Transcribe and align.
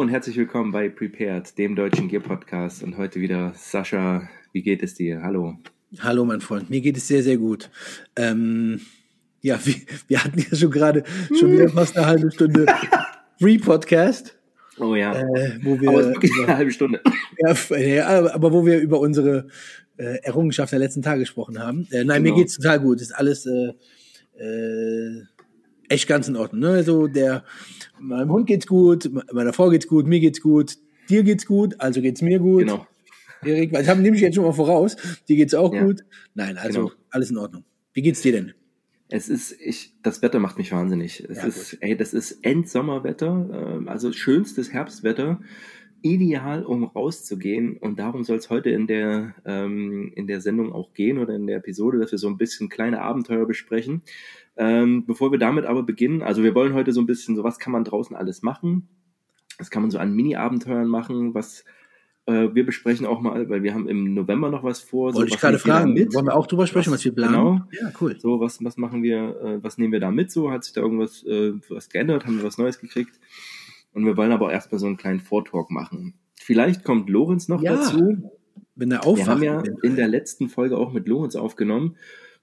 Hallo 0.00 0.06
und 0.06 0.14
herzlich 0.14 0.38
willkommen 0.38 0.72
bei 0.72 0.88
Prepared, 0.88 1.58
dem 1.58 1.76
deutschen 1.76 2.08
Gear 2.08 2.22
Podcast. 2.22 2.82
Und 2.82 2.96
heute 2.96 3.20
wieder 3.20 3.52
Sascha. 3.54 4.26
Wie 4.50 4.62
geht 4.62 4.82
es 4.82 4.94
dir? 4.94 5.20
Hallo. 5.22 5.58
Hallo, 5.98 6.24
mein 6.24 6.40
Freund. 6.40 6.70
Mir 6.70 6.80
geht 6.80 6.96
es 6.96 7.06
sehr, 7.06 7.22
sehr 7.22 7.36
gut. 7.36 7.68
Ähm, 8.16 8.80
ja, 9.42 9.60
wir, 9.62 9.74
wir 10.08 10.24
hatten 10.24 10.38
ja 10.38 10.56
schon 10.56 10.70
gerade 10.70 11.04
schon 11.38 11.52
wieder 11.52 11.68
fast 11.68 11.98
eine 11.98 12.06
halbe 12.06 12.32
Stunde 12.32 12.64
Free 13.38 13.58
Podcast. 13.58 14.38
Oh 14.78 14.94
ja. 14.94 15.12
Äh, 15.20 15.58
wo 15.62 15.78
wir, 15.78 15.90
Aber 15.90 16.00
es 16.00 16.06
ist 16.06 16.12
wirklich 16.14 16.32
über, 16.34 16.44
eine 16.48 16.56
halbe 16.56 16.70
Stunde. 16.72 17.02
ja, 17.78 18.32
aber 18.32 18.52
wo 18.54 18.64
wir 18.64 18.80
über 18.80 19.00
unsere 19.00 19.48
äh, 19.98 20.16
Errungenschaft 20.22 20.72
der 20.72 20.78
letzten 20.78 21.02
Tage 21.02 21.20
gesprochen 21.20 21.58
haben. 21.58 21.86
Äh, 21.90 22.04
nein, 22.04 22.22
mir 22.22 22.30
Genau. 22.30 22.38
geht's 22.40 22.56
total 22.56 22.80
gut. 22.80 23.02
Ist 23.02 23.12
alles 23.14 23.44
äh, 23.44 23.74
äh, 24.38 25.24
echt 25.90 26.08
ganz 26.08 26.26
in 26.26 26.36
Ordnung. 26.36 26.62
Ne? 26.62 26.68
Also 26.70 27.06
der 27.06 27.44
meinem 28.00 28.30
Hund 28.30 28.46
geht's 28.46 28.66
gut, 28.66 29.10
me- 29.12 29.24
meiner 29.32 29.52
Frau 29.52 29.68
geht's 29.70 29.86
gut, 29.86 30.06
mir 30.06 30.20
geht's 30.20 30.40
gut, 30.40 30.76
dir 31.08 31.22
geht's 31.22 31.46
gut, 31.46 31.74
also 31.80 32.00
geht's 32.00 32.22
mir 32.22 32.38
gut. 32.38 32.60
Genau. 32.66 32.86
Erik, 33.42 33.72
das 33.72 33.88
haben 33.88 34.02
nehme 34.02 34.16
ich 34.16 34.22
jetzt 34.22 34.34
schon 34.34 34.44
mal 34.44 34.52
voraus. 34.52 34.96
Dir 35.28 35.36
geht's 35.36 35.54
auch 35.54 35.72
Ja. 35.72 35.84
gut. 35.84 36.04
Nein, 36.34 36.58
also 36.58 36.80
Genau. 36.88 36.92
alles 37.10 37.30
in 37.30 37.38
Ordnung. 37.38 37.64
Wie 37.94 38.02
geht's 38.02 38.20
dir 38.20 38.32
denn? 38.32 38.52
Es 39.08 39.28
ist, 39.28 39.56
ich, 39.60 39.94
das 40.02 40.22
Wetter 40.22 40.38
macht 40.38 40.58
mich 40.58 40.70
wahnsinnig. 40.72 41.24
Es 41.28 41.38
Ja, 41.38 41.44
ist, 41.46 41.78
ey, 41.80 41.96
das 41.96 42.12
ist 42.14 42.44
Endsommerwetter, 42.44 43.76
ähm, 43.78 43.88
also 43.88 44.12
schönstes 44.12 44.72
Herbstwetter. 44.72 45.40
Ideal, 46.02 46.64
um 46.64 46.84
rauszugehen. 46.84 47.76
Und 47.76 47.98
darum 47.98 48.24
soll 48.24 48.38
es 48.38 48.48
heute 48.48 48.70
in 48.70 48.86
der, 48.86 49.34
ähm, 49.44 50.12
in 50.14 50.26
der 50.26 50.40
Sendung 50.40 50.72
auch 50.72 50.94
gehen 50.94 51.18
oder 51.18 51.34
in 51.34 51.46
der 51.46 51.58
Episode, 51.58 51.98
dass 51.98 52.10
wir 52.12 52.18
so 52.18 52.28
ein 52.28 52.38
bisschen 52.38 52.68
kleine 52.70 53.02
Abenteuer 53.02 53.46
besprechen. 53.46 54.00
Ähm, 54.62 55.06
bevor 55.06 55.32
wir 55.32 55.38
damit 55.38 55.64
aber 55.64 55.82
beginnen, 55.82 56.20
also 56.22 56.42
wir 56.42 56.54
wollen 56.54 56.74
heute 56.74 56.92
so 56.92 57.00
ein 57.00 57.06
bisschen, 57.06 57.34
so 57.34 57.42
was 57.44 57.58
kann 57.58 57.72
man 57.72 57.82
draußen 57.84 58.14
alles 58.14 58.42
machen? 58.42 58.88
Was 59.56 59.70
kann 59.70 59.80
man 59.82 59.90
so 59.90 59.98
an 59.98 60.12
Mini-Abenteuern 60.12 60.86
machen? 60.86 61.32
Was 61.32 61.64
äh, 62.26 62.48
wir 62.52 62.66
besprechen 62.66 63.06
auch 63.06 63.22
mal, 63.22 63.48
weil 63.48 63.62
wir 63.62 63.72
haben 63.72 63.88
im 63.88 64.12
November 64.12 64.50
noch 64.50 64.62
was 64.62 64.80
vor. 64.80 65.14
Wollte 65.14 65.28
ich 65.28 65.34
was 65.34 65.40
gerade 65.40 65.54
wir 65.54 65.60
fragen. 65.60 65.94
mit? 65.94 66.12
Wollen 66.14 66.26
wir 66.26 66.34
auch 66.36 66.46
drüber 66.46 66.66
sprechen, 66.66 66.92
Was- 66.92 66.98
was, 67.00 67.04
wir 67.06 67.14
planen? 67.14 67.32
genau. 67.32 67.60
Ja, 67.80 67.90
cool. 68.02 68.20
So, 68.20 68.38
was, 68.38 68.62
was 68.62 68.76
machen 68.76 69.02
wir, 69.02 69.40
äh, 69.42 69.64
was 69.64 69.78
nehmen 69.78 69.92
wir 69.94 70.00
da 70.00 70.10
mit? 70.10 70.30
So, 70.30 70.50
hat 70.50 70.64
sich 70.64 70.74
da 70.74 70.82
irgendwas 70.82 71.24
äh, 71.24 71.54
was 71.70 71.88
geändert? 71.88 72.26
Haben 72.26 72.36
wir 72.36 72.44
was 72.44 72.58
Neues 72.58 72.78
gekriegt? 72.78 73.18
Und 73.94 74.04
wir 74.04 74.18
wollen 74.18 74.30
aber 74.32 74.46
auch 74.46 74.50
erstmal 74.50 74.78
so 74.78 74.86
einen 74.86 74.98
kleinen 74.98 75.20
Vortalk 75.20 75.70
machen. 75.70 76.14
Vielleicht 76.34 76.84
kommt 76.84 77.08
Lorenz 77.08 77.48
noch 77.48 77.62
Ja, 77.62 77.76
dazu. 77.76 78.30
Wenn 78.76 78.90
der 78.90 79.00
Wir 79.00 79.06
aufwacht. 79.06 79.28
haben 79.28 79.42
ja 79.42 79.62
in 79.82 79.96
der 79.96 80.08
letzten 80.08 80.48
Folge 80.50 80.76
auch 80.76 80.92
mit 80.92 81.08
Lorenz 81.08 81.34
aufgenommen. 81.34 81.96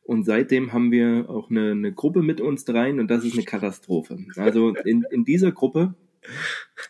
Und 0.08 0.24
seitdem 0.24 0.72
haben 0.72 0.90
wir 0.90 1.30
auch 1.30 1.50
eine, 1.50 1.72
eine 1.72 1.92
Gruppe 1.92 2.22
mit 2.22 2.40
uns 2.40 2.64
dreien 2.64 3.02
und 3.02 3.12
das 3.12 3.26
ist 3.26 3.34
eine 3.34 3.44
Katastrophe. 3.44 4.18
Also 4.38 4.74
in, 4.74 5.04
in 5.12 5.26
dieser 5.26 5.52
Gruppe 5.52 5.96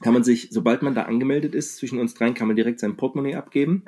kann 0.02 0.14
man 0.14 0.24
sich, 0.24 0.50
sobald 0.52 0.84
man 0.84 0.94
da 0.94 1.02
angemeldet 1.04 1.56
ist, 1.56 1.78
zwischen 1.78 1.98
uns 1.98 2.14
dreien 2.14 2.36
kann 2.36 2.46
man 2.46 2.56
direkt 2.56 2.80
sein 2.80 2.96
Portemonnaie 2.96 3.34
abgeben. 3.34 3.84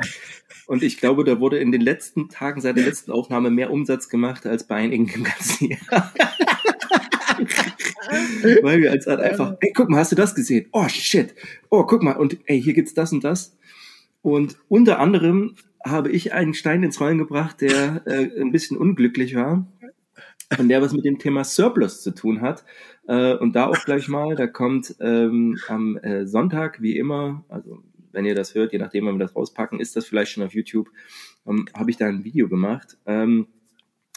Und 0.65 0.81
ich 0.81 0.97
glaube, 0.97 1.25
da 1.25 1.39
wurde 1.39 1.59
in 1.59 1.71
den 1.71 1.81
letzten 1.81 2.29
Tagen 2.29 2.59
seit 2.59 2.75
der 2.75 2.85
letzten 2.85 3.11
Aufnahme 3.11 3.51
mehr 3.51 3.69
Umsatz 3.69 4.09
gemacht 4.09 4.47
als 4.47 4.65
bei 4.65 4.77
einigen 4.77 5.07
im 5.09 5.23
ganzen 5.23 5.69
Jahr. 5.69 5.79
Weil 8.63 8.81
wir 8.81 8.89
als 8.89 9.07
Art 9.07 9.21
einfach, 9.21 9.57
ey, 9.59 9.73
guck 9.75 9.89
mal, 9.89 9.99
hast 9.99 10.11
du 10.11 10.15
das 10.15 10.33
gesehen? 10.33 10.65
Oh 10.71 10.87
shit. 10.87 11.35
Oh, 11.69 11.83
guck 11.83 12.01
mal, 12.01 12.13
und 12.13 12.39
ey, 12.45 12.59
hier 12.59 12.73
gibt's 12.73 12.95
das 12.95 13.13
und 13.13 13.23
das. 13.23 13.55
Und 14.23 14.57
unter 14.69 14.97
anderem 14.97 15.55
habe 15.85 16.11
ich 16.11 16.33
einen 16.33 16.53
Stein 16.53 16.83
ins 16.83 16.99
Rollen 16.99 17.17
gebracht, 17.17 17.61
der 17.61 18.01
äh, 18.05 18.41
ein 18.41 18.51
bisschen 18.51 18.77
unglücklich 18.77 19.35
war 19.35 19.65
und 20.57 20.69
der 20.69 20.81
was 20.81 20.93
mit 20.93 21.05
dem 21.05 21.19
Thema 21.19 21.43
Surplus 21.43 22.01
zu 22.01 22.11
tun 22.11 22.41
hat. 22.41 22.63
Äh, 23.07 23.35
und 23.35 23.55
da 23.55 23.67
auch 23.67 23.85
gleich 23.85 24.07
mal, 24.07 24.35
da 24.35 24.47
kommt 24.47 24.95
ähm, 24.99 25.57
am 25.67 25.97
äh, 25.97 26.25
Sonntag, 26.25 26.81
wie 26.81 26.97
immer, 26.97 27.45
also 27.49 27.83
wenn 28.11 28.25
ihr 28.25 28.35
das 28.35 28.55
hört, 28.55 28.73
je 28.73 28.79
nachdem, 28.79 29.05
wann 29.05 29.15
wir 29.15 29.25
das 29.25 29.35
rauspacken, 29.35 29.79
ist 29.79 29.95
das 29.95 30.05
vielleicht 30.05 30.31
schon 30.31 30.43
auf 30.43 30.53
YouTube, 30.53 30.89
ähm, 31.47 31.67
habe 31.75 31.91
ich 31.91 31.97
da 31.97 32.07
ein 32.07 32.23
Video 32.23 32.49
gemacht. 32.49 32.97
Ähm, 33.05 33.47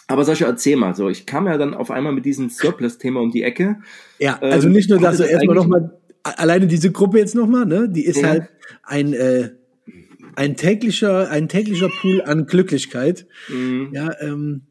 aber 0.08 0.24
Sascha, 0.24 0.46
erzähl 0.46 0.76
mal 0.76 0.94
so. 0.94 1.08
Ich 1.08 1.26
kam 1.26 1.46
ja 1.46 1.56
dann 1.56 1.74
auf 1.74 1.90
einmal 1.90 2.12
mit 2.12 2.24
diesem 2.24 2.50
Surplus-Thema 2.50 3.20
um 3.20 3.30
die 3.30 3.42
Ecke. 3.42 3.80
Ja, 4.18 4.38
Ähm, 4.42 4.52
also 4.52 4.68
nicht 4.68 4.90
nur, 4.90 4.98
dass 4.98 5.18
du 5.18 5.24
erstmal 5.24 5.56
nochmal, 5.56 5.98
alleine 6.22 6.66
diese 6.66 6.90
Gruppe 6.90 7.18
jetzt 7.18 7.34
nochmal, 7.34 7.66
ne, 7.66 7.88
die 7.88 8.04
ist 8.04 8.20
Ja. 8.20 8.28
halt 8.28 8.48
ein, 8.82 9.12
äh, 9.12 9.50
ein 10.36 10.56
täglicher, 10.56 11.30
ein 11.30 11.48
täglicher 11.48 11.88
Pool 12.00 12.22
an 12.22 12.46
Glücklichkeit. 12.46 13.26
Mhm. 13.48 13.90
Ja, 13.92 14.10
ähm, 14.20 14.62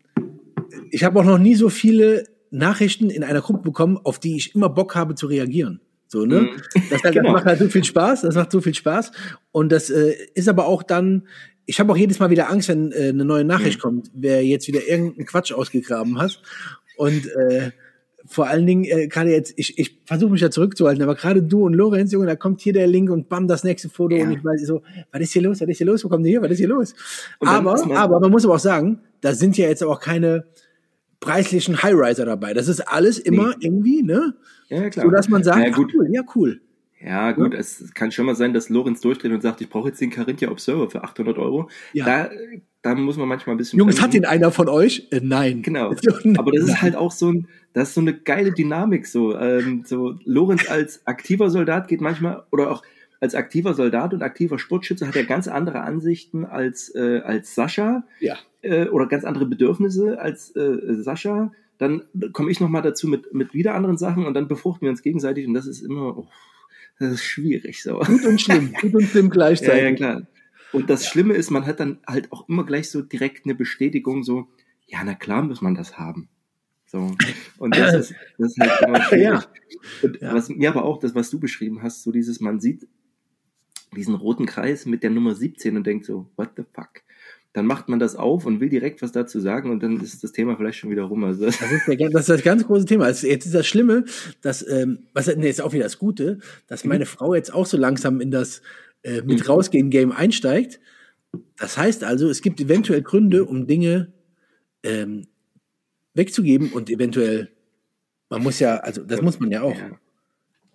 ich 0.89 1.03
habe 1.03 1.19
auch 1.19 1.25
noch 1.25 1.37
nie 1.37 1.55
so 1.55 1.69
viele 1.69 2.25
Nachrichten 2.49 3.09
in 3.09 3.23
einer 3.23 3.41
Gruppe 3.41 3.61
bekommen, 3.63 3.97
auf 4.03 4.19
die 4.19 4.35
ich 4.35 4.55
immer 4.55 4.69
Bock 4.69 4.95
habe 4.95 5.15
zu 5.15 5.27
reagieren. 5.27 5.79
So, 6.07 6.25
ne? 6.25 6.41
Mhm. 6.41 6.49
Das, 6.89 7.01
das 7.03 7.13
Genau. 7.13 7.31
macht 7.31 7.45
halt 7.45 7.59
so 7.59 7.69
viel 7.69 7.83
Spaß, 7.83 8.21
das 8.21 8.35
macht 8.35 8.51
so 8.51 8.61
viel 8.61 8.73
Spaß. 8.75 9.11
Und 9.51 9.71
das 9.71 9.89
äh, 9.89 10.13
ist 10.33 10.49
aber 10.49 10.65
auch 10.67 10.83
dann, 10.83 11.27
ich 11.65 11.79
habe 11.79 11.91
auch 11.93 11.97
jedes 11.97 12.19
Mal 12.19 12.29
wieder 12.29 12.49
Angst, 12.49 12.67
wenn 12.69 12.91
äh, 12.91 13.09
eine 13.09 13.23
neue 13.23 13.45
Nachricht 13.45 13.77
Mhm. 13.77 13.81
kommt, 13.81 14.11
wer 14.13 14.43
jetzt 14.45 14.67
wieder 14.67 14.85
irgendeinen 14.87 15.25
Quatsch 15.25 15.53
ausgegraben 15.53 16.19
hat. 16.19 16.41
Und 16.97 17.27
äh, 17.27 17.71
vor 18.25 18.47
allen 18.47 18.65
Dingen, 18.65 18.83
äh, 18.85 19.07
gerade 19.07 19.31
jetzt, 19.31 19.53
ich, 19.57 19.77
ich 19.79 19.99
versuche 20.05 20.31
mich 20.31 20.41
da 20.41 20.51
zurückzuhalten, 20.51 21.01
aber 21.03 21.15
gerade 21.15 21.41
du 21.41 21.65
und 21.65 21.73
Lorenz, 21.73 22.11
Junge, 22.11 22.27
da 22.27 22.35
kommt 22.35 22.61
hier 22.61 22.73
der 22.73 22.87
Link 22.87 23.09
und 23.09 23.29
bam, 23.29 23.47
das 23.47 23.63
nächste 23.63 23.89
Foto 23.89 24.15
Ja. 24.15 24.25
und 24.25 24.31
ich 24.33 24.43
weiß 24.43 24.65
so, 24.67 24.81
was 25.11 25.21
ist 25.21 25.33
hier 25.33 25.41
los, 25.41 25.59
was 25.61 25.67
ist 25.67 25.77
hier 25.77 25.87
los, 25.87 26.03
wo 26.05 26.09
kommt 26.09 26.25
ihr 26.25 26.31
hier, 26.31 26.41
was 26.41 26.51
ist 26.51 26.59
hier 26.59 26.67
los? 26.67 26.93
Und 27.39 27.47
Aber, 27.47 27.75
man- 27.85 27.91
aber 27.97 28.19
man 28.19 28.31
muss 28.31 28.45
aber 28.45 28.55
auch 28.55 28.59
sagen, 28.59 28.99
da 29.21 29.33
sind 29.33 29.57
ja 29.57 29.67
jetzt 29.67 29.83
auch 29.83 29.99
keine 29.99 30.45
preislichen 31.19 31.81
Highriser 31.83 32.25
dabei. 32.25 32.53
Das 32.53 32.67
ist 32.67 32.81
alles 32.81 33.19
immer 33.19 33.53
irgendwie, 33.59 34.01
ne? 34.03 34.33
Ja, 34.69 34.89
klar. 34.89 35.05
So 35.05 35.11
dass 35.11 35.29
man 35.29 35.43
sagt, 35.43 35.59
Ja, 35.63 35.69
gut. 35.69 35.93
cool, 35.95 36.07
ja, 36.11 36.21
cool. 36.35 36.61
Ja, 37.03 37.31
gut, 37.31 37.55
es 37.55 37.93
kann 37.95 38.11
schon 38.11 38.27
mal 38.27 38.35
sein, 38.35 38.53
dass 38.53 38.69
Lorenz 38.69 39.01
durchdreht 39.01 39.31
und 39.31 39.41
sagt, 39.41 39.59
ich 39.61 39.69
brauche 39.69 39.89
jetzt 39.89 39.99
den 39.99 40.11
Carinthia 40.11 40.51
Observer 40.51 40.87
für 40.89 41.03
800 41.03 41.37
Euro. 41.39 41.67
Ja. 41.93 42.05
Da, 42.05 42.29
da 42.83 42.93
muss 42.95 43.17
man 43.17 43.27
manchmal 43.27 43.55
ein 43.55 43.57
bisschen. 43.57 43.79
Jungs, 43.79 43.95
hat 43.95 44.11
bremsen. 44.11 44.21
den 44.21 44.25
einer 44.29 44.51
von 44.51 44.69
euch? 44.69 45.07
Äh, 45.09 45.19
nein. 45.23 45.63
Genau. 45.63 45.89
Aber 46.37 46.51
das 46.51 46.65
ist 46.65 46.81
halt 46.83 46.95
auch 46.95 47.11
so 47.11 47.31
ein, 47.31 47.47
das 47.73 47.89
ist 47.89 47.95
so 47.95 48.01
eine 48.01 48.13
geile 48.13 48.51
Dynamik, 48.51 49.07
so, 49.07 49.37
ähm, 49.37 49.83
so 49.85 50.15
Lorenz 50.25 50.69
als 50.69 51.05
aktiver 51.07 51.49
Soldat 51.49 51.87
geht 51.87 52.01
manchmal, 52.01 52.43
oder 52.51 52.71
auch 52.71 52.83
als 53.19 53.35
aktiver 53.35 53.73
Soldat 53.75 54.13
und 54.13 54.23
aktiver 54.23 54.57
Sportschütze 54.59 55.07
hat 55.07 55.15
er 55.15 55.23
ganz 55.25 55.47
andere 55.47 55.81
Ansichten 55.81 56.43
als, 56.45 56.93
äh, 56.95 57.21
als 57.23 57.53
Sascha, 57.55 58.03
Ja. 58.19 58.37
äh, 58.61 58.87
oder 58.87 59.05
ganz 59.07 59.23
andere 59.23 59.45
Bedürfnisse 59.45 60.19
als 60.19 60.55
äh, 60.55 60.95
Sascha. 61.01 61.51
Dann 61.77 62.03
komme 62.33 62.51
ich 62.51 62.59
nochmal 62.59 62.81
dazu 62.81 63.07
mit, 63.07 63.33
mit 63.33 63.53
wieder 63.53 63.73
anderen 63.75 63.97
Sachen 63.97 64.25
und 64.25 64.33
dann 64.33 64.47
befruchten 64.47 64.81
wir 64.85 64.89
uns 64.91 65.01
gegenseitig 65.01 65.47
und 65.47 65.53
das 65.53 65.65
ist 65.67 65.81
immer, 65.81 66.17
oh, 66.17 66.27
das 66.99 67.13
ist 67.13 67.23
schwierig, 67.23 67.81
so. 67.83 67.99
Gut 67.99 68.25
und 68.25 68.39
schlimm, 68.41 68.73
gut 68.81 68.93
und 68.95 69.03
schlimm 69.03 69.25
Ja, 69.27 69.31
gleichzeitig. 69.31 69.83
ja, 69.83 69.93
klar. 69.95 70.27
Und 70.73 70.89
das 70.89 71.05
Schlimme 71.07 71.33
ist, 71.33 71.51
man 71.51 71.65
hat 71.65 71.79
dann 71.79 71.99
halt 72.07 72.31
auch 72.31 72.47
immer 72.49 72.65
gleich 72.65 72.89
so 72.89 73.01
direkt 73.01 73.45
eine 73.45 73.55
Bestätigung, 73.55 74.23
so, 74.23 74.47
ja, 74.87 74.99
na 75.03 75.13
klar 75.15 75.41
muss 75.43 75.61
man 75.61 75.75
das 75.75 75.97
haben. 75.99 76.27
So. 76.91 77.15
Und 77.57 77.77
das 77.77 77.93
ist, 78.09 78.13
das 78.37 78.51
ist 78.51 78.59
halt 78.59 78.81
immer 78.87 79.01
schwierig. 79.03 79.23
Ja. 79.23 79.43
Und 80.03 80.21
Ja. 80.21 80.33
was 80.33 80.49
mir 80.49 80.69
aber 80.69 80.83
auch, 80.83 80.99
das, 80.99 81.15
was 81.15 81.29
du 81.29 81.39
beschrieben 81.39 81.81
hast, 81.81 82.03
so 82.03 82.11
dieses, 82.11 82.41
man 82.41 82.59
sieht 82.59 82.87
diesen 83.95 84.15
roten 84.15 84.45
Kreis 84.45 84.85
mit 84.85 85.03
der 85.03 85.09
Nummer 85.09 85.33
17 85.35 85.75
und 85.77 85.87
denkt 85.87 86.05
so, 86.05 86.29
what 86.35 86.49
the 86.57 86.63
fuck? 86.73 86.89
Dann 87.53 87.65
macht 87.65 87.89
man 87.89 87.99
das 87.99 88.15
auf 88.15 88.45
und 88.45 88.61
will 88.61 88.69
direkt 88.69 89.01
was 89.01 89.11
dazu 89.11 89.39
sagen 89.41 89.69
und 89.71 89.83
dann 89.83 89.99
ist 89.99 90.23
das 90.23 90.31
Thema 90.31 90.55
vielleicht 90.55 90.79
schon 90.79 90.89
wieder 90.89 91.03
rum. 91.03 91.23
Also, 91.25 91.45
Das 91.45 91.61
ist, 91.61 91.87
der, 91.87 92.09
das 92.09 92.21
ist 92.21 92.29
das 92.29 92.43
ganz 92.43 92.65
große 92.65 92.85
Thema. 92.85 93.05
Also 93.05 93.27
Jetzt 93.27 93.45
ist 93.45 93.55
das 93.55 93.67
Schlimme, 93.67 94.05
dass, 94.41 94.65
ähm, 94.67 94.99
was 95.13 95.27
nee, 95.35 95.49
ist 95.49 95.61
auch 95.61 95.73
wieder 95.73 95.83
das 95.83 95.99
Gute, 95.99 96.39
dass 96.67 96.85
meine 96.85 97.05
Frau 97.05 97.35
jetzt 97.35 97.53
auch 97.53 97.65
so 97.65 97.75
langsam 97.77 98.21
in 98.21 98.31
das 98.31 98.61
äh, 99.03 99.21
mit 99.21 99.39
Mhm. 99.39 99.45
rausgehen 99.45 99.89
Game 99.89 100.11
einsteigt. 100.13 100.79
Das 101.57 101.77
heißt 101.77 102.03
also, 102.05 102.29
es 102.29 102.41
gibt 102.41 102.59
eventuell 102.61 103.01
Gründe, 103.01 103.43
um 103.45 103.67
Dinge 103.67 104.13
ähm, 104.83 105.27
wegzugeben 106.13 106.71
und 106.71 106.89
eventuell, 106.89 107.49
man 108.29 108.43
muss 108.43 108.59
ja, 108.59 108.77
also 108.77 109.03
das 109.03 109.21
muss 109.21 109.39
man 109.39 109.51
ja 109.51 109.61
auch. 109.61 109.75
ja. 109.77 109.91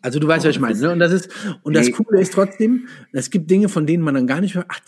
Also 0.03 0.21
du 0.21 0.29
weißt, 0.29 0.45
Oh, 0.45 0.49
was 0.49 0.55
ich 0.57 0.61
meine. 0.61 0.79
Ne? 0.79 0.93
Und 0.93 0.99
das 1.01 1.13
ist 1.13 1.31
und 1.63 1.75
das 1.75 1.87
Nee. 1.87 1.93
Coole 1.93 2.21
ist 2.21 2.33
trotzdem, 2.33 2.87
es 3.13 3.31
gibt 3.31 3.51
Dinge, 3.51 3.69
von 3.69 3.87
denen 3.87 4.03
man 4.05 4.15
dann 4.15 4.27
gar 4.27 4.41
nicht 4.41 4.55
mehr. 4.55 4.65
Ach, 4.69 4.79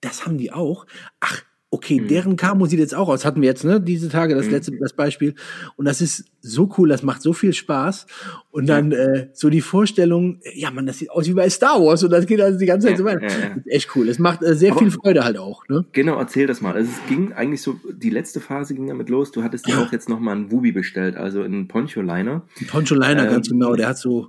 das 0.00 0.26
haben 0.26 0.36
die 0.36 0.52
auch. 0.52 0.84
Ach, 1.20 1.42
okay, 1.70 2.00
Mhm. 2.00 2.08
deren 2.08 2.36
Camo 2.36 2.64
sieht 2.66 2.78
jetzt 2.78 2.94
auch 2.94 3.08
aus. 3.08 3.24
Hatten 3.26 3.42
wir 3.42 3.48
jetzt 3.48 3.62
ne 3.64 3.78
diese 3.80 4.08
Tage 4.08 4.34
das 4.34 4.46
Mhm. 4.46 4.52
letzte 4.52 4.72
das 4.80 4.94
Beispiel. 4.94 5.34
Und 5.76 5.84
das 5.84 6.00
ist 6.00 6.24
so 6.40 6.72
cool. 6.78 6.88
Das 6.88 7.02
macht 7.02 7.20
so 7.20 7.32
viel 7.34 7.52
Spaß. 7.52 8.06
Und 8.50 8.66
dann 8.68 8.92
äh, 8.92 9.28
so 9.34 9.50
die 9.50 9.60
Vorstellung, 9.60 10.40
ja, 10.54 10.70
man, 10.70 10.86
das 10.86 10.98
sieht 10.98 11.10
aus 11.10 11.26
wie 11.28 11.34
bei 11.34 11.50
Star 11.50 11.78
Wars 11.84 12.02
und 12.02 12.10
das 12.10 12.24
geht 12.26 12.40
also 12.40 12.58
die 12.58 12.64
ganze 12.64 12.86
Zeit 12.86 12.92
Ja, 12.92 12.98
so 12.98 13.04
weiter. 13.04 13.22
ja, 13.22 13.28
ja. 13.28 13.48
Das 13.50 13.56
ist 13.58 13.66
echt 13.70 13.96
cool. 13.96 14.08
Es 14.08 14.18
macht 14.18 14.42
äh, 14.42 14.54
sehr 14.54 14.70
Aber- 14.72 14.80
viel 14.80 14.90
Freude 14.90 15.24
halt 15.24 15.36
auch. 15.36 15.68
Ne? 15.68 15.84
Genau, 15.92 16.18
erzähl 16.18 16.46
das 16.46 16.60
mal. 16.62 16.72
Also 16.74 16.90
es 16.90 17.06
ging 17.08 17.32
eigentlich 17.34 17.60
so, 17.60 17.78
die 17.92 18.10
letzte 18.10 18.40
Phase 18.40 18.74
ging 18.74 18.86
damit 18.86 19.10
los. 19.10 19.30
Du 19.30 19.42
hattest 19.42 19.66
dir 19.66 19.78
auch 19.78 19.92
jetzt 19.92 20.08
nochmal 20.08 20.36
einen 20.36 20.50
Wubi 20.50 20.72
bestellt, 20.72 21.16
also 21.16 21.42
einen 21.42 21.68
Poncho-Liner. 21.68 22.46
Poncho 22.68 22.94
Liner 22.94 23.24
Ähm, 23.26 23.30
ganz 23.30 23.48
genau. 23.50 23.74
Der 23.76 23.88
hat 23.88 23.98
so 23.98 24.28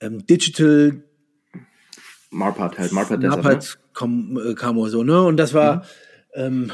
ähm, 0.00 0.24
Digital 0.24 1.02
Marpat 2.30 2.78
halt, 2.78 2.92
Marpat 2.92 3.22
Desert, 3.22 3.44
ne? 3.44 3.58
Äh, 4.50 4.54
Camo 4.54 4.86
so, 4.88 5.02
ne? 5.02 5.20
Und 5.22 5.36
das 5.36 5.52
war, 5.52 5.76
Mhm. 5.76 5.82
Ähm, 6.34 6.72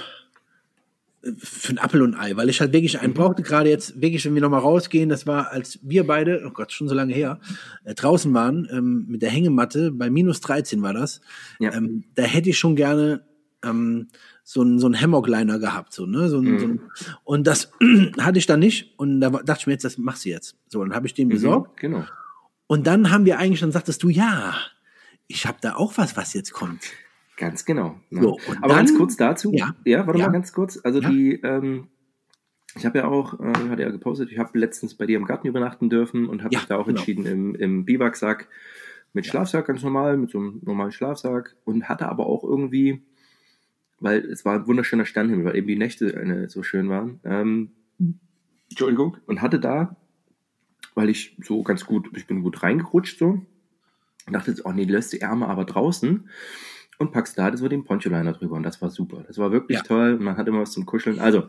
für 1.39 1.73
ein 1.73 1.79
Appel 1.79 2.03
und 2.03 2.15
Ei, 2.15 2.37
weil 2.37 2.49
ich 2.49 2.61
halt 2.61 2.73
wirklich 2.73 3.01
einen 3.01 3.13
brauchte, 3.13 3.43
gerade 3.43 3.69
jetzt 3.69 4.01
wirklich, 4.01 4.25
wenn 4.25 4.35
wir 4.35 4.43
nochmal 4.43 4.61
rausgehen, 4.61 5.09
das 5.09 5.27
war, 5.27 5.51
als 5.51 5.81
wir 5.83 6.07
beide, 6.07 6.45
oh 6.47 6.51
Gott, 6.51 6.71
schon 6.73 6.89
so 6.89 6.95
lange 6.95 7.13
her, 7.15 7.41
äh, 7.85 7.95
draußen 7.95 8.33
waren, 8.33 8.69
ähm, 8.71 9.07
mit 9.09 9.23
der 9.23 9.31
Hängematte, 9.31 9.91
bei 9.91 10.09
minus 10.09 10.41
13 10.41 10.83
war 10.83 10.93
das, 10.95 11.21
Ja. 11.59 11.73
ähm, 11.73 12.05
da 12.15 12.23
hätte 12.23 12.51
ich 12.51 12.59
schon 12.59 12.77
gerne 12.77 13.25
ähm, 13.65 14.07
so 14.45 14.63
ein 14.63 14.79
so 14.79 14.87
ein 14.87 15.01
Hammock-Liner 15.01 15.59
gehabt, 15.59 15.93
so, 15.93 16.07
ne, 16.07 16.29
so 16.29 16.39
ein, 16.39 16.61
so 16.61 16.67
ein, 16.69 16.81
und 17.25 17.45
das 17.49 17.73
hatte 18.21 18.39
ich 18.39 18.47
dann 18.47 18.61
nicht 18.61 18.97
und 18.97 19.21
da 19.21 19.31
dachte 19.31 19.61
ich 19.63 19.67
mir 19.67 19.73
jetzt, 19.73 19.85
das 19.85 19.99
machst 19.99 20.25
du 20.27 20.29
jetzt. 20.29 20.57
So, 20.69 20.85
dann 20.85 20.95
habe 20.95 21.09
ich 21.09 21.15
den 21.15 21.29
besorgt 21.29 21.73
Mhm, 21.73 21.81
genau. 21.81 22.05
und 22.69 22.87
dann 22.87 23.11
haben 23.11 23.25
wir 23.25 23.39
eigentlich, 23.41 23.61
dann 23.61 23.73
sagtest 23.73 24.01
du, 24.05 24.11
ja, 24.11 24.55
ich 25.27 25.45
habe 25.47 25.59
da 25.61 25.75
auch 25.75 25.95
was, 25.97 26.17
was 26.17 26.35
jetzt 26.35 26.53
kommt. 26.53 26.85
Ganz 27.37 27.65
genau. 27.65 27.97
Ja. 28.11 28.23
So, 28.23 28.33
und 28.35 28.57
Aber 28.59 28.69
dann- 28.69 28.77
ganz 28.79 28.97
kurz 28.97 29.17
dazu. 29.17 29.53
Ja. 29.53 29.75
warte 29.85 30.19
Ja. 30.19 30.27
mal 30.27 30.33
ganz 30.33 30.53
kurz. 30.53 30.81
Also 30.83 31.01
Ja. 31.01 31.11
die, 31.11 31.35
ähm, 31.43 31.89
ich 32.75 32.85
habe 32.87 32.99
ja 32.99 33.07
auch, 33.09 33.39
äh, 33.41 33.53
hatte 33.69 33.83
ja 33.83 33.91
gepostet, 33.91 34.31
ich 34.33 34.39
habe 34.39 34.59
letztens 34.59 34.95
bei 34.95 35.07
dir 35.07 35.17
im 35.19 35.25
Garten 35.27 35.47
übernachten 35.47 35.89
dürfen 35.91 36.27
und 36.29 36.43
habe 36.43 36.55
Ja, 36.55 36.61
mich 36.61 36.69
da 36.69 36.77
auch 36.77 36.87
genau. 36.87 36.99
entschieden 36.99 37.27
im, 37.27 37.55
im 37.55 37.85
Biwaksack 37.85 38.49
mit 39.13 39.27
Schlafsack 39.27 39.67
ganz 39.67 39.83
normal, 39.83 40.17
mit 40.19 40.31
so 40.31 40.39
einem 40.39 40.61
normalen 40.65 40.93
Schlafsack 40.93 41.57
und 41.65 41.89
hatte 41.89 42.09
aber 42.09 42.27
auch 42.27 42.45
irgendwie, 42.45 43.03
weil 44.01 44.19
es 44.21 44.45
war 44.45 44.57
ein 44.57 44.67
wunderschöner 44.67 45.07
Sternhimmel, 45.07 45.45
weil 45.47 45.57
eben 45.57 45.67
die 45.69 45.77
Nächte 45.77 46.15
äh, 46.15 46.49
so 46.49 46.63
schön 46.63 46.89
waren. 46.91 47.21
Ähm, 47.25 47.71
Entschuldigung. 48.71 49.17
Und 49.27 49.41
hatte 49.43 49.59
da, 49.61 49.97
weil 50.95 51.09
ich 51.09 51.37
so 51.43 51.63
ganz 51.63 51.87
gut, 51.87 52.11
ich 52.17 52.27
bin 52.27 52.43
gut 52.43 52.63
reingerutscht 52.63 53.19
so, 53.19 53.41
und 54.27 54.33
dachte, 54.33 54.51
jetzt, 54.51 54.67
oh 54.67 54.73
nee, 54.73 54.85
löst 54.85 55.13
die 55.13 55.21
Ärmel 55.21 55.49
aber 55.49 55.65
draußen 55.65 56.29
und 56.99 57.13
packst 57.13 57.39
da 57.39 57.57
so 57.57 57.69
den 57.69 57.85
Poncho-Liner 57.85 58.33
drüber 58.33 58.57
und 58.57 58.63
das 58.63 58.81
war 58.83 58.91
super. 58.91 59.25
Das 59.27 59.39
war 59.39 59.53
wirklich 59.53 59.79
Ja. 59.79 59.85
toll 59.85 60.15
und 60.15 60.23
man 60.23 60.37
hat 60.37 60.47
immer 60.49 60.61
was 60.61 60.73
zum 60.73 60.87
Kuscheln. 60.87 61.19
Also, 61.21 61.49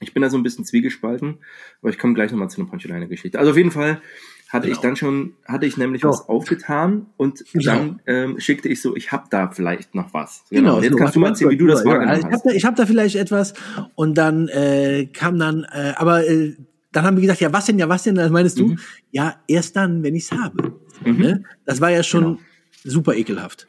ich 0.00 0.14
bin 0.14 0.22
da 0.22 0.30
so 0.30 0.36
ein 0.36 0.42
bisschen 0.44 0.64
zwiegespalten, 0.64 1.38
aber 1.82 1.90
ich 1.90 1.98
komme 1.98 2.14
gleich 2.14 2.30
nochmal 2.30 2.48
zu 2.50 2.60
einer 2.60 2.70
Poncho-Liner-Geschichte. 2.70 3.38
Also 3.38 3.50
auf 3.50 3.56
jeden 3.56 3.72
Fall 3.72 4.00
hatte 4.48 4.66
Genau. 4.68 4.76
ich 4.78 4.80
dann 4.82 4.96
schon, 4.96 5.34
hatte 5.44 5.66
ich 5.66 5.76
nämlich 5.76 6.02
So. 6.02 6.08
was 6.08 6.28
aufgetan 6.28 7.06
und 7.16 7.44
Genau. 7.52 7.64
dann 7.74 8.02
ähm, 8.06 8.40
schickte 8.40 8.68
ich 8.68 8.80
so, 8.80 8.94
ich 8.96 9.10
hab 9.12 9.28
da 9.30 9.50
vielleicht 9.50 9.94
noch 9.94 10.14
was. 10.14 10.44
Genau, 10.50 10.76
Und 10.76 10.82
jetzt 10.84 10.92
so, 10.92 10.98
kannst 10.98 11.16
du 11.16 11.20
mal 11.20 11.28
erzählen, 11.28 11.50
wie 11.50 11.56
du 11.56 11.66
das 11.66 11.80
ja, 11.84 11.86
wahrgenommen 11.90 12.18
Ich 12.20 12.24
hast. 12.26 12.32
habe 12.32 12.42
da, 12.48 12.50
ich 12.54 12.64
hab 12.64 12.76
da 12.76 12.86
vielleicht 12.86 13.16
etwas 13.16 13.54
und 13.96 14.16
dann 14.16 14.48
äh, 14.48 15.06
kam 15.12 15.38
dann, 15.38 15.64
äh, 15.64 15.92
aber 15.96 16.26
äh, 16.26 16.54
dann 16.92 17.04
haben 17.04 17.16
wir 17.16 17.22
gesagt, 17.22 17.40
ja 17.40 17.52
was 17.52 17.66
denn, 17.66 17.78
ja 17.78 17.88
was 17.88 18.04
denn? 18.04 18.14
Dann 18.14 18.32
meinst 18.32 18.58
du, 18.58 18.68
Mhm. 18.68 18.78
ja 19.10 19.36
erst 19.48 19.76
dann, 19.76 20.02
wenn 20.02 20.14
ich's 20.14 20.30
habe. 20.32 20.74
Mhm. 21.04 21.18
Ne? 21.18 21.42
Das 21.66 21.80
war 21.82 21.90
ja 21.90 22.02
schon 22.02 22.22
Genau. 22.24 22.38
super 22.84 23.14
ekelhaft. 23.14 23.66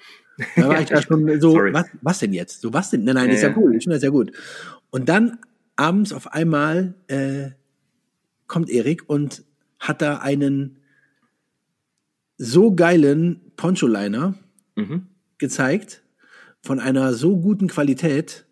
Da 0.55 0.69
war 0.69 0.81
ich 0.81 0.89
ja 0.89 1.01
schon 1.01 1.39
so, 1.41 1.55
was, 1.55 1.85
was 2.01 2.19
denn 2.19 2.33
jetzt? 2.33 2.61
So 2.61 2.73
was 2.73 2.89
denn? 2.91 3.03
Nein, 3.03 3.15
nein, 3.15 3.27
Ja, 3.29 3.35
ist 3.35 3.41
ja 3.41 3.49
ja. 3.49 3.53
gut, 3.53 3.73
ich 3.75 3.83
finde 3.83 3.95
das 3.97 4.03
ja 4.03 4.09
gut. 4.09 4.31
Und 4.89 5.09
dann 5.09 5.37
abends 5.75 6.13
auf 6.13 6.31
einmal 6.33 6.93
äh, 7.07 7.49
kommt 8.47 8.69
Erik 8.69 9.07
und 9.09 9.43
hat 9.79 10.01
da 10.01 10.17
einen 10.17 10.77
so 12.37 12.73
geilen 12.73 13.41
Poncho-Liner 13.57 14.35
Mhm. 14.75 15.07
gezeigt 15.37 16.03
von 16.61 16.79
einer 16.79 17.13
so 17.13 17.37
guten 17.37 17.67
Qualität, 17.67 18.45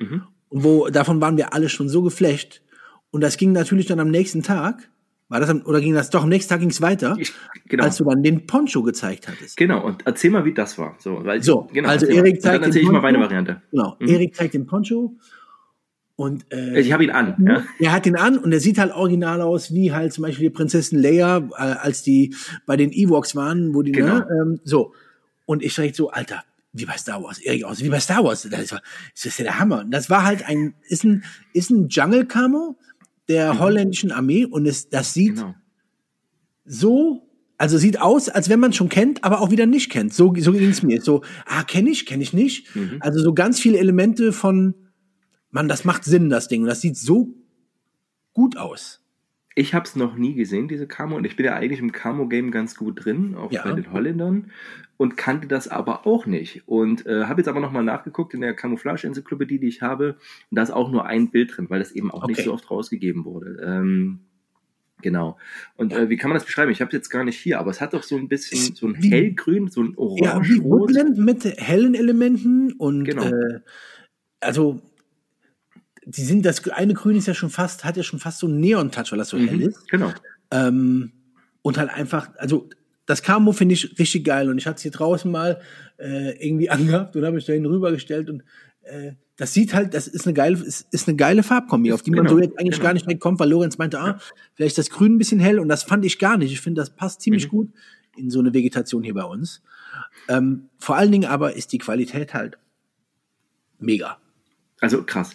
Mhm. 0.00 0.22
und 0.48 0.64
wo 0.64 0.88
davon 0.88 1.20
waren 1.20 1.36
wir 1.36 1.52
alle 1.54 1.68
schon 1.68 1.88
so 1.88 2.02
geflecht. 2.02 2.62
Und 3.10 3.20
das 3.22 3.36
ging 3.36 3.52
natürlich 3.52 3.86
dann 3.86 4.00
am 4.00 4.10
nächsten 4.10 4.42
Tag. 4.42 4.90
War 5.28 5.40
das 5.40 5.52
oder 5.64 5.80
ging 5.80 5.92
das 5.94 6.10
doch 6.10 6.22
am 6.22 6.28
nächsten 6.28 6.50
Tag 6.50 6.60
ging 6.60 6.70
es 6.70 6.80
weiter, 6.80 7.16
genau. 7.66 7.82
als 7.84 7.96
du 7.96 8.04
dann 8.04 8.22
den 8.22 8.46
Poncho 8.46 8.82
gezeigt 8.84 9.26
hattest. 9.26 9.56
Genau, 9.56 9.84
und 9.84 10.02
erzähl 10.06 10.30
mal, 10.30 10.44
wie 10.44 10.54
das 10.54 10.78
war. 10.78 10.94
So, 10.98 11.24
weil, 11.24 11.42
So, 11.42 11.68
genau, 11.72 11.88
also. 11.88 12.06
Erik 12.06 12.40
zeigt 12.40 12.56
Dann 12.62 12.62
erzähl 12.64 12.82
den 12.82 12.86
ich 12.86 12.92
mal 12.92 13.02
meine. 13.02 13.18
Variante. 13.18 13.60
Genau. 13.72 13.96
Mhm. 13.98 14.08
Erik 14.08 14.36
zeigt 14.36 14.54
den 14.54 14.66
Poncho 14.66 15.16
und 16.14 16.46
äh, 16.52 16.80
Ich 16.80 16.92
habe 16.92 17.02
ihn 17.02 17.10
an. 17.10 17.34
Ja. 17.44 17.64
er 17.80 17.92
hat 17.92 18.06
ihn 18.06 18.16
an 18.16 18.38
und 18.38 18.52
er 18.52 18.60
sieht 18.60 18.78
halt 18.78 18.92
original 18.92 19.40
aus, 19.42 19.74
wie 19.74 19.92
halt 19.92 20.12
zum 20.12 20.22
Beispiel 20.22 20.44
die 20.48 20.54
Prinzessin 20.54 21.00
Leia, 21.00 21.38
äh, 21.38 21.54
als 21.56 22.02
die 22.02 22.34
bei 22.64 22.76
den 22.76 22.92
Ewoks 22.92 23.34
waren, 23.34 23.74
wo 23.74 23.82
die, 23.82 23.92
Genau. 23.92 24.20
ne, 24.20 24.28
ähm, 24.30 24.60
so. 24.62 24.94
Und 25.44 25.62
ich 25.64 25.74
direkt 25.74 25.96
so, 25.96 26.10
Alter, 26.10 26.44
wie 26.72 26.84
bei 26.86 26.96
Star 26.96 27.22
Wars, 27.22 27.38
Erik 27.38 27.64
aus, 27.64 27.82
wie 27.82 27.88
bei 27.88 27.98
Star 28.00 28.22
Wars. 28.22 28.42
Das 28.48 28.60
ist, 28.60 28.72
das 28.72 29.24
ist 29.26 29.38
ja 29.38 29.44
der 29.44 29.58
Hammer. 29.58 29.80
Und 29.80 29.90
das 29.90 30.08
war 30.08 30.24
halt 30.24 30.46
ein, 30.48 30.74
ist 30.88 31.02
ein, 31.04 31.24
ist 31.52 31.70
ein 31.70 31.88
Jungle 31.88 32.26
Camo 32.26 32.76
der 33.28 33.58
holländischen 33.58 34.12
Armee 34.12 34.44
und 34.44 34.66
es, 34.66 34.88
das 34.88 35.12
sieht 35.14 35.36
Mhm. 35.36 35.40
Genau. 35.40 35.54
so, 36.64 37.28
also 37.58 37.78
sieht 37.78 38.00
aus, 38.00 38.28
als 38.28 38.48
wenn 38.48 38.60
man 38.60 38.72
schon 38.72 38.88
kennt, 38.88 39.24
aber 39.24 39.40
auch 39.40 39.50
wieder 39.50 39.66
nicht 39.66 39.90
kennt. 39.90 40.12
So, 40.12 40.34
so 40.38 40.52
ging 40.52 40.70
es 40.70 40.82
mir. 40.82 41.00
So, 41.00 41.22
ah, 41.46 41.62
kenne 41.62 41.90
ich, 41.90 42.06
kenne 42.06 42.22
ich 42.22 42.32
nicht. 42.32 42.74
Mhm. 42.76 42.98
Also 43.00 43.20
so 43.20 43.34
ganz 43.34 43.58
viele 43.60 43.78
Elemente 43.78 44.32
von, 44.32 44.74
man, 45.50 45.68
das 45.68 45.84
macht 45.84 46.04
Sinn, 46.04 46.28
das 46.28 46.48
Ding. 46.48 46.62
Und 46.62 46.68
das 46.68 46.80
sieht 46.80 46.96
so 46.96 47.34
gut 48.32 48.56
aus. 48.56 49.00
Ich 49.58 49.72
habe 49.74 49.86
es 49.86 49.96
noch 49.96 50.16
nie 50.16 50.34
gesehen, 50.34 50.68
diese 50.68 50.86
Camo, 50.86 51.16
und 51.16 51.24
ich 51.24 51.34
bin 51.34 51.46
ja 51.46 51.54
eigentlich 51.54 51.80
im 51.80 51.90
Camo-Game 51.90 52.50
ganz 52.50 52.76
gut 52.76 53.04
drin, 53.04 53.34
auch 53.34 53.50
Ja. 53.50 53.62
bei 53.64 53.72
den 53.72 53.90
Holländern, 53.90 54.50
und 54.98 55.16
kannte 55.16 55.48
das 55.48 55.66
aber 55.66 56.06
auch 56.06 56.26
nicht. 56.26 56.62
Und 56.66 57.06
äh, 57.06 57.24
habe 57.24 57.40
jetzt 57.40 57.48
aber 57.48 57.60
nochmal 57.60 57.82
nachgeguckt 57.82 58.34
in 58.34 58.42
der 58.42 58.54
Camouflage-Enzyklopädie, 58.54 59.58
die 59.58 59.68
ich 59.68 59.80
habe, 59.80 60.16
und 60.50 60.56
da 60.56 60.62
ist 60.62 60.70
auch 60.72 60.90
nur 60.92 61.06
ein 61.06 61.30
Bild 61.30 61.56
drin, 61.56 61.66
weil 61.70 61.78
das 61.78 61.92
eben 61.92 62.10
auch 62.10 62.26
nicht 62.26 62.38
Okay. 62.40 62.46
so 62.48 62.52
oft 62.52 62.70
rausgegeben 62.70 63.24
wurde. 63.24 63.62
Ähm, 63.64 64.20
genau. 65.00 65.38
Und 65.76 65.94
äh, 65.94 66.10
wie 66.10 66.18
kann 66.18 66.28
man 66.28 66.36
das 66.36 66.44
beschreiben? 66.44 66.70
Ich 66.70 66.82
habe 66.82 66.90
es 66.90 66.94
jetzt 66.94 67.08
gar 67.08 67.24
nicht 67.24 67.38
hier, 67.38 67.58
aber 67.58 67.70
es 67.70 67.80
hat 67.80 67.94
doch 67.94 68.02
so 68.02 68.16
ein 68.18 68.28
bisschen 68.28 68.58
Ist 68.58 68.76
so 68.76 68.88
ein 68.88 69.02
wie- 69.02 69.10
hellgrün, 69.10 69.68
so 69.68 69.82
ein 69.82 69.96
Ja, 70.18 70.38
wie. 70.44 70.62
Woodland 70.62 71.16
mit 71.16 71.44
hellen 71.44 71.94
Elementen 71.94 72.72
und 72.72 73.04
Genau. 73.04 73.24
äh, 73.24 73.60
also 74.40 74.82
die 76.08 76.22
sind 76.22 76.46
das 76.46 76.66
eine 76.70 76.94
Grün 76.94 77.16
ist 77.16 77.26
ja 77.26 77.34
schon 77.34 77.50
fast 77.50 77.84
hat 77.84 77.96
ja 77.96 78.02
schon 78.04 78.18
fast 78.20 78.38
so 78.38 78.46
einen 78.46 78.60
Neon-Touch, 78.60 79.10
weil 79.12 79.18
das 79.18 79.28
so 79.28 79.38
hell 79.38 79.56
Mhm, 79.56 79.68
ist. 79.68 79.88
Genau. 79.90 80.12
Ähm, 80.52 81.12
und 81.62 81.78
halt 81.78 81.90
einfach, 81.90 82.30
also 82.36 82.70
das 83.06 83.22
Camo 83.22 83.52
finde 83.52 83.74
ich 83.74 83.98
richtig 83.98 84.24
geil 84.24 84.48
und 84.48 84.56
ich 84.58 84.66
hatte 84.66 84.76
es 84.76 84.82
hier 84.82 84.92
draußen 84.92 85.30
mal 85.30 85.60
äh, 85.98 86.30
irgendwie 86.44 86.70
angehabt 86.70 87.16
und 87.16 87.24
habe 87.24 87.34
mich 87.34 87.44
dahin 87.44 87.66
rübergestellt 87.66 88.30
und 88.30 88.42
äh, 88.84 89.12
das 89.36 89.52
sieht 89.52 89.74
halt, 89.74 89.92
das 89.92 90.06
ist 90.08 90.26
eine 90.26 90.32
geile, 90.34 90.56
ist, 90.58 90.86
ist 90.92 91.08
eine 91.08 91.16
geile 91.16 91.42
Farbkombi, 91.42 91.92
auf 91.92 92.00
die 92.02 92.10
man 92.10 92.20
Genau, 92.24 92.36
so 92.36 92.38
jetzt 92.42 92.58
eigentlich 92.58 92.76
genau. 92.76 92.84
gar 92.84 92.94
nicht 92.94 93.06
wegkommt, 93.06 93.38
weil 93.40 93.50
Lorenz 93.50 93.76
meinte, 93.76 94.00
ah, 94.00 94.18
vielleicht 94.54 94.78
ist 94.78 94.88
das 94.88 94.90
Grün 94.96 95.16
ein 95.16 95.18
bisschen 95.18 95.40
hell 95.40 95.58
und 95.58 95.68
das 95.68 95.82
fand 95.82 96.04
ich 96.06 96.18
gar 96.18 96.38
nicht. 96.38 96.52
Ich 96.52 96.60
finde, 96.62 96.80
das 96.80 96.90
passt 96.96 97.20
ziemlich 97.20 97.46
Mhm. 97.46 97.50
gut 97.50 97.70
in 98.16 98.30
so 98.30 98.38
eine 98.38 98.54
Vegetation 98.54 99.02
hier 99.02 99.12
bei 99.12 99.24
uns. 99.24 99.60
Ähm, 100.28 100.70
vor 100.78 100.96
allen 100.96 101.12
Dingen 101.12 101.28
aber 101.28 101.54
ist 101.54 101.72
die 101.72 101.78
Qualität 101.78 102.32
halt 102.32 102.56
mega. 103.78 104.18
Also 104.80 105.02
krass. 105.02 105.32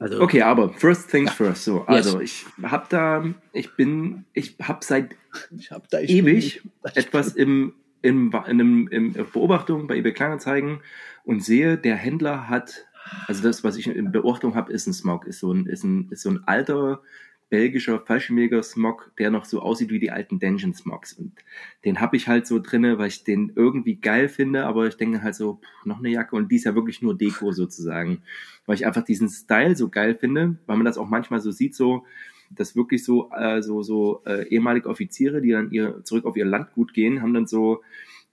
Also 0.00 0.20
Okay, 0.22 0.42
aber 0.42 0.72
first 0.74 1.10
things 1.10 1.32
first. 1.32 1.64
So, 1.64 1.78
Yes. 1.80 1.86
also 1.88 2.20
ich 2.20 2.46
habe 2.62 2.86
da, 2.88 3.24
ich 3.52 3.74
bin, 3.74 4.24
ich 4.32 4.56
habe 4.62 4.84
seit 4.84 5.16
ich 5.56 5.70
habe 5.72 5.86
da 5.90 5.98
ich 6.00 6.10
ewig 6.10 6.62
ich- 6.84 6.96
etwas 6.96 7.32
im, 7.34 7.74
im, 8.02 8.30
in 8.30 8.60
einem, 8.60 8.88
im 8.88 9.12
Beobachtung 9.12 9.86
bei 9.88 9.96
eBay 9.96 10.12
Kleinanzeigen 10.12 10.80
und 11.24 11.42
sehe, 11.44 11.76
der 11.76 11.96
Händler 11.96 12.48
hat, 12.48 12.86
also 13.26 13.42
das, 13.42 13.64
was 13.64 13.76
ich 13.76 13.88
in 13.88 14.12
Beobachtung 14.12 14.54
habe, 14.54 14.72
ist 14.72 14.86
ein 14.86 14.92
Smog, 14.92 15.26
ist 15.26 15.40
so 15.40 15.52
ein, 15.52 15.66
ist 15.66 15.82
ein, 15.82 16.08
ist 16.10 16.22
so 16.22 16.30
ein 16.30 16.44
alter 16.46 17.02
belgischer 17.50 18.00
Fallschirmjäger 18.00 18.62
Smog, 18.62 19.12
der 19.18 19.30
noch 19.30 19.44
so 19.44 19.60
aussieht 19.60 19.90
wie 19.90 19.98
die 19.98 20.10
alten 20.10 20.38
Dungeon 20.38 20.74
Smogs. 20.74 21.12
Und 21.14 21.32
den 21.84 22.00
habe 22.00 22.16
ich 22.16 22.28
halt 22.28 22.46
so 22.46 22.58
drinne, 22.58 22.98
weil 22.98 23.08
ich 23.08 23.24
den 23.24 23.52
irgendwie 23.56 23.96
geil 23.96 24.28
finde, 24.28 24.66
aber 24.66 24.86
ich 24.86 24.96
denke 24.96 25.22
halt 25.22 25.34
so, 25.34 25.54
pff, 25.54 25.86
noch 25.86 25.98
eine 25.98 26.10
Jacke 26.10 26.36
und 26.36 26.50
die 26.50 26.56
ist 26.56 26.64
ja 26.64 26.74
wirklich 26.74 27.00
nur 27.00 27.16
Deko 27.16 27.52
sozusagen. 27.52 28.22
Weil 28.66 28.76
ich 28.76 28.86
einfach 28.86 29.04
diesen 29.04 29.28
Style 29.28 29.76
so 29.76 29.88
geil 29.88 30.14
finde, 30.14 30.58
weil 30.66 30.76
man 30.76 30.84
das 30.84 30.98
auch 30.98 31.08
manchmal 31.08 31.40
so 31.40 31.50
sieht, 31.50 31.74
so, 31.74 32.04
dass 32.50 32.76
wirklich 32.76 33.04
so, 33.04 33.30
äh, 33.30 33.62
so, 33.62 33.82
so 33.82 34.22
äh, 34.26 34.46
ehemalige 34.48 34.88
Offiziere, 34.88 35.40
die 35.40 35.50
dann 35.50 35.70
ihr, 35.70 36.04
zurück 36.04 36.26
auf 36.26 36.36
ihr 36.36 36.44
Landgut 36.46 36.92
gehen, 36.92 37.22
haben 37.22 37.34
dann 37.34 37.46
so 37.46 37.82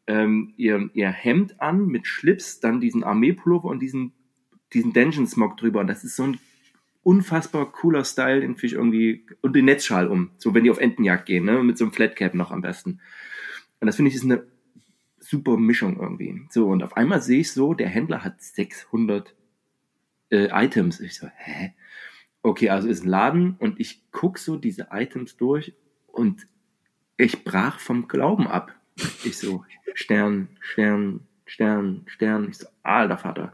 ähm, 0.08 0.54
ihr, 0.58 0.90
ihr 0.94 1.10
Hemd 1.10 1.60
an 1.62 1.88
mit 1.88 2.06
Schlips, 2.06 2.60
dann 2.60 2.82
diesen 2.82 3.04
Armeepullover 3.04 3.70
und 3.70 3.80
diesen, 3.80 4.12
diesen 4.74 4.94
Dungeon 4.94 5.28
Smog 5.28 5.58
drüber. 5.58 5.80
Und 5.80 5.88
das 5.88 6.04
ist 6.04 6.16
so 6.16 6.24
ein 6.24 6.38
unfassbar 7.06 7.72
cooler 7.72 8.04
Style, 8.04 8.42
den 8.42 8.56
finde 8.56 8.66
ich 8.66 8.74
irgendwie, 8.74 9.26
und 9.42 9.56
den 9.56 9.66
Netzschal 9.66 10.08
um, 10.08 10.32
so 10.38 10.56
wenn 10.56 10.64
die 10.64 10.72
auf 10.72 10.80
Entenjagd 10.80 11.28
gehen, 11.28 11.46
ne, 11.46 11.64
mit 11.64 11.78
so 11.78 11.86
einem 11.86 11.94
Flatcap 11.94 12.34
noch 12.34 12.52
am 12.52 12.62
besten. 12.62 13.00
Und 13.80 13.86
das 13.86 13.96
finde 13.96 14.10
ich 14.10 14.16
ist 14.16 14.24
eine 14.24 14.44
super 15.20 15.56
Mischung 15.56 16.00
irgendwie. 16.00 16.42
So, 16.50 16.68
und 16.68 16.82
auf 16.82 16.98
einmal 16.98 17.22
sehe 17.22 17.42
ich 17.42 17.52
so, 17.52 17.76
der 17.76 17.90
Händler 17.90 18.24
hat 18.24 18.42
600 18.42 19.36
äh, 20.32 20.48
Items. 20.52 21.00
Ich 21.00 21.16
so, 21.16 21.28
hä? 21.36 21.76
Okay, 22.42 22.70
also 22.70 22.88
ist 22.88 23.04
ein 23.04 23.10
Laden 23.10 23.56
und 23.60 23.80
ich 23.80 24.02
guck 24.12 24.40
so 24.40 24.58
diese 24.58 24.88
Items 24.92 25.38
durch 25.38 25.76
und 26.08 26.48
ich 27.18 27.44
brach 27.44 27.80
vom 27.80 28.08
Glauben 28.08 28.48
ab. 28.48 28.74
Ich 29.24 29.38
so, 29.38 29.64
Stern, 29.94 30.50
Stern, 30.60 31.28
Stern, 31.46 32.04
Stern. 32.08 32.48
Ich 32.50 32.58
so, 32.58 32.68
alter 32.84 33.18
Vater. 33.18 33.54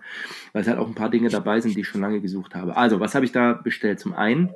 Weil 0.54 0.62
es 0.62 0.68
halt 0.68 0.80
auch 0.80 0.88
ein 0.88 0.96
paar 0.96 1.10
Dinge 1.10 1.30
dabei 1.30 1.60
sind, 1.60 1.76
die 1.76 1.82
ich 1.82 1.88
schon 1.88 2.02
lange 2.02 2.22
gesucht 2.22 2.56
habe. 2.56 2.78
Also, 2.78 3.00
was 3.00 3.16
habe 3.16 3.26
ich 3.26 3.32
da 3.32 3.54
bestellt? 3.54 4.00
Zum 4.00 4.14
einen, 4.14 4.50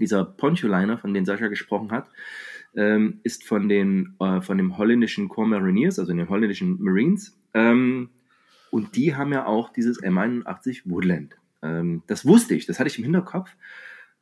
dieser 0.00 0.24
Poncho-Liner, 0.24 0.98
von 0.98 1.14
dem 1.14 1.24
Sascha 1.24 1.48
gesprochen 1.48 1.92
hat, 1.92 2.08
ähm, 2.74 3.20
ist 3.22 3.44
von, 3.44 3.68
den, 3.68 4.14
äh, 4.20 4.40
von 4.40 4.58
dem 4.58 4.78
holländischen 4.78 5.28
Corps 5.28 5.48
Mariniers, 5.48 5.98
also 5.98 6.12
den 6.12 6.28
holländischen 6.28 6.82
Marines. 6.82 7.38
Ähm, 7.54 8.10
und 8.70 8.96
die 8.96 9.14
haben 9.14 9.32
ja 9.32 9.46
auch 9.46 9.72
dieses 9.72 10.02
M81 10.02 10.82
Woodland. 10.84 11.36
Ähm, 11.62 12.02
das 12.06 12.26
wusste 12.26 12.54
ich, 12.54 12.66
das 12.66 12.78
hatte 12.78 12.88
ich 12.88 12.98
im 12.98 13.04
Hinterkopf 13.04 13.50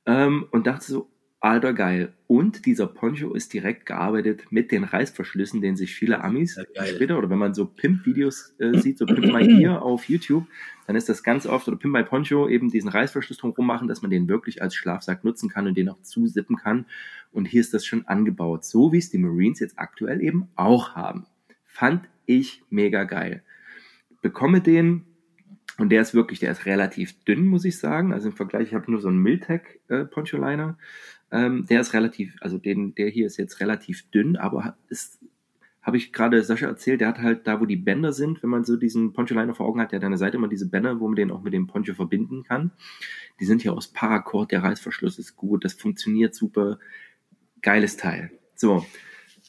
ähm, 0.07 0.47
und 0.50 0.67
dachte 0.67 0.85
so, 0.85 1.11
alter 1.45 1.75
geil. 1.75 2.15
Und 2.27 2.65
dieser 2.65 2.87
Poncho 2.87 3.35
ist 3.35 3.53
direkt 3.53 3.85
gearbeitet 3.85 4.47
mit 4.51 4.73
den 4.73 4.83
Reißverschlüssen, 4.83 5.61
den 5.61 5.77
sich 5.77 5.95
viele 5.95 6.25
Amis 6.25 6.59
später 6.73 7.19
oder 7.19 7.29
wenn 7.29 7.39
man 7.39 7.53
so 7.53 7.67
Pimp-Videos 7.67 8.55
äh, 8.59 8.79
sieht, 8.79 8.97
so 8.97 9.05
Pimp 9.05 9.31
My 9.31 9.47
Gear 9.47 9.83
auf 9.83 10.09
YouTube, 10.09 10.47
dann 10.87 10.97
ist 10.97 11.11
das 11.11 11.23
ganz 11.23 11.47
oft 11.47 11.69
oder 11.69 11.77
Pimp 11.77 11.93
My 11.93 12.03
Poncho 12.03 12.49
eben 12.49 12.71
diesen 12.71 12.89
Reißverschluss 12.89 13.37
drumherum 13.37 13.67
machen, 13.67 13.89
dass 13.89 14.01
man 14.01 14.11
den 14.11 14.27
wirklich 14.27 14.63
als 14.63 14.75
Schlafsack 14.75 15.23
nutzen 15.23 15.51
kann 15.51 15.67
und 15.67 15.77
den 15.77 15.91
auch 15.91 16.01
zusippen 16.01 16.57
kann. 16.57 16.87
Und 17.31 17.45
hier 17.45 17.61
ist 17.61 17.75
das 17.75 17.85
schon 17.85 18.07
angebaut, 18.07 18.65
so 18.65 18.93
wie 18.93 18.99
es 18.99 19.11
die 19.11 19.19
Marines 19.19 19.61
jetzt 19.61 19.79
aktuell 19.79 20.23
eben 20.23 20.49
auch 20.57 20.95
haben. 20.95 21.27
Fand 21.67 22.09
ich 22.25 22.63
mega 22.71 23.05
geil. 23.05 23.43
Bekomme 24.23 24.63
den 24.63 25.05
und 25.77 25.91
der 25.91 26.03
ist 26.03 26.15
wirklich, 26.15 26.39
der 26.39 26.53
ist 26.53 26.67
relativ 26.67 27.25
dünn, 27.25 27.47
muss 27.47 27.65
ich 27.65 27.79
sagen. 27.79 28.13
Also 28.13 28.29
im 28.29 28.37
Vergleich, 28.37 28.69
ich 28.69 28.75
habe 28.75 28.91
nur 28.91 29.01
so 29.01 29.09
einen 29.09 29.19
Miltec 29.19 29.81
äh, 29.89 30.05
Poncho 30.05 30.37
Liner. 30.37 30.79
Ähm, 31.35 31.67
der 31.67 31.81
ist 31.81 31.95
relativ, 31.95 32.37
also 32.41 32.59
den, 32.59 32.95
der 32.95 33.09
hier 33.09 33.26
ist 33.26 33.38
jetzt 33.38 33.59
relativ 33.59 34.09
dünn, 34.12 34.37
aber 34.37 34.76
ist, 34.88 35.19
habe 35.83 35.97
ich 35.97 36.12
gerade 36.12 36.41
Sascha 36.45 36.69
erzählt, 36.69 37.00
der 37.00 37.09
hat 37.09 37.19
halt 37.19 37.49
da, 37.49 37.61
wo 37.61 37.67
die 37.67 37.75
Bänder 37.75 38.12
sind, 38.12 38.41
wenn 38.45 38.50
man 38.50 38.62
so 38.62 38.76
diesen 38.76 39.12
Poncho 39.12 39.35
Liner 39.35 39.53
vor 39.53 39.67
Augen 39.67 39.81
hat, 39.81 39.91
der 39.91 39.99
hat 39.99 40.05
an 40.05 40.12
der 40.12 40.19
Seite 40.19 40.37
immer 40.37 40.47
diese 40.47 40.69
Bänder, 40.69 41.00
wo 41.00 41.09
man 41.09 41.17
den 41.17 41.33
auch 41.33 41.43
mit 41.43 41.53
dem 41.53 41.67
Poncho 41.67 41.93
verbinden 41.93 42.45
kann. 42.45 42.71
Die 43.41 43.47
sind 43.47 43.62
hier 43.62 43.73
aus 43.73 43.88
Paracord, 43.88 44.53
der 44.53 44.62
Reißverschluss 44.62 45.19
ist 45.19 45.35
gut, 45.35 45.64
das 45.64 45.73
funktioniert 45.73 46.37
super. 46.37 46.79
Geiles 47.62 47.97
Teil. 47.97 48.31
So. 48.55 48.87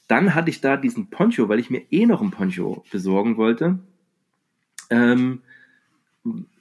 Dann 0.07 0.33
hatte 0.33 0.49
ich 0.49 0.61
da 0.61 0.77
diesen 0.77 1.11
Poncho, 1.11 1.49
weil 1.49 1.59
ich 1.59 1.69
mir 1.69 1.83
eh 1.91 2.07
noch 2.07 2.21
einen 2.21 2.31
Poncho 2.31 2.83
besorgen 2.91 3.37
wollte. 3.37 3.77
Ähm, 4.89 5.43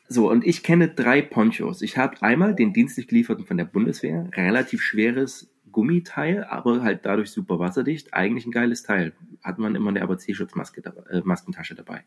so, 0.08 0.30
und 0.30 0.46
ich 0.46 0.62
kenne 0.62 0.88
drei 0.88 1.22
Ponchos. 1.22 1.80
Ich 1.80 1.96
habe 1.96 2.20
einmal 2.22 2.54
den 2.54 2.72
dienstlich 2.72 3.08
gelieferten 3.08 3.46
von 3.46 3.56
der 3.56 3.64
Bundeswehr, 3.64 4.28
relativ 4.34 4.82
schweres 4.82 5.50
Gummiteil, 5.72 6.44
aber 6.44 6.82
halt 6.82 7.04
dadurch 7.04 7.30
super 7.30 7.58
wasserdicht. 7.58 8.12
Eigentlich 8.12 8.46
ein 8.46 8.52
geiles 8.52 8.82
Teil. 8.82 9.12
Hat 9.42 9.58
man 9.58 9.74
immer 9.74 9.90
eine 9.90 10.02
ABC-Schutzmaske 10.02 10.82
äh, 11.10 11.22
Maskentasche 11.24 11.74
dabei. 11.74 12.04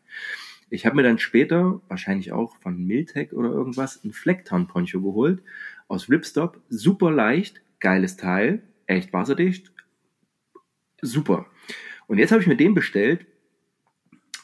Ich 0.70 0.86
habe 0.86 0.96
mir 0.96 1.02
dann 1.02 1.18
später, 1.18 1.80
wahrscheinlich 1.88 2.32
auch 2.32 2.56
von 2.56 2.82
Miltec 2.84 3.32
oder 3.32 3.50
irgendwas, 3.50 4.02
einen 4.02 4.12
Flecktown-Poncho 4.12 5.00
geholt. 5.00 5.42
Aus 5.88 6.08
Ripstop. 6.08 6.60
Super 6.68 7.10
leicht, 7.10 7.62
geiles 7.80 8.16
Teil, 8.16 8.62
echt 8.86 9.12
wasserdicht. 9.12 9.72
Super. 11.00 11.46
Und 12.06 12.18
jetzt 12.18 12.32
habe 12.32 12.40
ich 12.40 12.48
mir 12.48 12.56
den 12.56 12.74
bestellt, 12.74 13.26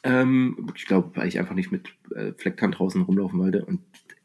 ähm, 0.05 0.71
ich 0.77 0.87
glaube, 0.87 1.17
weil 1.17 1.29
ich 1.29 1.39
einfach 1.39 1.55
nicht 1.55 1.73
mit 1.73 1.89
äh, 2.15 2.33
Flecktan 2.35 2.73
draußen 2.73 3.03
rumlaufen 3.03 3.41
wollte. 3.41 3.65
Und 3.65 3.81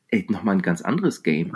ey, 0.09 0.25
nochmal 0.29 0.55
ein 0.55 0.62
ganz 0.62 0.81
anderes 0.81 1.24
Game, 1.24 1.53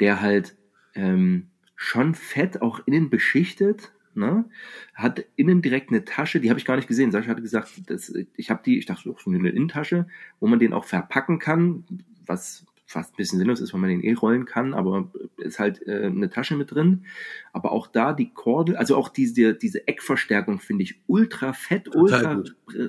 der 0.00 0.20
halt 0.20 0.56
ähm, 0.94 1.48
schon 1.76 2.14
fett 2.14 2.62
auch 2.62 2.80
innen 2.86 3.10
beschichtet, 3.10 3.92
ne? 4.14 4.46
Hat 4.94 5.24
innen 5.36 5.62
direkt 5.62 5.90
eine 5.90 6.04
Tasche, 6.04 6.40
die 6.40 6.48
habe 6.48 6.58
ich 6.58 6.64
gar 6.64 6.76
nicht 6.76 6.88
gesehen. 6.88 7.12
Sascha 7.12 7.28
hatte 7.28 7.42
gesagt, 7.42 7.82
das, 7.86 8.12
ich 8.36 8.50
habe 8.50 8.62
die, 8.64 8.78
ich 8.78 8.86
dachte, 8.86 9.14
so 9.18 9.30
eine 9.30 9.50
Innentasche, 9.50 10.06
wo 10.40 10.46
man 10.46 10.58
den 10.58 10.72
auch 10.72 10.84
verpacken 10.84 11.38
kann, 11.38 11.84
was 12.26 12.64
fast 12.92 13.14
ein 13.14 13.16
bisschen 13.16 13.38
sinnlos 13.38 13.60
ist, 13.60 13.72
weil 13.72 13.80
man 13.80 13.90
den 13.90 14.02
eh 14.02 14.12
rollen 14.12 14.44
kann, 14.44 14.74
aber 14.74 15.10
ist 15.38 15.58
halt 15.58 15.86
äh, 15.86 16.04
eine 16.06 16.30
Tasche 16.30 16.56
mit 16.56 16.70
drin. 16.70 17.06
Aber 17.52 17.72
auch 17.72 17.86
da 17.86 18.12
die 18.12 18.32
Kordel, 18.32 18.76
also 18.76 18.96
auch 18.96 19.08
diese, 19.08 19.54
diese 19.54 19.88
Eckverstärkung 19.88 20.60
finde 20.60 20.84
ich 20.84 21.00
ultra 21.06 21.52
fett, 21.52 21.86
Total 21.86 22.38
ultra, 22.38 22.44
äh, 22.74 22.88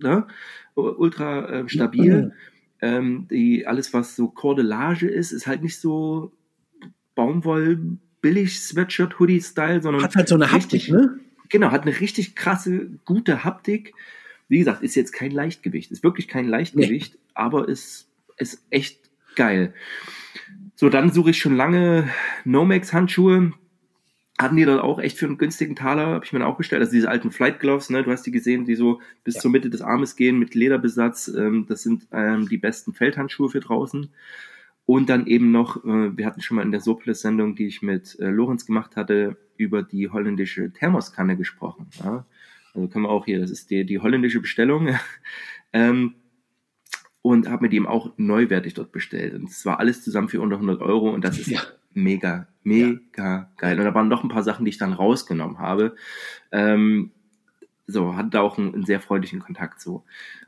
ne? 0.00 0.26
ultra 0.74 1.48
äh, 1.48 1.68
stabil. 1.68 2.32
Ähm, 2.80 3.26
die, 3.30 3.66
alles, 3.66 3.94
was 3.94 4.16
so 4.16 4.28
Kordelage 4.28 5.08
ist, 5.08 5.32
ist 5.32 5.46
halt 5.46 5.62
nicht 5.62 5.78
so 5.78 6.32
Baumwoll, 7.14 7.98
billig 8.20 8.60
Sweatshirt, 8.60 9.18
Hoodie-Style, 9.18 9.82
sondern 9.82 10.02
Hat 10.02 10.16
halt 10.16 10.28
so 10.28 10.34
eine 10.34 10.50
Haptik, 10.50 10.72
richtig, 10.72 10.92
ne? 10.92 11.20
Genau, 11.48 11.70
hat 11.70 11.82
eine 11.82 12.00
richtig 12.00 12.34
krasse, 12.34 12.90
gute 13.04 13.44
Haptik. 13.44 13.94
Wie 14.48 14.58
gesagt, 14.58 14.82
ist 14.82 14.94
jetzt 14.94 15.12
kein 15.12 15.30
Leichtgewicht, 15.30 15.90
ist 15.90 16.02
wirklich 16.02 16.28
kein 16.28 16.48
Leichtgewicht, 16.48 17.18
aber 17.34 17.68
ist, 17.68 18.08
ist 18.36 18.62
echt 18.70 19.05
geil. 19.36 19.74
So, 20.74 20.88
dann 20.88 21.10
suche 21.12 21.30
ich 21.30 21.38
schon 21.38 21.56
lange 21.56 22.08
Nomex-Handschuhe. 22.44 23.52
Hatten 24.38 24.56
die 24.56 24.66
dort 24.66 24.82
auch 24.82 24.98
echt 24.98 25.16
für 25.16 25.24
einen 25.24 25.38
günstigen 25.38 25.76
Taler, 25.76 26.08
habe 26.08 26.24
ich 26.24 26.32
mir 26.32 26.46
auch 26.46 26.58
bestellt. 26.58 26.80
Also 26.80 26.92
diese 26.92 27.08
alten 27.08 27.30
Flight 27.30 27.58
Gloves, 27.58 27.88
ne, 27.88 28.02
du 28.02 28.10
hast 28.10 28.24
die 28.26 28.30
gesehen, 28.30 28.66
die 28.66 28.74
so 28.74 29.00
bis 29.24 29.36
Ja. 29.36 29.40
zur 29.40 29.50
Mitte 29.50 29.70
des 29.70 29.80
Armes 29.80 30.14
gehen 30.16 30.38
mit 30.38 30.54
Lederbesatz. 30.54 31.28
Ähm, 31.28 31.64
das 31.66 31.82
sind 31.82 32.06
ähm, 32.12 32.46
die 32.48 32.58
besten 32.58 32.92
Feldhandschuhe 32.92 33.48
für 33.48 33.60
draußen. 33.60 34.10
Und 34.84 35.08
dann 35.08 35.26
eben 35.26 35.50
noch, 35.52 35.82
äh, 35.84 36.16
wir 36.16 36.26
hatten 36.26 36.42
schon 36.42 36.56
mal 36.56 36.62
in 36.62 36.70
der 36.70 36.80
Surplus-Sendung, 36.80 37.56
die 37.56 37.66
ich 37.66 37.80
mit 37.80 38.18
äh, 38.20 38.28
Lorenz 38.28 38.66
gemacht 38.66 38.96
hatte, 38.96 39.38
über 39.56 39.82
die 39.82 40.10
holländische 40.10 40.70
Thermoskanne 40.70 41.36
gesprochen. 41.38 41.86
Ja? 42.04 42.26
Also 42.74 42.88
können 42.88 43.06
wir 43.06 43.10
auch 43.10 43.24
hier, 43.24 43.40
das 43.40 43.50
ist 43.50 43.70
die, 43.70 43.86
die 43.86 43.98
holländische 44.00 44.40
Bestellung. 44.40 44.90
ähm, 45.72 46.14
und 47.26 47.48
habe 47.48 47.64
mir 47.64 47.68
die 47.68 47.76
eben 47.76 47.88
auch 47.88 48.12
neuwertig 48.18 48.74
dort 48.74 48.92
bestellt. 48.92 49.34
Und 49.34 49.50
es 49.50 49.66
war 49.66 49.80
alles 49.80 50.04
zusammen 50.04 50.28
für 50.28 50.40
unter 50.40 50.56
100 50.56 50.80
Euro 50.80 51.10
und 51.10 51.24
das 51.24 51.38
ist 51.40 51.48
Ja. 51.48 51.60
mega, 51.92 52.46
mega 52.62 53.50
geil. 53.56 53.76
Und 53.80 53.84
da 53.84 53.94
waren 53.94 54.06
noch 54.06 54.22
ein 54.22 54.28
paar 54.28 54.44
Sachen, 54.44 54.64
die 54.64 54.68
ich 54.68 54.78
dann 54.78 54.92
rausgenommen 54.92 55.58
habe. 55.58 55.96
Ähm, 56.52 57.10
so, 57.88 58.14
hatte 58.16 58.30
da 58.30 58.42
auch 58.42 58.58
einen, 58.58 58.74
einen 58.74 58.84
sehr 58.84 59.00
freundlichen 59.00 59.40
Kontakt 59.40 59.80
so. 59.80 60.04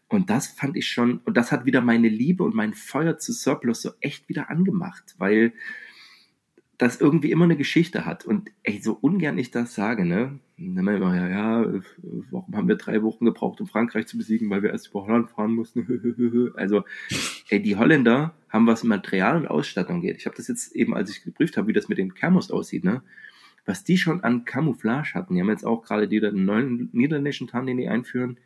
Und 0.06 0.30
das 0.30 0.47
fand 0.47 0.76
ich 0.76 0.88
schon, 0.88 1.18
und 1.25 1.37
das 1.37 1.50
hat 1.50 1.64
wieder 1.64 1.80
meine 1.80 2.08
Liebe 2.08 2.44
und 2.44 2.54
mein 2.54 2.75
Feuer 2.75 3.18
zu 3.18 3.32
Surplus 3.32 3.82
so 3.82 3.90
echt 4.00 4.28
wieder 4.28 4.49
angemacht, 4.49 5.16
weil 5.18 5.52
das 6.78 7.00
irgendwie 7.00 7.32
immer 7.32 7.44
eine 7.44 7.56
Geschichte 7.56 8.06
hat. 8.06 8.25
Und 8.25 8.50
ey, 8.62 8.80
so 8.80 8.92
ungern 8.92 9.37
ich 9.37 9.50
das 9.50 9.75
sage, 9.75 10.04
ne? 10.04 10.38
Dann 10.56 10.76
immer, 10.76 10.94
immer, 10.97 11.16
ja, 11.16 11.28
ja, 11.28 11.73
warum 12.30 12.56
haben 12.56 12.68
wir 12.68 12.76
drei 12.76 13.02
Wochen 13.02 13.25
gebraucht, 13.25 13.61
um 13.61 13.66
Frankreich 13.66 14.06
zu 14.06 14.16
besiegen, 14.16 14.49
weil 14.49 14.62
wir 14.62 14.70
erst 14.70 14.88
über 14.88 15.04
Holland 15.06 15.30
fahren 15.30 15.54
mussten. 15.54 16.52
also, 16.56 16.85
ey, 17.50 17.61
die 17.61 17.76
Holländer 17.76 18.35
haben, 18.49 18.66
was 18.66 18.85
Material 18.85 19.37
und 19.37 19.49
Ausstattung 19.49 20.00
geht. 20.00 20.16
Ich 20.16 20.26
habe 20.26 20.37
das 20.37 20.49
jetzt 20.49 20.75
eben, 20.75 20.94
als 20.94 21.11
ich 21.11 21.23
geprüft 21.23 21.56
habe, 21.56 21.66
wie 21.68 21.73
das 21.73 21.88
mit 21.88 21.99
den 21.99 22.14
Camos 22.14 22.50
aussieht, 22.50 22.85
ne? 22.85 23.02
Was 23.66 23.85
die 23.85 23.99
schon 23.99 24.23
an 24.25 24.44
Camouflage 24.47 25.12
hatten, 25.14 25.35
die 25.35 25.40
haben 25.42 25.50
jetzt 25.50 25.66
auch 25.66 25.82
gerade 25.82 26.08
die 26.08 26.20
neuen 26.20 26.88
niederländischen 26.92 27.49
Tarn, 27.49 27.66
den 27.66 27.76
die 27.76 27.88
einführen, 27.88 28.38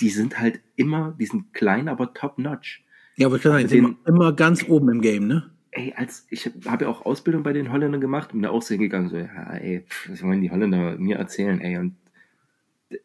die 0.00 0.08
sind 0.08 0.40
halt 0.40 0.60
immer, 0.76 1.14
die 1.18 1.26
sind 1.26 1.52
klein, 1.52 1.88
aber 1.88 2.14
top-notch. 2.14 2.84
Ja, 3.16 3.26
aber 3.26 3.36
ich 3.36 3.42
kann 3.42 3.52
sagen, 3.52 3.68
die 3.68 3.74
Den- 3.74 3.84
sind 3.84 3.96
immer 4.06 4.32
ganz 4.32 4.64
oben 4.68 4.88
im 4.88 5.00
Game, 5.00 5.26
ne? 5.26 5.50
Ey, 5.76 5.92
als 5.96 6.26
ich 6.30 6.50
habe 6.66 6.84
ja 6.84 6.90
auch 6.90 7.04
Ausbildung 7.06 7.42
bei 7.42 7.52
den 7.52 7.70
Holländern 7.70 8.00
gemacht 8.00 8.32
und 8.34 8.42
da 8.42 8.50
auch 8.50 8.62
so 8.62 8.74
hingegangen, 8.74 9.08
so, 9.08 9.16
ja, 9.16 9.54
ey, 9.54 9.84
pff, 9.88 10.10
was 10.10 10.22
wollen 10.22 10.40
die 10.40 10.50
Holländer 10.50 10.96
mir 10.98 11.16
erzählen, 11.16 11.60
ey, 11.60 11.76
und 11.78 11.94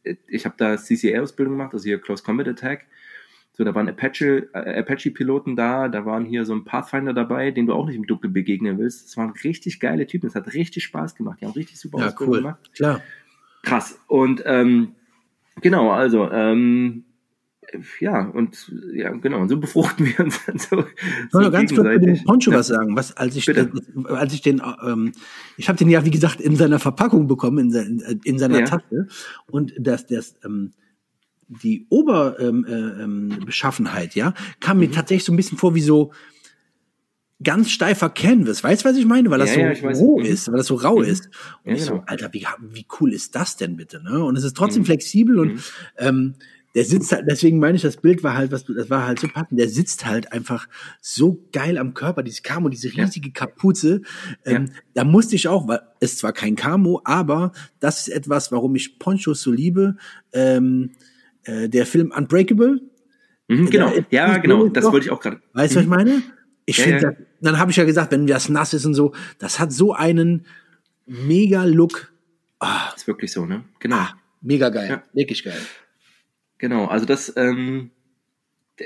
äh, 0.03 0.15
ich 0.27 0.45
habe 0.45 0.55
da 0.57 0.77
CCA-Ausbildung 0.77 1.55
gemacht, 1.57 1.73
also 1.73 1.83
hier 1.85 1.99
Close 1.99 2.23
Combat 2.23 2.47
Attack. 2.47 2.85
So, 3.53 3.65
da 3.65 3.75
waren 3.75 3.89
Apache, 3.89 4.47
äh, 4.53 4.79
Apache-Piloten 4.79 5.57
da, 5.57 5.89
da 5.89 6.05
waren 6.05 6.23
hier 6.23 6.45
so 6.45 6.53
ein 6.53 6.63
Pathfinder 6.63 7.13
dabei, 7.13 7.51
den 7.51 7.65
du 7.67 7.73
auch 7.73 7.85
nicht 7.85 7.97
im 7.97 8.07
Dunkeln 8.07 8.31
begegnen 8.31 8.77
willst. 8.77 9.05
Das 9.05 9.17
waren 9.17 9.31
richtig 9.43 9.81
geile 9.81 10.07
Typen, 10.07 10.27
das 10.27 10.35
hat 10.35 10.53
richtig 10.53 10.85
Spaß 10.85 11.15
gemacht, 11.15 11.39
die 11.41 11.45
haben 11.45 11.51
richtig 11.51 11.77
super 11.77 11.99
Ja, 11.99 12.07
Ausbildung 12.07 12.33
cool. 12.35 12.41
gemacht. 12.41 12.73
Klar. 12.73 13.01
Krass. 13.63 13.99
Und 14.07 14.41
ähm, 14.45 14.95
genau, 15.59 15.91
also 15.91 16.31
ähm, 16.31 17.03
ja, 17.99 18.27
und 18.29 18.71
ja, 18.93 19.09
genau, 19.11 19.41
und 19.41 19.49
so 19.49 19.57
befruchten 19.57 20.05
wir 20.17 20.19
uns 20.19 20.39
dann 20.45 20.57
so. 20.57 20.79
Ich 21.27 21.33
wollte 21.33 21.47
noch 21.47 21.51
ganz 21.53 21.73
kurz 21.73 21.87
zu 21.93 21.99
dem. 21.99 22.23
Poncho 22.23 22.51
Ja. 22.51 22.57
was 22.59 22.67
sagen. 22.67 22.95
Was, 22.95 23.15
als 23.17 23.35
ich, 23.35 23.45
Bitte. 23.45 23.71
als 24.05 24.33
ich 24.33 24.41
den, 24.41 24.61
ähm, 24.85 25.11
ich 25.57 25.67
habe 25.69 25.77
den 25.77 25.89
ja 25.89 26.05
wie 26.05 26.11
gesagt 26.11 26.39
in 26.41 26.55
seiner 26.55 26.79
Verpackung 26.79 27.27
bekommen, 27.27 27.59
in, 27.59 27.71
se- 27.71 28.19
in 28.23 28.39
seiner 28.39 28.59
Ja. 28.59 28.65
Tasche 28.65 29.07
und 29.49 29.73
das, 29.79 30.05
das, 30.07 30.35
ähm, 30.45 30.71
die 31.47 31.85
Oberbeschaffenheit, 31.89 34.15
äh, 34.15 34.19
ähm, 34.19 34.25
ja, 34.25 34.33
kam 34.59 34.77
Mhm. 34.77 34.81
mir 34.83 34.91
tatsächlich 34.91 35.25
so 35.25 35.33
ein 35.33 35.37
bisschen 35.37 35.57
vor 35.57 35.75
wie 35.75 35.81
so 35.81 36.11
ganz 37.43 37.71
steifer 37.71 38.09
Canvas. 38.09 38.63
Weißt 38.63 38.85
du, 38.85 38.89
was 38.89 38.97
ich 38.97 39.05
meine? 39.05 39.29
Weil 39.31 39.39
das 39.39 39.55
Ja, 39.55 39.69
ja, 39.69 39.75
so 39.75 39.83
weiß. 39.83 39.99
roh 39.99 40.19
Mhm. 40.19 40.25
ist, 40.25 40.47
weil 40.49 40.57
das 40.57 40.67
so 40.67 40.75
rau 40.75 40.97
Mhm. 40.99 41.05
ist. 41.05 41.25
Und 41.63 41.71
Ja, 41.71 41.75
ich 41.75 41.85
so, 41.85 41.91
genau. 41.93 42.03
Alter, 42.07 42.29
wie, 42.33 42.45
wie 42.71 42.85
cool 42.99 43.13
ist 43.13 43.35
das 43.35 43.57
denn 43.57 43.75
bitte? 43.77 44.03
Ne? 44.03 44.23
Und 44.23 44.37
es 44.37 44.43
ist 44.43 44.55
trotzdem 44.55 44.81
Mhm. 44.83 44.85
flexibel 44.85 45.39
und 45.39 45.53
Mhm. 45.53 45.59
ähm, 45.97 46.33
der 46.75 46.85
sitzt 46.85 47.11
halt, 47.11 47.25
deswegen 47.29 47.59
meine 47.59 47.75
ich, 47.75 47.81
das 47.81 47.97
Bild 47.97 48.23
war 48.23 48.35
halt, 48.35 48.51
was 48.51 48.63
du, 48.63 48.73
das 48.73 48.89
war 48.89 49.05
halt 49.05 49.19
so 49.19 49.27
passend. 49.27 49.59
Der 49.59 49.67
sitzt 49.67 50.05
halt 50.05 50.31
einfach 50.31 50.67
so 51.01 51.45
geil 51.51 51.77
am 51.77 51.93
Körper, 51.93 52.23
dieses 52.23 52.43
Camo, 52.43 52.69
diese 52.69 52.89
Ja. 52.89 53.03
riesige 53.03 53.31
Kapuze. 53.31 54.01
Ähm, 54.45 54.69
Da 54.93 55.03
musste 55.03 55.35
ich 55.35 55.47
auch, 55.47 55.67
weil 55.67 55.81
es 55.99 56.17
zwar 56.17 56.31
kein 56.33 56.55
Camo, 56.55 57.01
aber 57.03 57.51
das 57.79 58.07
ist 58.07 58.13
etwas, 58.13 58.51
warum 58.51 58.75
ich 58.75 58.99
Ponchos 58.99 59.41
so 59.41 59.51
liebe. 59.51 59.97
Ähm, 60.33 60.91
äh, 61.43 61.67
der 61.69 61.85
Film 61.85 62.11
Unbreakable, 62.15 62.81
Mhm, 63.47 63.69
genau, 63.69 63.91
ja, 64.11 64.37
genau, 64.37 64.67
das 64.69 64.85
doch- 64.85 64.93
wollte 64.93 65.07
ich 65.07 65.11
auch 65.11 65.19
gerade. 65.19 65.41
weißt 65.53 65.73
du, 65.73 65.77
was 65.79 65.83
ich 65.83 65.89
meine? 65.89 66.21
Ich 66.65 66.77
Ja, 66.77 66.83
finde, 66.85 67.01
ja. 67.03 67.11
dann 67.41 67.59
habe 67.59 67.71
ich 67.71 67.75
ja 67.77 67.83
gesagt, 67.83 68.11
wenn 68.13 68.25
das 68.27 68.47
nass 68.47 68.73
ist 68.73 68.85
und 68.85 68.93
so, 68.93 69.13
das 69.39 69.59
hat 69.59 69.73
so 69.73 69.93
einen 69.93 70.45
mega 71.05 71.65
Look. 71.65 72.13
Ah, 72.59 72.91
Ist 72.95 73.07
wirklich 73.07 73.31
so, 73.33 73.45
ne? 73.45 73.65
Genau. 73.79 73.95
ah 73.97 74.13
mega 74.41 74.69
geil, 74.69 74.89
Ja. 74.89 75.03
wirklich 75.13 75.43
geil. 75.43 75.57
Genau, 76.61 76.85
also 76.85 77.07
das, 77.07 77.33
ähm, 77.37 77.89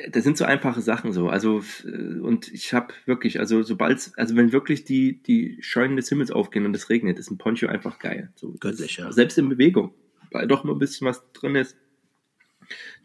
das 0.10 0.24
sind 0.24 0.38
so 0.38 0.46
einfache 0.46 0.80
Sachen 0.80 1.12
so. 1.12 1.28
Also 1.28 1.62
und 1.84 2.48
ich 2.54 2.74
habe 2.74 2.94
wirklich, 3.06 3.42
also 3.42 3.64
sobald, 3.64 4.14
also 4.16 4.38
wenn 4.38 4.54
wirklich 4.54 4.86
die 4.86 5.22
die 5.22 5.58
Scheunen 5.60 5.98
des 5.98 6.08
Himmels 6.08 6.32
aufgehen 6.32 6.66
und 6.66 6.74
es 6.74 6.90
regnet, 6.90 7.20
ist 7.20 7.30
ein 7.30 7.38
Poncho 7.38 7.68
einfach 7.68 8.00
geil. 8.00 8.32
So, 8.36 8.56
Göttlich, 8.62 8.96
ja. 8.96 9.12
Selbst 9.12 9.38
in 9.38 9.50
Bewegung, 9.50 9.94
weil 10.32 10.48
doch 10.48 10.64
nur 10.64 10.74
ein 10.74 10.80
bisschen 10.80 11.06
was 11.06 11.22
drin 11.34 11.56
ist. 11.56 11.76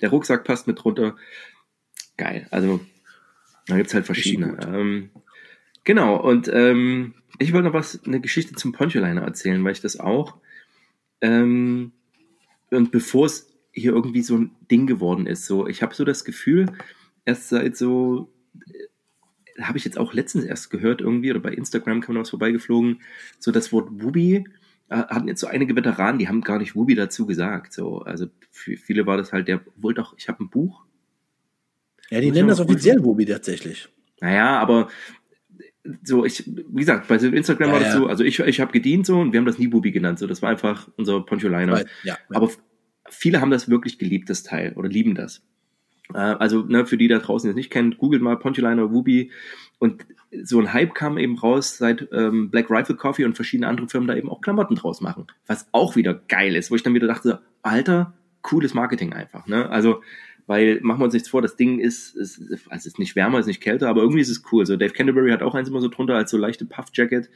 Der 0.00 0.10
Rucksack 0.10 0.44
passt 0.44 0.68
mit 0.68 0.84
runter. 0.84 1.16
Geil. 2.16 2.46
Also 2.52 2.78
da 3.66 3.76
gibt's 3.76 3.92
halt 3.92 4.06
verschiedene. 4.06 4.56
Ähm, 4.72 5.10
genau. 5.82 6.16
Und 6.16 6.46
ähm, 6.46 7.14
ich 7.40 7.52
wollte 7.52 7.66
noch 7.66 7.74
was, 7.74 8.04
eine 8.04 8.20
Geschichte 8.20 8.54
zum 8.54 8.70
Poncho-Liner 8.70 9.22
erzählen, 9.22 9.64
weil 9.64 9.72
ich 9.72 9.80
das 9.80 9.98
auch 9.98 10.36
ähm, 11.22 11.90
und 12.70 12.92
bevor 12.92 13.26
es 13.26 13.49
hier 13.72 13.92
irgendwie 13.92 14.22
so 14.22 14.36
ein 14.36 14.50
Ding 14.70 14.86
geworden 14.86 15.26
ist. 15.26 15.46
So, 15.46 15.66
ich 15.66 15.82
habe 15.82 15.94
so 15.94 16.04
das 16.04 16.24
Gefühl, 16.24 16.66
erst 17.24 17.48
seit 17.48 17.76
so, 17.76 18.32
äh, 18.66 19.62
habe 19.62 19.78
ich 19.78 19.84
jetzt 19.84 19.98
auch 19.98 20.12
letztens 20.12 20.44
erst 20.44 20.70
gehört 20.70 21.00
irgendwie, 21.00 21.30
oder 21.30 21.40
bei 21.40 21.52
Instagram 21.52 22.00
kam 22.00 22.14
noch 22.14 22.22
was 22.22 22.30
vorbeigeflogen, 22.30 23.00
so 23.38 23.52
das 23.52 23.72
Wort 23.72 23.88
Wubi 23.90 24.44
äh, 24.88 24.96
hatten 24.96 25.28
jetzt 25.28 25.40
so 25.40 25.46
einige 25.46 25.76
Veteranen, 25.76 26.18
die 26.18 26.28
haben 26.28 26.40
gar 26.40 26.58
nicht 26.58 26.74
Wubi 26.74 26.94
dazu 26.94 27.26
gesagt. 27.26 27.72
So, 27.72 28.00
also 28.00 28.26
für 28.50 28.76
viele 28.76 29.06
war 29.06 29.16
das 29.16 29.32
halt 29.32 29.48
der, 29.48 29.60
wohl 29.76 29.94
doch, 29.94 30.14
ich 30.18 30.28
habe 30.28 30.42
ein 30.42 30.50
Buch. 30.50 30.84
Ja, 32.10 32.20
die 32.20 32.32
nennen 32.32 32.48
das 32.48 32.60
offiziell 32.60 33.04
Wubi 33.04 33.24
tatsächlich. 33.24 33.88
Naja, 34.20 34.58
aber 34.58 34.88
so, 36.02 36.24
ich, 36.24 36.44
wie 36.46 36.80
gesagt, 36.80 37.08
bei 37.08 37.16
Instagram 37.16 37.68
ja, 37.68 37.72
war 37.72 37.80
das 37.80 37.94
ja. 37.94 38.00
so, 38.00 38.06
also 38.06 38.24
ich, 38.24 38.38
ich 38.40 38.60
habe 38.60 38.72
gedient 38.72 39.06
so 39.06 39.18
und 39.18 39.32
wir 39.32 39.38
haben 39.38 39.46
das 39.46 39.58
nie 39.58 39.72
Wubi 39.72 39.92
genannt, 39.92 40.18
so, 40.18 40.26
das 40.26 40.42
war 40.42 40.50
einfach 40.50 40.88
unser 40.96 41.20
Poncho 41.20 41.48
Liner. 41.48 41.84
Ja, 42.02 42.18
aber 42.28 42.50
viele 43.10 43.40
haben 43.40 43.50
das 43.50 43.68
wirklich 43.68 43.98
geliebt, 43.98 44.30
das 44.30 44.42
Teil, 44.42 44.72
oder 44.76 44.88
lieben 44.88 45.14
das. 45.14 45.42
Äh, 46.14 46.18
also, 46.18 46.62
ne, 46.62 46.86
für 46.86 46.96
die 46.96 47.08
da 47.08 47.18
draußen, 47.18 47.48
die 47.48 47.50
es 47.50 47.56
nicht 47.56 47.70
kennen, 47.70 47.96
googelt 47.98 48.22
mal 48.22 48.38
Pontuliner 48.38 48.92
Wubi. 48.92 49.30
Und 49.78 50.04
so 50.42 50.60
ein 50.60 50.72
Hype 50.72 50.94
kam 50.94 51.18
eben 51.18 51.38
raus, 51.38 51.78
seit 51.78 52.08
ähm, 52.12 52.50
Black 52.50 52.70
Rifle 52.70 52.96
Coffee 52.96 53.24
und 53.24 53.34
verschiedene 53.34 53.68
andere 53.68 53.88
Firmen 53.88 54.08
da 54.08 54.14
eben 54.14 54.30
auch 54.30 54.40
Klamotten 54.40 54.76
draus 54.76 55.00
machen. 55.00 55.26
Was 55.46 55.68
auch 55.72 55.96
wieder 55.96 56.14
geil 56.28 56.54
ist, 56.54 56.70
wo 56.70 56.76
ich 56.76 56.82
dann 56.82 56.94
wieder 56.94 57.06
dachte, 57.06 57.40
Alter, 57.62 58.14
cooles 58.42 58.74
Marketing 58.74 59.12
einfach. 59.12 59.46
Ne? 59.46 59.68
Also, 59.70 60.02
weil 60.46 60.80
machen 60.82 61.00
wir 61.00 61.04
uns 61.04 61.14
nichts 61.14 61.28
vor, 61.28 61.42
das 61.42 61.56
Ding 61.56 61.78
ist, 61.78 62.16
ist 62.16 62.40
also 62.40 62.64
es 62.70 62.86
ist 62.86 62.98
nicht 62.98 63.14
wärmer, 63.14 63.38
ist 63.38 63.46
nicht 63.46 63.60
kälter, 63.60 63.88
aber 63.88 64.02
irgendwie 64.02 64.20
ist 64.20 64.30
es 64.30 64.42
cool. 64.50 64.66
So 64.66 64.76
Dave 64.76 64.92
Canterbury 64.92 65.30
hat 65.30 65.42
auch 65.42 65.54
eins 65.54 65.68
immer 65.68 65.80
so 65.80 65.88
drunter 65.88 66.16
als 66.16 66.30
so 66.30 66.38
leichte 66.38 66.64
Puff 66.64 66.86
Jacket. 66.92 67.30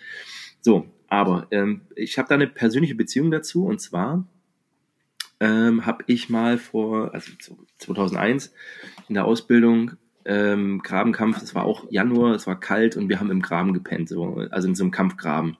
So, 0.60 0.90
aber 1.08 1.46
ähm, 1.50 1.82
ich 1.94 2.18
habe 2.18 2.28
da 2.28 2.34
eine 2.34 2.48
persönliche 2.48 2.94
Beziehung 2.94 3.30
dazu 3.30 3.66
und 3.66 3.80
zwar 3.80 4.26
ähm, 5.40 5.86
habe 5.86 6.04
ich 6.06 6.28
mal 6.28 6.58
vor, 6.58 7.12
also 7.14 7.30
2001 7.78 8.52
in 9.08 9.14
der 9.14 9.24
Ausbildung 9.24 9.92
ähm, 10.24 10.80
Grabenkampf, 10.82 11.40
das 11.40 11.54
war 11.54 11.64
auch 11.64 11.90
Januar, 11.90 12.34
es 12.34 12.46
war 12.46 12.58
kalt 12.58 12.96
und 12.96 13.08
wir 13.08 13.20
haben 13.20 13.30
im 13.30 13.42
Graben 13.42 13.74
gepennt, 13.74 14.08
so, 14.08 14.36
also 14.50 14.68
in 14.68 14.74
so 14.74 14.84
einem 14.84 14.90
Kampfgraben, 14.90 15.56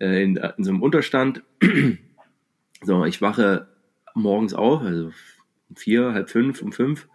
äh, 0.00 0.22
in, 0.22 0.36
in 0.36 0.64
so 0.64 0.70
einem 0.70 0.82
Unterstand. 0.82 1.42
so, 2.82 3.04
ich 3.04 3.20
wache 3.20 3.68
morgens 4.14 4.54
auf, 4.54 4.82
also 4.82 5.12
um 5.68 5.76
vier, 5.76 6.12
halb 6.12 6.30
fünf, 6.30 6.62
um 6.62 6.72
fünf, 6.72 7.08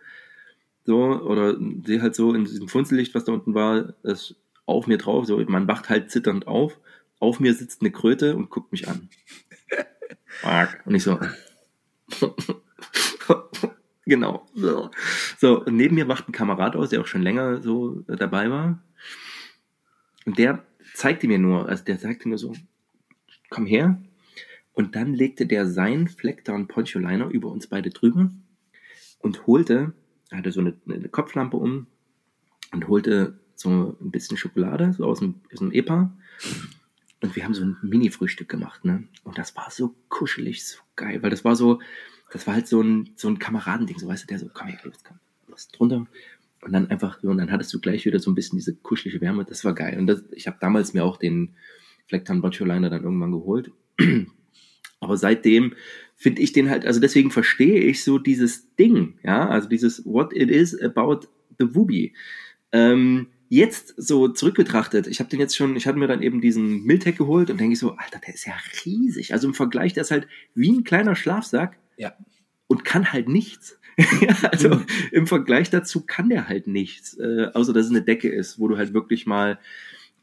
so, 0.84 0.98
oder 1.22 1.58
sehe 1.84 2.02
halt 2.02 2.16
so 2.16 2.34
in 2.34 2.46
diesem 2.46 2.68
Funzellicht, 2.68 3.16
was 3.16 3.26
da 3.26 3.32
unten 3.32 3.54
war, 3.54 3.94
das 4.04 4.36
auf 4.66 4.88
mir 4.88 4.98
drauf, 4.98 5.26
so, 5.26 5.38
man 5.48 5.68
wacht 5.68 5.90
halt 5.90 6.12
zitternd 6.12 6.48
auf, 6.48 6.80
auf 7.20 7.40
mir 7.40 7.54
sitzt 7.54 7.82
eine 7.82 7.92
Kröte 7.92 8.36
und 8.36 8.50
guckt 8.50 8.72
mich 8.72 8.88
an. 8.88 9.10
Und 10.86 10.96
ich 10.96 11.04
so, 11.04 11.18
genau. 14.06 14.48
So. 14.56 14.92
so, 15.38 15.64
und 15.66 15.76
neben 15.76 15.96
mir 15.96 16.08
wacht 16.08 16.28
ein 16.28 16.34
Kamerad 16.34 16.76
aus, 16.76 16.90
der 16.90 17.02
auch 17.02 17.08
schon 17.08 17.22
länger 17.22 17.62
so 17.62 18.04
dabei 18.08 18.50
war. 18.50 18.84
Und 20.26 20.38
der 20.38 20.64
zeigte 20.94 21.28
mir 21.28 21.40
nur, 21.40 21.68
also 21.68 21.84
der 21.84 21.98
sagte 21.98 22.30
nur 22.30 22.38
so, 22.38 22.54
komm 23.50 23.66
her. 23.66 24.02
Und 24.74 24.96
dann 24.96 25.14
legte 25.14 25.46
der 25.46 25.68
sein 25.68 26.08
Fleck 26.08 26.44
und 26.50 26.68
Poncho 26.68 27.00
Liner 27.00 27.30
über 27.30 27.50
uns 27.50 27.68
beide 27.68 27.92
drüber 27.92 28.30
und 29.20 29.48
holte, 29.48 29.94
er 30.30 30.40
hatte 30.40 30.52
so 30.52 30.60
eine, 30.60 30.74
eine, 30.88 31.08
Kopflampe 31.10 31.58
um 31.58 31.88
und 32.74 32.88
holte 32.88 33.40
so 33.56 33.96
ein 34.02 34.12
bisschen 34.12 34.38
Schokolade, 34.38 34.94
so 34.94 35.06
aus 35.06 35.20
dem, 35.20 35.36
aus 35.54 35.60
dem 35.60 35.72
EPA. 35.72 36.12
Und 37.22 37.36
wir 37.36 37.44
haben 37.44 37.54
so 37.54 37.64
ein 37.64 37.78
Mini-Frühstück 37.82 38.50
gemacht, 38.50 38.86
ne? 38.86 39.08
Und 39.24 39.38
das 39.38 39.56
war 39.56 39.72
so 39.72 39.96
kuschelig, 40.10 40.66
so 40.66 40.80
geil, 40.96 41.24
weil 41.24 41.30
das 41.30 41.44
war 41.44 41.56
so, 41.56 41.82
das 42.32 42.46
war 42.46 42.56
halt 42.56 42.68
so 42.68 42.82
ein, 42.82 43.12
so 43.16 43.28
ein 43.28 43.40
Kameradending, 43.40 43.98
so 43.98 44.08
weißt 44.08 44.24
du, 44.24 44.28
der 44.28 44.40
so, 44.40 44.50
komm 44.54 44.68
her, 44.68 44.80
komm, 44.84 45.20
was 45.48 45.70
drunter. 45.70 46.08
Und 46.62 46.74
dann 46.74 46.90
einfach, 46.90 47.22
und 47.24 47.38
dann 47.38 47.52
hattest 47.52 47.74
du 47.74 47.80
gleich 47.80 48.06
wieder 48.06 48.20
so 48.20 48.32
ein 48.32 48.36
bisschen 48.36 48.58
diese 48.58 48.76
kuschelige 48.76 49.22
Wärme, 49.22 49.46
das 49.46 49.64
war 49.64 49.74
geil. 49.74 49.98
Und 49.98 50.08
das, 50.08 50.24
ich 50.32 50.48
habe 50.48 50.58
damals 50.60 50.94
mir 50.94 51.04
auch 51.04 51.18
den 51.18 51.56
Flecktan 52.08 52.42
Boccio 52.42 52.66
Liner 52.66 52.90
dann 52.90 53.04
irgendwann 53.04 53.32
geholt. 53.32 53.72
Aber 55.00 55.18
seitdem 55.18 55.74
finde 56.16 56.42
ich 56.42 56.54
den 56.54 56.70
halt, 56.70 56.86
also 56.86 57.00
deswegen 57.00 57.32
verstehe 57.32 57.82
ich 57.82 58.04
so 58.04 58.18
dieses 58.18 58.76
Ding, 58.76 59.20
ja, 59.24 59.48
also 59.48 59.70
dieses 59.70 60.06
What 60.06 60.34
it 60.34 60.50
is 60.50 60.80
about 60.82 61.28
the 61.60 61.76
Wubi. 61.76 62.14
Ähm, 62.72 63.28
jetzt 63.50 63.94
so 63.98 64.28
zurückbetrachtet, 64.28 65.08
ich 65.08 65.20
habe 65.20 65.30
den 65.30 65.40
jetzt 65.40 65.56
schon, 65.56 65.76
ich 65.76 65.88
hatte 65.88 65.98
mir 65.98 66.08
dann 66.08 66.22
eben 66.22 66.42
diesen 66.42 66.84
Miltech 66.84 67.18
geholt 67.18 67.50
und 67.50 67.60
denke 67.60 67.74
ich 67.74 67.80
so, 67.80 67.92
Alter, 67.96 68.20
der 68.20 68.34
ist 68.34 68.46
ja 68.46 68.54
riesig. 68.86 69.34
Also 69.34 69.48
im 69.48 69.54
Vergleich, 69.54 69.94
der 69.94 70.02
ist 70.02 70.12
halt 70.12 70.28
wie 70.54 70.72
ein 70.72 70.84
kleiner 70.84 71.16
Schlafsack 71.16 71.78
ja. 71.98 72.14
und 72.68 72.86
kann 72.86 73.12
halt 73.14 73.30
nichts. 73.30 73.80
also 74.52 74.70
mhm. 74.70 74.86
im 75.12 75.28
Vergleich 75.28 75.70
dazu 75.70 76.02
kann 76.06 76.30
der 76.30 76.50
halt 76.50 76.68
nichts, 76.68 77.18
äh, 77.18 77.48
außer 77.54 77.72
dass 77.72 77.86
es 77.86 77.92
eine 77.92 78.02
Decke 78.02 78.30
ist, 78.30 78.60
wo 78.60 78.68
du 78.68 78.78
halt 78.78 78.94
wirklich 78.94 79.26
mal 79.26 79.60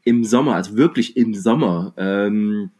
im 0.03 0.23
Sommer, 0.23 0.55
also 0.55 0.75
wirklich 0.75 1.17
im 1.17 1.33
Sommer, 1.33 1.93
ähm, 1.97 2.71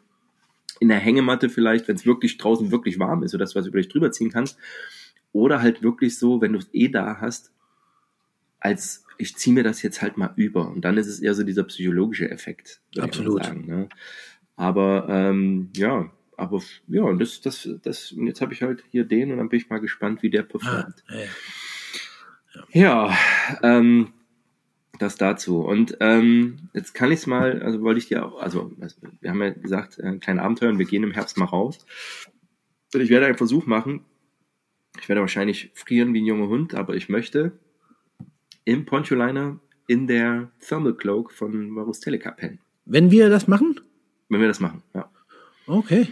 in 0.79 0.89
der 0.89 0.99
Hängematte 0.99 1.49
vielleicht, 1.49 1.87
wenn 1.87 1.95
es 1.95 2.05
wirklich 2.05 2.37
draußen 2.37 2.71
wirklich 2.71 2.99
warm 2.99 3.23
ist, 3.23 3.31
sodass 3.31 3.53
du 3.53 3.59
was 3.59 3.67
über 3.67 3.77
dich 3.77 3.87
drüber 3.87 4.11
ziehen 4.11 4.31
kannst. 4.31 4.57
Oder 5.31 5.61
halt 5.61 5.81
wirklich 5.81 6.19
so, 6.19 6.41
wenn 6.41 6.53
du 6.53 6.59
es 6.59 6.69
eh 6.73 6.89
da 6.89 7.17
hast, 7.21 7.51
als 8.59 9.02
ich 9.17 9.35
ziehe 9.35 9.53
mir 9.53 9.63
das 9.63 9.81
jetzt 9.81 10.01
halt 10.01 10.17
mal 10.17 10.33
über. 10.35 10.69
Und 10.69 10.81
dann 10.81 10.97
ist 10.97 11.07
es 11.07 11.19
eher 11.19 11.33
so 11.33 11.43
dieser 11.43 11.63
psychologische 11.63 12.29
Effekt. 12.29 12.81
Absolut. 12.97 13.45
Sagen, 13.45 13.65
ne? 13.65 13.89
Aber 14.55 15.07
ähm, 15.09 15.69
ja, 15.75 16.11
aber 16.37 16.61
ja, 16.87 17.03
und 17.03 17.19
das, 17.19 17.41
das, 17.41 17.69
das, 17.81 18.11
und 18.11 18.27
jetzt 18.27 18.41
habe 18.41 18.53
ich 18.53 18.61
halt 18.61 18.83
hier 18.91 19.05
den 19.05 19.31
und 19.31 19.37
dann 19.37 19.49
bin 19.49 19.59
ich 19.59 19.69
mal 19.69 19.79
gespannt, 19.79 20.23
wie 20.23 20.29
der 20.29 20.43
performt. 20.43 21.03
Ah, 21.07 21.13
ja, 21.13 21.25
ja. 22.71 23.11
ja 23.11 23.17
ähm, 23.61 24.13
das 24.99 25.15
dazu. 25.15 25.61
Und 25.61 25.97
ähm, 25.99 26.69
jetzt 26.73 26.93
kann 26.93 27.11
ich 27.11 27.19
es 27.19 27.27
mal, 27.27 27.61
also 27.61 27.81
wollte 27.81 27.99
ich 27.99 28.07
dir 28.07 28.25
auch, 28.25 28.39
also 28.39 28.71
wir 29.21 29.29
haben 29.29 29.41
ja 29.41 29.49
gesagt, 29.49 29.99
äh, 29.99 30.17
kleine 30.17 30.41
Abenteuer 30.41 30.69
und 30.69 30.79
wir 30.79 30.85
gehen 30.85 31.03
im 31.03 31.11
Herbst 31.11 31.37
mal 31.37 31.45
raus. 31.45 31.85
Und 32.93 33.01
ich 33.01 33.09
werde 33.09 33.25
einen 33.25 33.37
Versuch 33.37 33.65
machen. 33.65 34.05
Ich 34.99 35.09
werde 35.09 35.21
wahrscheinlich 35.21 35.71
frieren 35.73 36.13
wie 36.13 36.21
ein 36.21 36.25
junger 36.25 36.47
Hund, 36.47 36.75
aber 36.75 36.95
ich 36.95 37.09
möchte 37.09 37.53
im 38.65 38.85
Poncho-Liner 38.85 39.59
in 39.87 40.07
der 40.07 40.49
Thermal 40.59 40.95
Cloak 40.95 41.31
von 41.31 41.75
Varus 41.75 41.99
Teleca 41.99 42.31
pennen. 42.31 42.59
Wenn 42.85 43.11
wir 43.11 43.29
das 43.29 43.47
machen? 43.47 43.79
Wenn 44.29 44.41
wir 44.41 44.47
das 44.47 44.59
machen, 44.59 44.83
ja. 44.93 45.09
Okay. 45.67 46.07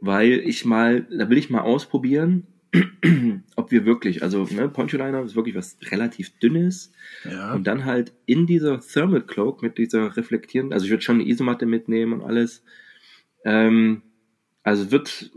Weil 0.00 0.40
ich 0.40 0.64
mal, 0.64 1.02
da 1.10 1.28
will 1.28 1.38
ich 1.38 1.50
mal 1.50 1.60
ausprobieren, 1.60 2.46
ob 3.56 3.70
wir 3.70 3.84
wirklich, 3.84 4.22
also 4.22 4.46
ne, 4.50 4.68
Poncho 4.68 4.96
Liner 4.96 5.22
ist 5.22 5.34
wirklich 5.34 5.54
was 5.54 5.76
relativ 5.90 6.38
dünnes. 6.38 6.92
Ja. 7.24 7.52
Und 7.54 7.66
dann 7.66 7.84
halt 7.84 8.12
in 8.26 8.46
dieser 8.46 8.80
Thermal 8.80 9.22
Cloak 9.22 9.62
mit 9.62 9.78
dieser 9.78 10.16
reflektierenden, 10.16 10.72
also 10.72 10.84
ich 10.84 10.90
würde 10.90 11.02
schon 11.02 11.16
eine 11.16 11.28
Isomatte 11.28 11.66
mitnehmen 11.66 12.12
und 12.12 12.22
alles. 12.22 12.62
Ähm, 13.44 14.02
also 14.62 14.90
wird, 14.90 15.30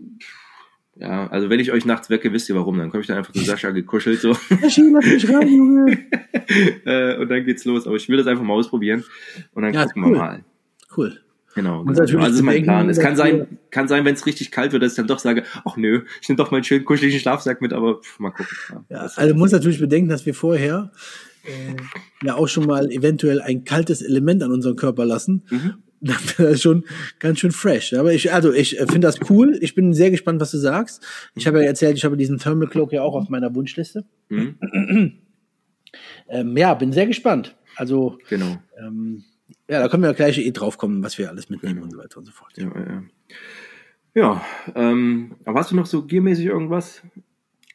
ja, 0.95 1.27
also 1.27 1.49
wenn 1.49 1.59
ich 1.59 1.71
euch 1.71 1.85
nachts 1.85 2.09
wecke, 2.09 2.31
wisst 2.33 2.49
ihr 2.49 2.55
warum, 2.55 2.77
dann 2.77 2.91
komme 2.91 3.01
ich 3.01 3.07
dann 3.07 3.17
einfach 3.17 3.33
zu 3.33 3.43
Sascha 3.43 3.71
gekuschelt 3.71 4.21
so. 4.21 4.33
Sascha, 4.61 4.81
lass 4.93 5.05
mich 5.05 5.29
rein, 5.29 5.47
Junge. 5.47 5.97
äh, 6.85 7.17
und 7.17 7.29
dann 7.29 7.45
geht's 7.45 7.65
los. 7.65 7.87
Aber 7.87 7.95
ich 7.95 8.07
will 8.09 8.17
das 8.17 8.27
einfach 8.27 8.43
mal 8.43 8.53
ausprobieren 8.53 9.03
und 9.53 9.63
dann 9.63 9.73
ja, 9.73 9.85
gucken 9.85 10.03
cool. 10.03 10.11
wir 10.11 10.17
mal. 10.17 10.45
Cool. 10.95 11.19
Genau, 11.55 11.83
genau. 11.83 11.99
Also 11.99 12.17
das 12.17 12.33
ist 12.33 12.41
mein 12.41 12.63
Plan. 12.63 12.89
Es 12.89 12.99
kann 12.99 13.15
sein, 13.15 13.59
kann 13.69 13.87
sein, 13.87 14.05
wenn 14.05 14.15
es 14.15 14.25
richtig 14.25 14.51
kalt 14.51 14.71
wird, 14.71 14.83
dass 14.83 14.93
ich 14.93 14.97
dann 14.97 15.07
doch 15.07 15.19
sage, 15.19 15.43
ach 15.65 15.77
nö, 15.77 16.03
ich 16.21 16.29
nehme 16.29 16.37
doch 16.37 16.51
meinen 16.51 16.63
schönen 16.63 16.85
kuscheligen 16.85 17.19
Schlafsack 17.19 17.61
mit, 17.61 17.73
aber 17.73 18.01
pff, 18.01 18.19
mal 18.19 18.31
gucken. 18.31 18.57
Ja, 18.69 18.83
ja 18.89 18.99
also 19.01 19.33
du 19.33 19.35
musst 19.35 19.53
natürlich 19.53 19.79
bedenken, 19.79 20.09
dass 20.09 20.25
wir 20.25 20.33
vorher 20.33 20.91
äh, 21.43 22.25
ja 22.25 22.35
auch 22.35 22.47
schon 22.47 22.65
mal 22.65 22.91
eventuell 22.91 23.41
ein 23.41 23.63
kaltes 23.65 24.01
Element 24.01 24.41
an 24.41 24.51
unseren 24.51 24.75
Körper 24.75 25.05
lassen. 25.05 25.43
Mhm. 25.49 25.73
Das 26.37 26.39
ist 26.39 26.61
schon 26.61 26.83
ganz 27.19 27.39
schön 27.39 27.51
fresh. 27.51 27.93
Aber 27.93 28.13
ich, 28.13 28.33
also 28.33 28.51
ich 28.51 28.79
äh, 28.79 28.85
finde 28.85 29.07
das 29.07 29.19
cool. 29.29 29.57
Ich 29.61 29.73
bin 29.73 29.93
sehr 29.93 30.11
gespannt, 30.11 30.41
was 30.41 30.51
du 30.51 30.57
sagst. 30.57 31.03
Ich 31.35 31.47
habe 31.47 31.59
ja 31.61 31.65
erzählt, 31.65 31.97
ich 31.97 32.03
habe 32.03 32.17
diesen 32.17 32.39
Thermal 32.39 32.67
Cloak 32.67 32.91
ja 32.91 33.01
auch 33.03 33.15
auf 33.15 33.29
meiner 33.29 33.55
Wunschliste. 33.55 34.03
Mhm. 34.29 34.55
ähm, 36.29 36.57
ja, 36.57 36.73
bin 36.73 36.91
sehr 36.91 37.07
gespannt. 37.07 37.55
Also 37.75 38.17
genau. 38.29 38.57
Ähm, 38.77 39.23
ja, 39.69 39.79
da 39.79 39.87
können 39.87 40.03
wir 40.03 40.09
ja 40.09 40.15
gleich 40.15 40.37
eh 40.37 40.51
drauf 40.51 40.77
kommen, 40.77 41.03
was 41.03 41.17
wir 41.17 41.29
alles 41.29 41.49
mitnehmen 41.49 41.75
genau. 41.75 41.85
und 41.85 41.91
so 41.91 41.97
weiter 41.97 42.17
und 42.17 42.25
so 42.25 42.31
fort. 42.31 42.51
Ja, 42.57 42.65
ja. 42.75 43.03
ja 44.13 44.45
ähm, 44.75 45.35
aber 45.45 45.59
hast 45.59 45.71
du 45.71 45.75
noch 45.75 45.85
so 45.85 46.03
giermäßig 46.03 46.45
irgendwas? 46.45 47.01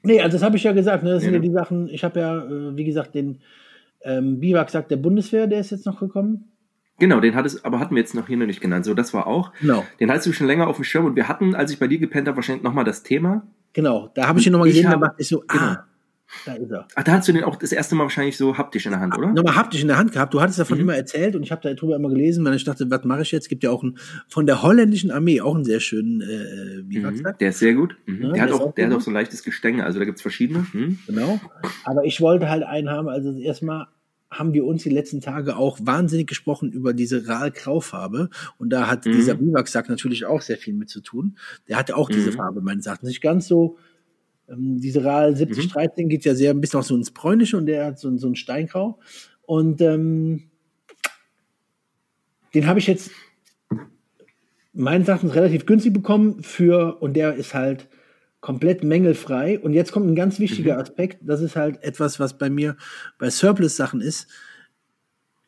Nee, 0.03 0.21
also 0.21 0.37
das 0.37 0.45
habe 0.45 0.57
ich 0.57 0.65
ja 0.65 0.73
gesagt. 0.73 1.03
Ne? 1.03 1.11
Das 1.11 1.23
sind 1.23 1.33
Ja, 1.33 1.39
ja 1.39 1.43
ne? 1.43 1.49
die 1.49 1.53
Sachen, 1.53 1.89
ich 1.89 2.05
habe 2.05 2.21
ja, 2.21 2.45
äh, 2.45 2.77
wie 2.77 2.85
gesagt, 2.85 3.15
den 3.15 3.41
ähm, 4.03 4.39
Biwaksack 4.39 4.89
der 4.89 4.97
Bundeswehr, 4.97 5.47
der 5.47 5.61
ist 5.61 5.71
jetzt 5.71 5.87
noch 5.87 5.99
gekommen. 5.99 6.53
Genau, 6.99 7.21
den 7.21 7.35
hattest, 7.35 7.65
aber 7.65 7.79
hatten 7.81 7.95
wir 7.95 8.01
jetzt 8.03 8.15
noch 8.15 8.27
hier 8.27 8.37
noch 8.37 8.47
nicht 8.47 8.61
genannt. 8.61 8.85
So, 8.85 8.95
das 8.95 9.15
war 9.15 9.27
auch. 9.27 9.53
Genau. 9.61 9.85
Den 10.01 10.11
hattest 10.11 10.27
du 10.27 10.33
schon 10.33 10.47
länger 10.47 10.67
auf 10.67 10.77
dem 10.77 10.85
Schirm 10.85 11.05
und 11.05 11.17
wir 11.17 11.29
hatten, 11.29 11.55
als 11.55 11.71
ich 11.73 11.79
bei 11.79 11.87
dir 11.87 11.99
gepennt 11.99 12.27
habe, 12.29 12.37
wahrscheinlich 12.37 12.65
nochmal 12.65 12.85
das 12.85 13.03
Thema. 13.03 13.47
Genau, 13.73 14.11
da 14.15 14.27
habe 14.27 14.41
ich 14.41 14.47
ihn 14.47 14.53
nochmal 14.53 14.69
gesehen, 14.69 14.85
da 14.85 14.91
habe- 14.93 15.07
dachte 15.07 15.23
ich 15.23 15.29
so, 15.29 15.45
genau. 15.47 15.63
ah, 15.63 15.85
da 16.45 16.55
ist 16.55 16.71
er. 16.71 16.89
Ach, 16.97 17.03
da 17.05 17.13
hattest 17.13 17.29
du 17.29 17.33
den 17.35 17.45
auch 17.45 17.57
das 17.57 17.71
erste 17.73 17.95
Mal 17.95 18.03
wahrscheinlich 18.05 18.37
so 18.37 18.59
haptisch 18.59 18.85
in 18.87 18.93
der 18.93 19.01
Hand, 19.01 19.17
oder? 19.17 19.29
Nochmal 19.33 19.55
haptisch 19.57 19.81
in 19.83 19.89
der 19.89 19.97
Hand 19.99 20.11
gehabt. 20.13 20.35
Du 20.35 20.41
hattest 20.41 20.59
davon 20.59 20.79
Mhm. 20.79 20.83
immer 20.85 20.97
erzählt 20.97 21.37
und 21.37 21.43
ich 21.43 21.53
habe 21.53 21.75
darüber 21.75 21.97
immer 21.97 22.09
gelesen, 22.09 22.45
weil 22.45 22.55
ich 22.55 22.65
dachte, 22.65 22.91
was 22.91 23.05
mache 23.05 23.23
ich 23.23 23.31
jetzt? 23.31 23.49
Gibt 23.49 23.63
ja 23.63 23.71
auch 23.71 23.83
einen, 23.83 23.99
von 24.29 24.45
der 24.47 24.63
holländischen 24.63 25.11
Armee 25.11 25.41
auch 25.41 25.55
einen 25.55 25.65
sehr 25.65 25.81
schönen 25.81 26.21
äh, 26.23 26.83
Mhm. 26.83 26.89
Biwaksack. 26.89 27.39
Der 27.39 27.51
ist 27.51 27.61
sehr 27.61 27.75
gut. 27.75 27.97
Mhm. 28.07 28.23
Ja, 28.25 28.33
der, 28.33 28.43
hat 28.43 28.53
auch, 28.53 28.61
auch 28.61 28.75
der 28.75 28.87
hat 28.89 28.95
auch 28.95 29.01
so 29.01 29.11
ein 29.11 29.15
leichtes 29.15 29.43
Gestänge, 29.45 29.85
also 29.85 29.99
da 30.01 30.05
gibt's 30.05 30.23
verschiedene. 30.23 30.67
Mhm. 30.73 30.99
Genau. 31.07 31.41
Aber 31.85 32.05
ich 32.05 32.21
wollte 32.21 32.51
halt 32.51 32.63
einen 32.65 32.91
haben. 32.91 33.09
Also 33.09 33.33
erstmal 33.39 33.87
haben 34.31 34.53
wir 34.53 34.65
uns 34.67 34.83
die 34.83 34.91
letzten 34.91 35.21
Tage 35.21 35.57
auch 35.57 35.79
wahnsinnig 35.83 36.27
gesprochen 36.27 36.71
über 36.71 36.93
diese 36.93 37.27
Rahl-Graufarbe. 37.29 38.29
Und 38.59 38.71
da 38.71 38.87
hat 38.87 39.07
Mhm. 39.07 39.13
dieser 39.13 39.35
Biwaksack 39.35 39.89
natürlich 39.89 40.27
auch 40.27 40.43
sehr 40.43 40.59
viel 40.59 40.75
mit 40.75 40.91
zu 40.91 41.01
tun. 41.01 41.37
Der 41.69 41.77
hatte 41.79 41.97
auch 41.97 42.11
diese 42.11 42.31
Mhm. 42.31 42.35
Farbe 42.37 42.61
meines 42.61 42.87
Erachtens. 42.87 43.09
Nicht 43.09 43.23
ganz 43.23 43.49
so, 43.49 43.79
ähm, 44.49 44.81
diese 44.81 45.05
Rahl 45.05 45.35
7013 45.37 46.09
geht 46.09 46.25
ja 46.25 46.35
sehr 46.35 46.51
ein 46.53 46.61
bisschen 46.61 46.81
auch 46.81 46.85
so 46.85 46.95
ins 46.95 47.11
Bräunliche 47.11 47.57
und 47.57 47.67
der 47.67 47.87
hat 47.87 47.99
so, 47.99 48.15
so 48.19 48.29
ein 48.29 48.35
Steingrau. 48.37 48.99
Und 49.43 49.81
ähm, 49.81 50.45
den 52.55 52.67
habe 52.67 52.79
ich 52.79 52.87
jetzt 52.87 53.11
meines 54.73 55.09
Erachtens 55.09 55.35
relativ 55.35 55.67
günstig 55.67 55.93
bekommen 55.93 56.43
für, 56.43 57.01
und 57.01 57.15
der 57.15 57.35
ist 57.35 57.55
halt 57.55 57.89
komplett 58.41 58.85
mängelfrei. 58.85 59.59
Und 59.59 59.73
jetzt 59.73 59.93
kommt 59.93 60.07
ein 60.07 60.15
ganz 60.15 60.39
wichtiger 60.39 60.75
Mhm. 60.75 60.81
Aspekt. 60.81 61.19
Das 61.23 61.41
ist 61.41 61.57
halt 61.57 61.83
etwas, 61.83 62.21
was 62.21 62.39
bei 62.39 62.51
mir 62.51 62.77
bei 63.19 63.31
Surplus-Sachen 63.31 64.01
ist. 64.01 64.29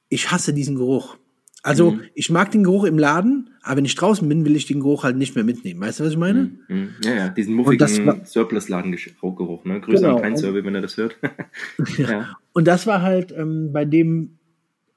Ich 0.08 0.30
hasse 0.30 0.52
diesen 0.52 0.74
Geruch. 0.76 1.16
Also, 1.62 1.92
Mhm. 1.92 2.00
ich 2.14 2.30
mag 2.30 2.50
den 2.50 2.64
Geruch 2.64 2.84
im 2.84 2.98
Laden, 2.98 3.50
aber 3.62 3.76
wenn 3.76 3.84
ich 3.84 3.94
draußen 3.94 4.26
bin, 4.28 4.46
will 4.46 4.56
ich 4.56 4.66
den 4.66 4.80
Geruch 4.80 5.04
halt 5.04 5.16
nicht 5.16 5.34
mehr 5.34 5.44
mitnehmen. 5.44 5.80
Weißt 5.80 6.00
du, 6.00 6.04
was 6.04 6.12
ich 6.12 6.18
meine? 6.18 6.44
Mhm. 6.44 6.58
Mhm. 6.68 6.88
Ja, 7.04 7.14
ja, 7.14 7.28
diesen 7.28 7.54
muffigen 7.54 8.24
Surplus-Ladengeruch, 8.24 9.64
ne? 9.66 9.80
Grüße 9.80 10.02
Genau. 10.02 10.16
an 10.16 10.22
kein 10.22 10.36
Survey, 10.38 10.64
wenn 10.64 10.74
er 10.74 10.80
das 10.80 10.96
hört. 10.96 11.16
ja. 11.98 12.36
Und 12.52 12.66
das 12.66 12.86
war 12.86 13.02
halt 13.02 13.32
ähm, 13.36 13.72
bei 13.72 13.84
dem 13.84 14.38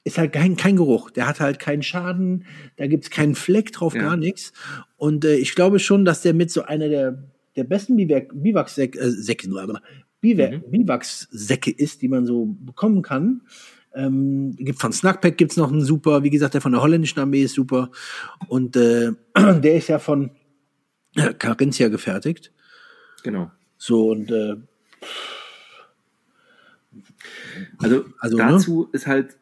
ist 0.05 0.17
halt 0.17 0.33
kein, 0.33 0.57
kein 0.57 0.75
Geruch. 0.75 1.11
Der 1.11 1.27
hat 1.27 1.39
halt 1.39 1.59
keinen 1.59 1.81
Schaden, 1.81 2.45
da 2.75 2.87
gibt's 2.87 3.09
keinen 3.09 3.35
Fleck 3.35 3.71
drauf, 3.71 3.95
Ja. 3.95 4.01
gar 4.01 4.17
nichts. 4.17 4.51
Und 4.97 5.23
äh, 5.23 5.35
ich 5.35 5.55
glaube 5.55 5.79
schon, 5.79 6.03
dass 6.03 6.21
der 6.21 6.33
mit 6.33 6.51
so 6.51 6.63
einer 6.63 6.89
der, 6.89 7.23
der 7.55 7.63
besten 7.65 7.95
Biwak- 7.97 8.31
Biwaksäcke 8.33 8.99
äh, 8.99 9.09
Säcke, 9.09 9.47
Mhm. 9.49 10.71
Biwaksäcke 10.71 11.71
ist, 11.71 12.01
die 12.01 12.07
man 12.07 12.25
so 12.25 12.45
bekommen 12.61 13.01
kann. 13.01 13.41
Ähm, 13.95 14.55
gibt 14.57 14.79
von 14.79 14.91
Snackpack 14.93 15.37
gibt's 15.37 15.57
noch 15.57 15.71
einen 15.71 15.81
super, 15.83 16.23
wie 16.23 16.29
gesagt, 16.31 16.53
der 16.55 16.61
von 16.61 16.71
der 16.71 16.81
holländischen 16.81 17.19
Armee 17.19 17.43
ist 17.43 17.53
super. 17.55 17.91
Und 18.47 18.75
äh, 18.75 19.11
der 19.35 19.75
ist 19.75 19.89
ja 19.89 19.99
von 19.99 20.31
äh, 21.15 21.33
Carinthia 21.33 21.89
gefertigt. 21.89 22.51
Genau. 23.23 23.51
So 23.77 24.09
und 24.11 24.31
äh, 24.31 24.55
Also, 27.79 28.05
Also, 28.19 28.37
ne? 28.37 28.43
dazu 28.43 28.89
ist 28.93 29.07
halt, 29.07 29.37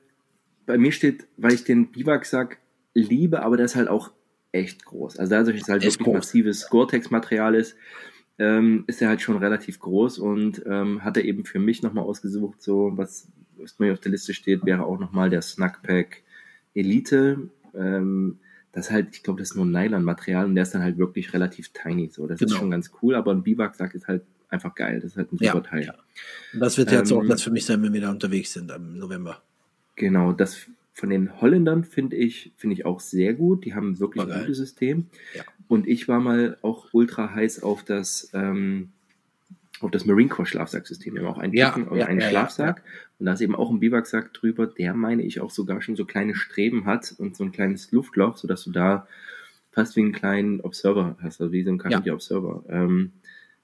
bei 0.66 0.78
mir 0.78 0.92
steht, 0.92 1.28
weil 1.38 1.54
ich 1.54 1.64
den 1.64 1.92
Biwaksack 1.92 2.60
liebe, 2.94 3.42
aber 3.44 3.58
der 3.58 3.66
ist 3.66 3.76
halt 3.76 3.88
auch 3.88 4.12
echt 4.52 4.86
groß. 4.86 5.18
Also 5.18 5.30
dadurch, 5.32 5.60
dass 5.60 5.68
es 5.68 5.72
halt 5.72 5.84
ist 5.84 5.94
wirklich 6.00 6.06
groß. 6.06 6.16
massives 6.16 6.70
Gore-Tex-Material 6.70 7.56
ist, 7.56 7.76
ähm, 8.40 8.84
ist 8.88 9.02
er 9.02 9.10
halt 9.10 9.22
schon 9.22 9.38
relativ 9.38 9.80
groß 9.80 10.20
und 10.20 10.64
ähm, 10.66 11.04
hat 11.04 11.18
er 11.18 11.26
eben 11.26 11.46
für 11.46 11.60
mich 11.60 11.84
nochmal 11.84 12.04
ausgesucht, 12.06 12.62
so 12.62 12.92
was, 12.96 13.28
was 13.58 13.78
mir 13.80 13.94
auf 13.94 14.00
der 14.00 14.12
Liste 14.12 14.34
steht, 14.34 14.66
wäre 14.66 14.84
auch 14.86 15.00
nochmal 15.00 15.30
der 15.30 15.42
Snackpack 15.42 16.24
Elite. 16.74 17.50
Ähm, 17.76 18.40
das 18.72 18.88
ist 18.88 18.92
halt, 18.92 19.08
ich 19.16 19.24
glaube, 19.24 19.40
das 19.40 19.52
ist 19.52 19.56
nur 19.56 19.66
Nylon-Material 19.66 20.46
und 20.46 20.56
der 20.56 20.64
ist 20.64 20.74
dann 20.74 20.82
halt 20.84 20.98
wirklich 20.98 21.34
relativ 21.34 21.70
tiny. 21.70 22.10
So, 22.12 22.26
das 22.26 22.42
ist 22.42 22.48
Genau. 22.48 22.60
schon 22.60 22.72
ganz 22.72 22.90
cool, 23.02 23.16
aber 23.16 23.32
ein 23.32 23.44
Biwaksack 23.44 23.94
ist 23.96 24.08
halt 24.08 24.24
einfach 24.50 24.74
geil. 24.76 24.96
Das 25.02 25.12
ist 25.12 25.18
halt 25.18 25.32
ein 25.32 25.38
Ja, 25.42 25.52
super 25.54 25.70
Teil. 25.70 25.86
ja. 25.86 25.94
Das 26.54 26.78
wird 26.78 26.92
jetzt 26.92 27.12
auch 27.12 27.22
Ähm, 27.22 27.28
das 27.30 27.42
für 27.42 27.52
mich 27.52 27.66
sein, 27.66 27.82
wenn 27.84 27.94
wir 27.94 28.02
da 28.02 28.10
unterwegs 28.12 28.54
sind 28.54 28.72
im 28.72 28.98
November. 28.98 29.42
Genau, 29.98 30.32
das 30.32 30.68
von 30.94 31.10
den 31.10 31.40
Holländern 31.40 31.84
finde 31.84 32.16
ich, 32.18 32.54
finde 32.58 32.74
ich 32.76 32.86
auch 32.86 33.00
sehr 33.00 33.34
gut. 33.34 33.66
Die 33.66 33.74
haben 33.74 34.00
wirklich 34.00 34.24
ein 34.24 34.42
gutes 34.42 34.58
System. 34.58 35.08
Ja. 35.34 35.44
Und 35.68 35.88
ich 35.88 36.08
war 36.08 36.20
mal 36.20 36.58
auch 36.62 36.90
ultra 36.92 37.34
heiß 37.34 37.64
auf 37.64 37.84
das, 37.84 38.30
ähm, 38.34 38.90
auf 39.80 39.90
das 39.90 40.06
Marine 40.06 40.30
Corps 40.30 40.50
Schlafsacksystem. 40.50 41.14
Wir 41.14 41.22
haben 41.22 41.34
auch 41.34 41.38
einen 41.38 41.54
Ja, 41.54 41.74
und 41.74 41.96
ja, 41.96 42.06
einen 42.06 42.20
ja, 42.20 42.30
Schlafsack. 42.30 42.84
Und 43.20 43.26
da 43.26 43.34
ist 43.34 43.42
eben 43.42 43.56
auch 43.56 43.72
ein 43.72 43.80
Biwaksack 43.80 44.34
drüber, 44.34 44.68
der 44.68 44.94
meine 44.94 45.24
ich 45.24 45.40
auch 45.40 45.50
sogar 45.50 45.82
schon 45.82 45.96
so 45.96 46.06
kleine 46.06 46.36
Streben 46.36 46.86
hat 46.86 47.16
und 47.18 47.38
so 47.38 47.44
ein 47.44 47.52
kleines 47.52 47.92
Luftloch, 47.92 48.38
sodass 48.38 48.66
du 48.66 48.72
da 48.72 49.08
fast 49.72 49.96
wie 49.96 50.02
einen 50.02 50.12
kleinen 50.12 50.60
Observer 50.60 51.18
hast, 51.22 51.40
also 51.40 51.54
wie 51.54 51.64
so 51.64 51.72
ein 51.72 51.78
Carpenter 51.78 52.14
Observer. 52.14 52.64
Ähm, 52.68 53.12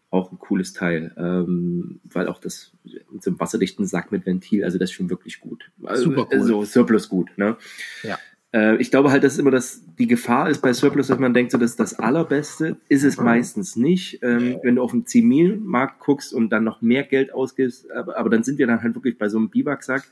auch 0.10 0.32
ein 0.32 0.40
cooles 0.40 0.74
Teil, 0.74 1.14
ähm, 1.18 2.00
weil 2.06 2.28
auch 2.28 2.40
das 2.40 2.72
mit 3.12 3.24
so 3.24 3.30
einem 3.30 3.40
wasserdichten 3.40 3.86
Sack 3.86 4.12
mit 4.12 4.26
Ventil, 4.26 4.64
also 4.64 4.78
das 4.78 4.90
ist 4.90 4.96
schon 4.96 5.10
wirklich 5.10 5.40
gut. 5.40 5.72
Also, 5.84 6.04
Super 6.04 6.28
cool. 6.32 6.44
So 6.44 6.64
Surplus 6.64 7.10
gut, 7.10 7.30
ne? 7.38 7.58
Ja. 8.04 8.18
Äh, 8.54 8.78
ich 8.78 8.90
glaube 8.90 9.12
halt, 9.12 9.24
dass 9.24 9.38
immer 9.38 9.52
das, 9.52 9.84
die 10.00 10.08
Gefahr 10.08 10.50
ist 10.50 10.62
bei 10.62 10.72
Surplus, 10.72 11.08
dass 11.08 11.20
man 11.20 11.34
denkt, 11.34 11.52
so 11.52 11.58
das 11.58 11.72
ist 11.72 11.80
das 11.80 12.00
Allerbeste, 12.00 12.78
ist 12.88 13.04
es 13.04 13.18
meistens 13.18 13.76
nicht. 13.76 14.20
Ähm, 14.24 14.60
wenn 14.64 14.76
du 14.76 14.82
auf 14.82 14.92
den 14.92 15.06
Zivilmarkt 15.06 16.00
guckst 16.00 16.34
und 16.34 16.50
dann 16.50 16.64
noch 16.64 16.82
mehr 16.82 17.04
Geld 17.04 17.34
ausgibst, 17.34 17.92
aber, 17.92 18.18
aber 18.18 18.30
dann 18.30 18.44
sind 18.44 18.58
wir 18.60 18.68
dann 18.68 18.82
halt 18.82 18.96
wirklich 18.96 19.18
bei 19.18 19.28
so 19.28 19.38
einem 19.38 19.50
Biwaksack, 19.50 20.04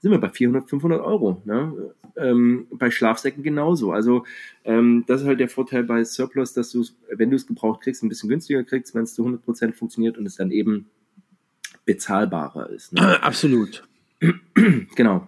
sind 0.00 0.10
wir 0.10 0.18
bei 0.18 0.28
400, 0.28 0.68
500 0.68 1.00
Euro. 1.00 1.40
Ne? 1.44 1.94
Ähm, 2.16 2.66
bei 2.70 2.90
Schlafsäcken 2.90 3.42
genauso. 3.42 3.92
Also 3.92 4.24
ähm, 4.64 5.04
das 5.06 5.22
ist 5.22 5.26
halt 5.26 5.40
der 5.40 5.48
Vorteil 5.48 5.84
bei 5.84 6.04
Surplus, 6.04 6.52
dass 6.52 6.70
du 6.70 6.84
wenn 7.10 7.30
du 7.30 7.36
es 7.36 7.46
gebraucht 7.46 7.82
kriegst, 7.82 8.02
ein 8.02 8.08
bisschen 8.08 8.28
günstiger 8.28 8.64
kriegst, 8.64 8.94
wenn 8.94 9.04
es 9.04 9.14
zu 9.14 9.26
100% 9.26 9.72
funktioniert 9.72 10.18
und 10.18 10.26
es 10.26 10.36
dann 10.36 10.50
eben 10.50 10.86
bezahlbarer 11.84 12.70
ist. 12.70 12.92
Ne? 12.92 13.00
Absolut. 13.22 13.84
Genau. 14.96 15.26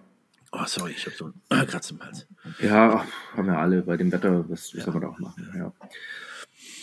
Oh, 0.51 0.65
sorry, 0.67 0.91
ich 0.91 1.05
habe 1.07 1.15
so 1.15 1.31
einen 1.49 1.67
Kratz 1.67 1.89
im 1.89 1.99
Hals. 1.99 2.27
Ja, 2.59 3.05
haben 3.35 3.47
wir 3.47 3.57
alle 3.57 3.81
bei 3.81 3.97
dem 3.97 4.11
Wetter, 4.11 4.47
was, 4.47 4.75
was 4.75 4.83
soll 4.83 4.93
man 4.93 5.01
da 5.01 5.07
auch 5.07 5.19
machen? 5.19 5.49
Ja. 5.57 5.73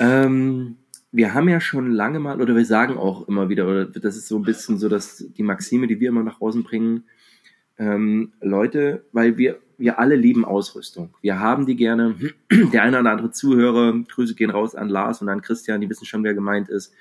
Ähm, 0.01 0.77
wir 1.13 1.35
haben 1.35 1.49
ja 1.49 1.61
schon 1.61 1.93
lange 1.93 2.19
mal, 2.19 2.41
oder 2.41 2.57
wir 2.57 2.65
sagen 2.65 2.97
auch 2.97 3.29
immer 3.29 3.49
wieder, 3.49 3.69
oder 3.69 3.85
das 3.85 4.17
ist 4.17 4.27
so 4.27 4.39
ein 4.39 4.43
bisschen 4.43 4.79
so, 4.79 4.89
dass 4.89 5.19
die 5.19 5.43
Maxime, 5.43 5.87
die 5.87 6.01
wir 6.01 6.09
immer 6.09 6.25
nach 6.25 6.41
außen 6.41 6.65
bringen, 6.65 7.05
ähm, 7.79 8.33
Leute, 8.41 9.05
weil 9.13 9.39
wir, 9.39 9.61
wir 9.81 9.99
alle 9.99 10.15
lieben 10.15 10.45
Ausrüstung. 10.45 11.15
Wir 11.23 11.41
haben 11.41 11.67
die 11.67 11.77
gerne. 11.77 12.15
Der 12.73 12.83
eine 12.83 13.01
oder 13.01 13.11
andere 13.11 13.31
Zuhörer, 13.33 13.93
Grüße 14.09 14.35
gehen 14.35 14.51
raus 14.51 14.75
an 14.75 14.89
Lars 14.89 15.23
und 15.23 15.29
an 15.29 15.43
Christian, 15.43 15.81
die 15.81 15.91
wissen 15.91 16.07
schon, 16.07 16.23
wer 16.23 16.35
gemeint 16.35 16.69
ist, 16.69 16.93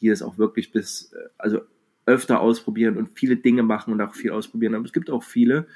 die 0.00 0.08
es 0.08 0.22
auch 0.22 0.36
wirklich 0.36 0.72
bis, 0.72 1.12
äh, 1.12 1.28
also 1.38 1.60
öfter 2.04 2.40
ausprobieren 2.40 2.96
und 2.96 3.10
viele 3.14 3.36
Dinge 3.36 3.62
machen 3.62 3.92
und 3.92 4.00
auch 4.00 4.14
viel 4.14 4.30
ausprobieren. 4.30 4.74
Aber 4.74 4.84
es 4.84 4.92
gibt 4.92 5.10
auch 5.10 5.22
viele, 5.22 5.66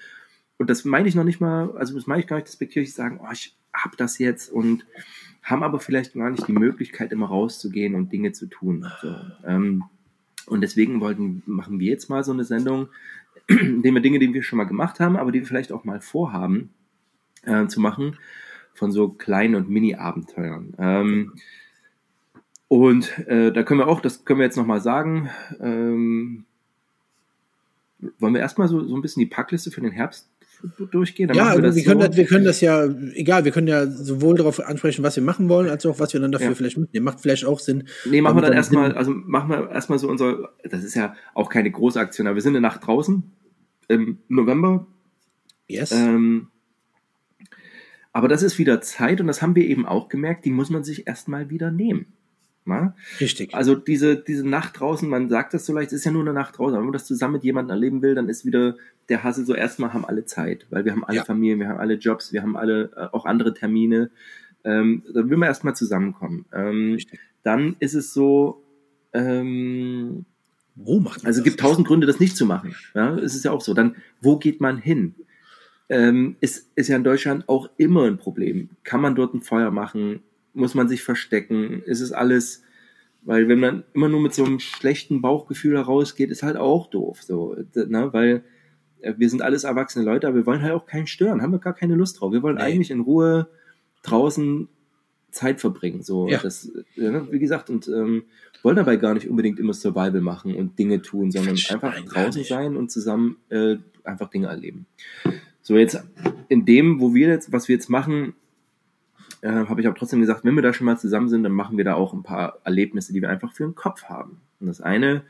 und 0.58 0.68
das 0.68 0.84
meine 0.84 1.08
ich 1.08 1.14
noch 1.14 1.24
nicht 1.24 1.40
mal, 1.40 1.74
also 1.76 1.94
das 1.94 2.06
meine 2.06 2.20
ich 2.20 2.26
gar 2.26 2.36
nicht 2.36 2.48
despektierlich, 2.48 2.92
sagen, 2.92 3.20
oh, 3.22 3.32
ich 3.32 3.56
hab 3.72 3.96
das 3.96 4.18
jetzt 4.18 4.50
und 4.52 4.84
haben 5.42 5.62
aber 5.62 5.80
vielleicht 5.80 6.14
gar 6.14 6.30
nicht 6.30 6.46
die 6.46 6.52
Möglichkeit, 6.52 7.12
immer 7.12 7.26
rauszugehen 7.26 7.94
und 7.94 8.12
Dinge 8.12 8.32
zu 8.32 8.46
tun. 8.46 8.86
So, 9.00 9.14
ähm, 9.46 9.84
und 10.46 10.60
deswegen 10.60 11.00
wollten, 11.00 11.42
machen 11.46 11.80
wir 11.80 11.90
jetzt 11.90 12.10
mal 12.10 12.24
so 12.24 12.32
eine 12.32 12.44
Sendung, 12.44 12.88
indem 13.60 13.94
wir 13.94 14.02
Dinge, 14.02 14.18
die 14.18 14.32
wir 14.32 14.42
schon 14.42 14.58
mal 14.58 14.64
gemacht 14.64 15.00
haben, 15.00 15.16
aber 15.16 15.32
die 15.32 15.40
wir 15.40 15.46
vielleicht 15.46 15.72
auch 15.72 15.84
mal 15.84 16.00
vorhaben 16.00 16.70
äh, 17.44 17.66
zu 17.66 17.80
machen, 17.80 18.16
von 18.74 18.92
so 18.92 19.08
kleinen 19.08 19.56
und 19.56 19.68
Mini-Abenteuern. 19.68 20.74
Ähm, 20.78 21.32
und 22.68 23.18
äh, 23.26 23.52
da 23.52 23.62
können 23.64 23.80
wir 23.80 23.88
auch, 23.88 24.00
das 24.00 24.24
können 24.24 24.38
wir 24.38 24.44
jetzt 24.44 24.56
nochmal 24.56 24.80
sagen, 24.80 25.28
ähm, 25.60 26.44
wollen 28.18 28.34
wir 28.34 28.40
erstmal 28.40 28.68
so, 28.68 28.82
so 28.84 28.94
ein 28.94 29.02
bisschen 29.02 29.20
die 29.20 29.26
Packliste 29.26 29.70
für 29.70 29.80
den 29.80 29.90
Herbst 29.90 30.30
durchgehen? 30.92 31.28
Dann 31.28 31.36
Ja, 31.36 31.56
wir, 31.56 31.74
wir, 31.74 31.84
können 31.84 32.00
so. 32.00 32.06
das, 32.06 32.16
wir 32.16 32.26
können 32.26 32.44
das 32.44 32.60
ja, 32.60 32.84
egal, 33.14 33.44
wir 33.44 33.52
können 33.52 33.66
ja 33.66 33.86
sowohl 33.86 34.36
darauf 34.36 34.60
ansprechen, 34.60 35.02
was 35.02 35.16
wir 35.16 35.22
machen 35.22 35.48
wollen, 35.48 35.68
als 35.68 35.84
auch, 35.84 35.98
was 35.98 36.12
wir 36.12 36.20
dann 36.20 36.32
dafür 36.32 36.50
Ja. 36.50 36.54
vielleicht 36.54 36.78
mitnehmen. 36.78 37.04
Macht 37.04 37.20
vielleicht 37.20 37.44
auch 37.44 37.58
Sinn. 37.58 37.84
Nee, 38.04 38.20
machen 38.20 38.36
wir 38.36 38.42
dann 38.42 38.52
erstmal, 38.52 38.92
also 38.92 39.10
machen 39.10 39.50
wir 39.50 39.70
erstmal 39.70 39.98
so 39.98 40.08
unser, 40.08 40.50
das 40.62 40.84
ist 40.84 40.94
ja 40.94 41.14
auch 41.34 41.48
keine 41.50 41.70
große 41.70 41.98
Aktion, 41.98 42.26
aber 42.28 42.36
wir 42.36 42.42
sind 42.42 42.52
eine 42.52 42.60
Nacht 42.60 42.86
draußen 42.86 43.24
im 43.90 44.18
November. 44.29 44.87
Yes. 45.66 45.90
Ähm, 45.92 46.48
aber 48.12 48.29
das 48.29 48.42
ist 48.42 48.59
wieder 48.59 48.81
Zeit 48.81 49.20
und 49.20 49.26
das 49.26 49.42
haben 49.42 49.55
wir 49.55 49.66
eben 49.66 49.85
auch 49.87 50.09
gemerkt, 50.09 50.44
die 50.44 50.50
muss 50.50 50.70
man 50.70 50.85
sich 50.85 51.07
erstmal 51.07 51.50
wieder 51.50 51.70
nehmen. 51.70 52.07
Na? 52.64 52.94
Richtig. 53.20 53.55
Also 53.55 53.74
diese, 53.74 54.16
diese 54.16 54.48
Nacht 54.48 54.79
draußen, 54.79 55.09
man 55.09 55.29
sagt 55.29 55.55
das 55.55 55.66
so 55.66 55.72
leicht, 55.72 55.88
es 55.88 56.00
ist 56.00 56.05
ja 56.05 56.12
nur 56.12 56.22
eine 56.22 56.33
Nacht 56.33 56.59
draußen, 56.59 56.74
aber 56.74 56.83
wenn 56.83 56.90
man 56.90 56.92
das 56.92 57.07
zusammen 57.07 57.35
mit 57.35 57.44
jemandem 57.44 57.74
erleben 57.74 58.03
will, 58.03 58.14
dann 58.14 58.29
ist 58.29 58.44
wieder 58.44 58.76
der 59.09 59.24
Hassel 59.24 59.44
so, 59.44 59.55
erstmal 59.55 59.92
haben 59.92 60.05
alle 60.05 60.24
Zeit, 60.24 60.66
weil 60.70 60.85
wir 60.85 60.92
haben 60.92 61.05
alle 61.05 61.18
Ja. 61.18 61.24
Familien, 61.24 61.59
wir 61.59 61.68
haben 61.68 61.81
alle 61.81 61.94
Jobs, 61.94 62.33
wir 62.33 62.42
haben 62.42 62.57
alle 62.57 62.92
äh, 62.96 63.07
auch 63.12 63.24
andere 63.24 63.55
Termine. 63.55 64.11
Ähm, 64.62 65.03
da 65.12 65.29
will 65.29 65.37
man 65.37 65.48
erstmal 65.48 65.74
zusammenkommen. 65.74 66.44
Ähm, 66.53 66.98
dann 67.42 67.76
ist 67.81 67.94
es 67.94 68.12
so, 68.12 68.62
ähm, 69.12 70.26
Wo 70.84 71.00
macht 71.00 71.22
man 71.22 71.26
also 71.26 71.40
es 71.40 71.44
gibt 71.44 71.60
tausend 71.60 71.86
Gründe, 71.86 72.06
das 72.06 72.20
nicht 72.20 72.36
zu 72.36 72.46
machen. 72.46 72.74
Ja, 72.94 73.16
es 73.18 73.34
ist 73.34 73.44
ja 73.44 73.50
auch 73.52 73.60
so. 73.60 73.74
Dann, 73.74 73.96
wo 74.20 74.38
geht 74.38 74.60
man 74.60 74.78
hin? 74.78 75.14
Ähm, 75.88 76.36
ist, 76.40 76.70
ist 76.76 76.88
ja 76.88 76.96
in 76.96 77.04
Deutschland 77.04 77.48
auch 77.48 77.68
immer 77.76 78.04
ein 78.04 78.16
Problem. 78.16 78.70
Kann 78.84 79.00
man 79.00 79.14
dort 79.14 79.34
ein 79.34 79.42
Feuer 79.42 79.70
machen? 79.70 80.20
Muss 80.54 80.74
man 80.74 80.88
sich 80.88 81.02
verstecken? 81.02 81.82
Ist 81.84 82.00
es 82.00 82.12
alles, 82.12 82.62
weil 83.22 83.48
wenn 83.48 83.60
man 83.60 83.84
immer 83.92 84.08
nur 84.08 84.20
mit 84.20 84.32
so 84.32 84.44
einem 84.44 84.60
schlechten 84.60 85.20
Bauchgefühl 85.20 85.76
herausgeht, 85.76 86.30
ist 86.30 86.42
halt 86.42 86.56
auch 86.56 86.88
doof. 86.90 87.22
So, 87.22 87.56
ne? 87.74 88.12
Weil 88.12 88.44
äh, 89.00 89.14
wir 89.18 89.28
sind 89.28 89.42
alles 89.42 89.64
erwachsene 89.64 90.04
Leute, 90.04 90.28
aber 90.28 90.36
wir 90.36 90.46
wollen 90.46 90.62
halt 90.62 90.72
auch 90.74 90.86
keinen 90.86 91.06
stören, 91.08 91.42
haben 91.42 91.52
wir 91.52 91.58
gar 91.58 91.74
keine 91.74 91.96
Lust 91.96 92.20
drauf. 92.20 92.32
Wir 92.32 92.42
wollen 92.42 92.56
Nee. 92.56 92.62
eigentlich 92.62 92.90
in 92.90 93.00
Ruhe 93.00 93.48
draußen 94.02 94.68
Zeit 95.30 95.60
verbringen. 95.60 96.02
So, 96.02 96.28
Ja. 96.28 96.38
das, 96.38 96.70
äh, 96.96 97.10
ne, 97.10 97.26
wie 97.30 97.38
gesagt, 97.38 97.70
und 97.70 97.88
ähm, 97.88 98.24
wollen 98.62 98.76
dabei 98.76 98.96
gar 98.96 99.14
nicht 99.14 99.28
unbedingt 99.28 99.58
immer 99.58 99.72
Survival 99.72 100.20
machen 100.20 100.54
und 100.54 100.78
Dinge 100.78 101.02
tun, 101.02 101.30
sondern 101.30 101.56
einfach 101.70 101.98
draußen 102.04 102.44
sein 102.44 102.76
und 102.76 102.90
zusammen 102.90 103.36
äh, 103.48 103.76
einfach 104.04 104.28
Dinge 104.30 104.48
erleben. 104.48 104.86
So, 105.62 105.76
jetzt 105.76 106.02
in 106.48 106.64
dem, 106.64 107.00
wo 107.00 107.14
wir 107.14 107.28
jetzt, 107.28 107.52
was 107.52 107.68
wir 107.68 107.76
jetzt 107.76 107.88
machen, 107.88 108.34
äh, 109.42 109.48
habe 109.50 109.80
ich 109.80 109.88
auch 109.88 109.94
trotzdem 109.94 110.20
gesagt, 110.20 110.44
wenn 110.44 110.54
wir 110.54 110.62
da 110.62 110.72
schon 110.72 110.84
mal 110.84 110.98
zusammen 110.98 111.28
sind, 111.28 111.42
dann 111.42 111.52
machen 111.52 111.76
wir 111.76 111.84
da 111.84 111.94
auch 111.94 112.12
ein 112.12 112.22
paar 112.22 112.58
Erlebnisse, 112.64 113.12
die 113.12 113.22
wir 113.22 113.30
einfach 113.30 113.52
für 113.52 113.64
den 113.64 113.74
Kopf 113.74 114.04
haben. 114.04 114.40
Und 114.60 114.66
das 114.66 114.80
eine, 114.80 115.22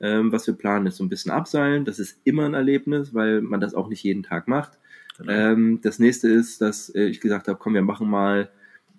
ähm, 0.00 0.32
was 0.32 0.46
wir 0.46 0.54
planen, 0.54 0.86
ist 0.86 0.96
so 0.96 1.04
ein 1.04 1.08
bisschen 1.08 1.30
abseilen. 1.30 1.84
Das 1.84 1.98
ist 2.00 2.20
immer 2.24 2.44
ein 2.44 2.54
Erlebnis, 2.54 3.14
weil 3.14 3.40
man 3.40 3.60
das 3.60 3.74
auch 3.74 3.88
nicht 3.88 4.02
jeden 4.02 4.24
Tag 4.24 4.48
macht. 4.48 4.78
Genau. 5.18 5.30
Ähm, 5.32 5.80
das 5.82 5.98
nächste 5.98 6.28
ist, 6.28 6.60
dass 6.60 6.88
äh, 6.94 7.04
ich 7.04 7.20
gesagt 7.20 7.46
habe, 7.46 7.58
komm, 7.60 7.74
wir 7.74 7.82
machen 7.82 8.08
mal 8.10 8.50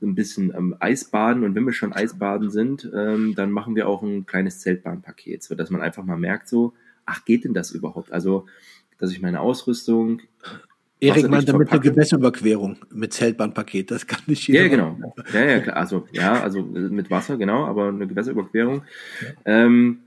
ein 0.08 0.16
bisschen 0.16 0.54
ähm, 0.56 0.76
Eisbaden 0.80 1.44
und 1.44 1.56
wenn 1.56 1.66
wir 1.66 1.74
schon 1.74 1.94
Eisbaden 1.94 2.50
sind, 2.50 2.90
ähm, 2.96 3.36
dann 3.36 3.52
machen 3.52 3.76
wir 3.76 3.88
auch 3.88 4.02
ein 4.02 4.26
kleines 4.26 4.60
Zeltbahnpaket, 4.60 5.44
so 5.44 5.56
dass 5.56 5.70
man 5.70 5.82
einfach 5.82 6.04
mal 6.04 6.18
merkt, 6.18 6.48
so, 6.48 6.74
ach, 7.06 7.26
geht 7.26 7.44
denn 7.46 7.54
das 7.54 7.72
überhaupt? 7.72 8.12
Also, 8.12 8.46
dass 9.00 9.12
ich 9.12 9.22
meine 9.22 9.40
Ausrüstung, 9.40 10.22
Erik 11.04 11.30
meint 11.30 11.50
damit 11.50 11.70
eine. 11.72 11.82
Gewässerüberquerung 11.82 12.78
mit 12.92 13.14
Zeltbahnpaket. 13.14 13.92
Das 13.92 14.08
kann 14.08 14.22
nicht 14.28 14.48
jeder. 14.48 14.64
ja, 14.64 14.68
genau, 14.70 14.92
machen. 14.92 15.24
ja, 15.34 15.46
ja, 15.46 15.60
klar, 15.60 15.76
also, 15.76 16.08
ja, 16.12 16.42
also 16.42 16.60
äh, 16.60 16.90
mit 16.90 17.12
Wasser, 17.12 17.38
genau, 17.38 17.66
aber 17.66 17.90
eine 17.90 18.08
Gewässerüberquerung. 18.08 18.84
Ähm, 19.44 20.00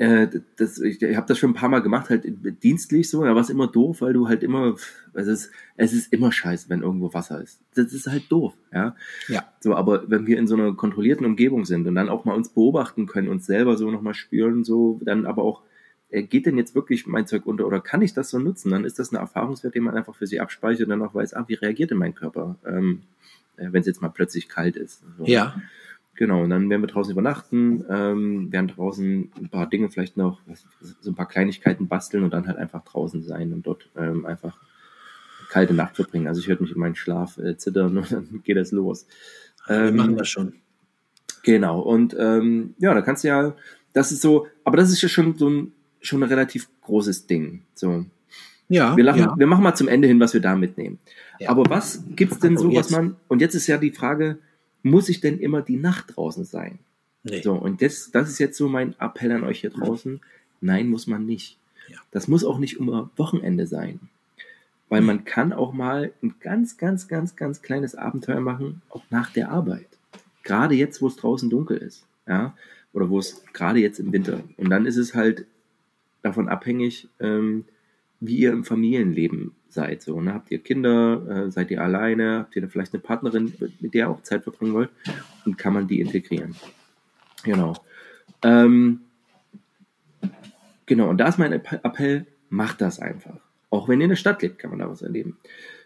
äh, 0.00 0.28
das, 0.56 0.78
ich 0.80 1.02
ich 1.02 1.14
habe 1.14 1.26
das 1.26 1.38
schon 1.38 1.50
ein 1.50 1.54
paar 1.54 1.68
Mal 1.68 1.82
gemacht, 1.82 2.08
halt 2.08 2.24
dienstlich 2.62 3.10
so, 3.10 3.22
da 3.22 3.34
war 3.34 3.42
es 3.42 3.50
immer 3.50 3.66
doof, 3.66 4.00
weil 4.00 4.14
du 4.14 4.28
halt 4.28 4.42
immer, 4.42 4.74
es 5.12 5.26
ist, 5.26 5.50
es 5.76 5.92
ist 5.92 6.10
immer 6.10 6.32
scheiße, 6.32 6.70
wenn 6.70 6.80
irgendwo 6.80 7.12
Wasser 7.12 7.42
ist. 7.42 7.60
Das 7.74 7.92
ist 7.92 8.06
halt 8.06 8.32
doof, 8.32 8.54
ja. 8.72 8.96
Ja. 9.28 9.44
So, 9.60 9.74
aber 9.74 10.10
wenn 10.10 10.26
wir 10.26 10.38
in 10.38 10.46
so 10.46 10.54
einer 10.54 10.72
kontrollierten 10.72 11.26
Umgebung 11.26 11.66
sind 11.66 11.86
und 11.86 11.96
dann 11.96 12.08
auch 12.08 12.24
mal 12.24 12.32
uns 12.32 12.48
beobachten 12.48 13.04
können, 13.04 13.28
uns 13.28 13.44
selber 13.44 13.76
so 13.76 13.90
nochmal 13.90 14.14
spüren, 14.14 14.64
so, 14.64 14.98
dann 15.02 15.26
aber 15.26 15.42
auch, 15.42 15.60
äh, 16.08 16.22
geht 16.22 16.46
denn 16.46 16.56
jetzt 16.56 16.74
wirklich 16.74 17.06
mein 17.06 17.26
Zeug 17.26 17.44
unter 17.44 17.66
oder 17.66 17.82
kann 17.82 18.00
ich 18.00 18.14
das 18.14 18.30
so 18.30 18.38
nutzen? 18.38 18.70
Dann 18.70 18.86
ist 18.86 18.98
das 18.98 19.12
ein 19.12 19.16
Erfahrungswert, 19.16 19.74
den 19.74 19.82
man 19.82 19.94
einfach 19.94 20.14
für 20.14 20.26
sich 20.26 20.40
abspeichert 20.40 20.84
und 20.84 20.90
dann 20.98 21.02
auch 21.02 21.14
weiß, 21.14 21.34
ah, 21.34 21.44
wie 21.46 21.54
reagiert 21.54 21.90
denn 21.90 21.98
mein 21.98 22.14
Körper, 22.14 22.56
ähm, 22.64 23.02
äh, 23.58 23.66
wenn 23.70 23.82
es 23.82 23.86
jetzt 23.86 24.00
mal 24.00 24.08
plötzlich 24.08 24.48
kalt 24.48 24.76
ist. 24.76 25.02
So. 25.18 25.26
Ja. 25.26 25.60
Genau, 26.16 26.42
und 26.42 26.50
dann 26.50 26.68
werden 26.68 26.82
wir 26.82 26.88
draußen 26.88 27.12
übernachten, 27.12 27.84
ähm, 27.88 28.52
werden 28.52 28.68
draußen 28.68 29.32
ein 29.40 29.48
paar 29.48 29.68
Dinge 29.68 29.88
vielleicht 29.90 30.16
noch, 30.18 30.40
was- 30.46 30.66
so 31.00 31.10
ein 31.10 31.14
paar 31.14 31.28
Kleinigkeiten 31.28 31.88
basteln 31.88 32.24
und 32.24 32.32
dann 32.32 32.46
halt 32.46 32.58
einfach 32.58 32.84
draußen 32.84 33.22
sein 33.22 33.52
und 33.54 33.66
dort 33.66 33.88
ähm, 33.96 34.26
einfach 34.26 34.58
kalte 35.48 35.72
Nacht 35.74 35.96
verbringen. 35.96 36.28
Also 36.28 36.40
ich 36.40 36.48
werde 36.48 36.62
mich 36.62 36.72
in 36.72 36.78
meinen 36.78 36.94
Schlaf 36.94 37.38
äh, 37.38 37.56
zittern 37.56 37.96
und 37.98 38.12
dann 38.12 38.42
geht 38.44 38.56
das 38.56 38.70
los. 38.72 39.06
Wir 39.66 39.76
Ähm, 39.88 39.96
machen 39.96 40.16
das 40.16 40.28
schon. 40.28 40.54
Genau, 41.42 41.80
und 41.80 42.14
ähm, 42.18 42.74
ja, 42.78 42.92
da 42.92 43.00
kannst 43.00 43.24
du 43.24 43.28
ja, 43.28 43.54
das 43.94 44.12
ist 44.12 44.20
so, 44.20 44.46
aber 44.64 44.76
das 44.76 44.90
ist 44.90 45.00
ja 45.00 45.08
schon 45.08 45.38
so 45.38 45.48
ein, 45.48 45.72
schon 46.02 46.22
ein 46.22 46.28
relativ 46.28 46.68
großes 46.82 47.26
Ding. 47.28 47.62
So, 47.74 48.04
Ja. 48.68 48.94
wir, 48.94 49.04
lachen, 49.04 49.20
ja. 49.20 49.34
wir 49.38 49.46
machen 49.46 49.64
mal 49.64 49.74
zum 49.74 49.88
Ende 49.88 50.06
hin, 50.06 50.20
was 50.20 50.34
wir 50.34 50.40
da 50.42 50.54
mitnehmen. 50.54 50.98
Ja. 51.38 51.48
Aber 51.48 51.64
was 51.70 52.02
gibt's 52.14 52.40
denn 52.40 52.56
Also 52.58 52.70
so, 52.70 52.76
was 52.76 52.90
man, 52.90 53.16
und 53.28 53.40
jetzt 53.40 53.54
ist 53.54 53.66
ja 53.68 53.78
die 53.78 53.90
Frage, 53.90 54.38
muss 54.82 55.08
ich 55.08 55.20
denn 55.20 55.38
immer 55.38 55.62
die 55.62 55.76
Nacht 55.76 56.16
draußen 56.16 56.44
sein? 56.44 56.78
Nee. 57.22 57.42
So, 57.42 57.54
und 57.54 57.82
das, 57.82 58.10
das 58.10 58.30
ist 58.30 58.38
jetzt 58.38 58.56
so 58.56 58.68
mein 58.68 58.94
Appell 58.98 59.32
an 59.32 59.44
euch 59.44 59.60
hier 59.60 59.70
draußen. 59.70 60.20
Nein, 60.60 60.88
muss 60.88 61.06
man 61.06 61.26
nicht. 61.26 61.58
Ja. 61.88 61.98
Das 62.10 62.28
muss 62.28 62.44
auch 62.44 62.58
nicht 62.58 62.78
immer 62.78 63.10
Wochenende 63.16 63.66
sein. 63.66 64.00
Weil 64.88 65.02
man 65.02 65.24
kann 65.24 65.52
auch 65.52 65.72
mal 65.72 66.12
ein 66.22 66.34
ganz, 66.40 66.76
ganz, 66.76 67.08
ganz, 67.08 67.36
ganz 67.36 67.62
kleines 67.62 67.94
Abenteuer 67.94 68.40
machen, 68.40 68.82
auch 68.88 69.04
nach 69.10 69.32
der 69.32 69.50
Arbeit. 69.50 69.86
Gerade 70.42 70.74
jetzt, 70.74 71.00
wo 71.00 71.06
es 71.06 71.16
draußen 71.16 71.48
dunkel 71.50 71.76
ist. 71.76 72.04
Ja? 72.26 72.56
Oder 72.92 73.08
wo 73.08 73.18
es 73.18 73.44
gerade 73.52 73.78
jetzt 73.78 74.00
im 74.00 74.12
Winter. 74.12 74.42
Und 74.56 74.70
dann 74.70 74.86
ist 74.86 74.96
es 74.96 75.14
halt 75.14 75.46
davon 76.22 76.48
abhängig, 76.48 77.08
ähm, 77.20 77.64
wie 78.18 78.36
ihr 78.38 78.52
im 78.52 78.64
Familienleben 78.64 79.52
seid. 79.72 80.02
So, 80.02 80.20
ne? 80.20 80.34
Habt 80.34 80.50
ihr 80.50 80.58
Kinder, 80.58 81.46
äh, 81.46 81.50
seid 81.50 81.70
ihr 81.70 81.82
alleine, 81.82 82.40
habt 82.40 82.56
ihr 82.56 82.62
da 82.62 82.68
vielleicht 82.68 82.92
eine 82.94 83.00
Partnerin, 83.02 83.52
mit 83.80 83.94
der 83.94 84.06
ihr 84.06 84.10
auch 84.10 84.22
Zeit 84.22 84.42
verbringen 84.44 84.74
wollt 84.74 84.90
und 85.44 85.58
kann 85.58 85.72
man 85.74 85.86
die 85.88 86.00
integrieren. 86.00 86.54
Genau. 87.44 87.74
Ähm, 88.42 89.00
genau, 90.86 91.08
und 91.08 91.18
da 91.18 91.28
ist 91.28 91.38
mein 91.38 91.52
App- 91.52 91.80
Appell, 91.84 92.26
macht 92.48 92.80
das 92.80 92.98
einfach. 93.00 93.36
Auch 93.70 93.88
wenn 93.88 94.00
ihr 94.00 94.04
in 94.04 94.10
der 94.10 94.16
Stadt 94.16 94.42
lebt, 94.42 94.58
kann 94.58 94.70
man 94.70 94.80
da 94.80 94.90
was 94.90 95.02
erleben. 95.02 95.36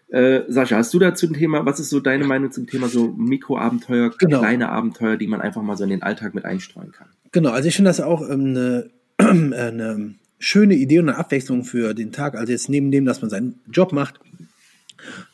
Äh, 0.09 0.41
Sascha, 0.47 0.77
hast 0.77 0.93
du 0.93 0.99
dazu 0.99 1.27
ein 1.27 1.33
Thema, 1.33 1.65
was 1.65 1.79
ist 1.79 1.89
so 1.89 1.99
deine 1.99 2.25
Meinung 2.25 2.51
zum 2.51 2.67
Thema 2.67 2.87
so 2.87 3.07
Mikroabenteuer, 3.17 4.11
Genau. 4.19 4.39
kleine 4.39 4.69
Abenteuer, 4.69 5.17
die 5.17 5.27
man 5.27 5.41
einfach 5.41 5.61
mal 5.63 5.75
so 5.77 5.83
in 5.83 5.89
den 5.89 6.03
Alltag 6.03 6.35
mit 6.35 6.45
einstreuen 6.45 6.91
kann? 6.91 7.07
Genau, 7.31 7.49
also 7.51 7.67
ich 7.67 7.75
finde 7.75 7.89
das 7.89 8.01
auch 8.01 8.21
ähm, 8.29 8.41
eine, 8.41 8.89
eine 9.17 10.13
schöne 10.39 10.75
Idee 10.75 10.99
und 10.99 11.09
eine 11.09 11.17
Abwechslung 11.17 11.63
für 11.63 11.93
den 11.93 12.11
Tag. 12.11 12.35
Also 12.35 12.51
jetzt 12.51 12.69
neben 12.69 12.91
dem, 12.91 13.05
dass 13.05 13.21
man 13.21 13.29
seinen 13.29 13.59
Job 13.71 13.91
macht, 13.93 14.19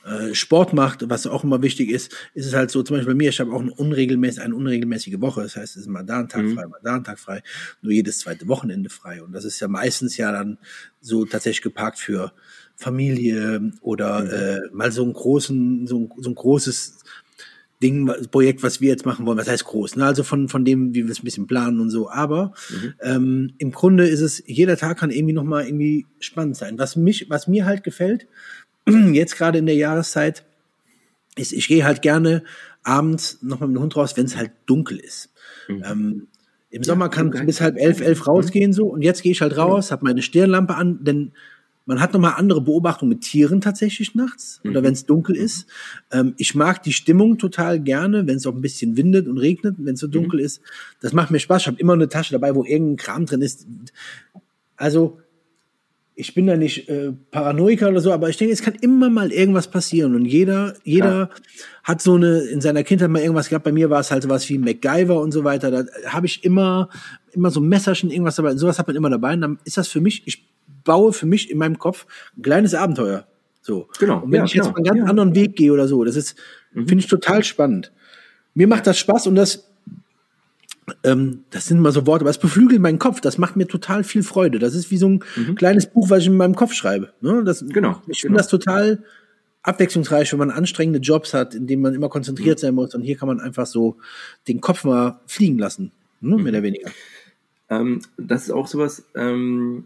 äh, 0.05 0.33
Sport 0.33 0.73
macht, 0.73 1.09
was 1.09 1.27
auch 1.27 1.43
immer 1.43 1.61
wichtig 1.61 1.89
ist, 1.89 2.13
ist 2.33 2.45
es 2.47 2.53
halt 2.53 2.71
so, 2.71 2.83
zum 2.83 2.97
Beispiel 2.97 3.13
bei 3.13 3.17
mir, 3.17 3.29
ich 3.29 3.39
habe 3.39 3.53
auch 3.53 3.61
eine, 3.61 3.71
unregelmäßig, 3.71 4.41
eine 4.41 4.55
unregelmäßige 4.55 5.21
Woche. 5.21 5.43
Das 5.43 5.55
heißt, 5.55 5.75
es 5.75 5.83
ist 5.83 5.87
mal 5.87 6.03
da 6.03 6.19
ein 6.19 6.29
Tag 6.29 6.43
Mhm. 6.43 6.55
frei, 6.55 6.67
mal 6.67 6.79
da 6.83 6.95
ein 6.95 7.03
Tag 7.03 7.19
frei, 7.19 7.41
nur 7.81 7.91
jedes 7.93 8.19
zweite 8.19 8.47
Wochenende 8.47 8.89
frei. 8.89 9.21
Und 9.23 9.31
das 9.33 9.45
ist 9.45 9.59
ja 9.59 9.67
meistens 9.67 10.17
ja 10.17 10.31
dann 10.31 10.57
so 10.99 11.25
tatsächlich 11.25 11.61
geparkt 11.61 11.99
für 11.99 12.33
Familie 12.75 13.71
oder 13.81 14.21
Mhm. 14.23 14.29
äh, 14.29 14.59
mal 14.75 14.91
so 14.91 15.03
einen 15.03 15.13
großen, 15.13 15.87
so 15.87 15.99
ein, 15.99 16.11
so 16.17 16.29
ein 16.31 16.35
großes 16.35 16.97
Ding, 17.81 18.07
was- 18.07 18.27
Projekt, 18.27 18.63
was 18.63 18.79
wir 18.81 18.89
jetzt 18.89 19.05
machen 19.05 19.25
wollen, 19.25 19.37
was 19.37 19.49
heißt 19.49 19.65
groß, 19.65 19.95
ne? 19.95 20.05
Also 20.05 20.23
von, 20.23 20.47
von 20.49 20.63
dem, 20.65 20.93
wie 20.93 21.03
wir 21.05 21.11
es 21.11 21.19
ein 21.21 21.25
bisschen 21.25 21.47
planen 21.47 21.79
und 21.79 21.89
so. 21.89 22.09
Aber 22.09 22.53
Mhm. 22.69 22.93
ähm, 23.01 23.53
im 23.57 23.71
Grunde 23.71 24.07
ist 24.07 24.21
es, 24.21 24.43
jeder 24.45 24.77
Tag 24.77 24.99
kann 24.99 25.09
irgendwie 25.11 25.33
nochmal 25.33 25.65
irgendwie 25.65 26.05
spannend 26.19 26.55
sein. 26.57 26.77
Was 26.77 26.95
mich, 26.95 27.29
was 27.29 27.47
mir 27.47 27.65
halt 27.65 27.83
gefällt, 27.83 28.27
jetzt 29.13 29.37
gerade 29.37 29.57
in 29.59 29.65
der 29.65 29.75
Jahreszeit, 29.75 30.43
ist, 31.35 31.53
ich 31.53 31.67
gehe 31.67 31.83
halt 31.85 32.01
gerne 32.01 32.43
abends 32.83 33.39
nochmal 33.41 33.69
mit 33.69 33.77
dem 33.77 33.83
Hund 33.83 33.95
raus, 33.95 34.15
wenn 34.17 34.25
es 34.25 34.35
halt 34.35 34.51
dunkel 34.65 34.97
ist. 34.97 35.29
Mhm. 35.67 35.83
Ähm, 35.85 36.27
Im 36.69 36.83
Sommer 36.83 37.09
kann 37.09 37.31
ich 37.33 37.45
bis 37.45 37.61
halb 37.61 37.77
elf, 37.77 37.99
elf 38.01 38.27
rausgehen 38.27 38.73
so 38.73 38.85
und 38.87 39.01
jetzt 39.01 39.23
gehe 39.23 39.31
ich 39.31 39.41
halt 39.41 39.57
raus, 39.57 39.91
habe 39.91 40.05
meine 40.05 40.21
Stirnlampe 40.21 40.75
an, 40.75 41.03
denn 41.03 41.31
man 41.91 42.01
hat 42.01 42.13
nochmal 42.13 42.33
andere 42.37 42.61
Beobachtungen 42.61 43.09
mit 43.09 43.21
Tieren 43.21 43.59
tatsächlich 43.59 44.15
nachts 44.15 44.61
oder 44.63 44.79
Mhm. 44.79 44.85
wenn 44.85 44.93
es 44.93 45.05
dunkel 45.05 45.35
ist. 45.35 45.67
Ähm, 46.11 46.33
ich 46.37 46.55
mag 46.55 46.81
die 46.83 46.93
Stimmung 46.93 47.37
total 47.37 47.79
gerne, 47.81 48.25
wenn 48.27 48.37
es 48.37 48.47
auch 48.47 48.55
ein 48.55 48.61
bisschen 48.61 48.95
windet 48.95 49.27
und 49.27 49.37
regnet, 49.37 49.75
wenn 49.77 49.95
es 49.95 49.99
so 49.99 50.07
dunkel 50.07 50.39
ist. 50.39 50.61
Das 51.01 51.11
macht 51.11 51.31
mir 51.31 51.39
Spaß. 51.39 51.63
Ich 51.63 51.67
habe 51.67 51.79
immer 51.79 51.93
eine 51.93 52.07
Tasche 52.07 52.31
dabei, 52.31 52.55
wo 52.55 52.63
irgendein 52.63 52.95
Kram 52.95 53.25
drin 53.25 53.41
ist. 53.41 53.67
Also 54.77 55.19
ich 56.15 56.33
bin 56.33 56.45
da 56.45 56.55
nicht 56.55 56.87
äh, 56.89 57.13
Paranoiker 57.31 57.89
oder 57.89 57.99
so, 57.99 58.11
aber 58.11 58.29
ich 58.29 58.37
denke, 58.37 58.53
es 58.53 58.61
kann 58.61 58.75
immer 58.75 59.09
mal 59.09 59.31
irgendwas 59.31 59.69
passieren 59.69 60.13
und 60.13 60.25
jeder, 60.25 60.75
jeder 60.83 61.29
hat 61.83 62.01
so 62.01 62.15
eine 62.15 62.41
in 62.41 62.61
seiner 62.61 62.83
Kindheit 62.83 63.09
mal 63.09 63.21
irgendwas 63.21 63.49
gehabt. 63.49 63.65
Bei 63.65 63.71
mir 63.71 63.89
war 63.89 64.01
es 64.01 64.11
halt 64.11 64.23
sowas 64.23 64.47
wie 64.49 64.57
MacGyver 64.59 65.19
und 65.19 65.31
so 65.31 65.43
weiter. 65.43 65.71
Da 65.71 65.85
habe 66.05 66.25
ich 66.27 66.43
immer, 66.43 66.89
immer 67.31 67.49
so 67.49 67.59
Messerchen, 67.59 68.11
irgendwas 68.11 68.35
dabei. 68.35 68.55
Sowas 68.55 68.77
hat 68.77 68.87
man 68.87 68.95
immer 68.95 69.09
dabei. 69.09 69.33
Und 69.33 69.41
dann 69.41 69.59
ist 69.63 69.77
das 69.77 69.87
für 69.87 70.01
mich, 70.01 70.23
ich 70.25 70.45
baue 70.83 71.13
für 71.13 71.25
mich 71.25 71.49
in 71.49 71.57
meinem 71.57 71.77
Kopf 71.79 72.05
ein 72.37 72.41
kleines 72.41 72.73
Abenteuer. 72.73 73.25
So. 73.61 73.87
Genau, 73.99 74.19
Und 74.21 74.31
wenn 74.31 74.39
ja, 74.39 74.45
ich 74.45 74.53
jetzt 74.53 74.65
genau, 74.65 74.75
einen 74.75 74.85
ganz 74.85 74.99
ja. 74.99 75.05
anderen 75.05 75.35
Weg 75.35 75.55
gehe 75.55 75.71
oder 75.71 75.87
so, 75.87 76.03
das 76.03 76.15
ist, 76.15 76.35
finde 76.73 76.95
ich 76.95 77.07
total 77.07 77.43
spannend. 77.43 77.91
Mir 78.53 78.67
macht 78.67 78.87
das 78.87 78.97
Spaß 78.97 79.27
und 79.27 79.35
das, 79.35 79.69
ähm, 81.03 81.43
das 81.51 81.67
sind 81.67 81.79
mal 81.79 81.91
so 81.91 82.05
Worte, 82.07 82.23
aber 82.23 82.31
es 82.31 82.37
beflügelt 82.39 82.81
meinen 82.81 82.99
Kopf. 82.99 83.21
Das 83.21 83.37
macht 83.37 83.55
mir 83.55 83.67
total 83.67 84.03
viel 84.03 84.23
Freude. 84.23 84.59
Das 84.59 84.73
ist 84.75 84.91
wie 84.91 84.97
so 84.97 85.07
ein 85.09 85.23
kleines 85.55 85.85
Buch, 85.85 86.09
was 86.09 86.19
ich 86.21 86.27
in 86.27 86.37
meinem 86.37 86.55
Kopf 86.55 86.73
schreibe. 86.73 87.13
Ne? 87.21 87.43
Das, 87.45 87.61
Mhm. 87.61 87.69
Genau, 87.69 87.91
Ich 88.07 88.21
genau. 88.21 88.21
finde 88.21 88.37
das 88.39 88.47
total 88.47 89.03
abwechslungsreich, 89.63 90.31
wenn 90.31 90.39
man 90.39 90.49
anstrengende 90.49 90.99
Jobs 90.99 91.33
hat, 91.35 91.53
in 91.53 91.67
denen 91.67 91.83
man 91.83 91.93
immer 91.93 92.09
konzentriert 92.09 92.57
Mhm. 92.57 92.61
sein 92.61 92.75
muss. 92.75 92.95
Und 92.95 93.03
hier 93.03 93.15
kann 93.15 93.27
man 93.27 93.39
einfach 93.39 93.67
so 93.67 93.97
den 94.47 94.59
Kopf 94.59 94.83
mal 94.83 95.19
fliegen 95.27 95.59
lassen. 95.59 95.91
Ne? 96.19 96.35
Mhm. 96.37 96.43
Mehr 96.43 96.51
oder 96.53 96.63
weniger. 96.63 96.89
Ähm, 97.69 98.01
das 98.17 98.43
ist 98.43 98.51
auch 98.51 98.67
sowas, 98.67 99.03
ähm, 99.15 99.85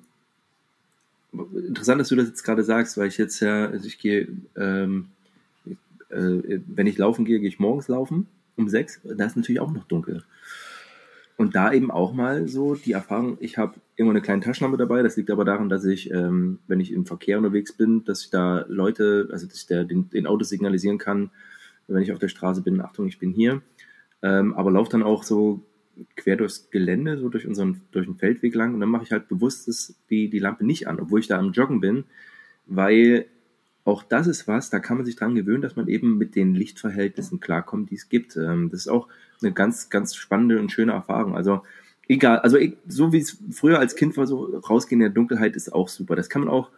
interessant, 1.68 2.02
dass 2.02 2.10
du 2.10 2.16
das 2.16 2.28
jetzt 2.28 2.44
gerade 2.44 2.64
sagst, 2.64 2.98
weil 2.98 3.08
ich 3.08 3.18
jetzt 3.18 3.40
ja, 3.40 3.68
also 3.68 3.88
ich 3.88 4.00
gehe, 4.00 4.28
ähm, 4.56 5.08
äh, 6.10 6.60
wenn 6.68 6.88
ich 6.88 6.98
laufen 6.98 7.26
gehe, 7.26 7.40
gehe 7.40 7.50
ich 7.50 7.60
morgens 7.60 7.88
laufen 7.88 8.28
um 8.58 8.70
sechs, 8.70 9.02
da 9.04 9.26
ist 9.26 9.36
natürlich 9.36 9.60
auch 9.60 9.72
noch 9.72 9.86
dunkel. 9.86 10.24
und 11.38 11.56
da 11.56 11.74
eben 11.74 11.92
auch 11.92 12.14
mal 12.14 12.48
so 12.48 12.76
die 12.76 12.94
Erfahrung, 12.94 13.38
ich 13.42 13.58
habe 13.58 13.76
immer 13.98 14.12
eine 14.12 14.22
kleine 14.22 14.42
Taschenlampe 14.42 14.78
dabei. 14.78 15.04
Das 15.04 15.18
liegt 15.18 15.30
aber 15.32 15.44
daran, 15.44 15.68
dass 15.68 15.84
ich, 15.84 16.10
ähm, 16.12 16.60
wenn 16.68 16.80
ich 16.80 16.94
im 16.94 17.06
Verkehr 17.06 17.38
unterwegs 17.38 17.74
bin, 17.74 18.06
dass 18.06 18.24
ich 18.24 18.30
da 18.30 18.66
Leute, 18.70 19.28
also 19.32 19.46
dass 19.46 19.58
ich 19.58 19.68
da 19.68 19.84
den, 19.84 20.10
den 20.10 20.28
Autos 20.28 20.50
signalisieren 20.50 20.98
kann, 20.98 21.32
wenn 21.88 22.02
ich 22.02 22.14
auf 22.14 22.20
der 22.20 22.30
Straße 22.30 22.62
bin, 22.62 22.82
Achtung, 22.82 23.08
ich 23.08 23.20
bin 23.20 23.32
hier. 23.32 23.62
Ähm, 24.22 24.54
aber 24.54 24.72
laufe 24.72 24.92
dann 24.92 25.04
auch 25.04 25.24
so 25.24 25.62
quer 26.16 26.36
durchs 26.36 26.70
Gelände, 26.70 27.18
so 27.18 27.30
durch 27.30 27.48
unseren, 27.48 27.82
durch 27.92 28.06
den 28.06 28.16
Feldweg 28.16 28.56
lang 28.56 28.74
und 28.74 28.80
dann 28.80 28.90
mache 28.90 29.04
ich 29.04 29.12
halt 29.12 29.28
bewusst 29.28 29.68
das, 29.68 29.96
die, 30.10 30.30
die 30.30 30.40
Lampe 30.40 30.66
nicht 30.66 30.88
an, 30.88 31.00
obwohl 31.00 31.20
ich 31.20 31.28
da 31.28 31.38
am 31.38 31.52
Joggen 31.52 31.80
bin, 31.80 32.06
weil 32.66 33.26
auch 33.86 34.02
das 34.02 34.26
ist 34.26 34.48
was, 34.48 34.72
da 34.72 34.80
kann 34.80 34.98
man 34.98 35.06
sich 35.06 35.16
dran 35.16 35.36
gewöhnen, 35.36 35.62
dass 35.62 35.76
man 35.76 35.88
eben 35.88 36.18
mit 36.18 36.36
den 36.36 36.56
Lichtverhältnissen 36.56 37.40
klarkommt, 37.40 37.92
die 37.92 37.96
es 37.96 38.10
gibt. 38.10 38.36
Ähm, 38.36 38.70
das 38.72 38.82
ist 38.82 38.88
auch 38.88 39.08
eine 39.42 39.54
ganz, 39.54 39.92
ganz 39.92 40.16
spannende 40.16 40.60
und 40.60 40.72
schöne 40.72 40.94
Erfahrung. 40.94 41.36
Also 41.36 41.62
egal, 42.08 42.40
also 42.40 42.58
so 42.88 43.14
wie 43.14 43.20
es 43.20 43.38
früher 43.52 43.78
als 43.78 43.96
Kind 43.96 44.18
war, 44.18 44.26
so 44.26 44.58
rausgehen 44.58 45.02
in 45.02 45.06
der 45.06 45.14
Dunkelheit 45.14 45.56
ist 45.56 45.72
auch 45.72 45.88
super. 45.88 46.16
Das 46.16 46.30
kann 46.30 46.44
man 46.44 46.50
auch 46.50 46.72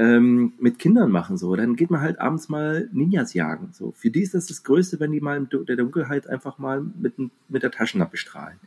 ähm, 0.00 0.54
mit 0.58 0.78
Kindern 0.78 1.10
machen. 1.10 1.36
So, 1.36 1.54
dann 1.54 1.76
geht 1.76 1.90
man 1.90 2.00
halt 2.00 2.18
abends 2.20 2.48
mal 2.48 2.88
Ninjas 2.90 3.34
jagen. 3.34 3.68
So, 3.72 3.92
für 3.92 4.10
die 4.10 4.22
ist 4.22 4.32
das 4.32 4.46
das 4.46 4.62
Größte, 4.62 4.98
wenn 4.98 5.12
die 5.12 5.20
mal 5.20 5.36
in 5.36 5.66
der 5.66 5.76
Dunkelheit 5.76 6.26
einfach 6.26 6.56
mal 6.56 6.80
mit, 6.80 7.14
mit 7.18 7.62
der 7.62 7.70
Taschenlampe 7.70 8.16
strahlen. 8.16 8.58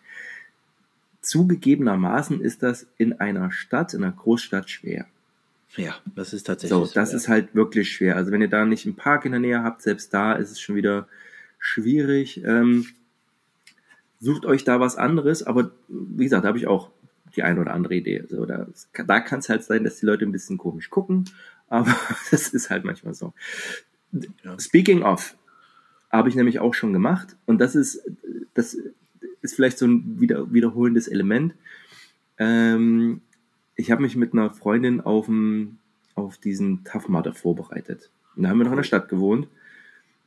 Zugegebenermaßen 1.21 2.39
ist 2.39 2.61
das 2.61 2.85
in 2.99 3.19
einer 3.19 3.51
Stadt, 3.51 3.95
in 3.95 4.03
einer 4.03 4.13
Großstadt 4.13 4.69
schwer. 4.69 5.07
Ja, 5.75 5.95
das 6.15 6.33
ist 6.33 6.43
tatsächlich. 6.43 6.77
So, 6.77 6.93
das 6.93 7.09
schwer. 7.09 7.17
ist 7.17 7.27
halt 7.27 7.55
wirklich 7.55 7.91
schwer. 7.91 8.15
Also 8.15 8.31
wenn 8.31 8.41
ihr 8.41 8.49
da 8.49 8.63
nicht 8.65 8.85
einen 8.85 8.95
Park 8.95 9.25
in 9.25 9.31
der 9.31 9.41
Nähe 9.41 9.63
habt, 9.63 9.81
selbst 9.81 10.13
da 10.13 10.33
ist 10.33 10.51
es 10.51 10.59
schon 10.59 10.75
wieder 10.75 11.07
schwierig. 11.57 12.43
Ähm, 12.43 12.85
sucht 14.19 14.45
euch 14.45 14.65
da 14.65 14.79
was 14.79 14.97
anderes, 14.97 15.41
aber 15.41 15.71
wie 15.87 16.25
gesagt, 16.25 16.43
da 16.43 16.49
habe 16.49 16.59
ich 16.59 16.67
auch 16.67 16.91
die 17.35 17.43
eine 17.43 17.59
oder 17.59 17.73
andere 17.73 17.95
Idee. 17.95 18.21
Also 18.21 18.45
da, 18.45 18.67
da 19.05 19.19
kann 19.19 19.39
es 19.39 19.49
halt 19.49 19.63
sein, 19.63 19.83
dass 19.83 19.99
die 19.99 20.05
Leute 20.05 20.25
ein 20.25 20.31
bisschen 20.31 20.57
komisch 20.57 20.89
gucken, 20.89 21.29
aber 21.67 21.95
das 22.31 22.49
ist 22.49 22.69
halt 22.69 22.85
manchmal 22.85 23.13
so. 23.13 23.33
Ja. 24.43 24.59
Speaking 24.59 25.01
of, 25.03 25.35
habe 26.11 26.29
ich 26.29 26.35
nämlich 26.35 26.59
auch 26.59 26.73
schon 26.73 26.93
gemacht 26.93 27.35
und 27.45 27.59
das 27.59 27.75
ist, 27.75 28.01
das 28.53 28.77
ist 29.41 29.55
vielleicht 29.55 29.79
so 29.79 29.87
ein 29.87 30.19
wieder, 30.19 30.53
wiederholendes 30.53 31.07
Element. 31.07 31.55
Ähm, 32.37 33.21
ich 33.75 33.91
habe 33.91 34.01
mich 34.01 34.15
mit 34.15 34.33
einer 34.33 34.51
Freundin 34.51 35.01
auf, 35.01 35.25
dem, 35.25 35.79
auf 36.15 36.37
diesen 36.37 36.83
Tough 36.83 37.09
Mudder 37.09 37.33
vorbereitet. 37.33 38.11
Und 38.35 38.43
da 38.43 38.49
haben 38.49 38.59
wir 38.59 38.65
noch 38.65 38.71
in 38.71 38.77
der 38.77 38.83
Stadt 38.83 39.09
gewohnt. 39.09 39.47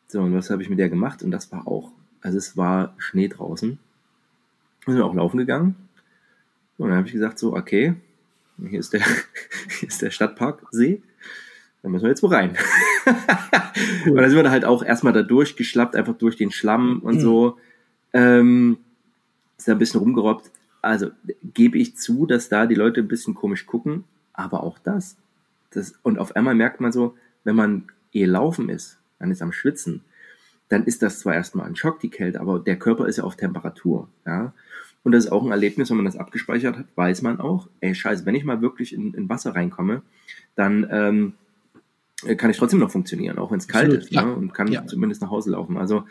So, 0.09 0.21
und 0.21 0.35
was 0.35 0.51
habe 0.51 0.63
ich 0.63 0.69
mit 0.69 0.79
der 0.79 0.89
gemacht? 0.89 1.23
Und 1.23 1.31
das 1.31 1.51
war 1.53 1.67
auch, 1.67 1.93
also 2.21 2.39
es 2.39 2.57
war 2.57 2.95
Schnee 2.99 3.29
draußen. 3.29 3.79
Wir 4.85 4.95
sind 4.95 5.03
auch 5.03 5.15
laufen 5.15 5.39
gegangen. 5.39 5.77
Und 6.79 6.89
dann 6.89 6.99
habe 6.99 7.07
ich 7.07 7.13
gesagt, 7.13 7.39
so, 7.39 7.55
okay, 7.55 7.95
hier 8.59 8.81
ist 8.81 8.93
der, 8.93 9.03
hier 9.81 9.89
ist 9.89 10.03
der 10.03 10.11
Stadtparksee. 10.11 11.03
Da 11.83 11.89
müssen 11.89 12.05
wir 12.05 12.11
jetzt 12.11 12.23
wo 12.23 12.27
rein. 12.27 12.57
Cool. 13.05 13.15
und 14.13 14.17
dann 14.17 14.29
sind 14.29 14.37
wir 14.37 14.43
da 14.43 14.51
halt 14.51 14.65
auch 14.65 14.83
erstmal 14.83 15.13
da 15.13 15.23
durchgeschlappt, 15.23 15.95
einfach 15.95 16.17
durch 16.17 16.37
den 16.37 16.51
Schlamm 16.51 17.01
und 17.01 17.17
mhm. 17.17 17.21
so. 17.21 17.59
Ähm, 18.13 18.79
ist 19.59 19.69
da 19.69 19.73
ein 19.73 19.79
bisschen 19.79 20.01
rumgerobbt. 20.01 20.51
Also 20.83 21.11
gebe 21.43 21.79
ich 21.79 21.97
zu, 21.97 22.27
dass 22.27 22.49
da 22.49 22.67
die 22.67 22.75
Leute 22.75 23.01
ein 23.01 23.09
bisschen 23.09 23.35
komisch 23.35 23.67
gucken, 23.67 24.05
aber 24.33 24.63
auch 24.63 24.79
das. 24.79 25.17
das. 25.71 25.95
Und 26.03 26.19
auf 26.19 26.37
einmal 26.37 26.55
merkt 26.55 26.81
man 26.81 26.93
so, 26.93 27.17
wenn 27.45 27.57
man 27.57 27.85
eh 28.13 28.25
laufen 28.25 28.69
ist, 28.69 28.99
dann 29.19 29.31
ist 29.31 29.43
am 29.43 29.53
Schwitzen, 29.53 30.03
dann 30.69 30.85
ist 30.85 31.03
das 31.03 31.21
zwar 31.21 31.35
erstmal 31.35 31.67
ein 31.67 31.77
Schock, 31.77 32.01
die 32.01 32.11
Kälte, 32.11 32.41
aber 32.41 32.59
der 32.59 32.79
Körper 32.79 33.07
ist 33.07 33.19
ja 33.19 33.25
auf 33.25 33.37
Temperatur. 33.37 34.09
Ja? 34.27 34.53
Und 35.07 35.13
das 35.13 35.27
ist 35.27 35.31
auch 35.31 35.45
ein 35.45 35.53
Erlebnis, 35.53 35.89
wenn 35.89 35.99
man 35.99 36.07
das 36.07 36.17
abgespeichert 36.17 36.77
hat, 36.77 36.87
weiß 36.97 37.23
man 37.23 37.39
auch, 37.39 37.69
ey, 37.79 37.95
scheiße, 37.95 38.27
wenn 38.27 38.35
ich 38.35 38.43
mal 38.43 38.61
wirklich 38.61 38.93
in, 38.93 39.15
in 39.15 39.29
Wasser 39.29 39.55
reinkomme, 39.55 40.03
dann 40.57 40.85
ähm, 40.91 41.35
kann 42.37 42.51
ich 42.51 42.57
trotzdem 42.57 42.81
noch 42.81 42.91
funktionieren, 42.91 43.39
auch 43.39 43.53
wenn 43.53 43.59
es 43.59 43.69
kalt 43.69 43.93
ist, 43.93 44.11
ja. 44.11 44.25
ne? 44.25 44.35
und 44.35 44.53
kann 44.53 44.67
ja. 44.67 44.85
zumindest 44.85 45.23
nach 45.23 45.31
Hause 45.31 45.53
laufen. 45.53 45.77
Also 45.77 46.07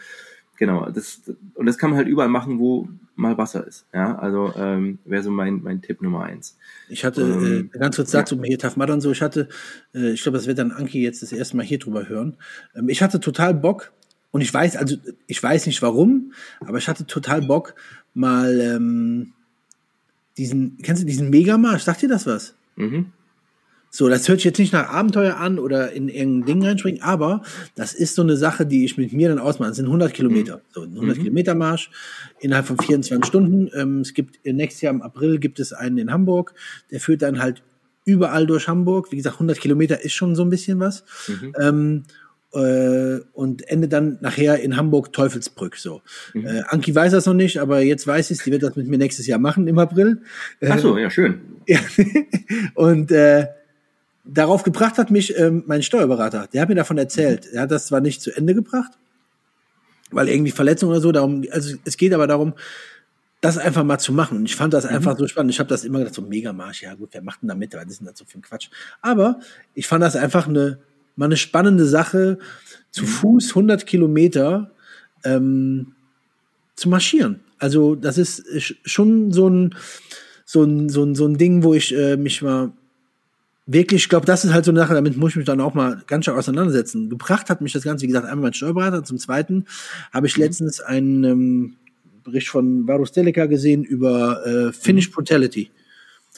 genau, 0.56 0.90
das 0.90 1.24
und 1.56 1.66
das 1.66 1.78
kann 1.78 1.90
man 1.90 1.98
halt 1.98 2.08
überall 2.08 2.30
machen, 2.30 2.58
wo 2.58 2.88
mal 3.18 3.38
Wasser 3.38 3.68
ist. 3.68 3.86
Ja, 3.94 4.18
also 4.18 4.54
ähm, 4.56 5.00
wäre 5.04 5.24
so 5.24 5.30
mein 5.30 5.62
mein 5.62 5.82
Tipp 5.82 6.02
Nummer 6.02 6.24
eins. 6.24 6.58
Ich 6.88 7.04
hatte 7.04 7.22
ähm, 7.22 7.72
äh, 7.74 7.78
ganz 7.78 7.98
kurz 7.98 8.12
dazu 8.12 8.38
ja. 8.38 8.44
hier 8.44 8.60
Taf 8.60 8.78
und 8.78 9.02
so. 9.02 9.12
Ich 9.12 9.22
hatte, 9.22 9.50
äh, 9.94 10.12
ich 10.12 10.24
glaube, 10.24 10.38
das 10.38 10.48
wird 10.48 10.58
dann 10.58 10.72
Anki 10.72 11.04
jetzt 11.04 11.22
das 11.22 11.34
erste 11.34 11.58
Mal 11.58 11.66
hier 11.66 11.80
drüber 11.80 12.08
hören. 12.08 12.38
Ähm, 12.74 12.88
ich 12.88 13.02
hatte 13.02 13.20
total 13.20 13.56
Bock 13.56 13.92
und 14.32 14.40
ich 14.40 14.54
weiß, 14.54 14.78
also 14.78 14.96
ich 15.28 15.44
weiß 15.44 15.66
nicht 15.66 15.82
warum, 15.82 16.32
aber 16.62 16.78
ich 16.78 16.88
hatte 16.88 17.06
total 17.06 17.42
Bock, 17.42 17.76
mal 18.16 18.60
ähm, 18.60 19.34
diesen, 20.38 20.78
kennst 20.82 21.04
du 21.04 21.06
diesen 21.06 21.30
Megamarsch? 21.30 21.84
Sagt 21.84 22.02
dir 22.02 22.10
das 22.10 22.26
was? 22.26 22.56
Mhm. 22.76 23.12
So, 23.96 24.10
das 24.10 24.28
hört 24.28 24.40
sich 24.40 24.46
jetzt 24.46 24.60
nicht 24.60 24.74
nach 24.74 24.90
Abenteuer 24.90 25.38
an 25.38 25.58
oder 25.58 25.94
in 25.94 26.10
irgendein 26.10 26.46
Ding 26.46 26.66
reinspringen, 26.66 27.02
aber 27.02 27.44
das 27.76 27.94
ist 27.94 28.16
so 28.16 28.24
eine 28.24 28.36
Sache, 28.36 28.66
die 28.66 28.84
ich 28.84 28.98
mit 28.98 29.14
mir 29.14 29.30
dann 29.30 29.40
ausmache. 29.40 29.70
Das 29.70 29.78
sind 29.78 29.86
100 29.86 30.14
Kilometer. 30.14 30.58
Mhm. 30.58 30.62
So, 30.74 30.82
ein 30.82 30.94
100 30.96 31.18
mhm. 31.18 31.22
Kilometer 31.22 31.56
Marsch 31.56 31.90
innerhalb 32.42 32.66
von 32.66 32.78
24 32.78 33.26
Stunden. 33.26 33.70
Ähm, 33.74 34.02
es 34.02 34.14
gibt, 34.14 34.46
nächstes 34.46 34.82
Jahr 34.82 34.94
im 34.94 35.02
April 35.02 35.40
gibt 35.40 35.62
es 35.62 35.72
einen 35.72 35.98
in 35.98 36.12
Hamburg. 36.12 36.54
Der 36.92 37.00
führt 37.00 37.22
dann 37.22 37.40
halt 37.40 37.64
überall 38.04 38.46
durch 38.46 38.68
Hamburg. 38.68 39.14
Wie 39.14 39.16
gesagt, 39.16 39.38
100 39.38 39.62
Kilometer 39.62 40.04
ist 40.04 40.14
schon 40.14 40.36
so 40.36 40.44
ein 40.44 40.50
bisschen 40.50 40.78
was. 40.82 41.06
Mhm. 41.30 41.54
Ähm, 41.62 42.04
äh, 42.56 43.22
und 43.34 43.68
endet 43.70 43.94
dann 43.94 44.18
nachher 44.22 44.60
in 44.60 44.78
Hamburg 44.78 45.14
Teufelsbrück. 45.14 45.76
So. 45.78 46.02
Mhm. 46.34 46.46
Äh, 46.46 46.62
Anki 46.68 46.96
weiß 46.96 47.12
das 47.12 47.26
noch 47.26 47.34
nicht, 47.34 47.60
aber 47.60 47.82
jetzt 47.82 48.08
weiß 48.08 48.32
ich, 48.32 48.42
die 48.44 48.52
wird 48.52 48.64
das 48.64 48.76
mit 48.76 48.88
mir 48.88 48.98
nächstes 48.98 49.28
Jahr 49.28 49.40
machen 49.40 49.68
im 49.68 49.78
April. 49.78 50.22
Äh, 50.60 50.70
Ach 50.72 50.80
so, 50.80 50.98
ja 50.98 51.10
schön. 51.10 51.42
Und 52.76 53.12
äh, 53.12 53.48
darauf 54.24 54.64
gebracht 54.64 54.98
hat 54.98 55.12
mich 55.12 55.38
ähm, 55.38 55.64
mein 55.68 55.84
Steuerberater. 55.84 56.48
Der 56.52 56.62
hat 56.62 56.70
mir 56.70 56.76
davon 56.76 56.98
erzählt. 56.98 57.46
Mhm. 57.46 57.58
Er 57.58 57.62
hat 57.64 57.72
das 57.72 57.88
zwar 57.88 58.02
nicht 58.02 58.22
zu 58.22 58.36
Ende 58.36 58.56
gebracht, 58.56 58.92
weil 60.12 60.30
irgendwie 60.30 60.52
Verletzung 60.52 60.90
oder 60.90 61.02
so. 61.02 61.12
Darum, 61.12 61.44
also 61.52 61.76
es 61.84 61.98
geht 61.98 62.14
aber 62.14 62.28
darum, 62.28 62.54
das 63.42 63.58
einfach 63.58 63.84
mal 63.84 64.00
zu 64.00 64.14
machen. 64.14 64.38
Und 64.38 64.46
ich 64.46 64.56
fand 64.56 64.74
das 64.74 64.86
mhm. 64.86 64.96
einfach 64.96 65.18
so 65.18 65.28
spannend. 65.28 65.52
Ich 65.52 65.60
habe 65.60 65.70
das 65.70 65.84
immer 65.84 66.00
gedacht, 66.00 66.16
so 66.16 66.22
Megamarsch, 66.22 66.84
ja 66.84 66.96
gut, 66.96 67.10
wer 67.12 67.22
macht 67.22 67.42
denn 67.42 67.50
da 67.50 67.56
mit? 67.56 67.74
Was 67.74 67.86
ist 67.86 68.00
denn 68.00 68.08
das 68.08 68.18
so 68.18 68.26
für 68.26 68.40
ein 68.40 68.42
Quatsch? 68.42 68.70
Aber 69.02 69.40
ich 69.74 69.88
fand 69.88 70.04
das 70.04 70.16
einfach 70.16 70.48
eine 70.48 70.80
mal 71.16 71.26
eine 71.26 71.38
spannende 71.38 71.86
Sache, 71.86 72.38
zu 72.92 73.04
mhm. 73.04 73.08
Fuß 73.08 73.50
100 73.50 73.86
Kilometer 73.86 74.72
ähm, 75.24 75.94
zu 76.76 76.90
marschieren. 76.90 77.42
Also 77.58 77.96
das 77.96 78.18
ist 78.18 78.76
schon 78.86 79.32
so 79.32 79.50
ein, 79.50 79.76
so 80.46 80.64
ein, 80.64 80.90
so 80.90 81.04
ein, 81.04 81.16
so 81.16 81.26
ein 81.26 81.38
Ding, 81.38 81.64
wo 81.64 81.74
ich 81.74 81.96
äh, 81.96 82.18
mich 82.18 82.42
mal 82.42 82.72
wirklich, 83.66 84.04
ich 84.04 84.10
glaube, 84.10 84.26
das 84.26 84.46
ist 84.46 84.54
halt 84.54 84.66
so 84.66 84.72
eine 84.72 84.80
Sache, 84.80 84.94
damit 84.94 85.18
muss 85.18 85.32
ich 85.32 85.38
mich 85.38 85.46
dann 85.46 85.62
auch 85.62 85.74
mal 85.74 86.04
ganz 86.08 86.26
stark 86.26 86.38
auseinandersetzen. 86.38 87.10
Gebracht 87.10 87.50
hat 87.50 87.62
mich 87.62 87.74
das 87.74 87.84
Ganze, 87.84 88.04
wie 88.04 88.08
gesagt, 88.08 88.26
einmal 88.26 88.44
mein 88.44 88.54
Steuerberater, 88.54 89.04
zum 89.04 89.18
Zweiten 89.18 89.66
habe 90.14 90.28
ich 90.28 90.38
mhm. 90.38 90.44
letztens 90.44 90.82
einen 90.82 91.24
ähm, 91.24 91.76
Bericht 92.24 92.50
von 92.50 92.88
Varus 92.88 93.12
Delica 93.12 93.46
gesehen 93.46 93.84
über 93.84 94.46
äh, 94.46 94.74
Finnish 94.74 95.12
Brutality. 95.12 95.72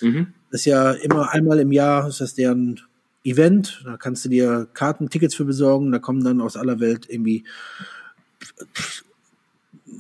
Mhm. 0.02 0.28
Das 0.52 0.62
ist 0.62 0.66
ja 0.66 0.92
immer 0.92 1.32
einmal 1.32 1.60
im 1.60 1.72
Jahr, 1.72 2.08
ist 2.08 2.22
das 2.22 2.36
deren 2.36 2.80
Event, 3.28 3.82
da 3.86 3.98
kannst 3.98 4.26
du 4.26 4.30
dir 4.30 4.68
Karten, 4.74 5.10
Tickets 5.10 5.36
für 5.36 5.46
besorgen, 5.46 5.92
da 5.92 6.00
kommen 6.00 6.24
dann 6.24 6.42
aus 6.42 6.58
aller 6.58 6.80
Welt 6.80 7.08
irgendwie 7.10 7.44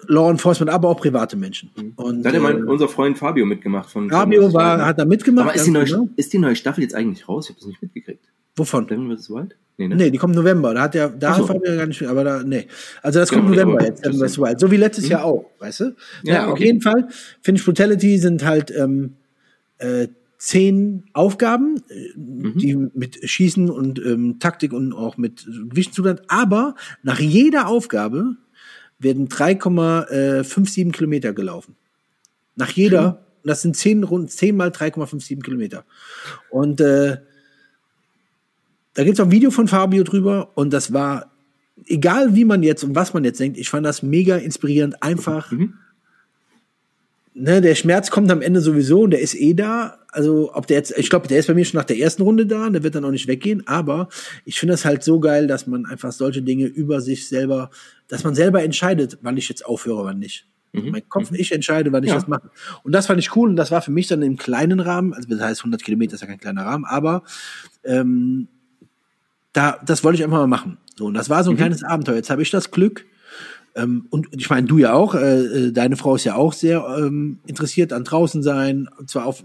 Law 0.08 0.30
Enforcement, 0.30 0.72
aber 0.72 0.90
auch 0.90 1.00
private 1.00 1.36
Menschen. 1.36 1.70
Mhm. 1.76 1.94
Und, 1.96 2.24
da 2.24 2.30
hat 2.30 2.36
ja 2.36 2.42
mein, 2.42 2.60
äh, 2.60 2.63
unser 2.63 2.88
Freund 2.88 3.18
Fabio 3.18 3.46
mitgemacht. 3.46 3.90
Von 3.90 4.10
Fabio 4.10 4.54
war, 4.54 4.86
hat 4.86 5.00
da 5.00 5.06
mitgemacht. 5.06 5.48
Aber 5.48 5.56
ist 5.56 5.66
die, 5.66 5.72
neue, 5.72 5.86
genau. 5.86 6.10
ist 6.16 6.34
die 6.34 6.38
neue 6.38 6.56
Staffel 6.56 6.82
jetzt 6.82 6.96
eigentlich 6.96 7.28
raus? 7.28 7.46
Ich 7.46 7.50
habe 7.52 7.60
das 7.60 7.68
nicht 7.68 7.82
mitgekriegt. 7.82 8.24
Wovon? 8.56 8.88
Devil 8.88 9.18
vs. 9.18 9.30
Wild? 9.30 9.56
Nee, 9.78 9.88
ne? 9.90 9.96
nee, 9.96 10.10
die 10.10 10.18
kommt 10.18 10.36
November. 10.36 10.74
Da 10.74 10.82
hat 10.84 10.94
der, 10.96 11.10
da 11.10 11.34
so. 11.34 11.42
hat 11.42 11.48
Fabio 11.48 11.76
gar 11.76 11.86
nicht, 11.86 12.02
aber 12.04 12.24
da, 12.24 12.44
nee. 12.44 12.68
Also 13.04 13.19
das 13.19 13.30
genau, 13.30 13.44
kommt 13.44 13.56
November 13.56 13.84
jetzt, 13.84 14.04
Devil 14.04 14.28
vs. 14.28 14.40
Wild. 14.40 14.60
So 14.60 14.71
wie 14.71 14.78
letztes 14.78 15.06
mhm. 15.06 15.12
Jahr 15.12 15.25
auch, 15.25 15.46
weißt 15.60 15.80
du? 15.82 15.96
Ja, 16.23 16.34
ja 16.34 16.44
okay. 16.44 16.52
auf 16.52 16.60
jeden 16.60 16.82
Fall. 16.82 17.08
Finnish 17.42 17.65
Brutality 17.65 18.17
sind 18.17 18.44
halt, 18.44 18.71
ähm, 18.75 19.13
äh, 19.78 20.08
zehn 20.38 21.06
Aufgaben, 21.13 21.81
mhm. 22.15 22.58
die 22.58 22.75
mit 22.75 23.27
Schießen 23.27 23.69
und 23.69 24.00
ähm, 24.00 24.40
Taktik 24.40 24.71
und 24.71 24.94
auch 24.94 25.17
mit 25.17 25.46
Gewichten 25.46 25.94
zu 25.94 26.04
tun 26.04 26.21
aber 26.27 26.75
nach 27.04 27.19
jeder 27.19 27.67
Aufgabe 27.67 28.35
werden 29.00 29.27
3,57 29.29 30.92
Kilometer 30.92 31.33
gelaufen. 31.33 31.75
Nach 32.56 32.69
jeder, 32.69 33.12
mhm. 33.44 33.48
das 33.48 33.62
sind 33.62 33.75
zehn 33.75 34.04
rund 34.04 34.31
zehn 34.31 34.56
mal 34.56 34.69
3,57 34.69 35.42
Kilometer. 35.42 35.85
Und 36.50 36.81
äh, 36.81 37.17
da 38.94 39.04
gibt's 39.04 39.19
auch 39.19 39.25
ein 39.25 39.31
Video 39.31 39.52
von 39.52 39.67
Fabio 39.67 40.04
drüber 40.04 40.52
und 40.56 40.71
das 40.71 40.94
war, 40.94 41.31
egal 41.85 42.35
wie 42.35 42.46
man 42.46 42.63
jetzt 42.63 42.83
und 42.83 42.96
was 42.96 43.13
man 43.13 43.23
jetzt 43.23 43.40
denkt, 43.40 43.58
ich 43.58 43.69
fand 43.69 43.85
das 43.85 44.02
mega 44.02 44.38
inspirierend, 44.38 45.02
einfach 45.02 45.52
mhm 45.52 45.73
ne, 47.38 47.62
der 47.62 47.75
Schmerz 47.75 48.10
kommt 48.10 48.31
am 48.31 48.42
Ende 48.42 48.62
sowieso 48.62 49.02
und 49.02 49.12
der 49.12 49.21
ist 49.21 49.35
eh 49.35 49.54
da. 49.54 50.00
Also, 50.12 50.54
ob 50.54 50.67
der 50.67 50.77
jetzt, 50.77 50.98
ich 50.98 51.10
glaube, 51.10 51.27
der 51.27 51.40
ist 51.40 51.48
bei 51.48 51.54
mir 51.54 51.63
schon 51.63 51.77
nach 51.77 51.85
der 51.85 52.00
ersten 52.00 52.23
Runde 52.23 52.46
da, 52.46 52.69
der 52.69 52.83
wird 52.83 52.96
dann 52.96 53.06
auch 53.06 53.12
nicht 53.12 53.27
weggehen, 53.27 53.67
aber 53.67 54.10
ich 54.46 54.60
finde 54.60 54.73
es 54.73 54.83
halt 54.83 55.04
so 55.04 55.19
geil, 55.19 55.48
dass 55.48 55.67
man 55.67 55.85
einfach 55.85 56.12
solche 56.12 56.42
Dinge 56.42 56.65
über 56.65 57.02
sich 57.02 57.27
selber, 57.27 57.69
dass 58.08 58.23
man 58.23 58.33
selber 58.33 58.63
entscheidet, 58.63 59.19
wann 59.21 59.38
ich 59.38 59.50
jetzt 59.50 59.65
aufhöre, 59.65 60.06
wann 60.06 60.19
nicht. 60.19 60.48
Mhm. 60.73 60.92
Mein 60.92 61.08
Kopf, 61.08 61.31
ich 61.31 61.52
entscheide, 61.52 61.92
wann 61.92 62.04
ich 62.04 62.10
ja. 62.10 62.15
das 62.15 62.27
mache. 62.27 62.50
Und 62.83 62.94
das 62.94 63.06
fand 63.06 63.19
ich 63.19 63.35
cool 63.35 63.50
und 63.50 63.56
das 63.56 63.71
war 63.71 63.81
für 63.81 63.92
mich 63.92 64.08
dann 64.08 64.21
im 64.21 64.38
kleinen 64.38 64.79
Rahmen, 64.79 65.13
also 65.13 65.29
das 65.29 65.42
heißt 65.42 65.62
100 65.62 65.83
Kilometer 65.83 66.15
ist 66.15 66.21
ja 66.21 66.27
kein 66.27 66.40
kleiner 66.40 66.65
Rahmen, 66.65 66.85
aber 66.85 67.23
ähm, 67.83 68.48
da, 69.54 69.79
das 69.85 70.04
wollte 70.04 70.17
ich 70.17 70.23
einfach 70.23 70.38
mal 70.38 70.48
machen. 70.48 70.77
So, 70.96 71.06
und 71.06 71.13
das 71.13 71.29
war 71.29 71.44
so 71.44 71.52
ein 71.52 71.54
mhm. 71.54 71.58
kleines 71.58 71.83
Abenteuer. 71.83 72.15
Jetzt 72.15 72.29
habe 72.29 72.42
ich 72.42 72.50
das 72.50 72.71
Glück, 72.71 73.06
ähm, 73.78 74.08
und 74.10 74.28
ich 74.32 74.50
meine, 74.50 74.65
du 74.65 74.78
ja 74.80 74.94
auch, 74.94 75.13
äh, 75.13 75.67
äh, 75.67 75.71
deine 75.71 75.98
Frau 75.98 76.15
ist 76.15 76.23
ja 76.23 76.36
auch 76.36 76.54
sehr 76.54 76.84
ähm, 76.98 77.40
interessiert 77.46 77.94
an 77.94 78.04
draußen 78.04 78.42
sein, 78.42 78.90
zwar 79.06 79.25
auf 79.25 79.44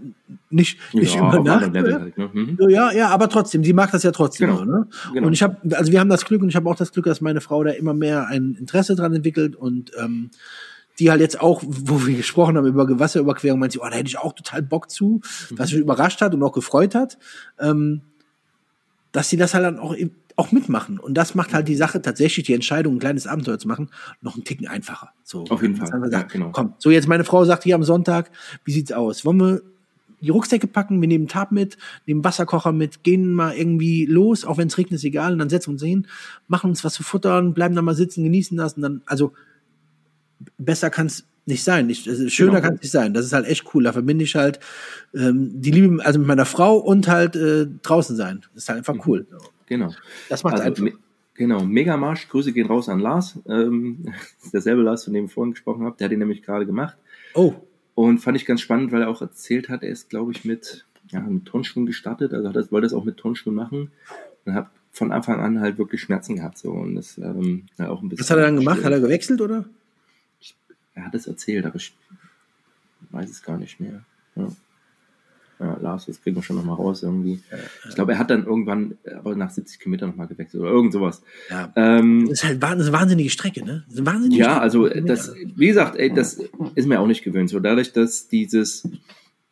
nicht, 0.49 0.79
nicht 0.93 1.15
ja, 1.15 1.27
über 1.27 1.43
Nacht. 1.43 1.73
Level 1.73 1.93
halt, 1.93 2.17
ne? 2.17 2.29
mhm. 2.33 2.57
Ja, 2.67 2.91
ja, 2.91 3.09
aber 3.09 3.29
trotzdem, 3.29 3.63
sie 3.63 3.73
mag 3.73 3.91
das 3.91 4.03
ja 4.03 4.11
trotzdem. 4.11 4.49
Genau. 4.49 4.65
ne? 4.65 4.87
Genau. 5.13 5.27
Und 5.27 5.33
ich 5.33 5.43
habe, 5.43 5.57
also 5.77 5.91
wir 5.91 5.99
haben 5.99 6.09
das 6.09 6.25
Glück 6.25 6.41
und 6.41 6.49
ich 6.49 6.55
habe 6.55 6.67
auch 6.69 6.75
das 6.75 6.91
Glück, 6.91 7.05
dass 7.05 7.21
meine 7.21 7.41
Frau 7.41 7.63
da 7.63 7.71
immer 7.71 7.93
mehr 7.93 8.27
ein 8.27 8.55
Interesse 8.59 8.95
dran 8.95 9.13
entwickelt 9.13 9.55
und 9.55 9.91
ähm, 10.01 10.31
die 10.99 11.11
halt 11.11 11.21
jetzt 11.21 11.39
auch, 11.39 11.61
wo 11.65 12.05
wir 12.05 12.15
gesprochen 12.17 12.57
haben 12.57 12.65
über 12.65 12.99
Wasserüberquerung, 12.99 13.59
meint 13.59 13.73
sie, 13.73 13.79
oh, 13.79 13.87
da 13.89 13.95
hätte 13.95 14.07
ich 14.07 14.17
auch 14.17 14.33
total 14.33 14.63
Bock 14.63 14.89
zu, 14.89 15.21
mhm. 15.49 15.59
was 15.59 15.71
mich 15.71 15.81
überrascht 15.81 16.21
hat 16.21 16.33
und 16.33 16.41
auch 16.41 16.53
gefreut 16.53 16.95
hat, 16.95 17.19
ähm, 17.59 18.01
dass 19.11 19.29
sie 19.29 19.37
das 19.37 19.53
halt 19.53 19.65
dann 19.65 19.77
auch, 19.77 19.95
auch 20.35 20.51
mitmachen. 20.51 20.99
Und 20.99 21.15
das 21.15 21.35
macht 21.35 21.53
halt 21.53 21.67
die 21.67 21.75
Sache 21.75 22.01
tatsächlich, 22.01 22.45
die 22.45 22.53
Entscheidung, 22.53 22.95
ein 22.95 22.99
kleines 22.99 23.27
Abenteuer 23.27 23.59
zu 23.59 23.67
machen, 23.67 23.89
noch 24.21 24.35
einen 24.35 24.43
Ticken 24.43 24.67
einfacher. 24.67 25.11
So, 25.23 25.45
Auf 25.45 25.61
jeden 25.61 25.75
Fall. 25.75 25.89
Ja, 26.11 26.23
genau. 26.23 26.49
Komm, 26.51 26.73
so 26.79 26.91
jetzt 26.91 27.07
meine 27.07 27.23
Frau 27.23 27.45
sagt 27.45 27.63
hier 27.63 27.75
am 27.75 27.83
Sonntag, 27.83 28.31
wie 28.65 28.71
sieht's 28.71 28.91
aus? 28.91 29.25
Wollen 29.25 29.39
wir 29.39 29.61
die 30.21 30.29
Rucksäcke 30.29 30.67
packen, 30.67 31.01
wir 31.01 31.07
nehmen 31.07 31.27
Tab 31.27 31.51
mit, 31.51 31.77
nehmen 32.05 32.23
Wasserkocher 32.23 32.71
mit, 32.71 33.03
gehen 33.03 33.33
mal 33.33 33.53
irgendwie 33.55 34.05
los, 34.05 34.45
auch 34.45 34.57
wenn 34.57 34.69
es 34.69 34.77
regnet, 34.77 34.99
ist 34.99 35.03
egal, 35.03 35.33
und 35.33 35.39
dann 35.39 35.49
setzen 35.49 35.67
wir 35.67 35.73
uns 35.73 35.83
hin, 35.83 36.07
machen 36.47 36.69
uns 36.69 36.83
was 36.83 36.93
zu 36.93 37.03
futtern, 37.03 37.53
bleiben 37.53 37.75
da 37.75 37.81
mal 37.81 37.93
sitzen, 37.93 38.23
genießen 38.23 38.55
das 38.55 38.73
und 38.73 38.83
dann, 38.83 39.01
also 39.05 39.33
besser 40.57 40.89
kann 40.89 41.07
es 41.07 41.25
nicht 41.45 41.63
sein. 41.63 41.89
Ich, 41.89 42.07
also 42.09 42.29
schöner 42.29 42.51
genau. 42.51 42.63
kann 42.63 42.75
es 42.75 42.81
nicht 42.83 42.91
sein. 42.91 43.13
Das 43.13 43.25
ist 43.25 43.33
halt 43.33 43.45
echt 43.45 43.73
cool. 43.73 43.83
Da 43.83 43.91
verbinde 43.91 44.23
ich 44.23 44.35
halt 44.35 44.59
ähm, 45.13 45.61
die 45.61 45.71
Liebe, 45.71 46.03
also 46.03 46.19
mit 46.19 46.27
meiner 46.27 46.45
Frau 46.45 46.77
und 46.77 47.07
halt 47.07 47.35
äh, 47.35 47.67
draußen 47.81 48.15
sein. 48.15 48.41
Das 48.53 48.63
ist 48.63 48.69
halt 48.69 48.77
einfach 48.77 48.93
mhm. 48.93 49.01
cool. 49.05 49.27
Genau. 49.73 49.93
Das 50.29 50.43
macht 50.43 50.55
also, 50.55 50.65
einfach. 50.65 50.83
Me 50.83 50.93
genau, 51.33 51.63
Megamarsch. 51.63 52.29
Grüße 52.29 52.53
gehen 52.53 52.67
raus 52.67 52.89
an 52.89 52.99
Lars. 52.99 53.39
Ähm, 53.47 54.05
derselbe 54.53 54.81
Lars, 54.83 55.03
von 55.03 55.13
dem 55.13 55.25
ich 55.25 55.33
vorhin 55.33 55.51
gesprochen 55.51 55.83
habe. 55.83 55.95
Der 55.97 56.05
hat 56.05 56.11
ihn 56.11 56.19
nämlich 56.19 56.43
gerade 56.43 56.65
gemacht. 56.65 56.95
Oh. 57.33 57.53
Und 57.95 58.19
fand 58.19 58.37
ich 58.37 58.45
ganz 58.45 58.61
spannend, 58.61 58.91
weil 58.91 59.01
er 59.01 59.09
auch 59.09 59.21
erzählt 59.21 59.69
hat, 59.69 59.83
er 59.83 59.89
ist, 59.89 60.09
glaube 60.09 60.31
ich, 60.31 60.45
mit, 60.45 60.85
ja, 61.09 61.21
mit 61.21 61.45
Tonschuhen 61.45 61.85
gestartet. 61.85 62.33
Also 62.33 62.49
hat 62.49 62.55
das, 62.55 62.71
wollte 62.71 62.85
das 62.85 62.93
auch 62.93 63.03
mit 63.03 63.17
Tonschuhen 63.17 63.55
machen. 63.55 63.91
Und 64.45 64.53
hat 64.53 64.69
von 64.91 65.11
Anfang 65.11 65.39
an 65.39 65.59
halt 65.59 65.77
wirklich 65.77 66.01
Schmerzen 66.01 66.35
gehabt. 66.35 66.57
So. 66.57 66.71
Und 66.71 66.95
das 66.95 67.17
ähm, 67.17 67.65
auch 67.79 68.01
ein 68.01 68.09
bisschen. 68.09 68.23
Was 68.23 68.29
hat 68.29 68.37
er 68.37 68.45
dann 68.45 68.57
gemacht? 68.57 68.83
Hat 68.83 68.91
er 68.91 68.99
gewechselt 68.99 69.41
oder? 69.41 69.65
er 70.95 71.05
hat 71.05 71.15
es 71.15 71.27
erzählt, 71.27 71.65
aber 71.65 71.75
ich 71.75 71.93
weiß 73.11 73.29
es 73.29 73.41
gar 73.41 73.57
nicht 73.57 73.79
mehr. 73.79 74.03
Ja. 74.35 74.47
Ja, 75.59 75.77
Lars, 75.81 76.07
das 76.07 76.21
kriegen 76.21 76.35
wir 76.35 76.43
schon 76.43 76.55
nochmal 76.55 76.75
raus 76.75 77.03
irgendwie. 77.03 77.39
Ich 77.87 77.95
glaube, 77.95 78.13
er 78.13 78.19
hat 78.19 78.29
dann 78.29 78.45
irgendwann, 78.45 78.97
aber 79.17 79.35
nach 79.35 79.49
70 79.49 79.79
Kilometern 79.79 80.09
nochmal 80.09 80.27
gewechselt 80.27 80.61
oder 80.61 80.71
irgend 80.71 80.93
sowas. 80.93 81.21
Ja. 81.49 81.71
Ähm, 81.75 82.27
das 82.27 82.39
ist 82.39 82.43
halt 82.43 82.63
eine 82.63 82.91
wahnsinnige 82.91 83.29
Strecke, 83.29 83.63
ne? 83.63 83.83
Das 83.89 84.05
wahnsinnige 84.05 84.41
ja, 84.41 84.49
Strecke. 84.49 84.61
also 84.61 84.89
das, 84.89 85.33
wie 85.55 85.67
gesagt, 85.67 85.97
ey, 85.97 86.13
das 86.13 86.41
ist 86.75 86.87
mir 86.87 86.99
auch 86.99 87.07
nicht 87.07 87.23
gewöhnt. 87.23 87.49
So 87.49 87.59
dadurch, 87.59 87.93
dass 87.93 88.27
dieses 88.27 88.83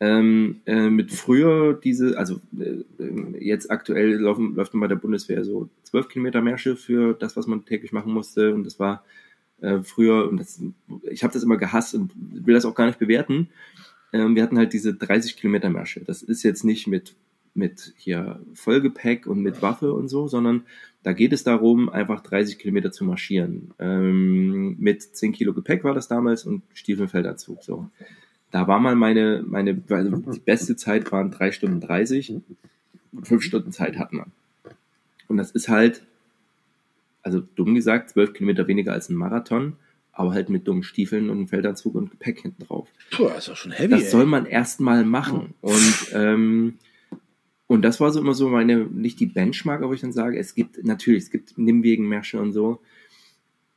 ähm, 0.02 0.62
äh, 0.66 0.90
mit 0.90 1.12
früher 1.12 1.74
diese, 1.74 2.18
also 2.18 2.40
äh, 2.58 3.38
jetzt 3.38 3.70
aktuell 3.70 4.16
laufen, 4.16 4.56
läuft 4.56 4.74
man 4.74 4.80
bei 4.80 4.88
der 4.88 4.96
Bundeswehr 4.96 5.44
so 5.44 5.68
12 5.84 6.08
Kilometer 6.08 6.42
Märsche 6.42 6.74
für 6.74 7.14
das, 7.14 7.36
was 7.36 7.46
man 7.46 7.64
täglich 7.64 7.92
machen 7.92 8.12
musste. 8.12 8.52
Und 8.52 8.64
das 8.64 8.80
war 8.80 9.04
äh, 9.60 9.78
früher, 9.84 10.28
und 10.28 10.38
das, 10.38 10.60
ich 11.08 11.22
habe 11.22 11.32
das 11.32 11.44
immer 11.44 11.56
gehasst 11.56 11.94
und 11.94 12.10
will 12.16 12.52
das 12.52 12.64
auch 12.64 12.74
gar 12.74 12.86
nicht 12.86 12.98
bewerten. 12.98 13.48
Ähm, 14.12 14.34
wir 14.34 14.42
hatten 14.42 14.58
halt 14.58 14.72
diese 14.72 14.94
30 14.94 15.36
Kilometer 15.36 15.70
Märsche. 15.70 16.00
Das 16.00 16.22
ist 16.22 16.42
jetzt 16.42 16.64
nicht 16.64 16.86
mit, 16.86 17.14
mit 17.54 17.94
hier 17.96 18.40
Vollgepäck 18.54 19.26
und 19.26 19.42
mit 19.42 19.62
Waffe 19.62 19.92
und 19.92 20.08
so, 20.08 20.28
sondern 20.28 20.64
da 21.02 21.12
geht 21.12 21.32
es 21.32 21.42
darum, 21.42 21.88
einfach 21.88 22.20
30 22.20 22.58
Kilometer 22.58 22.92
zu 22.92 23.04
marschieren. 23.04 23.72
Ähm, 23.78 24.76
mit 24.78 25.02
10 25.02 25.32
Kilo 25.32 25.52
Gepäck 25.52 25.84
war 25.84 25.94
das 25.94 26.08
damals 26.08 26.44
und 26.44 26.62
Stiefelfeldanzug. 26.74 27.62
So. 27.62 27.88
Da 28.50 28.68
war 28.68 28.78
mal 28.78 28.94
meine, 28.94 29.44
meine, 29.46 29.82
also 29.88 30.16
die 30.16 30.40
beste 30.40 30.76
Zeit 30.76 31.10
waren 31.10 31.30
3 31.30 31.52
Stunden 31.52 31.80
30 31.80 32.34
und 33.12 33.26
5 33.26 33.42
Stunden 33.42 33.72
Zeit 33.72 33.98
hatten 33.98 34.18
wir. 34.18 34.26
Und 35.28 35.38
das 35.38 35.50
ist 35.50 35.68
halt 35.68 36.02
also 37.22 37.40
dumm 37.40 37.74
gesagt, 37.74 38.10
zwölf 38.10 38.32
Kilometer 38.32 38.66
weniger 38.68 38.92
als 38.92 39.08
ein 39.08 39.16
Marathon, 39.16 39.74
aber 40.12 40.32
halt 40.32 40.48
mit 40.50 40.68
dummen 40.68 40.82
Stiefeln 40.82 41.30
und 41.30 41.38
einem 41.38 41.48
Feldanzug 41.48 41.94
und 41.94 42.10
Gepäck 42.10 42.40
hinten 42.40 42.64
drauf. 42.64 42.88
Puh, 43.10 43.24
das 43.24 43.38
ist 43.38 43.48
doch 43.48 43.56
schon 43.56 43.72
heavy. 43.72 43.90
Das 43.90 44.04
ey. 44.04 44.10
soll 44.10 44.26
man 44.26 44.46
erstmal 44.46 45.04
machen. 45.04 45.54
Und, 45.60 46.12
ähm, 46.12 46.78
und 47.66 47.82
das 47.82 48.00
war 48.00 48.10
so 48.10 48.20
immer 48.20 48.34
so 48.34 48.48
meine, 48.48 48.84
nicht 48.84 49.20
die 49.20 49.26
Benchmark, 49.26 49.82
aber 49.82 49.94
ich 49.94 50.02
dann 50.02 50.12
sage, 50.12 50.38
es 50.38 50.54
gibt, 50.54 50.84
natürlich, 50.84 51.24
es 51.24 51.30
gibt 51.30 51.56
Nimmwegenmärsche 51.56 52.40
und 52.40 52.52
so, 52.52 52.80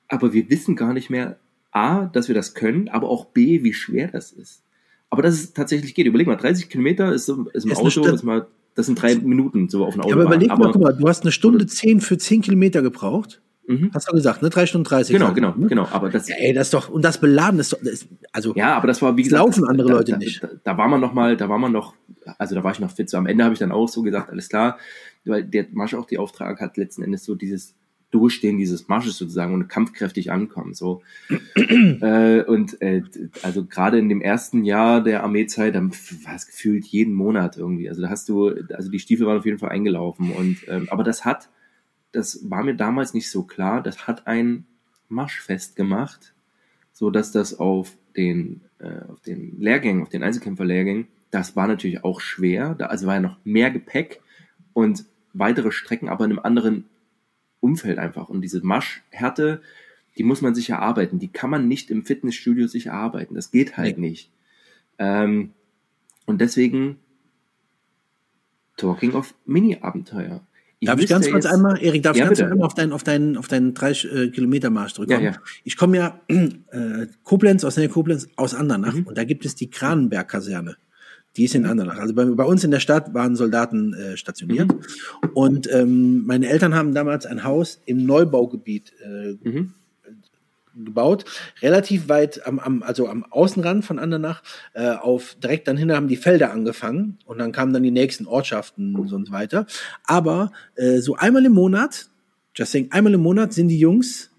aber 0.07 0.33
wir 0.33 0.49
wissen 0.49 0.75
gar 0.75 0.93
nicht 0.93 1.09
mehr, 1.09 1.39
A, 1.71 2.05
dass 2.05 2.27
wir 2.27 2.36
das 2.36 2.53
können, 2.53 2.89
aber 2.89 3.09
auch 3.09 3.25
B, 3.25 3.63
wie 3.63 3.73
schwer 3.73 4.09
das 4.09 4.31
ist. 4.31 4.63
Aber 5.09 5.21
dass 5.21 5.33
es 5.36 5.53
tatsächlich 5.53 5.93
geht. 5.93 6.07
Überleg 6.07 6.27
mal, 6.27 6.36
30 6.36 6.69
Kilometer 6.69 7.13
ist, 7.13 7.29
ist 7.29 7.65
im 7.65 7.71
ist 7.71 7.77
Auto, 7.77 8.05
ist 8.05 8.23
mal 8.23 8.47
das 8.75 8.88
sind 8.88 9.01
drei 9.01 9.15
Minuten 9.15 9.69
so 9.69 9.86
auf 9.86 9.93
dem 9.93 10.01
Auto. 10.01 10.09
Ja, 10.09 10.15
aber 10.15 10.25
überleg 10.25 10.49
mal, 10.49 10.71
guck 10.71 10.81
mal, 10.81 10.93
du 10.93 11.07
hast 11.07 11.23
eine 11.23 11.31
Stunde 11.31 11.65
zehn 11.65 12.01
für 12.01 12.17
zehn 12.17 12.41
Kilometer 12.41 12.81
gebraucht. 12.81 13.41
Mhm. 13.68 13.91
Hast 13.93 14.09
du 14.09 14.16
gesagt, 14.16 14.41
ne? 14.41 14.49
Drei 14.49 14.66
Stunden 14.66 14.86
dreißig. 14.86 15.16
Genau, 15.16 15.34
genau, 15.34 15.53
ne? 15.55 15.68
genau. 15.68 15.88
Aber 15.91 16.09
das, 16.09 16.28
ja, 16.30 16.36
ey, 16.38 16.53
das 16.53 16.68
ist 16.68 16.74
doch, 16.74 16.89
und 16.89 17.03
das 17.03 17.20
Beladen 17.20 17.59
ist 17.59 17.74
doch, 17.74 17.80
das, 17.84 18.05
also. 18.32 18.53
Ja, 18.55 18.76
aber 18.76 18.88
das 18.88 19.01
war, 19.01 19.18
wie 19.18 19.24
gesagt. 19.24 19.39
laufen 19.39 19.68
andere 19.68 19.88
da, 19.88 19.93
Leute 19.95 20.11
da, 20.13 20.18
nicht. 20.18 20.43
Da, 20.43 20.49
da, 20.63 20.78
war 20.78 20.88
man 20.88 21.01
noch 21.01 21.13
mal, 21.13 21.36
da 21.36 21.49
war 21.49 21.57
man 21.57 21.72
noch, 21.72 21.95
also 22.38 22.55
da 22.55 22.63
war 22.63 22.72
ich 22.72 22.80
noch 22.80 22.91
fit. 22.91 23.09
So 23.09 23.18
am 23.18 23.26
Ende 23.26 23.43
habe 23.43 23.53
ich 23.53 23.59
dann 23.59 23.72
auch 23.72 23.88
so 23.88 24.03
gesagt, 24.03 24.30
alles 24.30 24.49
klar, 24.49 24.78
weil 25.26 25.43
der 25.43 25.66
Marsch 25.72 25.95
auch 25.95 26.05
die 26.05 26.18
Auftrag 26.18 26.61
hat, 26.61 26.78
letzten 26.78 27.03
Endes 27.03 27.26
so 27.26 27.36
dieses 27.36 27.74
Durchstehen 28.11 28.57
dieses 28.57 28.88
Marsches 28.88 29.18
sozusagen 29.18 29.53
und 29.53 29.68
kampfkräftig 29.68 30.32
ankommen. 30.32 30.74
So. 30.74 31.01
äh, 31.55 32.43
und 32.43 32.82
äh, 32.82 33.01
also 33.41 33.66
gerade 33.66 33.99
in 33.99 34.07
dem 34.07 34.22
ersten 34.22 34.63
Jahr 34.63 35.03
der 35.03 35.24
Armeezeit, 35.24 35.76
dann 35.76 35.91
war 36.24 36.36
es 36.36 36.47
gefühlt 36.47 36.86
jeden 36.86 37.13
Monat 37.13 37.57
irgendwie. 37.57 37.89
Also 37.89 38.01
da 38.01 38.09
hast 38.09 38.30
du, 38.30 38.53
also 38.74 38.89
die 38.89 38.99
Stiefel 38.99 39.28
waren 39.28 39.39
auf 39.39 39.45
jeden 39.45 39.57
Fall 39.57 39.72
eingelaufen. 39.72 40.32
Und 40.32 40.59
ähm, 40.70 40.88
aber 40.89 41.03
das 41.03 41.26
hat, 41.26 41.49
das 42.16 42.49
war 42.49 42.63
mir 42.63 42.76
damals 42.76 43.13
nicht 43.13 43.30
so 43.30 43.43
klar, 43.43 43.84
das 43.84 44.07
hat 44.07 44.26
ein 44.26 44.66
Marschfest 45.09 45.76
gemacht, 45.76 46.34
so 46.93 47.09
dass 47.09 47.32
das 47.32 47.59
auf 47.59 47.97
den, 48.16 48.61
äh, 48.80 49.01
auf 49.11 49.20
den 49.22 49.59
Lehrgängen, 49.59 50.01
auf 50.01 50.09
den 50.09 50.24
Einzelkämpferlehrgängen, 50.24 51.07
das 51.32 51.57
war 51.57 51.68
natürlich 51.68 52.05
auch 52.05 52.22
schwer. 52.22 52.76
Da, 52.76 52.86
also 52.86 53.07
war 53.07 53.16
ja 53.16 53.20
noch 53.20 53.38
mehr 53.43 53.70
Gepäck 53.70 54.22
und 54.72 55.03
weitere 55.34 55.72
Strecken, 55.72 56.07
aber 56.07 56.24
in 56.24 56.32
einem 56.32 56.39
anderen 56.39 56.86
Umfeld 57.59 57.99
einfach. 57.99 58.30
Und 58.30 58.41
diese 58.41 58.66
Maschhärte, 58.66 59.61
die 60.18 60.24
muss 60.24 60.41
man 60.41 60.55
sich 60.55 60.70
erarbeiten. 60.70 61.20
Die 61.20 61.28
kann 61.28 61.49
man 61.49 61.68
nicht 61.68 61.91
im 61.91 62.05
Fitnessstudio 62.05 62.68
sich 62.68 62.86
erarbeiten. 62.86 63.36
Das 63.36 63.51
geht 63.51 63.76
halt 63.76 63.97
nee. 63.97 64.09
nicht. 64.09 64.32
Ähm, 64.97 65.51
und 66.26 66.39
deswegen 66.39 66.99
Talking 68.78 69.13
of 69.13 69.34
Mini-Abenteuer. 69.45 70.41
Darf 70.82 70.99
ich 70.99 71.07
ganz 71.07 71.30
kurz 71.30 71.45
einmal, 71.45 71.82
Erik, 71.82 72.03
darf 72.03 72.15
ja, 72.15 72.23
ich 72.23 72.30
ganz 72.30 72.39
kurz 72.39 72.51
einmal 72.51 72.65
auf 72.65 72.73
deinen, 72.73 72.91
auf 72.91 73.03
deinen, 73.03 73.38
auf 73.38 73.47
deinen 73.47 73.73
drei 73.73 73.91
äh, 73.91 74.30
Kilometer 74.30 74.69
Marsch 74.69 74.93
drücken? 74.93 75.11
Ja, 75.11 75.19
ja. 75.19 75.36
Ich 75.63 75.78
komme 75.78 75.97
ja 75.97 76.19
äh, 76.28 77.07
Koblenz, 77.23 77.63
aus 77.63 77.76
der 77.76 77.89
Koblenz, 77.89 78.28
aus 78.36 78.53
Andernach 78.53 78.93
mhm. 78.93 79.03
und 79.03 79.17
da 79.17 79.23
gibt 79.23 79.45
es 79.45 79.55
die 79.55 79.69
Kranenberg-Kaserne. 79.69 80.78
Die 81.38 81.43
ist 81.43 81.55
in 81.55 81.65
Andernach. 81.65 81.99
Also 81.99 82.13
bei, 82.13 82.23
bei 82.26 82.45
uns 82.45 82.63
in 82.63 82.71
der 82.71 82.80
Stadt 82.80 83.13
waren 83.13 83.36
Soldaten 83.36 83.93
äh, 83.93 84.15
stationiert. 84.15 84.69
Mhm. 84.69 85.30
Und 85.34 85.69
ähm, 85.71 86.26
meine 86.26 86.47
Eltern 86.47 86.76
haben 86.76 86.93
damals 86.93 87.26
ein 87.26 87.43
Haus 87.43 87.82
im 87.86 88.05
Neubaugebiet 88.05 88.93
äh, 89.03 89.36
mhm. 89.47 89.73
Gebaut, 90.76 91.26
relativ 91.61 92.09
weit 92.09 92.45
am, 92.45 92.59
am, 92.59 92.84
also 92.84 93.07
am 93.07 93.23
Außenrand 93.23 93.86
von 93.86 93.99
Andernach, 93.99 94.43
äh, 94.73 94.89
auf 94.89 95.36
direkt 95.36 95.67
dann 95.67 95.78
hinter 95.78 95.95
haben 95.95 96.07
die 96.07 96.17
Felder 96.17 96.51
angefangen 96.51 97.17
und 97.26 97.38
dann 97.39 97.51
kamen 97.51 97.73
dann 97.73 97.84
die 97.84 97.91
nächsten 97.91 98.26
Ortschaften 98.26 98.95
und 98.95 99.07
so 99.07 99.17
weiter. 99.32 99.65
Aber 100.05 100.51
äh, 100.76 100.97
so 100.97 101.15
einmal 101.15 101.45
im 101.45 101.53
Monat, 101.53 102.07
just 102.55 102.71
saying, 102.71 102.91
einmal 102.91 103.13
im 103.13 103.21
Monat 103.21 103.53
sind 103.53 103.69
die 103.69 103.80
Jungs, 103.80 104.32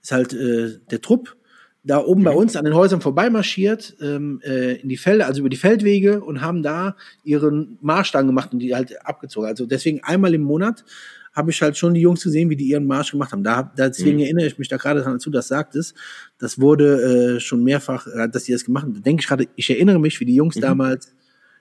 ist 0.00 0.12
halt 0.12 0.32
äh, 0.32 0.78
der 0.90 1.00
Trupp, 1.00 1.36
da 1.84 1.98
oben 1.98 2.20
mhm. 2.20 2.24
bei 2.24 2.32
uns 2.32 2.56
an 2.56 2.64
den 2.64 2.74
Häusern 2.74 3.00
vorbeimarschiert, 3.00 3.96
ähm, 4.00 4.40
äh, 4.44 4.74
in 4.76 4.88
die 4.88 4.96
Felder, 4.96 5.26
also 5.26 5.40
über 5.40 5.48
die 5.48 5.56
Feldwege 5.56 6.20
und 6.20 6.40
haben 6.40 6.62
da 6.62 6.96
ihren 7.24 7.78
Marsch 7.80 8.12
dann 8.12 8.26
gemacht 8.26 8.52
und 8.52 8.60
die 8.60 8.74
halt 8.74 9.04
abgezogen. 9.04 9.48
Also 9.48 9.66
deswegen 9.66 10.02
einmal 10.04 10.34
im 10.34 10.42
Monat 10.42 10.84
habe 11.32 11.50
ich 11.50 11.62
halt 11.62 11.76
schon 11.76 11.94
die 11.94 12.00
Jungs 12.00 12.22
gesehen, 12.22 12.50
wie 12.50 12.56
die 12.56 12.66
ihren 12.66 12.86
Marsch 12.86 13.12
gemacht 13.12 13.32
haben. 13.32 13.42
Da, 13.42 13.62
deswegen 13.62 14.18
mhm. 14.18 14.24
erinnere 14.24 14.46
ich 14.46 14.58
mich 14.58 14.68
da 14.68 14.76
gerade 14.76 15.00
dran, 15.00 15.14
dazu, 15.14 15.30
das 15.30 15.48
sagtest. 15.48 15.94
Das 16.38 16.60
wurde 16.60 17.36
äh, 17.36 17.40
schon 17.40 17.64
mehrfach, 17.64 18.06
äh, 18.06 18.28
dass 18.28 18.44
die 18.44 18.52
das 18.52 18.64
gemacht 18.64 18.84
haben. 18.84 18.94
Da 18.94 19.00
denke 19.00 19.22
ich 19.22 19.26
gerade, 19.26 19.48
ich 19.56 19.70
erinnere 19.70 19.98
mich, 19.98 20.20
wie 20.20 20.26
die 20.26 20.34
Jungs 20.34 20.56
mhm. 20.56 20.60
damals 20.60 21.14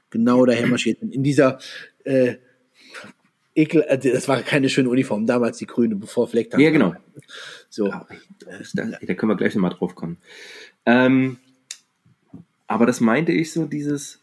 genau 0.10 0.46
daher 0.46 0.68
marschiert 0.68 1.00
sind. 1.00 1.14
In 1.14 1.24
dieser 1.24 1.60
äh, 2.04 2.36
Ekel, 3.56 3.84
äh, 3.88 3.98
das 3.98 4.28
war 4.28 4.42
keine 4.42 4.70
schöne 4.70 4.90
Uniform, 4.90 5.26
damals 5.26 5.58
die 5.58 5.68
grüne, 5.68 5.96
bevor 5.96 6.28
Fleck 6.28 6.54
Ja, 6.58 6.70
genau. 6.70 6.96
So. 7.70 7.88
Ja, 7.88 8.08
da, 8.74 8.86
da 9.02 9.14
können 9.14 9.32
wir 9.32 9.38
gleich 9.38 9.56
nochmal 9.56 9.72
drauf 9.72 9.96
kommen. 9.96 10.18
Ähm, 10.86 11.38
aber 12.68 12.86
das 12.86 13.02
meinte 13.02 13.32
ich 13.32 13.52
so, 13.52 13.66
dieses, 13.66 14.22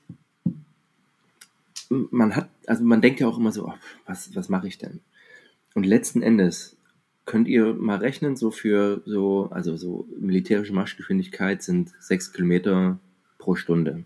man 1.89 2.35
hat, 2.35 2.49
also 2.67 2.83
man 2.83 3.01
denkt 3.01 3.21
ja 3.21 3.29
auch 3.29 3.39
immer 3.39 3.53
so, 3.53 3.67
oh, 3.67 3.75
was, 4.07 4.35
was 4.35 4.49
mache 4.49 4.69
ich 4.69 4.79
denn? 4.79 5.01
Und 5.79 5.87
letzten 5.87 6.23
Endes 6.23 6.77
könnt 7.25 7.47
ihr 7.47 7.73
mal 7.73 7.99
rechnen, 7.99 8.35
so 8.35 8.51
für 8.51 9.01
so, 9.07 9.49
also 9.53 9.77
so 9.77 10.09
militärische 10.19 10.73
Marschgeschwindigkeit 10.73 11.63
sind 11.63 11.93
sechs 12.01 12.33
Kilometer 12.33 12.99
pro 13.39 13.55
Stunde. 13.55 14.03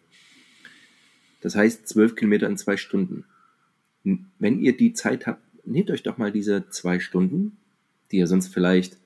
Das 1.40 1.56
heißt 1.56 1.88
zwölf 1.88 2.14
Kilometer 2.14 2.46
in 2.46 2.58
zwei 2.58 2.76
Stunden. 2.76 3.24
Wenn 4.04 4.60
ihr 4.60 4.76
die 4.76 4.92
Zeit 4.92 5.26
habt, 5.26 5.40
nehmt 5.64 5.90
euch 5.90 6.02
doch 6.02 6.18
mal 6.18 6.30
diese 6.30 6.68
zwei 6.68 7.00
Stunden, 7.00 7.56
die 8.10 8.18
ihr 8.18 8.26
sonst 8.26 8.48
vielleicht, 8.48 8.98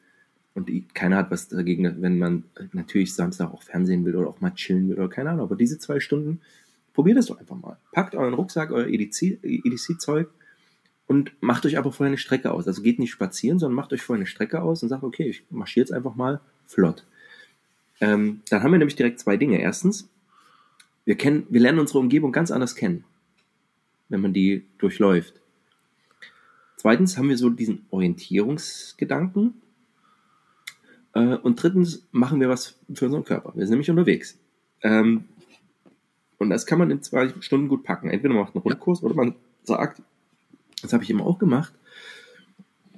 und 0.54 0.68
keiner 0.92 1.18
hat 1.18 1.30
was 1.30 1.46
dagegen, 1.46 2.02
wenn 2.02 2.18
man 2.18 2.42
natürlich 2.72 3.14
Samstag 3.14 3.52
auch 3.54 3.62
Fernsehen 3.62 4.04
will 4.04 4.16
oder 4.16 4.26
auch 4.26 4.40
mal 4.40 4.54
chillen 4.56 4.88
will 4.88 4.96
oder 4.96 5.08
keine 5.08 5.30
Ahnung, 5.30 5.44
aber 5.44 5.54
diese 5.54 5.78
zwei 5.78 6.00
Stunden, 6.00 6.40
probiert 6.94 7.18
es 7.18 7.26
doch 7.26 7.38
einfach 7.38 7.60
mal. 7.60 7.76
Packt 7.92 8.16
euren 8.16 8.34
Rucksack, 8.34 8.72
euer 8.72 8.88
EDC-Zeug 8.88 10.30
und 11.06 11.32
macht 11.40 11.64
euch 11.66 11.78
aber 11.78 11.92
vorher 11.92 12.10
eine 12.10 12.18
Strecke 12.18 12.50
aus. 12.50 12.66
Also 12.66 12.82
geht 12.82 12.98
nicht 12.98 13.12
spazieren, 13.12 13.58
sondern 13.58 13.76
macht 13.76 13.92
euch 13.92 14.02
vorher 14.02 14.20
eine 14.20 14.26
Strecke 14.26 14.60
aus 14.62 14.82
und 14.82 14.88
sagt, 14.88 15.02
okay, 15.02 15.28
ich 15.28 15.44
marschiere 15.50 15.84
jetzt 15.84 15.92
einfach 15.92 16.14
mal 16.14 16.40
flott. 16.66 17.04
Ähm, 18.00 18.42
dann 18.50 18.62
haben 18.62 18.72
wir 18.72 18.78
nämlich 18.78 18.96
direkt 18.96 19.20
zwei 19.20 19.36
Dinge. 19.36 19.60
Erstens, 19.60 20.08
wir 21.04 21.16
kennen, 21.16 21.46
wir 21.48 21.60
lernen 21.60 21.78
unsere 21.78 22.00
Umgebung 22.00 22.32
ganz 22.32 22.50
anders 22.50 22.74
kennen, 22.74 23.04
wenn 24.08 24.20
man 24.20 24.32
die 24.32 24.64
durchläuft. 24.78 25.40
Zweitens 26.76 27.16
haben 27.16 27.28
wir 27.28 27.38
so 27.38 27.50
diesen 27.50 27.86
Orientierungsgedanken. 27.90 29.54
Äh, 31.14 31.36
und 31.36 31.62
drittens 31.62 32.06
machen 32.10 32.40
wir 32.40 32.48
was 32.48 32.78
für 32.92 33.06
unseren 33.06 33.24
Körper. 33.24 33.52
Wir 33.54 33.64
sind 33.66 33.72
nämlich 33.72 33.90
unterwegs. 33.90 34.38
Ähm, 34.82 35.24
und 36.38 36.50
das 36.50 36.66
kann 36.66 36.78
man 36.78 36.90
in 36.90 37.02
zwei 37.02 37.32
Stunden 37.40 37.68
gut 37.68 37.84
packen. 37.84 38.10
Entweder 38.10 38.34
man 38.34 38.42
macht 38.42 38.54
einen 38.54 38.62
Rundkurs 38.62 39.02
oder 39.02 39.14
man 39.14 39.34
sagt, 39.62 40.02
das 40.82 40.92
habe 40.92 41.04
ich 41.04 41.10
immer 41.10 41.24
auch 41.24 41.38
gemacht. 41.38 41.72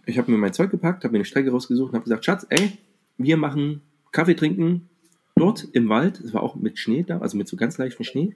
Ich 0.06 0.18
habe 0.18 0.30
mir 0.30 0.38
mein 0.38 0.52
Zeug 0.52 0.70
gepackt, 0.70 1.04
habe 1.04 1.12
mir 1.12 1.18
eine 1.18 1.24
Strecke 1.24 1.50
rausgesucht 1.50 1.90
und 1.90 1.94
habe 1.94 2.04
gesagt, 2.04 2.24
Schatz, 2.24 2.46
ey, 2.48 2.78
wir 3.18 3.36
machen 3.36 3.82
Kaffee 4.12 4.34
trinken 4.34 4.88
dort 5.36 5.68
im 5.72 5.88
Wald. 5.88 6.20
Es 6.20 6.34
war 6.34 6.42
auch 6.42 6.56
mit 6.56 6.78
Schnee 6.78 7.02
da, 7.02 7.18
also 7.18 7.36
mit 7.36 7.48
so 7.48 7.56
ganz 7.56 7.78
leichtem 7.78 8.04
Schnee. 8.04 8.34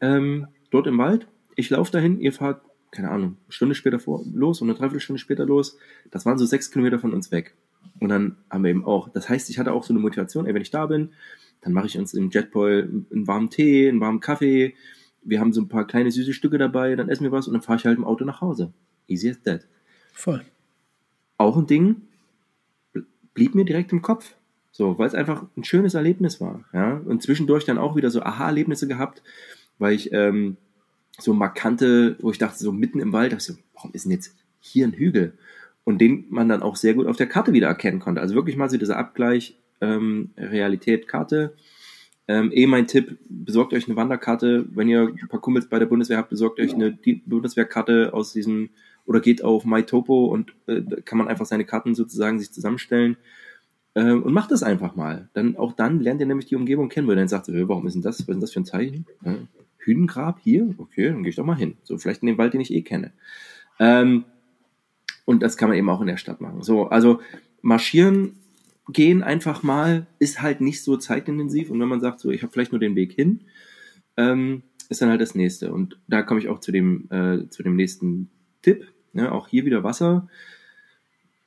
Ähm, 0.00 0.48
dort 0.70 0.86
im 0.86 0.98
Wald. 0.98 1.26
Ich 1.54 1.70
laufe 1.70 1.92
dahin, 1.92 2.18
ihr 2.20 2.32
fahrt, 2.32 2.62
keine 2.90 3.10
Ahnung, 3.10 3.36
eine 3.44 3.52
Stunde 3.52 3.74
später 3.74 3.98
vor, 3.98 4.24
los 4.32 4.60
und 4.60 4.68
eine 4.68 4.76
Dreiviertelstunde 4.76 5.18
später 5.18 5.46
los. 5.46 5.78
Das 6.10 6.26
waren 6.26 6.38
so 6.38 6.46
sechs 6.46 6.70
Kilometer 6.70 6.98
von 6.98 7.12
uns 7.12 7.30
weg. 7.30 7.54
Und 8.00 8.08
dann 8.08 8.36
haben 8.50 8.64
wir 8.64 8.70
eben 8.70 8.84
auch, 8.84 9.08
das 9.08 9.28
heißt, 9.28 9.50
ich 9.50 9.58
hatte 9.58 9.72
auch 9.72 9.84
so 9.84 9.92
eine 9.92 10.00
Motivation, 10.00 10.46
ey, 10.46 10.54
wenn 10.54 10.62
ich 10.62 10.70
da 10.70 10.86
bin, 10.86 11.10
dann 11.60 11.72
mache 11.72 11.86
ich 11.86 11.98
uns 11.98 12.14
im 12.14 12.30
Jetboil 12.30 13.04
einen 13.12 13.26
warmen 13.26 13.50
Tee, 13.50 13.88
einen 13.88 14.00
warmen 14.00 14.20
Kaffee. 14.20 14.74
Wir 15.24 15.40
haben 15.40 15.52
so 15.52 15.60
ein 15.60 15.68
paar 15.68 15.86
kleine 15.86 16.10
süße 16.10 16.32
Stücke 16.32 16.58
dabei, 16.58 16.96
dann 16.96 17.08
essen 17.08 17.24
wir 17.24 17.32
was 17.32 17.46
und 17.46 17.54
dann 17.54 17.62
fahre 17.62 17.78
ich 17.78 17.84
halt 17.84 17.98
im 17.98 18.04
Auto 18.04 18.24
nach 18.24 18.40
Hause. 18.40 18.72
Easy 19.08 19.30
as 19.30 19.42
that. 19.42 19.66
Voll. 20.12 20.42
Auch 21.38 21.56
ein 21.56 21.66
Ding, 21.66 22.02
blieb 23.34 23.54
mir 23.54 23.64
direkt 23.64 23.92
im 23.92 24.02
Kopf. 24.02 24.34
So, 24.74 24.98
weil 24.98 25.06
es 25.06 25.14
einfach 25.14 25.44
ein 25.56 25.64
schönes 25.64 25.94
Erlebnis 25.94 26.40
war. 26.40 26.64
Ja? 26.72 26.96
Und 27.04 27.22
zwischendurch 27.22 27.64
dann 27.64 27.78
auch 27.78 27.94
wieder 27.94 28.10
so 28.10 28.22
Aha-Erlebnisse 28.22 28.88
gehabt, 28.88 29.22
weil 29.78 29.94
ich 29.94 30.12
ähm, 30.12 30.56
so 31.18 31.34
markante, 31.34 32.16
wo 32.20 32.30
ich 32.30 32.38
dachte, 32.38 32.58
so 32.58 32.72
mitten 32.72 32.98
im 32.98 33.12
Wald, 33.12 33.32
dachte 33.32 33.42
ich 33.42 33.56
so, 33.56 33.62
warum 33.74 33.92
ist 33.92 34.06
denn 34.06 34.12
jetzt 34.12 34.34
hier 34.60 34.86
ein 34.86 34.94
Hügel? 34.94 35.34
Und 35.84 35.98
den 36.00 36.24
man 36.30 36.48
dann 36.48 36.62
auch 36.62 36.76
sehr 36.76 36.94
gut 36.94 37.06
auf 37.06 37.16
der 37.16 37.26
Karte 37.26 37.52
wieder 37.52 37.66
erkennen 37.66 38.00
konnte. 38.00 38.22
Also 38.22 38.34
wirklich 38.34 38.56
mal 38.56 38.70
so 38.70 38.78
dieser 38.78 38.96
Abgleich, 38.96 39.58
ähm, 39.82 40.30
Realität, 40.38 41.06
Karte. 41.06 41.54
Ähm, 42.28 42.50
eh 42.52 42.66
mein 42.66 42.86
Tipp, 42.86 43.18
besorgt 43.28 43.72
euch 43.72 43.86
eine 43.86 43.96
Wanderkarte. 43.96 44.66
Wenn 44.70 44.88
ihr 44.88 45.12
ein 45.20 45.28
paar 45.28 45.40
Kumpels 45.40 45.68
bei 45.68 45.78
der 45.78 45.86
Bundeswehr 45.86 46.18
habt, 46.18 46.30
besorgt 46.30 46.60
euch 46.60 46.74
eine 46.74 46.96
Bundeswehrkarte 47.26 48.14
aus 48.14 48.32
diesem 48.32 48.70
oder 49.04 49.20
geht 49.20 49.42
auf 49.42 49.64
MyTopo 49.64 50.26
und 50.26 50.54
äh, 50.66 50.82
kann 51.04 51.18
man 51.18 51.28
einfach 51.28 51.46
seine 51.46 51.64
Karten 51.64 51.94
sozusagen 51.94 52.38
sich 52.38 52.52
zusammenstellen 52.52 53.16
äh, 53.94 54.12
und 54.12 54.32
macht 54.32 54.52
das 54.52 54.62
einfach 54.62 54.94
mal. 54.94 55.28
Dann 55.34 55.56
auch 55.56 55.72
dann 55.72 56.00
lernt 56.00 56.20
ihr 56.20 56.26
nämlich 56.26 56.46
die 56.46 56.56
Umgebung 56.56 56.88
kennen, 56.88 57.08
weil 57.08 57.16
dann 57.16 57.28
sagt 57.28 57.48
ihr, 57.48 57.68
warum 57.68 57.86
ist 57.86 57.94
denn 57.94 58.02
das? 58.02 58.16
Was 58.16 58.20
ist 58.20 58.28
denn 58.28 58.40
das 58.40 58.52
für 58.52 58.60
ein 58.60 58.64
Zeichen? 58.64 59.06
Ja, 59.24 59.36
Hühnengrab 59.78 60.38
hier? 60.40 60.74
Okay, 60.78 61.08
dann 61.08 61.22
gehe 61.22 61.30
ich 61.30 61.36
doch 61.36 61.44
mal 61.44 61.56
hin. 61.56 61.76
So 61.82 61.98
vielleicht 61.98 62.22
in 62.22 62.28
den 62.28 62.38
Wald, 62.38 62.54
den 62.54 62.60
ich 62.60 62.72
eh 62.72 62.82
kenne. 62.82 63.12
Ähm, 63.80 64.24
und 65.24 65.42
das 65.42 65.56
kann 65.56 65.68
man 65.68 65.78
eben 65.78 65.90
auch 65.90 66.00
in 66.00 66.06
der 66.06 66.16
Stadt 66.16 66.40
machen. 66.40 66.62
So, 66.62 66.88
also 66.88 67.20
marschieren 67.62 68.36
gehen 68.88 69.22
einfach 69.22 69.62
mal 69.62 70.06
ist 70.18 70.42
halt 70.42 70.60
nicht 70.60 70.82
so 70.82 70.96
zeitintensiv 70.96 71.70
und 71.70 71.80
wenn 71.80 71.88
man 71.88 72.00
sagt, 72.00 72.20
so 72.20 72.30
ich 72.30 72.42
habe 72.42 72.52
vielleicht 72.52 72.72
nur 72.72 72.80
den 72.80 72.96
Weg 72.96 73.12
hin, 73.12 73.42
ähm, 74.16 74.62
ist 74.88 75.02
dann 75.02 75.10
halt 75.10 75.20
das 75.20 75.34
nächste. 75.34 75.72
Und 75.72 75.98
da 76.06 76.22
komme 76.22 76.40
ich 76.40 76.48
auch 76.48 76.60
zu 76.60 76.72
dem, 76.72 77.08
äh, 77.10 77.48
zu 77.48 77.62
dem 77.62 77.76
nächsten 77.76 78.30
Tipp. 78.62 78.86
Ne? 79.12 79.32
Auch 79.32 79.48
hier 79.48 79.64
wieder 79.64 79.82
Wasser. 79.82 80.28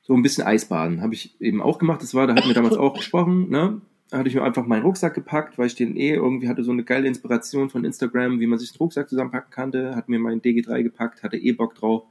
So 0.02 0.14
ein 0.14 0.22
bisschen 0.22 0.46
Eisbaden 0.46 1.02
habe 1.02 1.14
ich 1.14 1.40
eben 1.42 1.62
auch 1.62 1.80
gemacht. 1.80 2.02
Das 2.02 2.14
war, 2.14 2.28
da 2.28 2.36
hatten 2.36 2.48
wir 2.48 2.54
damals 2.54 2.78
auch 2.78 2.94
gesprochen. 2.94 3.50
Ne? 3.50 3.82
Da 4.10 4.20
hatte 4.20 4.30
ich 4.30 4.36
mir 4.36 4.44
einfach 4.44 4.66
meinen 4.66 4.84
Rucksack 4.84 5.16
gepackt, 5.16 5.58
weil 5.58 5.68
ich 5.68 5.76
den 5.76 5.96
eh 5.96 6.14
irgendwie 6.14 6.48
hatte 6.48 6.64
so 6.64 6.72
eine 6.72 6.84
geile 6.84 7.08
Inspiration 7.08 7.70
von 7.70 7.86
Instagram, 7.86 8.40
wie 8.40 8.48
man 8.48 8.60
sich 8.60 8.72
den 8.72 8.78
Rucksack 8.78 9.10
zusammenpacken 9.10 9.52
kannte. 9.52 9.96
Hat 9.96 10.10
mir 10.10 10.20
meinen 10.20 10.42
DG3 10.42 10.84
gepackt, 10.84 11.24
hatte 11.24 11.38
eh 11.38 11.54
Bock 11.54 11.76
drauf, 11.76 12.04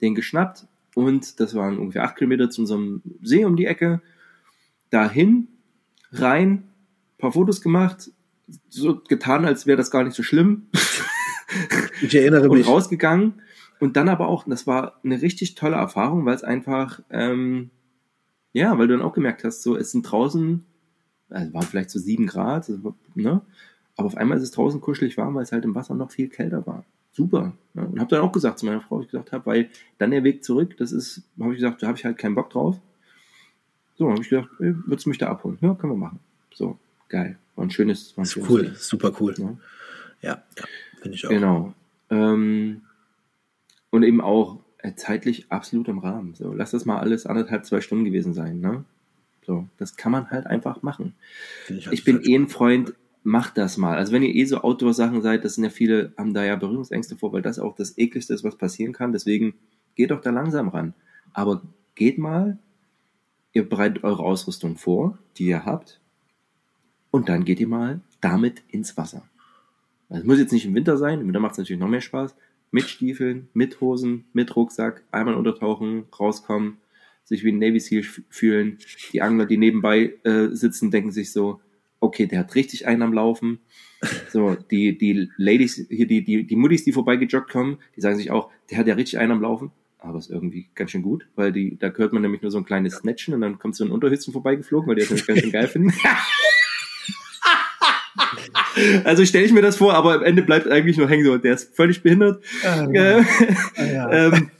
den 0.00 0.14
geschnappt. 0.14 0.66
Und 0.94 1.40
das 1.40 1.54
waren 1.54 1.78
ungefähr 1.78 2.04
acht 2.04 2.16
Kilometer 2.16 2.50
zu 2.50 2.60
unserem 2.60 3.02
See 3.22 3.44
um 3.44 3.56
die 3.56 3.66
Ecke 3.66 4.02
dahin, 4.92 5.48
rein, 6.12 6.68
paar 7.18 7.32
Fotos 7.32 7.60
gemacht, 7.60 8.10
so 8.68 9.00
getan, 9.00 9.44
als 9.44 9.66
wäre 9.66 9.76
das 9.76 9.90
gar 9.90 10.04
nicht 10.04 10.14
so 10.14 10.22
schlimm. 10.22 10.68
Ich 12.00 12.14
erinnere 12.14 12.48
und 12.48 12.56
mich. 12.56 12.66
rausgegangen. 12.66 13.42
Und 13.78 13.98
dann 13.98 14.08
aber 14.08 14.28
auch, 14.28 14.44
das 14.48 14.66
war 14.66 14.98
eine 15.04 15.20
richtig 15.20 15.54
tolle 15.54 15.76
Erfahrung, 15.76 16.24
weil 16.24 16.34
es 16.34 16.42
einfach, 16.42 17.02
ähm, 17.10 17.70
ja, 18.54 18.78
weil 18.78 18.88
du 18.88 18.96
dann 18.96 19.06
auch 19.06 19.12
gemerkt 19.12 19.44
hast, 19.44 19.62
so, 19.62 19.76
es 19.76 19.92
sind 19.92 20.02
draußen, 20.04 20.64
also 21.28 21.52
waren 21.52 21.62
vielleicht 21.62 21.90
so 21.90 21.98
sieben 21.98 22.26
Grad, 22.26 22.70
ne? 23.14 23.42
Aber 23.96 24.06
auf 24.06 24.16
einmal 24.16 24.38
ist 24.38 24.44
es 24.44 24.52
draußen 24.52 24.80
kuschelig 24.80 25.18
warm, 25.18 25.34
weil 25.34 25.42
es 25.42 25.52
halt 25.52 25.66
im 25.66 25.74
Wasser 25.74 25.94
noch 25.94 26.10
viel 26.10 26.28
kälter 26.28 26.66
war. 26.66 26.86
Super. 27.12 27.52
Ne? 27.74 27.86
Und 27.86 28.00
habe 28.00 28.08
dann 28.08 28.22
auch 28.22 28.32
gesagt 28.32 28.58
zu 28.58 28.64
meiner 28.66 28.80
Frau, 28.80 29.02
ich 29.02 29.08
gesagt 29.08 29.32
habe, 29.32 29.44
weil 29.44 29.68
dann 29.98 30.10
der 30.10 30.24
Weg 30.24 30.42
zurück, 30.42 30.76
das 30.78 30.92
ist, 30.92 31.22
habe 31.38 31.52
ich 31.52 31.60
gesagt, 31.60 31.82
da 31.82 31.88
habe 31.88 31.98
ich 31.98 32.04
halt 32.06 32.16
keinen 32.16 32.34
Bock 32.34 32.48
drauf. 32.48 32.80
So, 34.02 34.10
habe 34.10 34.20
ich 34.20 34.30
gedacht, 34.30 34.48
ey, 34.58 34.74
würdest 34.86 35.06
du 35.06 35.10
mich 35.10 35.18
da 35.18 35.28
abholen? 35.28 35.58
Ja, 35.60 35.74
können 35.74 35.92
wir 35.92 35.96
machen. 35.96 36.18
So, 36.52 36.76
geil. 37.08 37.38
War 37.54 37.64
ein 37.64 37.70
schönes, 37.70 38.16
war 38.16 38.24
ein 38.24 38.26
schönes 38.26 38.50
cool, 38.50 38.62
Ding. 38.64 38.74
super 38.74 39.12
cool. 39.20 39.32
Ja. 39.38 39.56
Ja, 40.22 40.42
ja 40.58 40.64
finde 41.00 41.14
ich 41.14 41.24
auch. 41.24 41.30
Genau. 41.30 41.74
Ähm, 42.10 42.82
und 43.90 44.02
eben 44.02 44.20
auch 44.20 44.58
äh, 44.78 44.94
zeitlich 44.96 45.52
absolut 45.52 45.86
im 45.86 46.00
Rahmen. 46.00 46.34
So, 46.34 46.52
lass 46.52 46.72
das 46.72 46.84
mal 46.84 46.98
alles 46.98 47.26
anderthalb, 47.26 47.64
zwei 47.64 47.80
Stunden 47.80 48.04
gewesen 48.04 48.34
sein. 48.34 48.58
Ne? 48.58 48.84
So, 49.46 49.68
das 49.78 49.96
kann 49.96 50.10
man 50.10 50.30
halt 50.30 50.48
einfach 50.48 50.82
machen. 50.82 51.14
Ich, 51.68 51.86
halt 51.86 51.94
Ich 51.94 52.02
bin 52.02 52.22
eh 52.24 52.34
ein 52.34 52.48
Freund, 52.48 52.94
macht 53.22 53.56
das 53.56 53.76
mal. 53.76 53.98
Also 53.98 54.12
wenn 54.12 54.24
ihr 54.24 54.34
eh 54.34 54.44
so 54.46 54.62
Outdoor-Sachen 54.62 55.22
seid, 55.22 55.44
das 55.44 55.54
sind 55.54 55.62
ja 55.62 55.70
viele, 55.70 56.12
haben 56.18 56.34
da 56.34 56.42
ja 56.42 56.56
Berührungsängste 56.56 57.14
vor, 57.14 57.32
weil 57.32 57.42
das 57.42 57.60
auch 57.60 57.76
das 57.76 57.96
ekligste 57.98 58.34
ist, 58.34 58.42
was 58.42 58.56
passieren 58.56 58.92
kann. 58.92 59.12
Deswegen 59.12 59.54
geht 59.94 60.10
doch 60.10 60.20
da 60.20 60.30
langsam 60.30 60.70
ran. 60.70 60.92
Aber 61.32 61.62
geht 61.94 62.18
mal, 62.18 62.58
ihr 63.52 63.68
bereitet 63.68 64.04
eure 64.04 64.22
Ausrüstung 64.22 64.76
vor, 64.76 65.18
die 65.36 65.46
ihr 65.46 65.64
habt, 65.64 66.00
und 67.10 67.28
dann 67.28 67.44
geht 67.44 67.60
ihr 67.60 67.68
mal 67.68 68.00
damit 68.20 68.62
ins 68.68 68.96
Wasser. 68.96 69.28
Das 70.08 70.24
muss 70.24 70.38
jetzt 70.38 70.52
nicht 70.52 70.66
im 70.66 70.74
Winter 70.74 70.96
sein, 70.96 71.20
im 71.20 71.26
Winter 71.26 71.40
macht 71.40 71.52
es 71.52 71.58
natürlich 71.58 71.80
noch 71.80 71.88
mehr 71.88 72.00
Spaß. 72.00 72.34
Mit 72.70 72.84
Stiefeln, 72.84 73.48
mit 73.52 73.80
Hosen, 73.80 74.24
mit 74.32 74.56
Rucksack, 74.56 75.04
einmal 75.10 75.34
untertauchen, 75.34 76.04
rauskommen, 76.18 76.78
sich 77.24 77.44
wie 77.44 77.52
ein 77.52 77.58
Navy 77.58 77.80
Seal 77.80 78.02
fühlen. 78.30 78.78
Die 79.12 79.20
Angler, 79.20 79.46
die 79.46 79.58
nebenbei 79.58 80.14
äh, 80.24 80.48
sitzen, 80.52 80.90
denken 80.90 81.12
sich 81.12 81.32
so, 81.32 81.60
okay, 82.00 82.26
der 82.26 82.40
hat 82.40 82.54
richtig 82.54 82.86
einen 82.86 83.02
am 83.02 83.12
Laufen. 83.12 83.60
So, 84.30 84.54
die, 84.54 84.98
die 84.98 85.30
Ladies, 85.36 85.86
hier, 85.88 86.06
die, 86.06 86.24
die, 86.24 86.44
die 86.44 86.56
Muttis, 86.56 86.82
die 86.82 86.92
vorbeigejoggt 86.92 87.50
kommen, 87.50 87.78
die 87.94 88.00
sagen 88.00 88.16
sich 88.16 88.30
auch, 88.30 88.50
der 88.70 88.78
hat 88.78 88.86
ja 88.86 88.94
richtig 88.94 89.18
einen 89.18 89.32
am 89.32 89.42
Laufen. 89.42 89.70
Aber 90.02 90.18
ist 90.18 90.30
irgendwie 90.30 90.68
ganz 90.74 90.90
schön 90.90 91.02
gut, 91.02 91.28
weil 91.36 91.52
die, 91.52 91.78
da 91.78 91.90
hört 91.90 92.12
man 92.12 92.22
nämlich 92.22 92.42
nur 92.42 92.50
so 92.50 92.58
ein 92.58 92.64
kleines 92.64 92.94
Snatchen 92.94 93.34
und 93.34 93.40
dann 93.40 93.58
kommt 93.58 93.76
so 93.76 93.84
ein 93.84 93.90
Unterhützen 93.92 94.32
vorbeigeflogen, 94.32 94.88
weil 94.88 94.96
die 94.96 95.02
das 95.02 95.10
nämlich 95.10 95.26
ganz 95.26 95.40
schön 95.40 95.52
geil 95.52 95.68
finden. 95.68 95.92
also 99.04 99.24
stelle 99.24 99.44
ich 99.44 99.52
mir 99.52 99.62
das 99.62 99.76
vor, 99.76 99.94
aber 99.94 100.14
am 100.14 100.24
Ende 100.24 100.42
bleibt 100.42 100.68
eigentlich 100.68 100.96
nur 100.96 101.08
hängen 101.08 101.24
so, 101.24 101.38
der 101.38 101.54
ist 101.54 101.76
völlig 101.76 102.02
behindert. 102.02 102.42
Ah, 102.64 102.86
Äh, 103.76 103.94
ja. 103.94 104.10
ähm, 104.26 104.50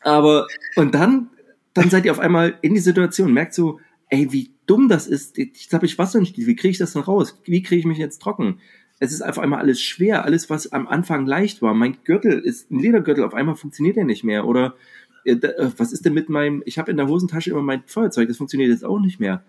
aber, 0.00 0.46
und 0.76 0.94
dann, 0.94 1.28
dann 1.74 1.90
seid 1.90 2.06
ihr 2.06 2.12
auf 2.12 2.18
einmal 2.18 2.54
in 2.62 2.74
die 2.74 2.80
Situation, 2.80 3.32
merkt 3.32 3.52
so, 3.54 3.78
ey, 4.08 4.32
wie 4.32 4.52
dumm 4.66 4.88
das 4.88 5.06
ist. 5.06 5.36
Jetzt 5.38 5.72
habe 5.72 5.86
ich 5.86 5.98
Wasser 5.98 6.24
Stiefel, 6.24 6.48
wie 6.48 6.56
kriege 6.56 6.72
ich 6.72 6.78
das 6.78 6.94
denn 6.94 7.02
raus? 7.02 7.38
Wie 7.44 7.62
kriege 7.62 7.80
ich 7.80 7.86
mich 7.86 7.98
jetzt 7.98 8.22
trocken? 8.22 8.60
Es 9.02 9.10
ist 9.10 9.20
einfach 9.20 9.42
einmal 9.42 9.58
alles 9.58 9.82
schwer, 9.82 10.24
alles, 10.24 10.48
was 10.48 10.70
am 10.70 10.86
Anfang 10.86 11.26
leicht 11.26 11.60
war. 11.60 11.74
Mein 11.74 11.96
Gürtel 12.04 12.38
ist 12.38 12.70
ein 12.70 12.78
Ledergürtel, 12.78 13.24
auf 13.24 13.34
einmal 13.34 13.56
funktioniert 13.56 13.96
er 13.96 14.04
nicht 14.04 14.22
mehr. 14.22 14.46
Oder 14.46 14.76
äh, 15.24 15.32
äh 15.32 15.72
was 15.76 15.92
ist 15.92 16.04
denn 16.04 16.14
mit 16.14 16.28
meinem, 16.28 16.62
ich 16.66 16.78
habe 16.78 16.92
in 16.92 16.96
der 16.96 17.08
Hosentasche 17.08 17.50
immer 17.50 17.62
mein 17.62 17.82
Feuerzeug, 17.84 18.28
das 18.28 18.36
funktioniert 18.36 18.70
jetzt 18.70 18.84
auch 18.84 19.00
nicht 19.00 19.18
mehr. 19.18 19.42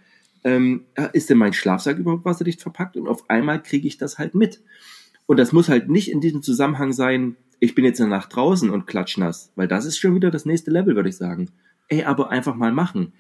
Ähm, 0.44 0.86
ist 1.14 1.30
denn 1.30 1.38
mein 1.38 1.54
Schlafsack 1.54 2.00
überhaupt 2.00 2.26
wasserdicht 2.26 2.64
verpackt? 2.64 2.98
Und 2.98 3.08
auf 3.08 3.30
einmal 3.30 3.62
kriege 3.62 3.88
ich 3.88 4.00
das 4.00 4.18
halt 4.18 4.34
mit. 4.34 4.60
Und 5.28 5.38
das 5.38 5.52
muss 5.52 5.70
halt 5.70 5.88
nicht 5.88 6.10
in 6.10 6.20
diesem 6.20 6.42
Zusammenhang 6.42 6.92
sein, 6.92 7.36
ich 7.60 7.76
bin 7.76 7.86
jetzt 7.86 8.02
eine 8.02 8.10
Nacht 8.10 8.36
draußen 8.36 8.72
und 8.72 8.88
klatschnass, 8.88 9.52
weil 9.56 9.68
das 9.68 9.86
ist 9.86 10.00
schon 10.00 10.16
wieder 10.16 10.32
das 10.32 10.46
nächste 10.46 10.72
Level, 10.72 10.96
würde 10.96 11.10
ich 11.10 11.16
sagen. 11.16 11.52
Ey, 11.90 12.06
aber 12.06 12.32
einfach 12.32 12.56
mal 12.56 12.72
machen 12.72 13.14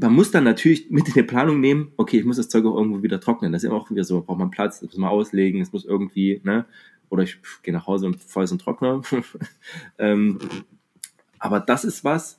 man 0.00 0.12
muss 0.12 0.30
dann 0.30 0.44
natürlich 0.44 0.90
mit 0.90 1.08
in 1.08 1.14
die 1.14 1.22
Planung 1.22 1.60
nehmen, 1.60 1.92
okay, 1.96 2.18
ich 2.18 2.24
muss 2.24 2.36
das 2.36 2.48
Zeug 2.48 2.64
auch 2.64 2.76
irgendwo 2.76 3.02
wieder 3.02 3.20
trocknen. 3.20 3.52
Das 3.52 3.62
ist 3.62 3.70
ja 3.70 3.74
auch 3.74 3.90
wieder 3.90 4.04
so, 4.04 4.20
braucht 4.22 4.38
man 4.38 4.50
Platz, 4.50 4.80
das 4.80 4.90
muss 4.90 4.98
man 4.98 5.10
auslegen, 5.10 5.60
es 5.60 5.72
muss 5.72 5.84
irgendwie, 5.84 6.40
ne? 6.44 6.66
Oder 7.08 7.22
ich 7.22 7.38
gehe 7.62 7.72
nach 7.72 7.86
Hause 7.86 8.06
und 8.06 8.20
feuer 8.20 8.48
einen 8.48 8.58
Trockner. 8.58 9.02
ähm, 9.98 10.38
aber 11.38 11.60
das 11.60 11.84
ist 11.84 12.04
was, 12.04 12.38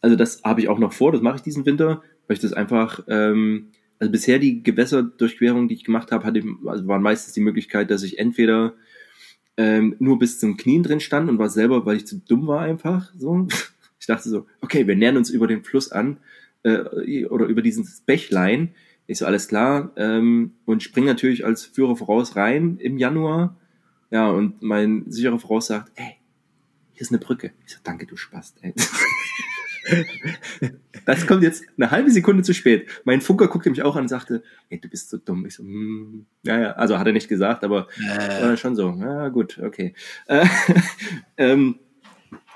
also 0.00 0.16
das 0.16 0.42
habe 0.42 0.60
ich 0.60 0.68
auch 0.68 0.78
noch 0.78 0.92
vor, 0.92 1.12
das 1.12 1.20
mache 1.20 1.36
ich 1.36 1.42
diesen 1.42 1.66
Winter, 1.66 2.02
weil 2.26 2.36
ich 2.36 2.40
das 2.40 2.52
einfach, 2.52 3.00
ähm, 3.08 3.68
also 3.98 4.10
bisher 4.10 4.38
die 4.38 4.62
Gewässerdurchquerung, 4.62 5.68
die 5.68 5.74
ich 5.74 5.84
gemacht 5.84 6.12
habe, 6.12 6.24
hatte, 6.24 6.42
also 6.66 6.86
waren 6.86 7.02
meistens 7.02 7.34
die 7.34 7.40
Möglichkeit, 7.40 7.90
dass 7.90 8.02
ich 8.02 8.18
entweder 8.18 8.74
ähm, 9.56 9.96
nur 9.98 10.18
bis 10.18 10.38
zum 10.38 10.56
Knien 10.56 10.82
drin 10.82 11.00
stand 11.00 11.28
und 11.28 11.38
war 11.38 11.48
selber, 11.48 11.86
weil 11.86 11.96
ich 11.96 12.06
zu 12.06 12.18
dumm 12.18 12.46
war 12.46 12.60
einfach 12.60 13.12
so. 13.16 13.46
Ich 13.98 14.06
dachte 14.06 14.28
so, 14.28 14.46
okay, 14.60 14.86
wir 14.86 14.94
nähern 14.94 15.16
uns 15.16 15.30
über 15.30 15.48
den 15.48 15.64
Fluss 15.64 15.90
an 15.90 16.18
äh, 16.66 17.26
oder 17.26 17.46
über 17.46 17.62
dieses 17.62 18.00
Bächlein. 18.00 18.74
Ich 19.06 19.18
so, 19.18 19.26
alles 19.26 19.48
klar. 19.48 19.92
Ähm, 19.96 20.54
und 20.64 20.82
spring 20.82 21.04
natürlich 21.04 21.44
als 21.44 21.64
Führer 21.64 21.96
voraus 21.96 22.36
rein 22.36 22.78
im 22.78 22.98
Januar. 22.98 23.56
Ja, 24.10 24.30
und 24.30 24.62
mein 24.62 25.10
sicherer 25.10 25.38
voraus 25.38 25.68
sagt, 25.68 25.92
ey, 25.96 26.16
hier 26.92 27.02
ist 27.02 27.10
eine 27.10 27.18
Brücke. 27.18 27.52
Ich 27.66 27.72
so, 27.72 27.78
danke, 27.82 28.06
du 28.06 28.16
Spast, 28.16 28.58
ey. 28.62 28.74
das 31.04 31.26
kommt 31.26 31.42
jetzt 31.42 31.64
eine 31.76 31.90
halbe 31.90 32.10
Sekunde 32.10 32.42
zu 32.42 32.54
spät. 32.54 32.88
Mein 33.04 33.20
Funker 33.20 33.48
guckte 33.48 33.70
mich 33.70 33.82
auch 33.82 33.96
an 33.96 34.02
und 34.02 34.08
sagte, 34.08 34.42
ey, 34.70 34.80
du 34.80 34.88
bist 34.88 35.10
so 35.10 35.18
dumm. 35.18 35.46
Ich 35.46 35.54
so, 35.54 35.62
hm, 35.62 36.26
ja, 36.42 36.58
ja, 36.58 36.72
also 36.72 36.98
hat 36.98 37.06
er 37.06 37.12
nicht 37.12 37.28
gesagt, 37.28 37.64
aber 37.64 37.88
äh 37.98 38.56
schon 38.56 38.74
so. 38.74 38.96
Ja, 38.98 39.28
gut, 39.28 39.58
okay. 39.58 39.94
Äh, 40.26 40.46
ähm, 41.36 41.78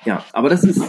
ja, 0.05 0.25
aber 0.33 0.49
das 0.49 0.65
ist, 0.65 0.83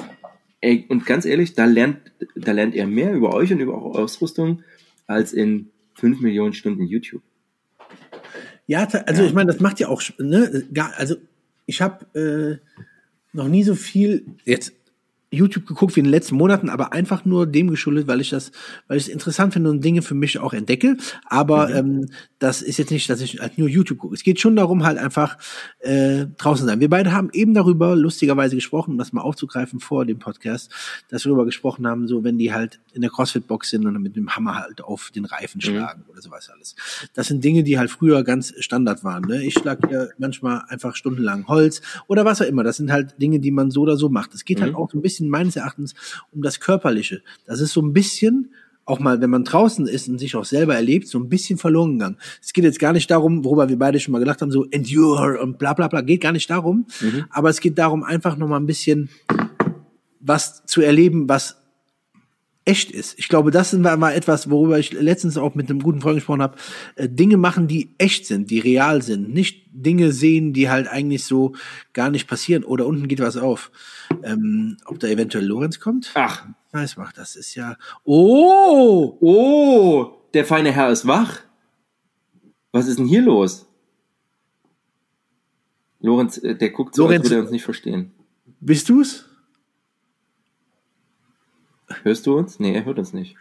Ey, 0.61 0.85
und 0.89 1.05
ganz 1.05 1.25
ehrlich, 1.25 1.53
da 1.53 1.65
lernt, 1.65 1.97
da 2.35 2.51
lernt 2.51 2.75
ihr 2.75 2.85
mehr 2.85 3.13
über 3.13 3.33
euch 3.33 3.51
und 3.51 3.59
über 3.59 3.73
eure 3.73 3.99
Ausrüstung 3.99 4.63
als 5.07 5.33
in 5.33 5.71
fünf 5.95 6.21
Millionen 6.21 6.53
Stunden 6.53 6.85
YouTube. 6.85 7.23
Ja, 8.67 8.87
also 9.05 9.23
ja. 9.23 9.27
ich 9.27 9.33
meine, 9.33 9.51
das 9.51 9.59
macht 9.59 9.79
ja 9.79 9.89
auch, 9.89 10.01
ne, 10.19 10.67
also 10.95 11.15
ich 11.65 11.81
habe 11.81 12.59
äh, 12.63 12.77
noch 13.33 13.47
nie 13.47 13.63
so 13.63 13.75
viel, 13.75 14.25
jetzt 14.45 14.73
YouTube 15.31 15.65
geguckt 15.65 15.95
wie 15.95 16.01
in 16.01 16.05
den 16.05 16.11
letzten 16.11 16.35
Monaten, 16.35 16.69
aber 16.69 16.91
einfach 16.91 17.23
nur 17.23 17.47
dem 17.47 17.69
geschuldet, 17.69 18.07
weil 18.07 18.19
ich 18.19 18.29
das, 18.29 18.51
weil 18.87 18.97
ich 18.97 19.03
es 19.03 19.09
interessant 19.09 19.53
finde 19.53 19.69
und 19.69 19.83
Dinge 19.83 20.01
für 20.01 20.13
mich 20.13 20.37
auch 20.39 20.53
entdecke. 20.53 20.97
Aber 21.25 21.69
mhm. 21.69 21.75
ähm, 21.75 22.09
das 22.37 22.61
ist 22.61 22.77
jetzt 22.77 22.91
nicht, 22.91 23.09
dass 23.09 23.21
ich 23.21 23.39
halt 23.39 23.57
nur 23.57 23.69
YouTube 23.69 23.99
gucke. 23.99 24.13
Es 24.13 24.23
geht 24.23 24.39
schon 24.39 24.55
darum, 24.55 24.83
halt 24.83 24.97
einfach 24.97 25.37
äh, 25.79 26.25
draußen 26.37 26.65
sein. 26.65 26.79
Wir 26.79 26.89
beide 26.89 27.13
haben 27.13 27.29
eben 27.33 27.53
darüber 27.53 27.95
lustigerweise 27.95 28.55
gesprochen, 28.55 28.91
um 28.91 28.97
das 28.97 29.13
mal 29.13 29.21
aufzugreifen 29.21 29.79
vor 29.79 30.05
dem 30.05 30.19
Podcast, 30.19 30.71
dass 31.09 31.23
wir 31.23 31.29
darüber 31.29 31.45
gesprochen 31.45 31.87
haben, 31.87 32.07
so 32.07 32.23
wenn 32.23 32.37
die 32.37 32.51
halt 32.51 32.79
in 32.93 33.01
der 33.01 33.11
CrossFit-Box 33.11 33.69
sind 33.69 33.85
und 33.85 34.01
mit 34.01 34.15
dem 34.15 34.35
Hammer 34.35 34.55
halt 34.55 34.81
auf 34.81 35.11
den 35.15 35.25
Reifen 35.25 35.59
mhm. 35.59 35.69
schlagen 35.69 36.03
oder 36.09 36.21
sowas 36.21 36.49
alles. 36.53 36.75
Das 37.13 37.27
sind 37.27 37.43
Dinge, 37.43 37.63
die 37.63 37.77
halt 37.77 37.89
früher 37.89 38.23
ganz 38.23 38.53
Standard 38.57 39.03
waren. 39.03 39.23
Ne? 39.23 39.43
Ich 39.43 39.53
schlag 39.53 39.79
hier 39.87 40.09
manchmal 40.17 40.63
einfach 40.67 40.95
stundenlang 40.95 41.47
Holz 41.47 41.81
oder 42.07 42.25
was 42.25 42.41
auch 42.41 42.47
immer. 42.47 42.63
Das 42.63 42.77
sind 42.77 42.91
halt 42.91 43.21
Dinge, 43.21 43.39
die 43.39 43.51
man 43.51 43.71
so 43.71 43.81
oder 43.81 43.97
so 43.97 44.09
macht. 44.09 44.33
Es 44.33 44.45
geht 44.45 44.59
halt 44.59 44.71
mhm. 44.71 44.75
halt 44.75 44.83
auch 44.83 44.91
so 44.91 44.97
ein 44.97 45.01
bisschen 45.01 45.20
bisschen 45.21 45.29
meines 45.29 45.55
Erachtens 45.55 45.93
um 46.31 46.41
das 46.41 46.59
Körperliche. 46.59 47.21
Das 47.45 47.59
ist 47.59 47.73
so 47.73 47.81
ein 47.81 47.93
bisschen 47.93 48.51
auch 48.83 48.99
mal, 48.99 49.21
wenn 49.21 49.29
man 49.29 49.43
draußen 49.43 49.87
ist 49.87 50.09
und 50.09 50.17
sich 50.17 50.35
auch 50.35 50.43
selber 50.43 50.75
erlebt, 50.75 51.07
so 51.07 51.19
ein 51.19 51.29
bisschen 51.29 51.57
verloren 51.57 51.93
gegangen. 51.93 52.17
Es 52.41 52.51
geht 52.51 52.63
jetzt 52.63 52.79
gar 52.79 52.93
nicht 52.93 53.09
darum, 53.11 53.45
worüber 53.45 53.69
wir 53.69 53.77
beide 53.77 53.99
schon 53.99 54.11
mal 54.11 54.19
gedacht 54.19 54.41
haben, 54.41 54.51
so 54.51 54.65
endure 54.65 55.39
und 55.39 55.59
bla 55.59 55.73
bla 55.73 55.87
bla, 55.87 56.01
geht 56.01 56.21
gar 56.21 56.31
nicht 56.31 56.49
darum. 56.49 56.87
Mhm. 56.99 57.25
Aber 57.29 57.49
es 57.49 57.61
geht 57.61 57.77
darum, 57.77 58.03
einfach 58.03 58.37
noch 58.37 58.47
mal 58.47 58.57
ein 58.57 58.65
bisschen 58.65 59.09
was 60.19 60.65
zu 60.65 60.81
erleben, 60.81 61.29
was 61.29 61.60
echt 62.65 62.91
ist. 62.91 63.17
Ich 63.17 63.27
glaube, 63.27 63.51
das 63.51 63.73
ist 63.73 63.79
mal 63.79 64.13
etwas, 64.13 64.49
worüber 64.49 64.77
ich 64.77 64.93
letztens 64.93 65.37
auch 65.37 65.55
mit 65.55 65.69
einem 65.69 65.81
guten 65.81 66.01
Freund 66.01 66.17
gesprochen 66.17 66.41
habe. 66.41 66.57
Äh, 66.95 67.09
Dinge 67.09 67.37
machen, 67.37 67.67
die 67.67 67.95
echt 67.97 68.25
sind, 68.25 68.51
die 68.51 68.59
real 68.59 69.01
sind. 69.01 69.33
Nicht 69.33 69.67
Dinge 69.71 70.11
sehen, 70.11 70.53
die 70.53 70.69
halt 70.69 70.87
eigentlich 70.87 71.23
so 71.25 71.53
gar 71.93 72.09
nicht 72.09 72.27
passieren. 72.27 72.63
Oder 72.63 72.85
unten 72.85 73.07
geht 73.07 73.19
was 73.19 73.37
auf. 73.37 73.71
Ähm, 74.23 74.77
ob 74.85 74.99
da 74.99 75.07
eventuell 75.07 75.45
Lorenz 75.45 75.79
kommt? 75.79 76.11
Ach. 76.15 76.45
Weiß 76.71 76.95
macht 76.95 77.17
das 77.17 77.35
ist 77.35 77.55
ja. 77.55 77.77
Oh! 78.05 79.17
Oh! 79.19 80.11
Der 80.33 80.45
feine 80.45 80.71
Herr 80.71 80.89
ist 80.89 81.05
wach. 81.05 81.41
Was 82.71 82.87
ist 82.87 82.99
denn 82.99 83.07
hier 83.07 83.21
los? 83.21 83.67
Lorenz, 85.99 86.37
äh, 86.37 86.55
der 86.55 86.69
guckt 86.69 86.95
so, 86.95 87.03
Lorenz, 87.03 87.23
als 87.23 87.29
würde 87.29 87.35
er 87.35 87.41
uns 87.43 87.51
nicht 87.51 87.63
verstehen. 87.63 88.11
Bist 88.59 88.89
du's? 88.89 89.30
Hörst 92.03 92.25
du 92.25 92.37
uns? 92.37 92.59
Nee, 92.59 92.73
er 92.73 92.85
hört 92.85 92.97
uns 92.99 93.13
nicht. 93.13 93.35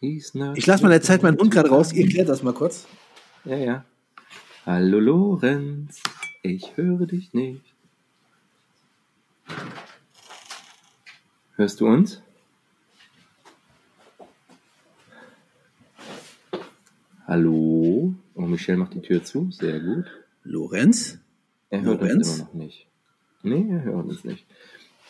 Ich 0.00 0.32
lasse 0.66 0.82
mal 0.82 0.90
der 0.90 1.02
Zeit 1.02 1.22
meinen 1.22 1.38
Hund 1.38 1.50
gerade 1.50 1.70
raus. 1.70 1.92
Ihr 1.92 2.06
klärt 2.08 2.28
das 2.28 2.42
mal 2.42 2.52
kurz. 2.52 2.86
Ja, 3.44 3.56
ja. 3.56 3.84
Hallo 4.66 4.98
Lorenz, 4.98 6.02
ich 6.42 6.76
höre 6.76 7.06
dich 7.06 7.32
nicht. 7.32 7.62
Hörst 11.54 11.80
du 11.80 11.86
uns? 11.86 12.20
Hallo? 17.26 18.14
Oh, 18.34 18.42
Michelle 18.42 18.78
macht 18.78 18.94
die 18.94 19.02
Tür 19.02 19.24
zu. 19.24 19.50
Sehr 19.52 19.80
gut. 19.80 20.06
Lorenz? 20.44 21.18
Er 21.70 21.82
hört 21.82 22.00
Lorenz? 22.02 22.28
uns 22.28 22.36
immer 22.36 22.44
noch 22.46 22.54
nicht. 22.54 22.86
Nee, 23.42 23.66
er 23.70 23.82
hört 23.84 24.06
uns 24.06 24.24
nicht. 24.24 24.44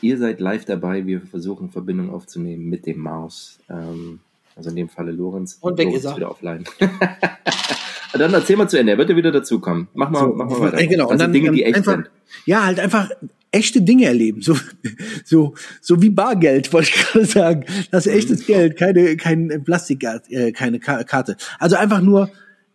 Ihr 0.00 0.18
seid 0.18 0.40
live 0.40 0.64
dabei. 0.64 1.06
Wir 1.06 1.20
versuchen 1.22 1.70
Verbindung 1.70 2.10
aufzunehmen 2.10 2.68
mit 2.68 2.86
dem 2.86 3.00
Maus. 3.00 3.58
Ähm, 3.70 4.20
also 4.54 4.70
in 4.70 4.76
dem 4.76 4.88
Falle 4.88 5.12
Lorenz. 5.12 5.58
Und 5.60 5.78
weg 5.78 5.86
Lorenz 5.86 6.04
ist 6.04 6.10
er. 6.10 6.16
wieder 6.16 6.30
offline. 6.30 6.64
dann 8.18 8.32
erzähl 8.32 8.56
mal 8.56 8.68
zu 8.68 8.78
Ende. 8.78 8.92
Er 8.92 8.98
wird 8.98 9.10
ja 9.10 9.16
wieder 9.16 9.32
dazukommen. 9.32 9.88
Mach 9.94 10.10
mal, 10.10 10.20
so, 10.20 10.34
mach 10.34 10.48
mal 10.48 10.60
weiter. 10.60 10.86
Genau. 10.86 11.04
Das 11.04 11.12
und 11.12 11.18
dann, 11.20 11.32
Dinge, 11.32 11.50
die 11.52 11.64
echt 11.64 11.76
einfach, 11.76 11.92
sind. 11.92 12.10
Ja, 12.44 12.64
halt 12.64 12.80
einfach 12.80 13.10
echte 13.52 13.82
Dinge 13.82 14.06
erleben. 14.06 14.42
So, 14.42 14.56
so, 15.24 15.54
so 15.80 16.02
wie 16.02 16.10
Bargeld, 16.10 16.72
wollte 16.72 16.90
ich 16.90 16.94
gerade 16.94 17.24
sagen. 17.24 17.64
Das 17.90 18.06
ist 18.06 18.12
echtes 18.12 18.40
mhm. 18.40 18.46
Geld, 18.46 18.76
keine, 18.76 19.16
kein 19.16 19.64
Plastik, 19.64 20.04
äh, 20.28 20.52
keine 20.52 20.78
Karte. 20.78 21.36
Also 21.58 21.76
einfach 21.76 22.00
nur, 22.00 22.30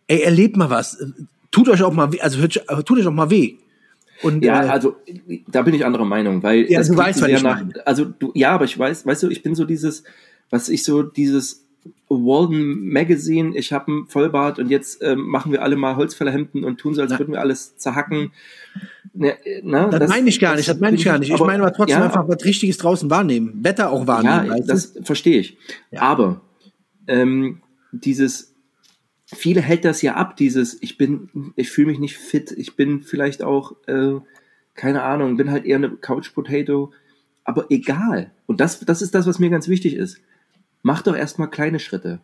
ey, 0.06 0.22
erlebt 0.22 0.56
mal 0.56 0.70
was. 0.70 0.98
Tut 1.50 1.68
euch 1.68 1.82
auch 1.82 1.92
mal 1.92 2.12
weh, 2.12 2.20
also 2.20 2.46
tut 2.46 2.98
euch 2.98 3.06
auch 3.06 3.12
mal 3.12 3.30
weh. 3.30 3.58
Und, 4.22 4.44
ja, 4.44 4.64
äh, 4.64 4.68
also 4.68 4.96
da 5.48 5.62
bin 5.62 5.74
ich 5.74 5.84
anderer 5.84 6.04
Meinung, 6.04 6.42
weil 6.42 6.70
ja, 6.70 6.82
du 6.82 6.96
weißt, 6.96 7.22
was 7.22 7.28
ich 7.28 7.42
nach, 7.42 7.56
meine. 7.56 7.86
also 7.86 8.04
du, 8.04 8.32
ja, 8.34 8.50
aber 8.52 8.64
ich 8.64 8.78
weiß, 8.78 9.06
weißt 9.06 9.24
du, 9.24 9.28
ich 9.28 9.42
bin 9.42 9.54
so 9.54 9.64
dieses, 9.64 10.04
was 10.50 10.68
ich 10.68 10.84
so 10.84 11.02
dieses 11.02 11.66
Walden 12.08 12.88
Magazine, 12.88 13.56
ich 13.56 13.72
habe 13.72 13.90
ein 13.90 14.06
Vollbart 14.06 14.58
und 14.58 14.70
jetzt 14.70 15.02
ähm, 15.02 15.20
machen 15.20 15.50
wir 15.52 15.62
alle 15.62 15.76
mal 15.76 15.96
Holzfällerhemden 15.96 16.64
und 16.64 16.78
tun 16.78 16.94
so, 16.94 17.02
als 17.02 17.12
Na. 17.12 17.18
würden 17.18 17.32
wir 17.32 17.40
alles 17.40 17.76
zerhacken. 17.76 18.32
Ne, 19.14 19.36
ne, 19.62 19.88
das, 19.90 20.00
das 20.00 20.10
meine 20.10 20.28
ich 20.28 20.40
gar 20.40 20.56
nicht, 20.56 20.68
das 20.68 20.80
meine 20.80 20.96
ich 20.96 21.04
gar 21.04 21.18
nicht. 21.18 21.32
Ich 21.32 21.40
meine 21.40 21.62
aber 21.62 21.72
trotzdem 21.72 21.98
ja, 21.98 22.04
einfach 22.04 22.28
was 22.28 22.44
Richtiges 22.44 22.78
draußen 22.78 23.10
wahrnehmen, 23.10 23.64
Wetter 23.64 23.90
auch 23.90 24.06
wahrnehmen. 24.06 24.58
Ja, 24.58 24.64
das 24.64 24.94
verstehe 25.02 25.38
ich. 25.38 25.58
Ja. 25.90 26.02
Aber 26.02 26.40
ähm, 27.06 27.62
dieses 27.92 28.51
viele 29.34 29.60
hält 29.60 29.84
das 29.84 30.02
ja 30.02 30.14
ab, 30.14 30.36
dieses, 30.36 30.80
ich 30.82 30.98
bin, 30.98 31.52
ich 31.56 31.70
fühle 31.70 31.88
mich 31.88 31.98
nicht 31.98 32.16
fit, 32.16 32.50
ich 32.52 32.76
bin 32.76 33.02
vielleicht 33.02 33.42
auch, 33.42 33.76
äh, 33.86 34.14
keine 34.74 35.02
Ahnung, 35.02 35.36
bin 35.36 35.50
halt 35.50 35.64
eher 35.64 35.76
eine 35.76 35.90
Couch 35.90 36.32
Potato, 36.34 36.92
aber 37.44 37.66
egal. 37.70 38.30
Und 38.46 38.60
das, 38.60 38.80
das 38.80 39.02
ist 39.02 39.14
das, 39.14 39.26
was 39.26 39.38
mir 39.38 39.50
ganz 39.50 39.68
wichtig 39.68 39.96
ist. 39.96 40.20
Macht 40.82 41.06
doch 41.06 41.16
erstmal 41.16 41.50
kleine 41.50 41.78
Schritte. 41.78 42.20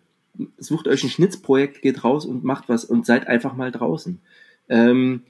Sucht 0.57 0.87
euch 0.87 1.03
ein 1.03 1.11
Schnitzprojekt, 1.11 1.83
geht 1.83 2.05
raus 2.05 2.25
und 2.25 2.45
macht 2.45 2.69
was 2.69 2.85
und 2.85 3.07
seid 3.07 3.27
einfach 3.27 3.55
mal 3.55 3.73
draußen. 3.73 4.21
Ähm, 4.69 5.23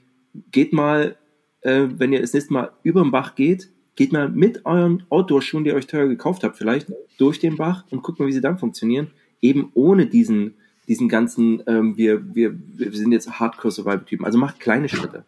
geht 0.51 0.73
mal, 0.73 1.17
äh, 1.61 1.87
wenn 1.89 2.13
ihr 2.13 2.21
das 2.21 2.33
nächste 2.33 2.53
Mal 2.53 2.71
über 2.83 3.01
den 3.01 3.11
Bach 3.11 3.35
geht, 3.35 3.69
geht 3.95 4.13
mal 4.13 4.29
mit 4.29 4.65
euren 4.65 5.03
Outdoor-Schuhen, 5.09 5.63
die 5.63 5.71
ihr 5.71 5.75
euch 5.75 5.87
teuer 5.87 6.07
gekauft 6.07 6.43
habt, 6.43 6.57
vielleicht 6.57 6.91
durch 7.17 7.39
den 7.39 7.57
Bach 7.57 7.85
und 7.89 8.03
guckt 8.03 8.19
mal, 8.19 8.27
wie 8.27 8.33
sie 8.33 8.41
dann 8.41 8.57
funktionieren. 8.57 9.11
Eben 9.41 9.71
ohne 9.73 10.05
diesen 10.05 10.55
diesen 10.89 11.07
ganzen, 11.07 11.63
ähm, 11.67 11.95
wir, 11.95 12.35
wir, 12.35 12.53
wir 12.75 12.91
sind 12.91 13.11
jetzt 13.11 13.39
Hardcore-Survival-Typen. 13.39 14.25
Also 14.25 14.39
macht 14.39 14.59
kleine 14.59 14.89
Schritte. 14.89 15.23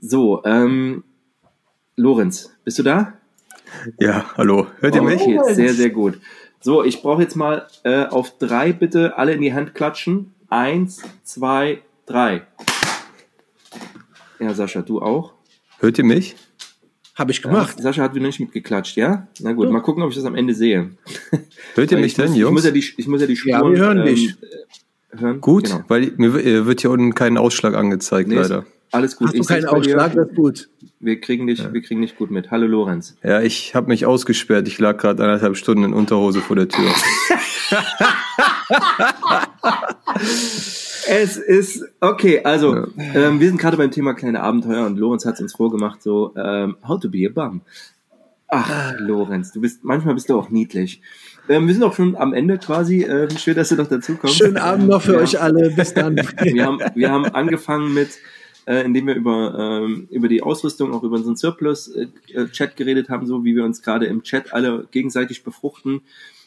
So, 0.00 0.42
ähm, 0.44 1.04
Lorenz, 1.96 2.50
bist 2.64 2.78
du 2.78 2.82
da? 2.82 3.12
Ja, 4.00 4.24
hallo. 4.36 4.66
Hört 4.80 4.94
ihr 4.94 5.02
mich? 5.02 5.20
Okay, 5.20 5.54
sehr, 5.54 5.74
sehr 5.74 5.90
gut. 5.90 6.18
So, 6.60 6.82
ich 6.82 7.02
brauche 7.02 7.22
jetzt 7.22 7.36
mal 7.36 7.66
äh, 7.84 8.06
auf 8.06 8.38
drei 8.38 8.72
bitte 8.72 9.18
alle 9.18 9.34
in 9.34 9.42
die 9.42 9.52
Hand 9.52 9.74
klatschen. 9.74 10.34
Eins, 10.48 11.02
zwei, 11.24 11.82
drei. 12.06 12.46
Ja, 14.40 14.54
Sascha, 14.54 14.80
du 14.80 15.02
auch? 15.02 15.34
Hört 15.78 15.98
ihr 15.98 16.04
mich? 16.04 16.36
Habe 17.14 17.32
ich 17.32 17.42
gemacht. 17.42 17.76
Ja, 17.78 17.82
Sascha 17.82 18.02
hat 18.02 18.14
wieder 18.14 18.26
nicht 18.26 18.40
mitgeklatscht, 18.40 18.96
ja? 18.96 19.28
Na 19.40 19.52
gut, 19.52 19.66
ja. 19.66 19.72
mal 19.72 19.80
gucken, 19.80 20.02
ob 20.02 20.10
ich 20.10 20.16
das 20.16 20.24
am 20.24 20.34
Ende 20.34 20.54
sehe. 20.54 20.90
Hört 21.74 21.92
ihr 21.92 21.98
mich 21.98 22.14
denn, 22.14 22.30
muss, 22.30 22.36
Jungs? 22.36 22.48
Ich 22.48 22.54
muss 22.54 22.64
ja 22.64 22.70
die, 22.70 22.94
ich 22.96 23.08
muss 23.08 23.20
ja 23.20 23.26
die 23.26 23.36
Spuren, 23.36 23.52
ja, 23.54 23.70
wir 23.70 23.78
hören 23.78 23.98
ähm, 23.98 24.04
dich. 24.04 24.36
Hören. 25.10 25.40
Gut, 25.40 25.64
Genau. 25.64 25.84
weil 25.88 26.12
mir 26.16 26.66
wird 26.66 26.80
hier 26.80 26.90
unten 26.90 27.14
kein 27.14 27.38
Ausschlag 27.38 27.74
angezeigt, 27.74 28.28
Nee, 28.28 28.36
leider. 28.36 28.64
Alles 28.92 29.16
gut. 29.16 29.28
Hast 29.28 29.34
du 29.36 29.40
Ich 29.40 29.46
keinen 29.48 29.62
bei 29.64 29.80
dir. 29.80 29.96
Ausschlag? 29.96 30.14
Das 30.14 30.28
ist 30.28 30.34
gut. 30.36 30.68
Wir 31.00 31.20
kriegen 31.20 31.46
dich, 31.46 31.72
wir 31.72 31.82
kriegen 31.82 32.00
dich 32.02 32.16
gut 32.16 32.30
mit. 32.30 32.50
Hallo 32.50 32.66
Lorenz. 32.66 33.16
Ja, 33.22 33.40
ich 33.42 33.74
habe 33.74 33.88
mich 33.88 34.06
ausgesperrt. 34.06 34.66
Ich 34.68 34.78
lag 34.78 34.96
gerade 34.96 35.22
anderthalb 35.22 35.56
Stunden 35.56 35.84
in 35.84 35.92
Unterhose 35.92 36.40
vor 36.40 36.56
der 36.56 36.68
Tür. 36.68 36.88
Es 41.08 41.36
ist 41.36 41.84
okay, 42.00 42.40
also 42.42 42.88
ähm, 42.98 43.38
wir 43.38 43.46
sind 43.48 43.58
gerade 43.60 43.76
beim 43.76 43.90
Thema 43.92 44.14
kleine 44.14 44.42
Abenteuer 44.42 44.86
und 44.86 44.98
Lorenz 44.98 45.24
hat 45.24 45.34
es 45.34 45.40
uns 45.40 45.54
vorgemacht, 45.54 46.02
so 46.02 46.32
ähm, 46.36 46.76
how 46.86 46.98
to 46.98 47.08
be 47.08 47.28
a 47.28 47.30
bum. 47.32 47.60
Ach, 48.48 48.94
Lorenz, 48.98 49.52
du 49.52 49.60
bist 49.60 49.84
manchmal 49.84 50.14
bist 50.14 50.28
du 50.30 50.38
auch 50.38 50.50
niedlich. 50.50 51.00
Ähm, 51.48 51.66
wir 51.66 51.74
sind 51.74 51.82
auch 51.84 51.94
schon 51.94 52.16
am 52.16 52.32
Ende 52.34 52.58
quasi. 52.58 53.02
Ähm, 53.04 53.30
schön, 53.36 53.54
dass 53.54 53.68
du 53.68 53.76
noch 53.76 53.88
dazu 53.88 54.16
kommst. 54.16 54.36
Schönen 54.36 54.56
Abend 54.56 54.88
noch 54.88 55.02
für 55.02 55.14
Ja. 55.14 55.18
euch 55.20 55.40
alle. 55.40 55.70
Bis 55.70 55.94
dann. 55.94 56.16
Wir 56.42 56.64
haben, 56.66 56.80
wir 56.94 57.10
haben 57.10 57.24
angefangen 57.26 57.94
mit, 57.94 58.10
äh, 58.66 58.84
indem 58.84 59.06
wir 59.06 59.14
über, 59.14 59.82
ähm, 59.84 60.08
über 60.10 60.28
die 60.28 60.42
Ausrüstung, 60.42 60.92
auch 60.92 61.02
über 61.02 61.16
unseren 61.16 61.36
Surplus-Chat 61.36 62.76
geredet 62.76 63.08
haben, 63.08 63.26
so 63.26 63.44
wie 63.44 63.54
wir 63.54 63.64
uns 63.64 63.82
gerade 63.82 64.06
im 64.06 64.22
Chat 64.22 64.52
alle 64.52 64.86
gegenseitig 64.90 65.44
befruchten 65.44 66.00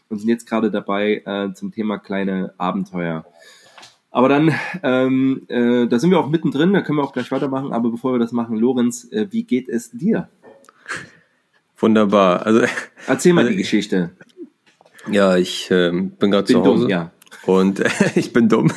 und 0.10 0.20
sind 0.20 0.30
jetzt 0.30 0.48
gerade 0.48 0.70
dabei 0.72 1.22
äh, 1.26 1.54
zum 1.54 1.72
Thema 1.72 1.98
kleine 1.98 2.54
Abenteuer. 2.58 3.26
Aber 4.12 4.28
dann, 4.28 4.54
ähm, 4.84 5.44
äh, 5.50 5.86
da 5.88 6.00
sind 6.00 6.10
wir 6.12 6.20
auch 6.20 6.30
mittendrin, 6.30 6.74
da 6.74 6.82
können 6.82 6.98
wir 6.98 7.04
auch 7.04 7.14
gleich 7.14 7.32
weitermachen. 7.32 7.72
Aber 7.72 7.90
bevor 7.92 8.14
wir 8.14 8.20
das 8.20 8.32
machen, 8.32 8.58
Lorenz, 8.58 9.08
äh, 9.12 9.28
wie 9.30 9.44
geht 9.44 9.70
es 9.70 9.92
dir? 9.92 10.28
Wunderbar. 11.78 12.46
Also 12.46 12.62
Erzähl 13.08 13.34
mal 13.34 13.42
Also, 13.42 13.52
die 13.52 13.58
Geschichte. 13.58 14.10
Ja, 15.12 15.38
ich 15.38 15.70
ähm, 15.72 16.12
bin 16.12 16.32
gerade 16.32 16.46
zu 16.46 16.64
Hause 16.64 16.82
dumm, 16.84 16.90
ja. 16.90 17.12
und 17.46 17.82
ich 18.16 18.34
bin 18.34 18.50
dumm. 18.50 18.72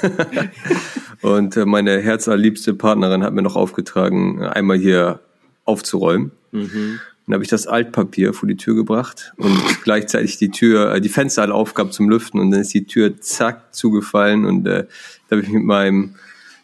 und 1.23 1.57
äh, 1.57 1.65
meine 1.65 2.01
herzallerliebste 2.01 2.75
Partnerin 2.75 3.23
hat 3.23 3.33
mir 3.35 3.43
noch 3.43 3.57
aufgetragen, 3.57 4.43
einmal 4.43 4.79
hier 4.79 5.21
aufzuräumen. 5.65 6.33
Mhm. 6.51 7.01
Dann 7.27 7.35
habe 7.35 7.45
ich 7.45 7.51
das 7.51 7.67
Altpapier 7.67 8.35
vor 8.35 8.49
die 8.49 8.57
Tür 8.57 8.75
gebracht 8.75 9.33
und 9.37 9.57
gleichzeitig 9.85 10.39
die 10.39 10.51
Tür, 10.51 10.95
äh, 10.95 11.01
die 11.01 11.09
Fenster 11.09 11.43
alle 11.43 11.55
aufgab 11.55 11.93
zum 11.93 12.09
Lüften 12.09 12.41
und 12.41 12.51
dann 12.51 12.61
ist 12.61 12.75
die 12.75 12.85
Tür 12.85 13.21
zack 13.21 13.75
zugefallen 13.75 14.45
und 14.45 14.67
äh, 14.67 14.87
da 15.29 15.37
habe 15.37 15.43
ich 15.43 15.49
mit 15.49 15.65
meinem 15.65 16.17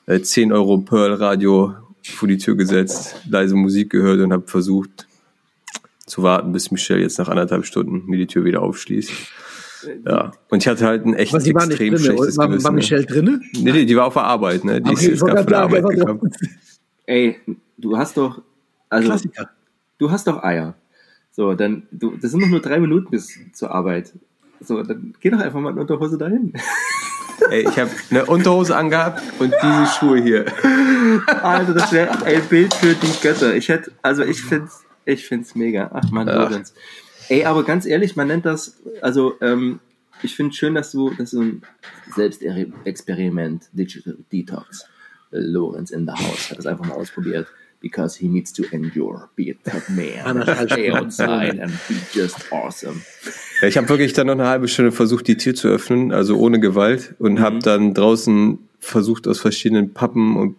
äh, 0.06 0.20
10 0.20 0.52
Euro 0.52 0.78
Pearl 0.78 1.14
Radio 1.14 1.74
vor 2.02 2.28
die 2.28 2.38
Tür 2.38 2.56
gesetzt, 2.56 3.16
leise 3.28 3.54
Musik 3.54 3.90
gehört 3.90 4.20
und 4.20 4.32
habe 4.32 4.46
versucht 4.46 5.06
zu 6.06 6.22
warten, 6.22 6.52
bis 6.52 6.70
Michelle 6.70 7.02
jetzt 7.02 7.18
nach 7.18 7.28
anderthalb 7.28 7.64
Stunden 7.64 8.04
mir 8.06 8.16
die 8.16 8.26
Tür 8.26 8.44
wieder 8.44 8.62
aufschließt. 8.62 9.12
Ja, 10.06 10.32
und 10.48 10.62
ich 10.62 10.68
hatte 10.68 10.86
halt 10.86 11.04
ein 11.06 11.14
echt 11.14 11.32
nicht 11.34 11.46
extrem 11.46 11.94
drin. 11.94 11.98
schlechtes 12.04 12.36
War, 12.38 12.48
Gewissen. 12.48 12.64
war? 12.64 12.72
Michelle 12.72 13.04
drinne? 13.04 13.40
Nee, 13.54 13.72
nee, 13.72 13.84
die 13.84 13.96
war 13.96 14.06
auf 14.06 14.14
der 14.14 14.24
Arbeit, 14.24 14.64
ne? 14.64 14.80
Die 14.80 14.92
ist 14.92 14.98
Okay, 15.00 15.10
jetzt 15.10 15.20
gerade 15.24 15.38
von 15.42 15.46
der 15.46 15.60
Arbeit 15.60 15.84
gekommen. 15.88 16.30
Ey, 17.06 17.38
du 17.76 17.96
hast 17.96 18.16
doch, 18.16 18.42
also 18.88 19.08
Klassiker. 19.08 19.50
du 19.98 20.10
hast 20.10 20.26
doch 20.26 20.42
Eier. 20.42 20.74
So, 21.30 21.54
dann, 21.54 21.84
du, 21.92 22.16
das 22.16 22.32
sind 22.32 22.40
doch 22.42 22.48
nur 22.48 22.60
drei 22.60 22.80
Minuten 22.80 23.10
bis 23.10 23.28
zur 23.52 23.70
Arbeit. 23.70 24.12
So, 24.60 24.82
dann 24.82 25.14
geh 25.20 25.30
doch 25.30 25.38
einfach 25.40 25.60
mal 25.60 25.70
in 25.72 25.78
Unterhose 25.78 26.18
dahin. 26.18 26.52
Ey, 27.50 27.60
ich 27.68 27.78
habe 27.78 27.90
eine 28.10 28.26
Unterhose 28.26 28.76
angehabt 28.76 29.22
und 29.38 29.54
diese 29.62 29.86
Schuhe 29.86 30.20
hier. 30.20 30.44
Also, 31.42 31.72
das 31.72 31.92
wäre 31.92 32.22
ein 32.24 32.42
Bild 32.48 32.74
für 32.74 32.94
die 32.94 33.12
Götter. 33.22 33.54
Ich 33.54 33.68
hätte, 33.68 33.92
also 34.02 34.24
ich 34.24 34.42
find's, 34.42 34.84
ich 35.04 35.24
find's 35.24 35.54
mega. 35.54 35.88
Ach 35.94 36.10
man. 36.10 36.26
Lorenz. 36.26 36.74
Ey, 37.28 37.44
aber 37.44 37.64
ganz 37.64 37.84
ehrlich, 37.86 38.16
man 38.16 38.28
nennt 38.28 38.46
das, 38.46 38.76
also, 39.02 39.34
ähm, 39.40 39.80
ich 40.22 40.34
finde 40.34 40.54
schön, 40.54 40.74
dass 40.74 40.90
du, 40.92 41.10
dass 41.10 41.30
du 41.30 41.40
ein 41.42 41.62
Selbstexperiment, 42.14 43.68
Digital 43.72 44.16
Detox, 44.32 44.84
äh, 45.32 45.38
Lorenz 45.38 45.90
in 45.90 46.06
the 46.06 46.12
house, 46.12 46.50
hat 46.50 46.58
das 46.58 46.66
einfach 46.66 46.86
mal 46.86 46.94
ausprobiert. 46.94 47.46
Because 47.80 48.18
he 48.18 48.26
needs 48.26 48.52
to 48.52 48.64
endure, 48.72 49.28
be 49.36 49.52
a 49.52 49.70
tough 49.70 49.88
man, 49.88 50.42
stay 50.66 50.90
outside 50.90 51.62
and 51.62 51.70
be 51.86 51.94
just 52.12 52.52
awesome. 52.52 53.02
Ja, 53.60 53.68
ich 53.68 53.76
habe 53.76 53.88
wirklich 53.88 54.12
dann 54.14 54.26
noch 54.26 54.32
eine 54.32 54.48
halbe 54.48 54.66
Stunde 54.66 54.90
versucht, 54.90 55.28
die 55.28 55.36
Tür 55.36 55.54
zu 55.54 55.68
öffnen, 55.68 56.10
also 56.10 56.36
ohne 56.38 56.58
Gewalt, 56.58 57.14
und 57.20 57.34
Mhm. 57.34 57.40
habe 57.40 57.58
dann 57.60 57.94
draußen 57.94 58.58
versucht, 58.80 59.28
aus 59.28 59.38
verschiedenen 59.38 59.94
Pappen 59.94 60.36
und 60.36 60.56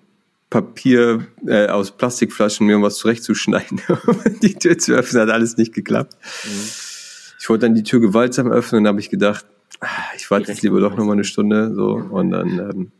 Papier, 0.49 1.27
äh, 1.45 1.67
aus 1.67 1.91
Plastikflaschen 1.91 2.65
mir 2.65 2.81
was 2.81 2.97
zurechtzuschneiden, 2.97 3.81
um 4.07 4.17
die 4.41 4.55
Tür 4.55 4.77
zu 4.77 4.93
öffnen. 4.93 5.21
Hat 5.23 5.29
alles 5.29 5.57
nicht 5.57 5.73
geklappt. 5.73 6.15
Mhm. 6.45 6.49
Ich 7.39 7.49
wollte 7.49 7.65
dann 7.67 7.75
die 7.75 7.83
Tür 7.83 7.99
gewaltsam 7.99 8.51
öffnen, 8.51 8.83
dann 8.83 8.93
habe 8.93 8.99
ich 8.99 9.09
gedacht, 9.09 9.45
ah, 9.79 9.87
ich 10.17 10.29
warte 10.29 10.51
jetzt 10.51 10.61
lieber 10.61 10.79
doch 10.81 10.95
noch 10.97 11.05
mal 11.05 11.13
eine 11.13 11.23
Stunde, 11.23 11.73
so 11.73 11.91
und 11.93 12.31
dann, 12.31 12.49
ähm, 12.59 12.91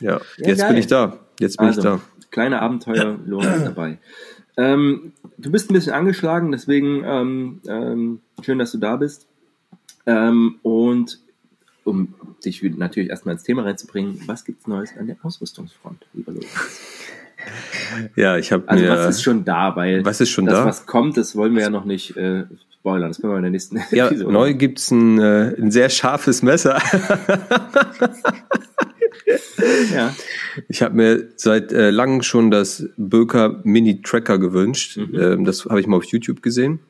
ja, 0.00 0.20
Ja, 0.38 0.46
jetzt 0.48 0.60
geil. 0.60 0.68
bin 0.70 0.76
ich 0.78 0.86
da. 0.86 1.18
Jetzt 1.40 1.58
bin 1.58 1.66
Also, 1.66 1.80
ich 1.80 1.84
da. 1.84 2.00
kleine 2.30 2.62
Abenteuer, 2.62 3.18
Lorenz 3.26 3.64
dabei. 3.64 3.98
Ähm, 4.56 5.12
du 5.36 5.50
bist 5.50 5.70
ein 5.70 5.74
bisschen 5.74 5.92
angeschlagen, 5.92 6.50
deswegen 6.52 7.02
ähm, 7.04 7.60
ähm, 7.68 8.20
schön, 8.42 8.58
dass 8.58 8.72
du 8.72 8.78
da 8.78 8.96
bist. 8.96 9.26
Ähm, 10.06 10.56
und 10.62 11.18
um 11.86 12.14
dich 12.44 12.62
natürlich 12.62 13.10
erstmal 13.10 13.34
ins 13.34 13.44
Thema 13.44 13.62
reinzubringen, 13.62 14.20
was 14.26 14.44
gibt's 14.44 14.66
Neues 14.66 14.90
an 14.98 15.06
der 15.06 15.16
Ausrüstungsfront, 15.22 16.06
lieber 16.14 16.32
Lorenz? 16.32 16.48
Ja, 18.16 18.36
ich 18.38 18.50
habe 18.50 18.68
Also 18.68 18.82
mir. 18.82 18.90
was 18.90 19.06
ist 19.06 19.22
schon 19.22 19.44
da, 19.44 19.76
weil 19.76 20.04
Was 20.04 20.20
ist 20.20 20.30
schon 20.30 20.46
das, 20.46 20.54
da? 20.54 20.64
was 20.64 20.86
kommt, 20.86 21.16
das 21.16 21.36
wollen 21.36 21.54
wir 21.54 21.62
ja 21.62 21.70
noch 21.70 21.84
nicht 21.84 22.16
äh, 22.16 22.44
spoilern. 22.72 23.08
Das 23.10 23.20
können 23.20 23.34
wir 23.34 23.36
in 23.36 23.42
der 23.42 23.50
nächsten 23.52 23.80
ja, 23.92 24.08
Episode 24.08 24.32
neu 24.32 24.54
gibt's 24.54 24.90
ein, 24.90 25.20
äh, 25.20 25.54
ein 25.56 25.70
sehr 25.70 25.88
scharfes 25.88 26.42
Messer. 26.42 26.80
Ja. 29.92 30.14
Ich 30.68 30.82
habe 30.82 30.94
mir 30.94 31.28
seit 31.36 31.72
äh, 31.72 31.90
langem 31.90 32.22
schon 32.22 32.50
das 32.50 32.88
Böker 32.96 33.60
Mini 33.64 34.02
Tracker 34.02 34.38
gewünscht. 34.38 34.96
Mhm. 34.96 35.18
Ähm, 35.18 35.44
das 35.44 35.64
habe 35.64 35.80
ich 35.80 35.86
mal 35.86 35.96
auf 35.96 36.04
YouTube 36.04 36.42
gesehen. 36.42 36.80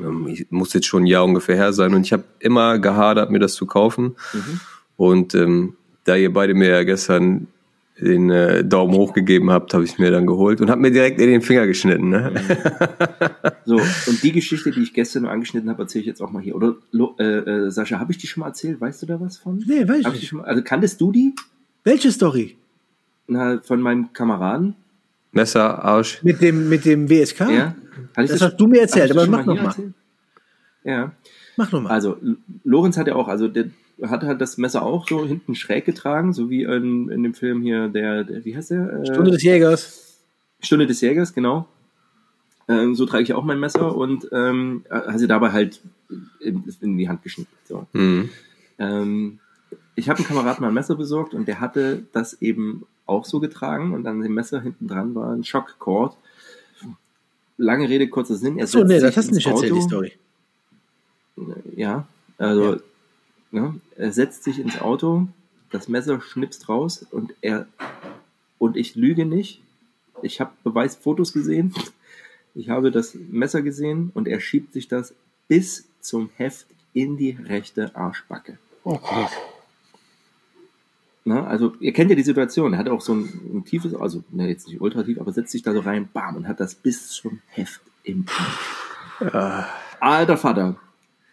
Ähm, 0.00 0.26
ich 0.28 0.46
muss 0.50 0.72
jetzt 0.72 0.86
schon 0.86 1.04
ein 1.04 1.06
Jahr 1.06 1.24
ungefähr 1.24 1.56
her 1.56 1.72
sein 1.72 1.94
und 1.94 2.04
ich 2.06 2.12
habe 2.12 2.24
immer 2.38 2.78
gehadert, 2.78 3.30
mir 3.30 3.38
das 3.38 3.54
zu 3.54 3.66
kaufen. 3.66 4.16
Mhm. 4.32 4.60
Und 4.96 5.34
ähm, 5.34 5.76
da 6.04 6.16
ihr 6.16 6.32
beide 6.32 6.54
mir 6.54 6.68
ja 6.68 6.84
gestern 6.84 7.48
den 8.00 8.30
äh, 8.30 8.64
Daumen 8.64 8.94
hoch 8.94 9.14
gegeben 9.14 9.50
habt, 9.50 9.72
habe 9.72 9.84
ich 9.84 9.98
mir 9.98 10.10
dann 10.10 10.26
geholt 10.26 10.60
und 10.60 10.68
habe 10.68 10.80
mir 10.80 10.90
direkt 10.90 11.20
in 11.20 11.30
den 11.30 11.40
Finger 11.40 11.66
geschnitten. 11.66 12.10
Ne? 12.10 12.32
So, 13.64 13.74
und 13.74 14.22
die 14.22 14.30
Geschichte, 14.30 14.70
die 14.70 14.82
ich 14.82 14.94
gestern 14.94 15.22
nur 15.22 15.32
angeschnitten 15.32 15.68
habe, 15.68 15.82
erzähle 15.82 16.02
ich 16.02 16.06
jetzt 16.06 16.20
auch 16.20 16.30
mal 16.30 16.40
hier. 16.40 16.54
Oder 16.54 16.76
äh, 17.18 17.24
äh, 17.24 17.70
Sascha, 17.70 17.98
habe 17.98 18.12
ich 18.12 18.18
die 18.18 18.28
schon 18.28 18.42
mal 18.42 18.48
erzählt? 18.48 18.80
Weißt 18.80 19.02
du 19.02 19.06
da 19.06 19.20
was 19.20 19.38
von? 19.38 19.64
Nee, 19.66 19.88
weiß 19.88 20.06
ich 20.14 20.32
nicht. 20.32 20.44
also 20.44 20.62
kanntest 20.62 21.00
du 21.00 21.10
die? 21.10 21.34
Welche 21.82 22.12
Story? 22.12 22.56
Na, 23.26 23.60
von 23.60 23.80
meinem 23.80 24.12
Kameraden? 24.12 24.76
Messer, 25.36 25.84
Arsch. 25.84 26.22
Mit 26.22 26.40
dem, 26.40 26.68
mit 26.68 26.84
dem 26.84 27.08
WSK? 27.08 27.40
Ja. 27.40 27.74
Ich 28.18 28.30
Das 28.30 28.42
hast 28.42 28.56
du 28.56 28.66
mir 28.66 28.80
erzählt, 28.80 29.10
aber 29.10 29.26
mach 29.26 29.44
noch 29.44 29.54
hier 29.54 29.62
mal. 29.62 29.68
erzählt? 29.68 29.94
Ja. 30.84 31.12
Mach 31.56 31.72
nochmal. 31.72 31.92
Also, 31.92 32.16
Lorenz 32.64 32.96
hat 32.96 33.06
ja 33.06 33.14
auch, 33.14 33.28
also 33.28 33.48
der 33.48 33.66
hat 34.02 34.22
halt 34.24 34.40
das 34.40 34.58
Messer 34.58 34.82
auch 34.82 35.08
so 35.08 35.26
hinten 35.26 35.54
schräg 35.54 35.84
getragen, 35.84 36.32
so 36.32 36.50
wie 36.50 36.64
in, 36.64 37.08
in 37.08 37.22
dem 37.22 37.34
Film 37.34 37.62
hier, 37.62 37.88
der, 37.88 38.24
der 38.24 38.44
wie 38.44 38.56
heißt 38.56 38.70
der? 38.70 39.00
Äh, 39.02 39.06
Stunde 39.06 39.30
des 39.30 39.42
Jägers. 39.42 40.20
Stunde 40.60 40.86
des 40.86 41.00
Jägers, 41.00 41.32
genau. 41.32 41.68
Ähm, 42.68 42.94
so 42.94 43.06
trage 43.06 43.22
ich 43.22 43.32
auch 43.32 43.44
mein 43.44 43.60
Messer 43.60 43.94
und 43.96 44.28
ähm, 44.32 44.84
hat 44.90 45.18
sie 45.18 45.28
dabei 45.28 45.52
halt 45.52 45.80
in, 46.40 46.64
in 46.80 46.98
die 46.98 47.08
Hand 47.08 47.22
geschnitten. 47.22 47.52
So. 47.64 47.86
Mhm. 47.92 48.30
Ähm, 48.78 49.38
ich 49.94 50.08
habe 50.08 50.18
einem 50.18 50.28
Kameraden 50.28 50.62
mal 50.62 50.68
ein 50.68 50.74
Messer 50.74 50.96
besorgt 50.96 51.32
und 51.32 51.46
der 51.48 51.60
hatte 51.60 52.02
das 52.12 52.40
eben 52.42 52.84
auch 53.06 53.24
so 53.24 53.40
getragen 53.40 53.94
und 53.94 54.06
an 54.06 54.20
dem 54.20 54.34
Messer 54.34 54.60
hinten 54.60 54.88
dran 54.88 55.14
war 55.14 55.32
ein 55.32 55.44
Schockcord. 55.44 56.16
Lange 57.58 57.88
Rede, 57.88 58.08
kurzer 58.08 58.34
Sinn. 58.36 58.58
Er 58.58 58.66
So, 58.66 58.78
setzt 58.80 58.88
nee, 58.88 58.94
sich 59.00 59.02
das 59.08 59.16
hast 59.16 59.24
du 59.26 59.28
ins 59.30 59.36
nicht 59.36 59.46
erzählt, 59.46 59.72
die 59.72 59.76
Auto. 59.78 59.88
Story. 59.88 60.12
Ja, 61.74 62.06
also 62.38 62.74
Ja. 62.74 62.80
Ne, 63.52 63.80
er 63.96 64.12
setzt 64.12 64.44
sich 64.44 64.58
ins 64.58 64.80
Auto, 64.80 65.28
das 65.70 65.88
Messer 65.88 66.20
schnipst 66.20 66.68
raus 66.68 67.06
und 67.10 67.32
er 67.40 67.66
und 68.58 68.76
ich 68.76 68.96
lüge 68.96 69.24
nicht. 69.24 69.62
Ich 70.22 70.40
habe 70.40 70.52
Beweisfotos 70.64 71.32
gesehen. 71.32 71.74
Ich 72.54 72.70
habe 72.70 72.90
das 72.90 73.14
Messer 73.14 73.62
gesehen 73.62 74.10
und 74.14 74.26
er 74.28 74.40
schiebt 74.40 74.72
sich 74.72 74.88
das 74.88 75.14
bis 75.46 75.86
zum 76.00 76.30
Heft 76.36 76.66
in 76.94 77.16
die 77.16 77.30
rechte 77.32 77.94
Arschbacke. 77.94 78.58
Oh 78.82 78.98
Gott. 78.98 79.30
Ne, 81.26 81.44
also 81.44 81.74
ihr 81.80 81.92
kennt 81.92 82.08
ja 82.08 82.14
die 82.14 82.22
Situation. 82.22 82.72
Er 82.72 82.78
hat 82.78 82.88
auch 82.88 83.00
so 83.00 83.12
ein, 83.12 83.24
ein 83.52 83.64
tiefes, 83.64 83.96
also 83.96 84.22
ne, 84.30 84.48
jetzt 84.48 84.68
nicht 84.68 84.80
ultra 84.80 85.02
tief, 85.02 85.18
aber 85.20 85.32
setzt 85.32 85.50
sich 85.50 85.62
da 85.62 85.72
so 85.72 85.80
rein, 85.80 86.08
bam, 86.12 86.36
und 86.36 86.46
hat 86.46 86.60
das 86.60 86.76
bis 86.76 87.08
zum 87.08 87.40
Heft 87.48 87.80
im 88.04 88.26
Arsch. 89.18 89.66
Alter 89.98 90.36
Vater. 90.36 90.76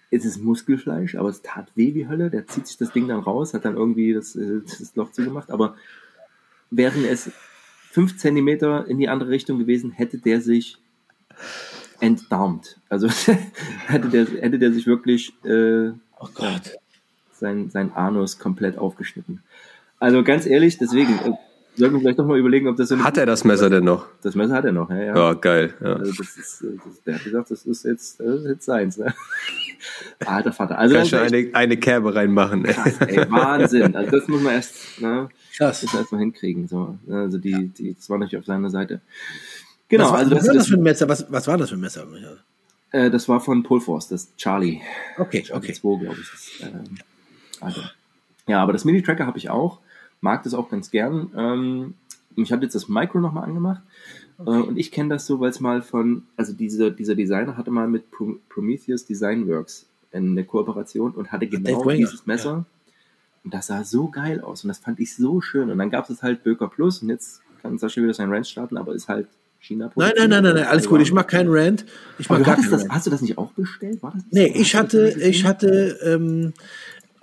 Es 0.10 0.26
ist 0.26 0.42
Muskelfleisch, 0.42 1.14
aber 1.14 1.30
es 1.30 1.44
tat 1.44 1.72
weh 1.76 1.94
wie 1.94 2.08
Hölle. 2.08 2.32
Der 2.32 2.48
zieht 2.48 2.66
sich 2.66 2.78
das 2.78 2.92
Ding 2.92 3.08
dann 3.08 3.20
raus, 3.20 3.54
hat 3.54 3.66
dann 3.66 3.76
irgendwie 3.76 4.14
das, 4.14 4.36
äh, 4.36 4.62
das 4.62 4.96
Loch 4.96 5.12
zugemacht. 5.12 5.52
Aber 5.52 5.76
während 6.72 7.06
es 7.06 7.32
fünf 7.92 8.18
Zentimeter 8.18 8.88
in 8.88 8.98
die 8.98 9.10
andere 9.10 9.30
Richtung 9.30 9.60
gewesen, 9.60 9.92
hätte 9.92 10.18
der 10.18 10.42
sich 10.42 10.80
entdarmt. 12.00 12.80
Also 12.90 13.10
hätte 13.88 14.10
der, 14.10 14.26
hätte 14.26 14.58
der 14.58 14.74
sich 14.74 14.88
wirklich 14.88 15.34
äh, 15.46 15.90
Oh 16.20 16.30
Gott. 16.34 16.78
sein, 17.32 17.70
sein 17.70 17.94
Anus 17.94 18.40
komplett 18.40 18.80
aufgeschnitten. 18.80 19.44
Also 20.04 20.22
ganz 20.22 20.46
ehrlich, 20.46 20.78
deswegen 20.78 21.14
äh, 21.20 21.32
sollten 21.78 21.96
wir 21.96 22.02
vielleicht 22.02 22.20
doch 22.20 22.26
mal 22.26 22.38
überlegen, 22.38 22.68
ob 22.68 22.76
das 22.76 22.90
so 22.90 23.02
Hat 23.02 23.18
er 23.18 23.26
das 23.26 23.46
Messer 23.46 23.70
denn 23.70 23.86
noch? 23.86 24.06
Das 24.22 24.36
Messer 24.36 24.56
hat 24.56 24.66
er 24.66 24.74
noch, 24.74 24.90
ja. 24.90 24.98
ja. 25.02 25.16
Ja, 25.16 25.34
geil. 25.34 25.74
Ja. 25.80 25.94
Also 25.94 26.12
das 26.12 26.36
ist, 26.36 26.62
äh, 26.62 26.76
das, 26.86 27.04
der 27.04 27.16
hat 27.16 27.24
gesagt, 27.24 27.52
das 27.52 27.66
ist 27.66 27.86
jetzt, 27.86 28.20
das 28.20 28.42
ist 28.42 28.46
jetzt 28.46 28.66
seins. 28.66 28.98
Ne? 28.98 29.14
Alter 30.26 30.52
Vater. 30.52 30.78
Also 30.78 30.94
Kann 30.96 31.04
das 31.04 31.10
schon 31.10 31.20
ist 31.26 31.32
echt 31.32 31.56
eine, 31.56 31.56
eine 31.56 31.78
Kerbe 31.78 32.14
reinmachen. 32.14 32.64
krass, 32.64 33.00
ey, 33.00 33.32
Wahnsinn. 33.32 33.96
Also 33.96 34.12
das 34.12 34.28
muss 34.28 34.42
man 34.42 34.54
erst, 34.56 35.02
ne, 35.02 35.30
Krass. 35.56 35.80
das 35.82 35.94
erst 35.94 36.12
mal 36.12 36.20
hinkriegen. 36.20 36.68
So. 36.68 36.98
Also 37.10 37.38
die, 37.38 37.70
die, 37.70 37.94
das 37.96 38.10
war 38.10 38.18
natürlich 38.18 38.40
auf 38.42 38.46
seiner 38.46 38.70
Seite. 38.70 39.00
Genau, 39.88 40.04
was, 40.04 40.12
war- 40.12 40.18
also 40.20 40.32
was 40.32 40.40
das, 40.40 40.48
war 40.50 40.54
das 40.56 40.68
für 40.68 40.76
ein 40.76 40.84
Messer? 40.84 41.08
Was, 41.08 41.26
was 41.32 41.48
war 41.48 41.58
das 41.58 41.70
für 41.70 41.76
ein 41.78 41.82
Messer? 41.82 42.06
äh, 42.92 43.10
das 43.10 43.30
war 43.30 43.40
von 43.40 43.64
Polforce, 43.64 44.10
das 44.10 44.36
Charlie. 44.36 44.82
Okay, 45.18 45.44
Charlie 45.44 45.64
okay. 45.70 45.74
2, 45.74 46.00
glaube 46.04 46.18
ich. 46.20 46.30
Das, 46.30 46.70
ähm, 46.74 46.98
also. 47.62 47.82
Ja, 48.48 48.62
aber 48.62 48.74
das 48.74 48.84
Mini-Tracker 48.84 49.26
habe 49.26 49.38
ich 49.38 49.50
auch. 49.50 49.80
Mag 50.24 50.44
das 50.44 50.54
auch 50.54 50.70
ganz 50.70 50.90
gern. 50.90 51.32
Ähm, 51.36 51.94
ich 52.38 52.54
habe 52.54 52.64
jetzt 52.64 52.76
das 52.76 52.88
Micro 52.88 53.20
nochmal 53.20 53.44
angemacht. 53.44 53.82
Äh, 54.40 54.44
und 54.44 54.78
ich 54.78 54.90
kenne 54.92 55.10
das 55.10 55.28
so, 55.28 55.42
weil 55.42 55.50
es 55.50 55.60
mal 55.60 55.82
von, 55.82 56.24
also 56.38 56.54
diese, 56.54 56.92
dieser 56.94 57.14
Designer 57.14 57.58
hatte 57.58 57.72
mal 57.72 57.90
mit 57.90 58.10
Pro 58.10 58.38
Prometheus 58.48 59.06
Design 59.06 59.48
Works 59.50 59.86
eine 60.14 60.46
Kooperation 60.46 61.12
und 61.12 61.32
hatte 61.32 61.48
genau 61.48 61.86
Wenger, 61.86 61.98
dieses 61.98 62.26
Messer. 62.26 62.66
Und 63.44 63.54
das 63.54 63.68
sah 63.68 63.84
so 63.84 64.08
geil 64.08 64.40
aus 64.40 64.64
und 64.64 64.70
das 64.70 64.78
fand 64.78 65.02
ich 65.02 65.14
so 65.14 65.42
schön. 65.42 65.70
Und 65.70 65.78
dann 65.78 65.90
gab 65.90 66.10
es 66.10 66.24
halt 66.24 66.44
Böker 66.44 66.70
Plus 66.70 67.02
und 67.02 67.10
jetzt 67.10 67.42
kann 67.62 67.78
Sascha 67.78 68.02
wieder 68.02 68.14
sein 68.14 68.32
Ranch 68.32 68.48
starten, 68.48 68.78
aber 68.78 68.94
ist 68.94 69.10
halt 69.10 69.28
China. 69.60 69.92
Nein, 69.96 70.14
nein, 70.18 70.30
nein, 70.30 70.44
nein, 70.44 70.56
nein, 70.56 70.66
alles 70.66 70.88
gut. 70.88 71.02
Ich 71.02 71.12
mache 71.12 71.28
keinen 71.28 71.50
Rant. 71.50 71.86
Ich 72.18 72.30
Aber 72.30 72.40
mache 72.40 72.44
du 72.44 72.46
gar 72.46 72.56
keinen 72.56 72.72
das, 72.72 72.82
Rant. 72.82 72.92
hast 72.94 73.08
du 73.08 73.12
das 73.12 73.22
nicht 73.22 73.38
auch 73.38 73.52
bestellt? 73.52 74.02
War 74.04 74.12
das 74.12 74.24
Nee, 74.32 74.54
ich 74.56 74.76
hatte, 74.76 75.10
ich 75.10 75.46
hatte 75.46 75.98
ähm, 76.04 76.54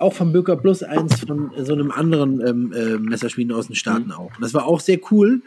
auch 0.01 0.13
vom 0.13 0.31
Böker 0.33 0.55
Plus 0.57 0.83
eins 0.83 1.19
von 1.21 1.51
so 1.57 1.73
einem 1.73 1.91
anderen 1.91 2.45
ähm, 2.45 2.73
äh, 2.73 2.97
Messerschmieden 2.97 3.53
aus 3.53 3.67
den 3.67 3.75
Staaten 3.75 4.05
Mhm. 4.07 4.11
auch. 4.13 4.35
Und 4.35 4.41
das 4.41 4.53
war 4.53 4.65
auch 4.65 4.79
sehr 4.79 4.99
cool. 5.11 5.41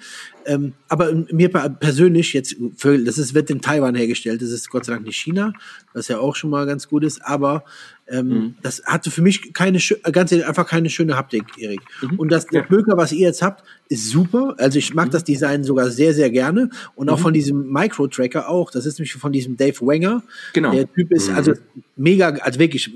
Ähm, 0.47 0.73
aber 0.89 1.13
mir 1.33 1.49
per- 1.51 1.71
persönlich 1.71 2.33
jetzt, 2.35 2.57
für, 2.77 2.99
das 2.99 3.17
ist, 3.19 3.35
wird 3.35 3.51
in 3.51 3.61
Taiwan 3.63 3.95
hergestellt, 3.95 4.43
das 4.43 4.51
ist 4.51 4.69
Gott 4.71 4.85
sei 4.85 4.93
Dank 4.95 5.07
nicht 5.07 5.17
China, 5.17 5.53
was 5.95 6.09
ja 6.09 6.19
auch 6.19 6.37
schon 6.37 6.51
mal 6.51 6.67
ganz 6.67 6.87
gut 6.89 7.03
ist, 7.05 7.25
aber 7.25 7.65
ähm, 8.07 8.29
Mhm. 8.29 8.55
das 8.63 8.83
hatte 8.85 9.11
für 9.11 9.23
mich 9.23 9.55
keine, 9.55 9.79
äh, 9.79 10.13
ganz 10.13 10.31
einfach 10.33 10.67
keine 10.67 10.91
schöne 10.91 11.17
Haptik, 11.17 11.45
Erik. 11.57 11.81
Mhm. 12.03 12.19
Und 12.19 12.31
das, 12.31 12.47
das 12.47 12.69
Böker, 12.69 12.99
was 12.99 13.13
ihr 13.13 13.21
jetzt 13.27 13.41
habt, 13.41 13.65
ist 13.89 14.11
super. 14.11 14.55
Also 14.59 14.79
ich 14.79 14.93
mag 14.95 15.11
das 15.11 15.25
Design 15.25 15.65
sogar 15.65 15.89
sehr, 15.91 16.13
sehr 16.13 16.29
gerne. 16.31 16.69
Und 16.95 17.07
Mhm. 17.07 17.13
auch 17.15 17.19
von 17.19 17.33
diesem 17.33 17.73
Micro-Tracker 17.73 18.49
auch. 18.51 18.71
Das 18.71 18.85
ist 18.85 18.99
nämlich 18.99 19.15
von 19.15 19.33
diesem 19.33 19.57
Dave 19.57 19.81
Wenger. 19.87 20.23
Genau. 20.53 20.73
Der 20.73 20.93
Typ 20.93 21.11
ist 21.13 21.31
also 21.31 21.55
mega, 21.97 22.29
also 22.43 22.59
wirklich 22.61 22.91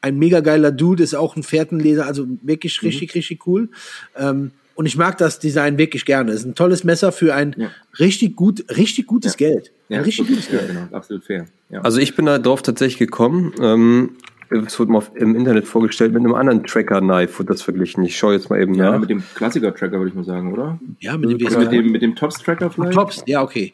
ein 0.00 0.18
mega 0.18 0.40
geiler 0.40 0.70
Dude, 0.72 1.02
ist 1.02 1.14
auch 1.14 1.36
ein 1.36 1.42
Fährtenleser, 1.42 2.06
also 2.06 2.26
wirklich 2.42 2.80
Mhm. 2.82 2.88
richtig, 2.88 3.14
richtig 3.14 3.46
cool. 3.46 3.68
Ähm, 4.16 4.52
und 4.74 4.86
ich 4.86 4.96
mag 4.96 5.18
das 5.18 5.40
Design 5.40 5.76
wirklich 5.76 6.04
gerne. 6.04 6.30
Es 6.32 6.40
ist 6.40 6.46
ein 6.46 6.54
tolles 6.54 6.84
Messer 6.84 7.10
für 7.10 7.34
ein 7.34 7.54
Ja. 7.58 7.70
richtig 7.98 8.36
gut, 8.36 8.64
richtig 8.76 9.06
gutes 9.08 9.36
Geld. 9.36 9.72
Ja, 9.88 9.98
ein 9.98 10.04
richtig 10.04 10.28
gutes 10.28 10.46
ja, 10.52 10.58
Geld. 10.58 10.68
genau, 10.68 10.82
absolut 10.96 11.24
fair. 11.24 11.46
Ja. 11.70 11.80
Also 11.80 11.98
ich 11.98 12.14
bin 12.14 12.26
da 12.26 12.38
drauf 12.38 12.62
tatsächlich 12.62 12.98
gekommen. 12.98 13.52
Ähm, 13.60 14.10
es 14.50 14.78
wurde 14.78 14.92
mal 14.92 15.02
im 15.16 15.34
Internet 15.34 15.66
vorgestellt, 15.66 16.12
mit 16.12 16.20
einem 16.20 16.34
anderen 16.34 16.62
Tracker-Knife 16.64 17.40
wird 17.40 17.50
das 17.50 17.60
verglichen. 17.60 18.04
Ich 18.04 18.16
schaue 18.16 18.34
jetzt 18.34 18.48
mal 18.50 18.60
eben 18.62 18.74
ja, 18.74 18.92
nach. 18.92 19.00
mit 19.00 19.10
dem 19.10 19.22
Klassiker-Tracker 19.34 19.98
würde 19.98 20.08
ich 20.10 20.14
mal 20.14 20.24
sagen, 20.24 20.52
oder? 20.52 20.78
Ja, 21.00 21.18
mit 21.18 21.28
dem 21.40 21.46
Oder 21.46 21.58
mit 21.58 21.72
dem, 21.72 21.90
mit 21.90 22.00
dem 22.02 22.14
Tops-Tracker 22.14 22.70
vielleicht? 22.70 22.92
Tops, 22.92 23.22
ja, 23.26 23.42
okay. 23.42 23.72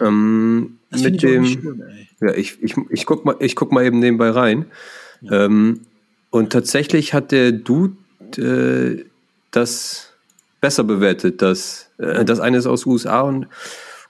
Ähm, 0.00 0.78
mit 0.90 1.22
dem, 1.22 1.42
nicht 1.42 1.60
schlimm, 1.60 1.82
ey. 1.88 2.08
ja, 2.28 2.34
ich, 2.34 2.58
ich, 2.62 2.74
ich, 2.90 3.06
guck 3.06 3.24
mal, 3.24 3.36
ich 3.40 3.56
guck 3.56 3.72
mal 3.72 3.84
eben 3.84 3.98
nebenbei 4.00 4.30
rein. 4.30 4.66
Ähm, 5.30 5.80
und 6.30 6.52
tatsächlich 6.52 7.14
hat 7.14 7.30
der 7.32 7.52
Dude 7.52 7.96
äh, 8.38 9.04
das 9.50 10.12
besser 10.60 10.84
bewertet. 10.84 11.42
Das, 11.42 11.90
äh, 11.98 12.24
das 12.24 12.40
eine 12.40 12.56
ist 12.56 12.66
aus 12.66 12.86
USA 12.86 13.20
und, 13.20 13.46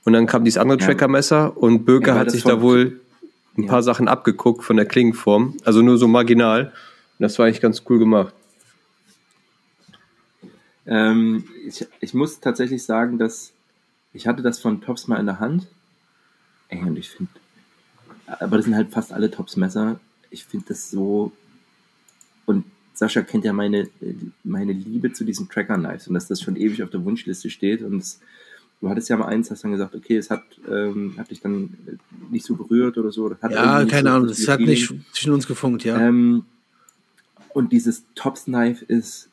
und 0.04 0.12
dann 0.12 0.26
kam 0.26 0.44
dieses 0.44 0.58
andere 0.58 0.78
Ja. 0.78 0.86
Tracker-Messer 0.86 1.56
und 1.56 1.84
Böker 1.84 2.14
Ja, 2.14 2.18
hat 2.18 2.30
sich 2.30 2.44
da 2.44 2.60
wohl 2.60 3.00
ein 3.58 3.66
paar 3.66 3.82
Sachen 3.82 4.08
abgeguckt 4.08 4.64
von 4.64 4.76
der 4.76 4.86
Klingenform. 4.86 5.56
Also 5.64 5.82
nur 5.82 5.98
so 5.98 6.08
marginal. 6.08 6.66
Und 6.66 6.72
das 7.18 7.38
war 7.38 7.46
eigentlich 7.46 7.60
ganz 7.60 7.82
cool 7.88 7.98
gemacht. 7.98 8.34
Ähm, 10.86 11.44
ich, 11.66 11.86
ich 12.00 12.14
muss 12.14 12.40
tatsächlich 12.40 12.82
sagen, 12.84 13.18
dass 13.18 13.52
ich 14.12 14.26
hatte 14.26 14.42
das 14.42 14.58
von 14.60 14.80
Tops 14.80 15.08
mal 15.08 15.18
in 15.18 15.26
der 15.26 15.40
Hand. 15.40 15.68
Ey, 16.68 16.80
und 16.82 16.96
ich 16.98 17.10
finde, 17.10 17.30
aber 18.26 18.56
das 18.56 18.64
sind 18.64 18.74
halt 18.74 18.90
fast 18.90 19.12
alle 19.12 19.30
Tops-Messer. 19.30 20.00
Ich 20.33 20.45
finde 20.45 20.66
das 20.68 20.91
so. 20.91 21.33
Und 22.47 22.64
Sascha 22.95 23.22
kennt 23.22 23.45
ja 23.45 23.53
meine, 23.53 23.89
meine 24.45 24.72
Liebe 24.72 25.12
zu 25.12 25.24
diesen 25.24 25.49
Tracker-Knives 25.49 26.09
und 26.09 26.14
dass 26.14 26.28
das 26.28 26.41
schon 26.41 26.57
ewig 26.57 26.83
auf 26.83 26.91
der 26.91 27.05
Wunschliste 27.05 27.51
steht. 27.51 27.83
Und 27.83 27.99
es, 27.99 28.20
du 28.80 28.89
hattest 28.89 29.09
ja 29.09 29.16
mal 29.16 29.26
eins, 29.26 29.51
hast 29.51 29.64
dann 29.64 29.72
gesagt, 29.72 29.95
okay, 29.95 30.16
es 30.16 30.30
hat, 30.30 30.43
ähm, 30.68 31.14
hat 31.16 31.30
dich 31.30 31.41
dann 31.41 31.76
nicht 32.30 32.45
so 32.45 32.57
berührt 32.57 32.99
oder 32.99 33.12
so. 33.12 33.30
Ja, 33.43 33.85
keine 33.85 34.09
so 34.09 34.14
Ahnung, 34.14 34.28
das 34.28 34.47
hat 34.49 34.61
nicht 34.61 34.93
zwischen 35.12 35.33
uns 35.33 35.47
gefunkt, 35.47 35.85
ja. 35.85 36.01
Ähm, 36.01 36.45
und 37.51 37.72
dieses 37.72 38.05
Tops 38.14 38.45
Knife 38.45 38.85
ist 38.85 39.28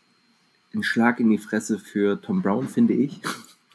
ein 0.74 0.84
Schlag 0.84 1.20
in 1.20 1.30
die 1.30 1.38
Fresse 1.38 1.80
für 1.80 2.22
Tom 2.22 2.42
Brown, 2.42 2.68
finde 2.68 2.94
ich. 2.94 3.22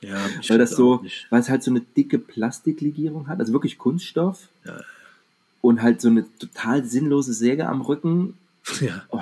ja 0.00 0.18
weil 0.48 0.58
das 0.58 0.70
so, 0.70 1.04
weil 1.30 1.40
es 1.40 1.48
halt 1.48 1.62
so 1.62 1.70
eine 1.70 1.80
dicke 1.80 2.18
Plastiklegierung 2.18 3.26
hat, 3.28 3.40
also 3.40 3.52
wirklich 3.52 3.78
Kunststoff. 3.78 4.48
Ja. 4.64 4.80
Und 5.64 5.80
halt 5.80 6.02
so 6.02 6.08
eine 6.08 6.26
total 6.38 6.84
sinnlose 6.84 7.32
Säge 7.32 7.66
am 7.66 7.80
Rücken. 7.80 8.34
Ja. 8.82 9.02
Oh, 9.08 9.18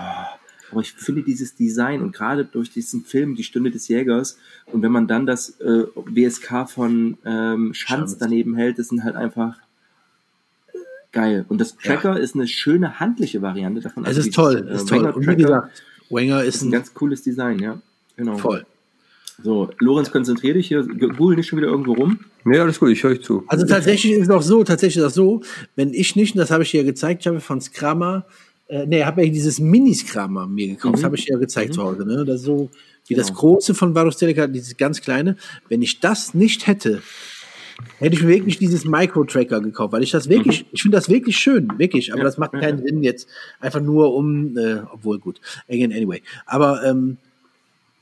aber 0.72 0.80
ich 0.80 0.92
finde 0.92 1.22
dieses 1.22 1.54
Design 1.54 2.02
und 2.02 2.12
gerade 2.12 2.44
durch 2.44 2.72
diesen 2.72 3.04
Film 3.04 3.36
Die 3.36 3.44
Stunde 3.44 3.70
des 3.70 3.86
Jägers 3.86 4.38
und 4.66 4.82
wenn 4.82 4.90
man 4.90 5.06
dann 5.06 5.24
das 5.24 5.60
äh, 5.60 5.84
WSK 5.94 6.68
von 6.68 7.16
ähm, 7.24 7.74
Schanz 7.74 8.18
daneben 8.18 8.56
hält, 8.56 8.80
das 8.80 8.88
sind 8.88 9.04
halt 9.04 9.14
einfach 9.14 9.56
äh, 10.72 10.78
geil. 11.12 11.44
Und 11.48 11.60
das 11.60 11.76
Tracker 11.76 12.18
ist 12.18 12.34
eine 12.34 12.48
schöne 12.48 12.98
handliche 12.98 13.40
Variante 13.40 13.80
davon. 13.80 14.02
Es 14.02 14.08
Also 14.08 14.20
ist 14.20 14.24
dieses, 14.26 14.34
toll, 14.34 14.68
äh, 14.68 14.74
ist 14.74 14.88
toll. 14.88 15.06
Und 15.10 15.26
wie 15.28 15.36
gesagt, 15.36 15.84
Wenger 16.10 16.42
ist 16.42 16.56
ist 16.56 16.62
ein 16.62 16.68
ein 16.68 16.72
ganz 16.72 16.92
cooles 16.92 17.22
Design, 17.22 17.60
ja. 17.60 17.80
Genau. 18.16 18.36
voll. 18.36 18.66
So, 19.42 19.70
Lorenz, 19.78 20.10
konzentrier 20.10 20.54
dich 20.54 20.68
hier, 20.68 20.82
google 20.84 21.36
nicht 21.36 21.46
schon 21.48 21.58
wieder 21.58 21.68
irgendwo 21.68 21.92
rum. 21.94 22.18
Nee, 22.44 22.58
alles 22.58 22.78
gut, 22.80 22.90
ich 22.90 23.02
höre 23.02 23.12
euch 23.12 23.22
zu. 23.22 23.44
Also 23.46 23.66
tatsächlich 23.66 24.12
ist 24.12 24.22
es 24.22 24.30
auch 24.30 24.42
so, 24.42 24.62
tatsächlich 24.64 24.98
ist 25.02 25.08
es 25.08 25.14
so, 25.14 25.42
wenn 25.76 25.94
ich 25.94 26.16
nicht, 26.16 26.34
und 26.34 26.38
das 26.38 26.50
habe 26.50 26.62
ich 26.64 26.70
dir 26.70 26.82
ja 26.82 26.86
gezeigt, 26.86 27.22
ich 27.22 27.26
habe 27.28 27.40
von 27.40 27.60
Scrammer, 27.60 28.26
äh, 28.68 28.86
nee, 28.86 29.04
habe 29.04 29.24
ja 29.24 29.30
dieses 29.32 29.58
Mini-Scrammer 29.60 30.46
mir 30.46 30.68
gekauft, 30.68 30.94
das 30.94 31.00
Mhm. 31.00 31.04
habe 31.06 31.16
ich 31.16 31.24
dir 31.26 31.34
ja 31.34 31.38
gezeigt 31.38 31.74
zu 31.74 31.82
Hause, 31.82 32.04
ne? 32.04 32.24
Das 32.24 32.36
ist 32.40 32.46
so 32.46 32.70
wie 33.08 33.14
das 33.14 33.28
Genau. 33.28 33.38
große 33.40 33.74
von 33.74 33.94
Varus 33.94 34.16
Teleca, 34.16 34.46
dieses 34.46 34.76
ganz 34.76 35.00
kleine. 35.00 35.36
Wenn 35.68 35.82
ich 35.82 36.00
das 36.00 36.34
nicht 36.34 36.66
hätte, 36.66 37.02
hätte 37.98 38.14
ich 38.14 38.22
mir 38.22 38.28
wirklich 38.28 38.58
dieses 38.58 38.84
Micro-Tracker 38.84 39.60
gekauft, 39.60 39.92
weil 39.92 40.02
ich 40.02 40.10
das 40.12 40.28
wirklich, 40.28 40.66
ich 40.72 40.82
finde 40.82 40.96
das 40.96 41.08
wirklich 41.08 41.36
schön, 41.36 41.68
wirklich, 41.78 42.12
aber 42.12 42.20
Ja, 42.20 42.24
das 42.24 42.38
macht 42.38 42.52
keinen 42.52 42.78
ja. 42.78 42.84
Sinn 42.86 43.02
jetzt, 43.02 43.28
einfach 43.60 43.80
nur 43.80 44.14
um, 44.14 44.56
äh, 44.56 44.82
obwohl 44.92 45.18
gut, 45.18 45.40
again, 45.68 45.92
anyway. 45.92 46.22
Aber 46.46 46.84
ähm, 46.84 47.16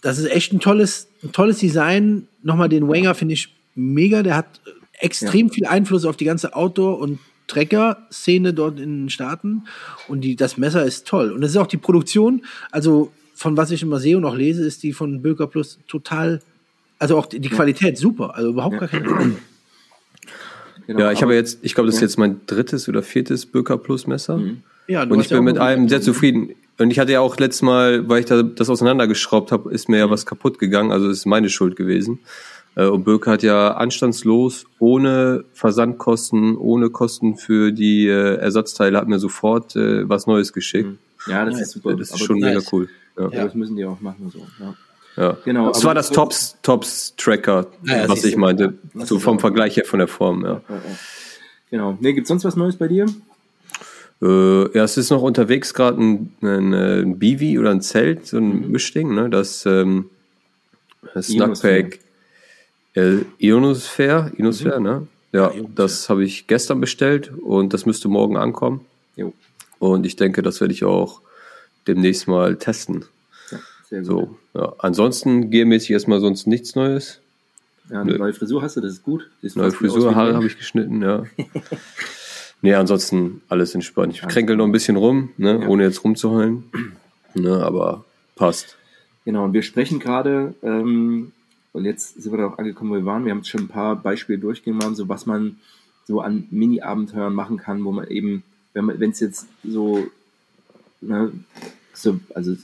das 0.02 0.18
ist 0.18 0.26
echt 0.30 0.52
ein 0.52 0.60
tolles, 0.60 1.08
ein 1.22 1.32
tolles 1.32 1.58
Design. 1.58 2.26
Nochmal 2.42 2.68
den 2.68 2.88
Wenger 2.88 3.14
finde 3.14 3.34
ich 3.34 3.54
mega. 3.74 4.22
Der 4.22 4.36
hat 4.36 4.60
extrem 4.98 5.50
viel 5.50 5.66
Einfluss 5.66 6.04
auf 6.04 6.16
die 6.16 6.24
ganze 6.24 6.54
Outdoor- 6.54 6.98
und 6.98 7.18
Trecker-Szene 7.46 8.54
dort 8.54 8.78
in 8.78 9.02
den 9.04 9.10
Staaten. 9.10 9.64
Und 10.08 10.22
die, 10.22 10.36
das 10.36 10.56
Messer 10.56 10.84
ist 10.84 11.06
toll. 11.06 11.32
Und 11.32 11.42
es 11.42 11.50
ist 11.52 11.56
auch 11.56 11.66
die 11.66 11.76
Produktion, 11.78 12.44
also 12.70 13.12
von 13.34 13.56
was 13.56 13.70
ich 13.70 13.82
immer 13.82 13.98
sehe 13.98 14.16
und 14.16 14.24
auch 14.24 14.36
lese, 14.36 14.64
ist 14.64 14.82
die 14.82 14.92
von 14.92 15.22
Böker 15.22 15.46
Plus 15.46 15.78
total, 15.88 16.40
also 16.98 17.16
auch 17.18 17.26
die, 17.26 17.40
die 17.40 17.48
Qualität 17.48 17.96
super. 17.98 18.34
Also 18.36 18.50
überhaupt 18.50 18.78
gar 18.78 18.88
keine 18.88 19.08
Frage. 19.08 19.36
Genau, 20.86 21.00
Ja, 21.00 21.12
ich 21.12 21.22
habe 21.22 21.34
jetzt, 21.34 21.58
ich 21.62 21.74
glaube, 21.74 21.86
das 21.86 21.96
ist 21.96 22.00
Ja. 22.02 22.06
jetzt 22.06 22.18
mein 22.18 22.40
drittes 22.46 22.88
oder 22.88 23.02
viertes 23.02 23.46
Böker 23.46 23.78
Plus 23.78 24.06
Messer. 24.06 24.36
Mhm. 24.38 24.62
Ja, 24.88 25.06
du 25.06 25.14
Und 25.14 25.20
ich 25.20 25.30
ja 25.30 25.36
bin 25.36 25.44
mit 25.44 25.58
allem 25.58 25.88
sehr 25.88 26.00
zufrieden. 26.00 26.50
Und 26.80 26.90
ich 26.90 26.98
hatte 26.98 27.12
ja 27.12 27.20
auch 27.20 27.36
letztes 27.36 27.62
Mal, 27.62 28.08
weil 28.08 28.20
ich 28.20 28.26
da 28.26 28.42
das 28.42 28.68
auseinandergeschraubt 28.70 29.52
habe, 29.52 29.70
ist 29.72 29.88
mir 29.88 29.98
ja 29.98 30.10
was 30.10 30.26
kaputt 30.26 30.58
gegangen. 30.58 30.90
Also 30.92 31.08
es 31.08 31.18
ist 31.18 31.26
meine 31.26 31.48
Schuld 31.50 31.76
gewesen. 31.76 32.20
Äh, 32.74 32.86
Und 32.86 33.04
Böker 33.04 33.32
hat 33.32 33.42
ja 33.42 33.72
anstandslos, 33.74 34.64
ohne 34.78 35.44
Versandkosten, 35.52 36.56
ohne 36.56 36.90
Kosten 36.90 37.36
für 37.36 37.72
die 37.72 38.06
äh, 38.06 38.36
Ersatzteile, 38.36 38.98
hat 38.98 39.08
mir 39.08 39.18
sofort 39.18 39.76
äh, 39.76 40.08
was 40.08 40.26
Neues 40.26 40.52
geschickt. 40.52 40.88
Ja, 41.26 41.44
das 41.44 41.54
Nice. 41.54 41.62
ist 41.66 41.70
super. 41.72 41.96
Das 41.96 42.08
ist 42.08 42.14
aber 42.14 42.24
schon 42.24 42.38
mega 42.38 42.60
cool. 42.72 42.88
Ja. 43.18 43.28
Ja, 43.30 43.44
das 43.44 43.54
müssen 43.54 43.76
die 43.76 43.84
auch 43.84 44.00
machen. 44.00 44.30
So. 44.32 44.38
Ja. 44.58 44.74
Ja. 45.16 45.36
Genau, 45.44 45.68
Das 45.68 45.78
aber- 45.78 45.88
war 45.88 45.94
das 45.96 46.10
Tops, 46.10 46.56
Tops 46.62 47.14
Tracker, 47.16 47.66
Ja, 47.84 47.96
ja, 48.02 48.08
was 48.08 48.24
ich 48.24 48.36
meinte. 48.36 48.74
Ja. 48.94 49.04
So 49.04 49.18
vom 49.18 49.38
Vergleich 49.38 49.76
her 49.76 49.84
von 49.84 49.98
der 49.98 50.08
Form, 50.08 50.42
ja. 50.44 50.52
Ja, 50.68 50.74
ja. 50.76 50.80
Genau. 51.70 51.98
Nee, 52.00 52.14
gibt's 52.14 52.28
sonst 52.28 52.44
was 52.44 52.56
Neues 52.56 52.76
bei 52.76 52.88
dir? 52.88 53.06
Äh, 54.22 54.76
ja, 54.76 54.84
es 54.84 54.96
ist 54.96 55.10
noch 55.10 55.22
unterwegs 55.22 55.72
gerade 55.74 56.02
ein, 56.02 56.34
ein, 56.42 56.74
ein 56.74 57.18
Bivi 57.18 57.58
oder 57.58 57.70
ein 57.70 57.80
Zelt, 57.80 58.26
so 58.26 58.36
ein 58.38 58.66
Mhm. 58.66 58.70
Mischding, 58.72 59.14
ne? 59.14 59.30
Das, 59.30 59.64
ähm, 59.66 60.10
das 61.14 61.30
Ionosphere. 61.30 61.74
Snackpack. 61.80 61.98
Äh, 62.94 63.18
Ionosphere, 63.38 64.32
Ionosphere, 64.36 64.80
ne? 64.80 65.06
Ja, 65.32 65.52
Ja, 65.54 65.62
das 65.74 66.08
habe 66.10 66.24
ich 66.24 66.46
gestern 66.48 66.80
bestellt 66.80 67.32
und 67.42 67.72
das 67.72 67.86
müsste 67.86 68.08
morgen 68.08 68.36
ankommen. 68.36 68.84
Jo. 69.16 69.32
Und 69.78 70.04
ich 70.04 70.16
denke, 70.16 70.42
das 70.42 70.60
werde 70.60 70.74
ich 70.74 70.84
auch 70.84 71.20
demnächst 71.86 72.28
mal 72.28 72.56
testen. 72.56 73.04
Ja. 73.90 74.04
So, 74.04 74.36
ja. 74.54 74.74
Ansonsten 74.78 75.50
gearmäßig 75.50 75.90
erstmal 75.92 76.20
sonst 76.20 76.46
nichts 76.46 76.74
Neues. 76.74 77.20
Ja, 77.90 78.02
eine 78.02 78.18
neue 78.18 78.32
Frisur 78.34 78.60
hast 78.62 78.76
du, 78.76 78.80
das 78.80 78.92
ist 78.92 79.02
gut. 79.02 79.28
Siehst 79.40 79.56
Neue 79.56 79.72
Frisur, 79.72 80.14
Haare 80.14 80.34
habe 80.34 80.46
ich 80.46 80.56
geschnitten, 80.58 81.00
ja. 81.02 81.24
nee, 82.62 82.74
ansonsten 82.74 83.42
alles 83.48 83.74
entspannt. 83.74 84.14
Ich 84.14 84.22
kränkel 84.22 84.56
noch 84.56 84.64
ein 84.66 84.72
bisschen 84.72 84.96
rum, 84.96 85.30
ne, 85.36 85.60
Ja. 85.60 85.68
ohne 85.68 85.84
jetzt 85.84 86.04
rumzuheulen. 86.04 86.64
Ne, 87.34 87.62
aber 87.62 88.04
passt. 88.36 88.76
Genau, 89.24 89.44
und 89.44 89.52
wir 89.52 89.62
sprechen 89.62 89.98
gerade, 90.00 90.54
ähm, 90.62 91.32
und 91.72 91.84
jetzt 91.84 92.20
sind 92.20 92.32
wir 92.32 92.38
darauf 92.38 92.58
angekommen, 92.58 92.90
wo 92.90 92.94
wir 92.96 93.04
waren. 93.04 93.24
Wir 93.24 93.30
haben 93.30 93.38
jetzt 93.38 93.50
schon 93.50 93.62
ein 93.62 93.68
paar 93.68 93.94
Beispiele 93.94 94.38
durchgemacht, 94.38 94.96
so 94.96 95.08
was 95.08 95.26
man 95.26 95.56
so 96.06 96.20
an 96.20 96.48
Mini-Abenteuern 96.50 97.32
machen 97.32 97.56
kann, 97.58 97.84
wo 97.84 97.92
man 97.92 98.08
eben, 98.08 98.42
wenn 98.72 98.86
man, 98.86 98.98
wenn 98.98 99.10
es 99.10 99.20
jetzt 99.20 99.46
so, 99.62 100.08
ne, 101.00 101.30
so 101.94 102.18
also 102.34 102.56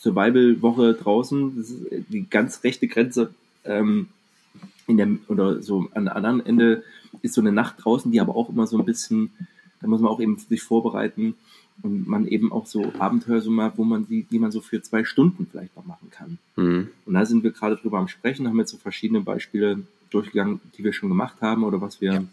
Survival-Woche 0.00 0.94
draußen, 0.94 1.56
das 1.56 1.70
ist 1.70 1.82
die 2.08 2.28
ganz 2.28 2.64
rechte 2.64 2.88
Grenze, 2.88 3.30
ähm, 3.64 4.08
in 4.88 4.96
der, 4.96 5.08
oder 5.28 5.62
so 5.62 5.88
an 5.94 6.06
der 6.06 6.16
anderen 6.16 6.44
Ende 6.44 6.82
ist 7.22 7.34
so 7.34 7.40
eine 7.40 7.52
Nacht 7.52 7.76
draußen, 7.78 8.12
die 8.12 8.20
aber 8.20 8.36
auch 8.36 8.48
immer 8.48 8.66
so 8.66 8.78
ein 8.78 8.84
bisschen, 8.84 9.30
da 9.80 9.86
muss 9.88 10.00
man 10.00 10.10
auch 10.10 10.20
eben 10.20 10.36
sich 10.38 10.62
vorbereiten 10.62 11.34
und 11.82 12.06
man 12.06 12.26
eben 12.26 12.52
auch 12.52 12.66
so 12.66 12.92
Abenteuer 12.98 13.40
so 13.40 13.50
mal, 13.50 13.72
wo 13.76 13.84
man 13.84 14.06
die, 14.06 14.24
die 14.24 14.38
man 14.38 14.52
so 14.52 14.60
für 14.60 14.82
zwei 14.82 15.04
Stunden 15.04 15.46
vielleicht 15.50 15.76
noch 15.76 15.86
machen 15.86 16.10
kann. 16.10 16.38
Mhm. 16.56 16.88
Und 17.06 17.14
da 17.14 17.24
sind 17.24 17.42
wir 17.42 17.52
gerade 17.52 17.76
drüber 17.76 17.98
am 17.98 18.08
Sprechen, 18.08 18.46
haben 18.46 18.58
jetzt 18.58 18.70
so 18.70 18.76
verschiedene 18.76 19.20
Beispiele 19.20 19.82
durchgegangen, 20.10 20.60
die 20.76 20.84
wir 20.84 20.92
schon 20.92 21.08
gemacht 21.08 21.40
haben 21.40 21.64
oder 21.64 21.80
was 21.80 22.00
wir 22.00 22.26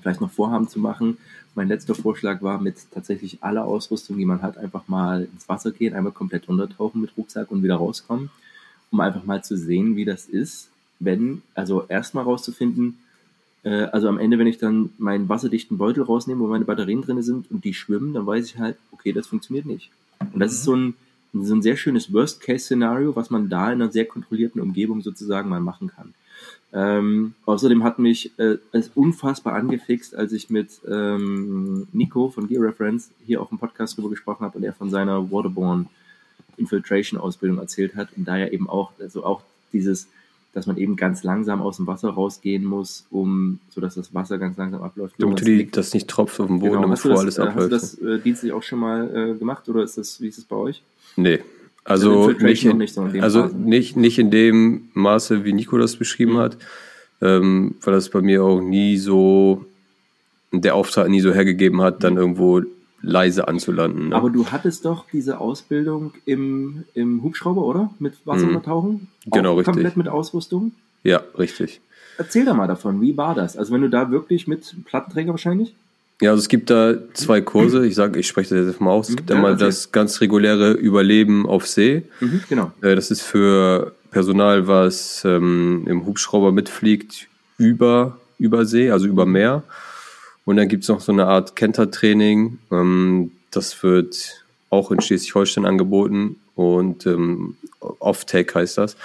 vielleicht 0.00 0.20
noch 0.20 0.30
vorhaben 0.30 0.68
zu 0.68 0.78
machen. 0.78 1.16
Mein 1.54 1.68
letzter 1.68 1.94
Vorschlag 1.94 2.42
war 2.42 2.60
mit 2.60 2.76
tatsächlich 2.92 3.42
aller 3.42 3.64
Ausrüstung, 3.64 4.16
die 4.16 4.24
man 4.24 4.42
hat, 4.42 4.56
einfach 4.56 4.88
mal 4.88 5.28
ins 5.32 5.48
Wasser 5.48 5.70
gehen, 5.70 5.94
einmal 5.94 6.12
komplett 6.12 6.48
untertauchen 6.48 7.00
mit 7.00 7.16
Rucksack 7.16 7.50
und 7.50 7.62
wieder 7.62 7.76
rauskommen, 7.76 8.30
um 8.90 9.00
einfach 9.00 9.24
mal 9.24 9.44
zu 9.44 9.56
sehen, 9.56 9.96
wie 9.96 10.04
das 10.04 10.26
ist, 10.26 10.70
wenn, 10.98 11.42
also 11.54 11.86
erstmal 11.88 12.24
rauszufinden, 12.24 12.98
äh, 13.64 13.84
also 13.84 14.08
am 14.08 14.18
Ende, 14.18 14.38
wenn 14.38 14.46
ich 14.46 14.58
dann 14.58 14.90
meinen 14.98 15.28
wasserdichten 15.28 15.78
Beutel 15.78 16.02
rausnehme, 16.02 16.40
wo 16.40 16.46
meine 16.46 16.64
Batterien 16.64 17.02
drin 17.02 17.22
sind 17.22 17.50
und 17.50 17.64
die 17.64 17.74
schwimmen, 17.74 18.14
dann 18.14 18.26
weiß 18.26 18.46
ich 18.46 18.58
halt, 18.58 18.76
okay, 18.92 19.12
das 19.12 19.26
funktioniert 19.26 19.66
nicht. 19.66 19.90
Und 20.32 20.40
das 20.40 20.52
ist 20.52 20.64
so 20.64 20.74
ein, 20.74 20.94
so 21.32 21.54
ein 21.54 21.62
sehr 21.62 21.76
schönes 21.76 22.12
Worst-Case-Szenario, 22.12 23.16
was 23.16 23.30
man 23.30 23.48
da 23.48 23.72
in 23.72 23.82
einer 23.82 23.92
sehr 23.92 24.04
kontrollierten 24.04 24.60
Umgebung 24.60 25.02
sozusagen 25.02 25.48
mal 25.48 25.60
machen 25.60 25.88
kann. 25.88 26.14
Ähm, 26.74 27.34
außerdem 27.44 27.84
hat 27.84 27.98
mich 27.98 28.36
äh, 28.38 28.56
es 28.72 28.90
unfassbar 28.94 29.54
angefixt, 29.54 30.14
als 30.14 30.32
ich 30.32 30.48
mit 30.48 30.80
ähm, 30.88 31.86
Nico 31.92 32.30
von 32.30 32.48
Gear 32.48 32.62
Reference 32.62 33.10
hier 33.26 33.42
auch 33.42 33.52
im 33.52 33.58
Podcast 33.58 33.96
drüber 33.96 34.08
gesprochen 34.08 34.44
habe 34.44 34.56
und 34.56 34.64
er 34.64 34.72
von 34.72 34.90
seiner 34.90 35.30
Waterborne 35.30 35.86
Infiltration 36.56 37.20
Ausbildung 37.20 37.58
erzählt 37.58 37.94
hat 37.94 38.08
und 38.16 38.26
da 38.26 38.36
ja 38.36 38.48
eben 38.48 38.68
auch, 38.68 38.92
also 39.00 39.24
auch 39.24 39.42
dieses, 39.72 40.08
dass 40.54 40.66
man 40.66 40.76
eben 40.76 40.96
ganz 40.96 41.22
langsam 41.24 41.62
aus 41.62 41.76
dem 41.78 41.86
Wasser 41.86 42.10
rausgehen 42.10 42.64
muss, 42.64 43.06
um, 43.10 43.58
so 43.70 43.80
dass 43.80 43.94
das 43.94 44.12
Wasser 44.14 44.38
ganz 44.38 44.56
langsam 44.58 44.82
abläuft. 44.82 45.14
Damit 45.18 45.40
Lorenz 45.40 45.58
die, 45.64 45.70
das 45.70 45.94
nicht 45.94 46.08
tropft 46.08 46.38
auf 46.40 46.46
den 46.48 46.58
Boden, 46.58 46.72
Genau. 46.72 46.82
damit 46.82 46.98
du 46.98 47.02
vorher 47.08 47.24
das, 47.24 47.38
alles 47.38 47.38
äh, 47.38 47.42
hast 47.42 47.56
du 47.56 47.62
abläuft. 47.64 47.72
das 47.72 47.98
äh, 47.98 48.18
dienstlich 48.22 48.52
auch 48.52 48.62
schon 48.62 48.78
mal 48.80 49.30
äh, 49.34 49.38
gemacht 49.38 49.68
oder 49.68 49.82
ist 49.82 49.96
das, 49.98 50.20
wie 50.20 50.28
ist 50.28 50.38
es 50.38 50.44
bei 50.44 50.56
euch? 50.56 50.82
Nee. 51.16 51.40
Also 51.84 52.28
Also, 52.28 52.44
nicht, 52.44 52.64
in, 52.64 52.76
nicht 52.78 52.94
so 52.94 53.04
in 53.06 53.12
dem 53.12 53.22
also 53.24 53.40
Maße. 53.44 53.56
nicht, 53.56 53.96
nicht 53.96 54.18
in 54.18 54.30
dem 54.30 54.88
Maße, 54.94 55.44
wie 55.44 55.52
Nico 55.52 55.78
das 55.78 55.96
beschrieben 55.96 56.34
Mhm. 56.34 56.38
hat, 56.38 56.56
ähm, 57.22 57.74
weil 57.82 57.94
das 57.94 58.08
bei 58.10 58.20
mir 58.20 58.44
auch 58.44 58.60
nie 58.60 58.98
so, 58.98 59.64
der 60.52 60.74
Auftrag 60.74 61.08
nie 61.08 61.20
so 61.20 61.32
hergegeben 61.32 61.80
hat, 61.80 62.04
dann 62.04 62.16
irgendwo 62.18 62.60
leise 63.02 63.48
anzulanden. 63.48 64.10
Ne? 64.10 64.16
Aber 64.16 64.30
du 64.30 64.46
hattest 64.46 64.84
doch 64.84 65.06
diese 65.12 65.38
Ausbildung 65.40 66.12
im, 66.24 66.84
im 66.94 67.22
Hubschrauber, 67.22 67.62
oder? 67.62 67.90
Mit 67.98 68.14
Wasseruntertauchen? 68.24 69.08
Genau, 69.26 69.52
Auch 69.52 69.58
richtig. 69.58 69.74
Komplett 69.74 69.96
mit 69.96 70.08
Ausrüstung? 70.08 70.72
ja, 71.02 71.20
richtig. 71.38 71.80
Erzähl 72.18 72.44
da 72.44 72.52
mal 72.54 72.66
davon, 72.68 73.00
wie 73.00 73.16
war 73.16 73.34
das? 73.34 73.56
Also 73.56 73.72
wenn 73.72 73.80
du 73.80 73.88
da 73.90 74.10
wirklich 74.10 74.46
mit 74.46 74.74
Plattenträger 74.84 75.30
wahrscheinlich? 75.32 75.74
Ja, 76.20 76.30
also 76.30 76.40
es 76.42 76.48
gibt 76.48 76.68
da 76.70 76.94
zwei 77.14 77.40
Kurse. 77.40 77.84
Ich 77.86 77.94
sage, 77.96 78.20
ich 78.20 78.28
spreche 78.28 78.54
das 78.54 78.66
jetzt 78.66 78.80
mal 78.80 78.90
aus. 78.90 79.08
Es 79.08 79.16
gibt 79.16 79.30
Ja, 79.30 79.36
einmal 79.36 79.52
erzähl. 79.52 79.66
das 79.66 79.90
ganz 79.92 80.20
reguläre 80.20 80.72
Überleben 80.72 81.46
auf 81.46 81.66
See. 81.66 82.02
Mhm, 82.20 82.42
genau. 82.48 82.70
Äh, 82.82 82.94
Das 82.94 83.10
ist 83.10 83.22
für 83.22 83.94
Personal, 84.12 84.68
was 84.68 85.22
ähm, 85.24 85.84
im 85.88 86.04
Hubschrauber 86.06 86.52
mitfliegt, 86.52 87.26
über, 87.58 88.18
über 88.38 88.66
See, 88.66 88.90
also 88.90 89.06
über 89.06 89.24
Meer. 89.26 89.62
Und 90.44 90.56
dann 90.56 90.68
gibt's 90.68 90.88
noch 90.88 91.00
so 91.00 91.12
eine 91.12 91.26
Art 91.26 91.56
Kentertraining. 91.56 92.58
Ähm, 92.70 93.32
das 93.50 93.82
wird 93.82 94.44
auch 94.70 94.90
in 94.90 95.00
Schleswig-Holstein 95.00 95.66
angeboten 95.66 96.36
und 96.54 97.06
ähm, 97.06 97.56
Off-Take 97.80 98.54
heißt 98.58 98.78
das. 98.78 98.96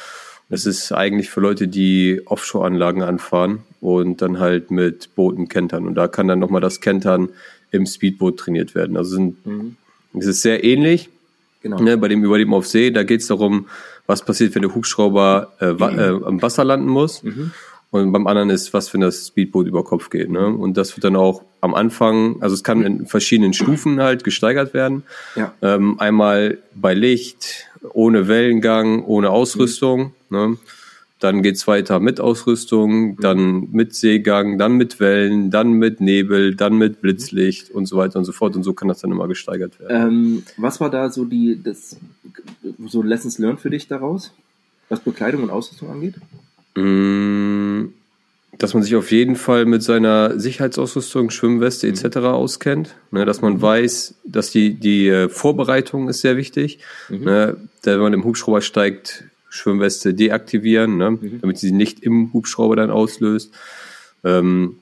Das 0.49 0.65
ist 0.65 0.93
eigentlich 0.93 1.29
für 1.29 1.41
Leute, 1.41 1.67
die 1.67 2.21
Offshore-Anlagen 2.25 3.01
anfahren 3.03 3.59
und 3.81 4.21
dann 4.21 4.39
halt 4.39 4.71
mit 4.71 5.13
Booten 5.15 5.49
kentern. 5.49 5.85
Und 5.85 5.95
da 5.95 6.07
kann 6.07 6.27
dann 6.29 6.39
nochmal 6.39 6.61
das 6.61 6.79
Kentern 6.79 7.29
im 7.71 7.85
Speedboot 7.85 8.38
trainiert 8.39 8.73
werden. 8.73 8.95
Also 8.95 9.15
sind, 9.15 9.45
Mhm. 9.45 9.75
es 10.13 10.25
ist 10.25 10.41
sehr 10.41 10.63
ähnlich. 10.63 11.09
Genau. 11.61 11.79
Ne, 11.81 11.97
bei 11.97 12.07
dem 12.07 12.23
Überleben 12.23 12.53
auf 12.53 12.65
See, 12.65 12.91
da 12.91 13.03
geht 13.03 13.21
es 13.21 13.27
darum, 13.27 13.67
was 14.05 14.23
passiert, 14.23 14.55
wenn 14.55 14.61
der 14.61 14.73
Hubschrauber 14.73 15.51
äh, 15.59 15.77
wa 15.77 15.89
äh, 15.91 16.23
am 16.23 16.41
Wasser 16.41 16.63
landen 16.63 16.88
muss. 16.88 17.23
Mhm. 17.23 17.51
Und 17.89 18.11
beim 18.11 18.27
anderen 18.27 18.49
ist, 18.49 18.73
was, 18.73 18.93
wenn 18.93 19.01
das 19.01 19.27
Speedboot 19.27 19.65
über 19.65 19.83
Kopf 19.83 20.09
geht. 20.09 20.29
Ne? 20.29 20.47
Und 20.47 20.75
das 20.75 20.95
wird 20.97 21.05
dann 21.05 21.15
auch 21.15 21.43
am 21.61 21.73
Anfang, 21.73 22.41
also 22.41 22.53
es 22.53 22.63
kann 22.63 22.83
in 22.83 23.05
verschiedenen 23.05 23.53
Stufen 23.53 24.01
halt 24.01 24.23
gesteigert 24.23 24.73
werden. 24.73 25.03
Ja. 25.35 25.53
Ähm, 25.61 25.99
einmal 25.99 26.57
bei 26.75 26.93
Licht, 26.93 27.69
ohne 27.93 28.27
Wellengang, 28.27 29.05
ohne 29.05 29.29
Ausrüstung. 29.29 30.13
Ne? 30.29 30.57
Dann 31.19 31.41
geht's 31.41 31.65
weiter 31.65 31.99
mit 31.99 32.19
Ausrüstung, 32.19 33.17
dann 33.17 33.69
mit 33.71 33.95
Seegang, 33.95 34.57
dann 34.59 34.73
mit 34.73 34.99
Wellen, 34.99 35.49
dann 35.49 35.71
mit 35.71 36.01
Nebel, 36.01 36.55
dann 36.55 36.77
mit 36.77 37.01
Blitzlicht 37.01 37.71
und 37.71 37.88
so 37.88 37.95
weiter 37.97 38.19
und 38.19 38.25
so 38.25 38.33
fort. 38.33 38.55
Und 38.55 38.63
so 38.63 38.73
kann 38.73 38.89
das 38.89 38.99
dann 38.99 39.11
immer 39.11 39.29
gesteigert 39.29 39.79
werden. 39.79 40.07
Ähm, 40.09 40.43
was 40.57 40.79
war 40.79 40.91
da 40.91 41.09
so 41.09 41.23
die, 41.23 41.59
das, 41.63 41.95
so 42.85 43.01
Lessons 43.01 43.39
learned 43.39 43.61
für 43.61 43.69
dich 43.69 43.88
daraus? 43.88 44.33
Was 44.89 44.99
Bekleidung 44.99 45.43
und 45.43 45.49
Ausrüstung 45.49 45.89
angeht? 45.89 46.15
Mm, 46.78 47.93
Dass 48.59 48.73
man 48.73 48.82
sich 48.82 48.95
auf 48.95 49.11
jeden 49.11 49.36
Fall 49.36 49.65
mit 49.65 49.84
seiner 49.84 50.39
Sicherheitsausrüstung, 50.39 51.30
Schwimmweste 51.30 51.88
etc. 51.88 52.17
auskennt. 52.17 52.95
Ne, 53.11 53.25
dass 53.25 53.41
man 53.41 53.61
weiß, 53.61 54.15
dass 54.25 54.51
die, 54.51 54.73
die 54.75 55.07
äh, 55.07 55.30
Vorbereitung 55.30 56.09
ist 56.09 56.21
sehr 56.21 56.38
wichtig. 56.38 56.80
Ne, 57.09 57.57
da, 57.82 57.93
wenn 57.93 57.99
man 57.99 58.13
im 58.13 58.23
Hubschrauber 58.23 58.61
steigt, 58.61 59.25
Schwimmweste 59.49 60.13
deaktivieren, 60.13 60.97
ne, 60.97 61.17
damit 61.41 61.57
sie 61.57 61.71
nicht 61.71 62.01
im 62.01 62.32
Hubschrauber 62.34 62.75
dann 62.75 62.89
auslöst. 62.91 63.53
Ähm, 64.23 64.78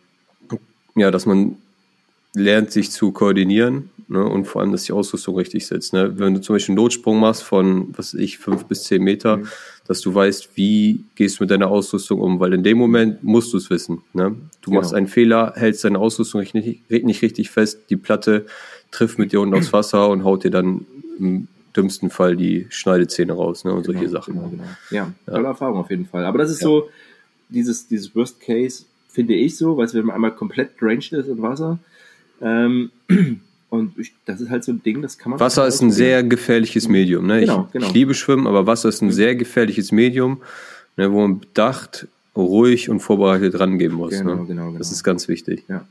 ja, 0.95 1.11
dass 1.11 1.25
man 1.25 1.57
lernt, 2.33 2.71
sich 2.71 2.91
zu 2.91 3.11
koordinieren 3.11 3.89
ne, 4.07 4.23
und 4.25 4.45
vor 4.45 4.61
allem, 4.61 4.71
dass 4.71 4.83
die 4.83 4.93
Ausrüstung 4.93 5.35
richtig 5.35 5.65
sitzt. 5.67 5.93
Ne. 5.93 6.17
Wenn 6.19 6.33
du 6.33 6.41
zum 6.41 6.55
Beispiel 6.55 6.73
einen 6.73 6.83
Notsprung 6.83 7.19
machst 7.19 7.43
von, 7.43 7.89
was 7.97 8.13
weiß 8.13 8.21
ich, 8.21 8.37
fünf 8.37 8.65
bis 8.65 8.83
zehn 8.83 9.01
Meter, 9.03 9.41
dass 9.87 10.01
du 10.01 10.13
weißt, 10.13 10.49
wie 10.55 11.03
gehst 11.15 11.39
du 11.39 11.43
mit 11.43 11.51
deiner 11.51 11.67
Ausrüstung 11.67 12.19
um, 12.21 12.39
weil 12.39 12.53
in 12.53 12.63
dem 12.63 12.77
Moment 12.77 13.23
musst 13.23 13.53
du 13.53 13.57
es 13.57 13.69
wissen. 13.69 14.01
Ne. 14.13 14.35
Du 14.61 14.71
Genau. 14.71 14.81
machst 14.81 14.93
einen 14.93 15.07
Fehler, 15.07 15.53
hältst 15.55 15.83
deine 15.83 15.99
Ausrüstung 15.99 16.41
nicht, 16.53 16.89
nicht 16.89 17.21
richtig 17.21 17.49
fest, 17.51 17.79
die 17.89 17.97
Platte 17.97 18.45
trifft 18.91 19.19
mit 19.19 19.31
dir 19.31 19.41
unten 19.41 19.55
aufs 19.55 19.73
Wasser 19.73 20.09
und 20.09 20.23
haut 20.23 20.43
dir 20.43 20.51
dann 20.51 20.85
im 21.19 21.47
dümmsten 21.75 22.09
Fall 22.09 22.35
die 22.37 22.67
Schneidezähne 22.69 23.33
raus 23.33 23.65
ne, 23.65 23.73
und 23.73 23.85
solche 23.85 24.01
Genau, 24.05 24.11
Sachen. 24.11 24.33
Genau, 24.35 24.47
genau. 24.49 24.63
Ja, 24.91 25.11
tolle 25.25 25.47
Erfahrung 25.47 25.77
auf 25.79 25.89
jeden 25.89 26.05
Fall. 26.05 26.23
Aber 26.25 26.37
das 26.37 26.49
ist 26.49 26.61
so, 26.61 26.89
dieses, 27.49 27.87
dieses 27.87 28.15
Worst 28.15 28.39
Case 28.39 28.85
finde 29.09 29.33
ich 29.33 29.57
so, 29.57 29.77
weil 29.77 29.85
es 29.85 29.93
wenn 29.93 30.05
man 30.05 30.15
einmal 30.15 30.31
komplett 30.35 30.79
drenched 30.81 31.13
ist 31.13 31.27
im 31.27 31.41
Wasser. 31.41 31.79
Ähm, 32.41 32.91
und 33.69 33.97
ich, 33.97 34.13
das 34.25 34.41
ist 34.41 34.49
halt 34.49 34.63
so 34.63 34.71
ein 34.71 34.81
Ding, 34.83 35.01
das 35.01 35.17
kann 35.17 35.31
man. 35.31 35.39
Wasser 35.39 35.67
ist 35.67 35.81
ein 35.81 35.91
sehr 35.91 36.23
gefährliches 36.23 36.87
Medium. 36.87 37.27
Ne? 37.27 37.41
Genau, 37.41 37.65
ich, 37.65 37.73
genau. 37.73 37.87
ich 37.87 37.93
liebe 37.93 38.13
Schwimmen, 38.13 38.47
aber 38.47 38.67
Wasser 38.67 38.89
ist 38.89 39.01
ein 39.01 39.11
sehr 39.11 39.35
gefährliches 39.35 39.91
Medium, 39.91 40.41
ne, 40.97 41.11
wo 41.11 41.21
man 41.21 41.39
bedacht, 41.39 42.07
ruhig 42.35 42.89
und 42.89 42.99
vorbereitet 42.99 43.59
rangehen 43.59 43.93
muss. 43.93 44.11
Genau, 44.11 44.35
ne? 44.35 44.45
genau, 44.45 44.67
genau. 44.67 44.77
Das 44.77 44.91
ist 44.91 45.03
ganz 45.03 45.27
wichtig. 45.27 45.63
Ja. 45.67 45.85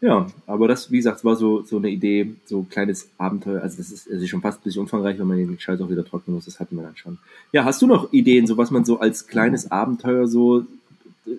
Ja, 0.00 0.28
aber 0.46 0.68
das, 0.68 0.92
wie 0.92 0.98
gesagt, 0.98 1.24
war 1.24 1.34
so, 1.34 1.62
so 1.62 1.78
eine 1.78 1.90
Idee, 1.90 2.34
so 2.44 2.60
ein 2.60 2.68
kleines 2.68 3.08
Abenteuer. 3.18 3.62
Also 3.62 3.78
das 3.78 3.90
ist, 3.90 4.08
also 4.08 4.24
schon 4.28 4.40
fast 4.40 4.60
ein 4.60 4.62
bisschen 4.62 4.82
umfangreich, 4.82 5.18
wenn 5.18 5.26
man 5.26 5.38
den 5.38 5.58
Scheiß 5.58 5.80
auch 5.80 5.90
wieder 5.90 6.04
trocknen 6.04 6.36
muss. 6.36 6.44
Das 6.44 6.60
hatten 6.60 6.76
wir 6.76 6.84
dann 6.84 6.96
schon. 6.96 7.18
Ja, 7.52 7.64
hast 7.64 7.82
du 7.82 7.88
noch 7.88 8.12
Ideen, 8.12 8.46
so 8.46 8.56
was 8.56 8.70
man 8.70 8.84
so 8.84 9.00
als 9.00 9.26
kleines 9.26 9.72
Abenteuer 9.72 10.28
so, 10.28 10.64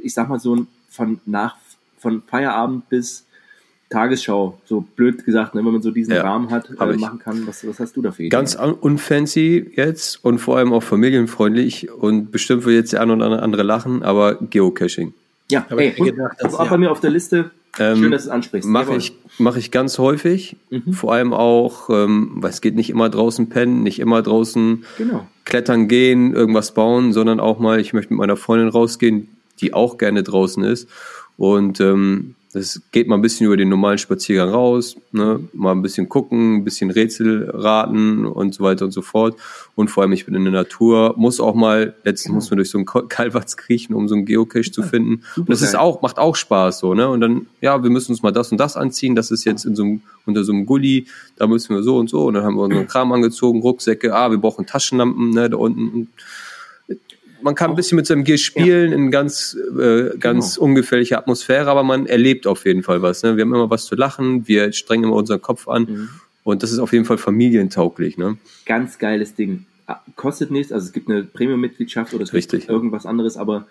ich 0.04 0.14
sag 0.14 0.28
mal 0.28 0.42
so 0.42 0.66
von 0.90 1.22
nach, 1.26 1.56
von 2.00 2.22
Feierabend 2.22 2.90
bis 2.90 3.26
Tagesschau, 3.90 4.60
so 4.66 4.82
blöd 4.96 5.26
gesagt, 5.26 5.56
ne, 5.56 5.66
wenn 5.66 5.72
man 5.74 5.82
so 5.82 5.90
diesen 5.92 6.14
Ja, 6.14 6.22
Rahmen 6.22 6.52
hat, 6.52 6.70
äh, 6.70 6.98
machen 6.98 7.18
kann. 7.20 7.48
Was, 7.48 7.68
was 7.68 7.80
hast 7.80 7.98
du 7.98 8.02
dafür? 8.04 8.30
Ganz 8.30 8.56
un- 8.56 8.74
unfancy 8.74 9.72
jetzt 9.76 10.24
und 10.24 10.38
vor 10.40 10.58
allem 10.58 10.74
auch 10.74 10.84
familienfreundlich 10.84 11.92
und 11.92 12.32
bestimmt 12.32 12.66
wird 12.66 12.76
jetzt 12.76 12.94
der 12.94 13.02
eine 13.02 13.16
oder 13.16 13.42
andere 13.42 13.64
lachen, 13.64 14.04
aber 14.04 14.36
Geocaching. 14.36 15.14
Ja, 15.52 15.66
Aber 15.70 15.82
ey, 15.82 15.92
gedacht, 15.92 16.38
dass- 16.40 16.54
auch 16.54 16.66
ja. 16.66 16.70
bei 16.70 16.78
mir 16.78 16.92
auf 16.92 17.00
der 17.00 17.10
Liste. 17.10 17.50
Ähm, 17.80 17.98
Schön, 17.98 18.12
dass 18.12 18.24
du 18.24 18.30
es 18.30 18.34
ansprichst. 18.34 18.68
Mache 18.70 18.96
ich, 18.96 19.16
mach 19.38 19.56
ich 19.56 19.72
ganz 19.72 19.98
häufig, 20.00 20.56
Mhm. 20.70 20.94
vor 20.94 21.14
allem 21.14 21.34
auch, 21.34 21.90
ähm, 21.90 22.32
weil 22.36 22.50
es 22.50 22.62
geht 22.62 22.76
nicht 22.76 22.90
immer 22.90 23.10
draußen 23.10 23.50
pennen, 23.50 23.84
nicht 23.84 24.00
immer 24.00 24.22
draußen 24.22 24.84
Genau. 24.98 25.28
klettern 25.46 25.88
gehen, 25.88 26.34
irgendwas 26.34 26.74
bauen, 26.74 27.14
sondern 27.14 27.40
auch 27.40 27.60
mal, 27.60 27.80
ich 27.80 27.94
möchte 27.94 28.14
mit 28.14 28.20
meiner 28.20 28.38
Freundin 28.38 28.70
rausgehen, 28.70 29.30
die 29.62 29.74
auch 29.74 29.98
gerne 29.98 30.24
draußen 30.24 30.64
ist. 30.64 30.88
Und 31.40 31.80
ähm, 31.80 32.36
das 32.52 32.82
geht 32.92 33.08
mal 33.08 33.16
ein 33.16 33.22
bisschen 33.22 33.46
über 33.46 33.56
den 33.56 33.70
normalen 33.70 33.98
Spaziergang 33.98 34.50
raus, 34.50 34.98
ne? 35.14 35.40
mal 35.54 35.72
ein 35.72 35.82
bisschen 35.82 36.10
gucken, 36.10 36.58
ein 36.58 36.64
bisschen 36.66 36.92
Rätsel 36.92 37.50
raten 37.50 38.26
und 38.26 38.54
so 38.54 38.62
weiter 38.62 38.84
und 38.84 38.92
so 38.92 39.02
fort. 39.02 39.38
Und 39.74 39.90
vor 39.90 40.04
allem, 40.04 40.12
ich 40.12 40.26
bin 40.26 40.36
in 40.36 40.44
der 40.44 40.52
Natur, 40.52 41.14
muss 41.16 41.40
auch 41.40 41.56
mal, 41.56 41.94
letztens 42.04 42.34
muss 42.34 42.50
man 42.50 42.58
durch 42.58 42.70
so 42.70 42.78
einen 42.78 42.86
Kalwatz 43.10 43.56
kriechen, 43.56 43.94
um 43.94 44.10
so 44.10 44.16
einen 44.16 44.26
Geocache 44.26 44.70
zu 44.70 44.84
finden. 44.84 45.22
Und 45.38 45.50
das 45.50 45.62
ist 45.62 45.78
auch, 45.78 46.02
macht 46.02 46.18
auch 46.18 46.36
Spaß 46.36 46.80
so, 46.80 46.94
ne? 46.94 47.08
Und 47.08 47.22
dann, 47.22 47.48
ja, 47.62 47.82
wir 47.84 47.90
müssen 47.90 48.12
uns 48.12 48.22
mal 48.22 48.32
das 48.32 48.52
und 48.52 48.58
das 48.58 48.76
anziehen, 48.76 49.16
das 49.16 49.32
ist 49.32 49.46
jetzt 49.46 49.64
in 49.64 49.78
so 49.78 49.84
einem, 49.84 50.02
unter 50.26 50.44
so 50.44 50.52
einem 50.52 50.66
Gully, 50.66 51.06
da 51.38 51.48
müssen 51.48 51.74
wir 51.74 51.84
so 51.84 51.98
und 51.98 52.10
so. 52.10 52.26
Und 52.26 52.34
dann 52.34 52.44
haben 52.44 52.56
wir 52.56 52.64
unseren 52.64 52.88
Kram 52.88 53.14
angezogen, 53.14 53.62
Rucksäcke, 53.62 54.14
ah, 54.14 54.30
wir 54.30 54.40
brauchen 54.40 54.66
Taschenlampen, 54.66 55.30
ne, 55.30 55.50
da 55.50 55.56
unten. 55.56 56.10
Man 57.42 57.56
kann 57.56 57.70
ein 57.72 57.76
bisschen 57.76 57.96
mit 57.96 58.06
seinem 58.06 58.24
Gear 58.24 58.38
spielen 58.38 58.92
in 58.92 59.12
ganz, 59.12 59.56
äh, 59.80 60.18
ganz 60.20 60.56
Genau. 60.56 60.66
ungefährlicher 60.66 61.18
Atmosphäre, 61.18 61.70
aber 61.70 61.84
man 61.84 62.06
erlebt 62.06 62.48
auf 62.48 62.66
jeden 62.66 62.84
Fall 62.84 63.02
was. 63.02 63.24
Ne? 63.24 63.36
Wir 63.38 63.44
haben 63.44 63.54
immer 63.54 63.70
was 63.70 63.86
zu 63.86 63.96
lachen, 63.96 64.48
wir 64.48 64.72
strengen 64.74 65.06
immer 65.06 65.16
unseren 65.16 65.42
Kopf 65.42 65.68
an 65.68 65.84
Mhm. 65.84 66.10
und 66.44 66.64
das 66.64 66.72
ist 66.72 66.80
auf 66.80 66.92
jeden 66.94 67.06
Fall 67.06 67.18
familientauglich. 67.18 68.18
Ne? 68.18 68.38
Ganz 68.66 68.98
geiles 68.98 69.36
Ding. 69.36 69.66
Ah, 69.88 70.02
Kostet 70.16 70.52
nichts, 70.52 70.72
also 70.72 70.86
es 70.86 70.92
gibt 70.94 71.10
eine 71.10 71.24
Premium-Mitgliedschaft 71.24 72.14
oder 72.14 72.24
es 72.24 72.34
Richtig. 72.34 72.62
gibt 72.62 72.72
irgendwas 72.72 73.06
anderes, 73.06 73.38
aber 73.38 73.68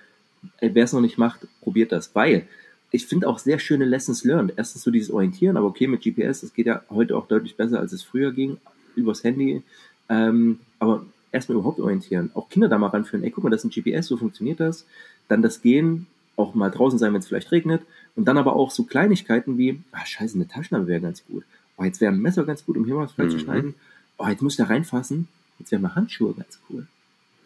wer 0.61 0.85
es 0.85 0.93
noch 0.93 1.01
nicht 1.01 1.19
macht, 1.19 1.41
probiert 1.61 1.93
das. 1.93 2.11
Weil 2.15 2.45
ich 2.91 3.07
finde 3.07 3.29
auch 3.29 3.39
sehr 3.39 3.59
schöne 3.59 3.85
Lessons 3.85 4.25
learned. 4.25 4.55
Erstens 4.57 4.83
so 4.83 4.91
dieses 4.91 5.11
Orientieren, 5.11 5.57
aber 5.57 5.67
okay, 5.67 5.87
mit 5.87 6.01
GPS, 6.03 6.41
das 6.41 6.55
geht 6.55 6.67
ja 6.67 6.83
heute 6.91 7.17
auch 7.17 7.29
deutlich 7.29 7.55
besser, 7.57 7.79
als 7.81 7.93
es 7.93 8.03
früher 8.03 8.33
ging, 8.33 8.57
übers 8.97 9.23
Handy. 9.25 9.63
Ähm, 10.09 10.59
aber 10.79 11.05
erstmal 11.33 11.57
überhaupt 11.59 11.81
orientieren. 11.81 12.31
Auch 12.35 12.49
Kinder 12.49 12.69
da 12.69 12.79
mal 12.79 12.89
ranführen, 12.89 13.25
ey, 13.25 13.31
guck 13.31 13.45
mal, 13.45 13.51
das 13.51 13.65
ist 13.65 13.77
ein 13.77 13.83
GPS, 13.83 14.07
so 14.07 14.17
funktioniert 14.17 14.61
das. 14.61 14.87
Dann 15.29 15.43
das 15.43 15.61
Gehen, 15.63 16.07
auch 16.37 16.55
mal 16.55 16.71
draußen 16.71 16.99
sein, 16.99 17.13
wenn 17.13 17.21
es 17.21 17.27
vielleicht 17.29 17.51
regnet. 17.53 17.83
Und 18.17 18.27
dann 18.27 18.39
aber 18.39 18.55
auch 18.57 18.71
so 18.71 18.85
Kleinigkeiten 18.85 19.59
wie, 19.59 19.81
ah, 19.93 20.05
scheiße, 20.07 20.35
eine 20.37 20.49
Taschenlampe 20.49 20.89
wäre 20.89 21.01
ganz 21.01 21.25
gut. 21.27 21.45
Oh, 21.77 21.85
jetzt 21.85 22.01
wäre 22.01 22.13
ein 22.13 22.21
Messer 22.21 22.45
ganz 22.45 22.65
gut, 22.65 22.77
um 22.77 22.85
hier 22.85 22.97
was 22.97 23.13
vielleicht 23.13 23.31
zu 23.33 23.37
Mhm. 23.39 23.43
schneiden. 23.43 23.75
Oh, 24.19 24.27
jetzt 24.27 24.43
muss 24.43 24.55
ich 24.55 24.57
da 24.59 24.65
reinfassen. 24.65 25.29
Jetzt 25.59 25.71
wären 25.73 25.83
mal 25.83 25.95
Handschuhe 25.95 26.35
ganz 26.35 26.61
cool. 26.71 26.87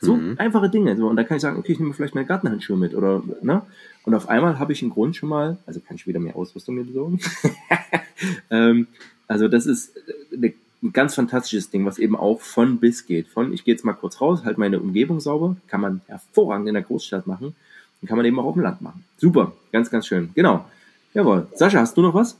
So 0.00 0.16
Mhm. 0.16 0.34
einfache 0.38 0.68
Dinge. 0.68 0.96
So, 0.96 1.08
und 1.08 1.16
da 1.16 1.24
kann 1.24 1.36
ich 1.36 1.42
sagen, 1.42 1.58
okay, 1.58 1.72
ich 1.72 1.78
nehme 1.80 1.92
vielleicht 1.94 2.14
meine 2.14 2.26
Gartenhandschuhe 2.26 2.76
mit. 2.76 2.94
Oder, 2.94 3.22
ne? 3.42 3.62
Und 4.04 4.14
auf 4.14 4.28
einmal 4.28 4.58
habe 4.58 4.72
ich 4.72 4.82
einen 4.82 4.90
Grund 4.90 5.14
schon 5.16 5.28
mal, 5.28 5.58
also 5.66 5.80
kann 5.80 5.96
ich 5.96 6.06
wieder 6.06 6.18
mehr 6.20 6.34
Ausrüstung 6.36 6.74
mir 6.74 6.84
besorgen. 6.84 7.20
ähm, 8.50 8.86
also 9.28 9.48
das 9.48 9.66
ist 9.66 9.96
äh, 9.96 10.36
eine, 10.36 10.52
ein 10.82 10.92
ganz 10.92 11.14
fantastisches 11.14 11.70
Ding, 11.70 11.86
was 11.86 11.98
eben 11.98 12.16
auch 12.16 12.40
von 12.40 12.78
bis 12.78 13.06
geht. 13.06 13.28
Von, 13.28 13.52
ich 13.52 13.64
gehe 13.64 13.74
jetzt 13.74 13.84
mal 13.84 13.92
kurz 13.92 14.20
raus, 14.20 14.42
halt 14.44 14.58
meine 14.58 14.80
Umgebung 14.80 15.20
sauber, 15.20 15.56
kann 15.68 15.80
man 15.80 16.00
hervorragend 16.06 16.68
in 16.68 16.74
der 16.74 16.82
Großstadt 16.82 17.26
machen 17.26 17.54
und 18.00 18.08
kann 18.08 18.16
man 18.16 18.26
eben 18.26 18.38
auch 18.40 18.44
auf 18.44 18.54
dem 18.54 18.62
Land 18.62 18.80
machen. 18.82 19.04
Super, 19.16 19.52
ganz, 19.70 19.90
ganz 19.90 20.06
schön. 20.06 20.30
Genau. 20.34 20.64
Jawohl. 21.14 21.46
Sascha, 21.54 21.80
hast 21.80 21.96
du 21.96 22.02
noch 22.02 22.14
was? 22.14 22.36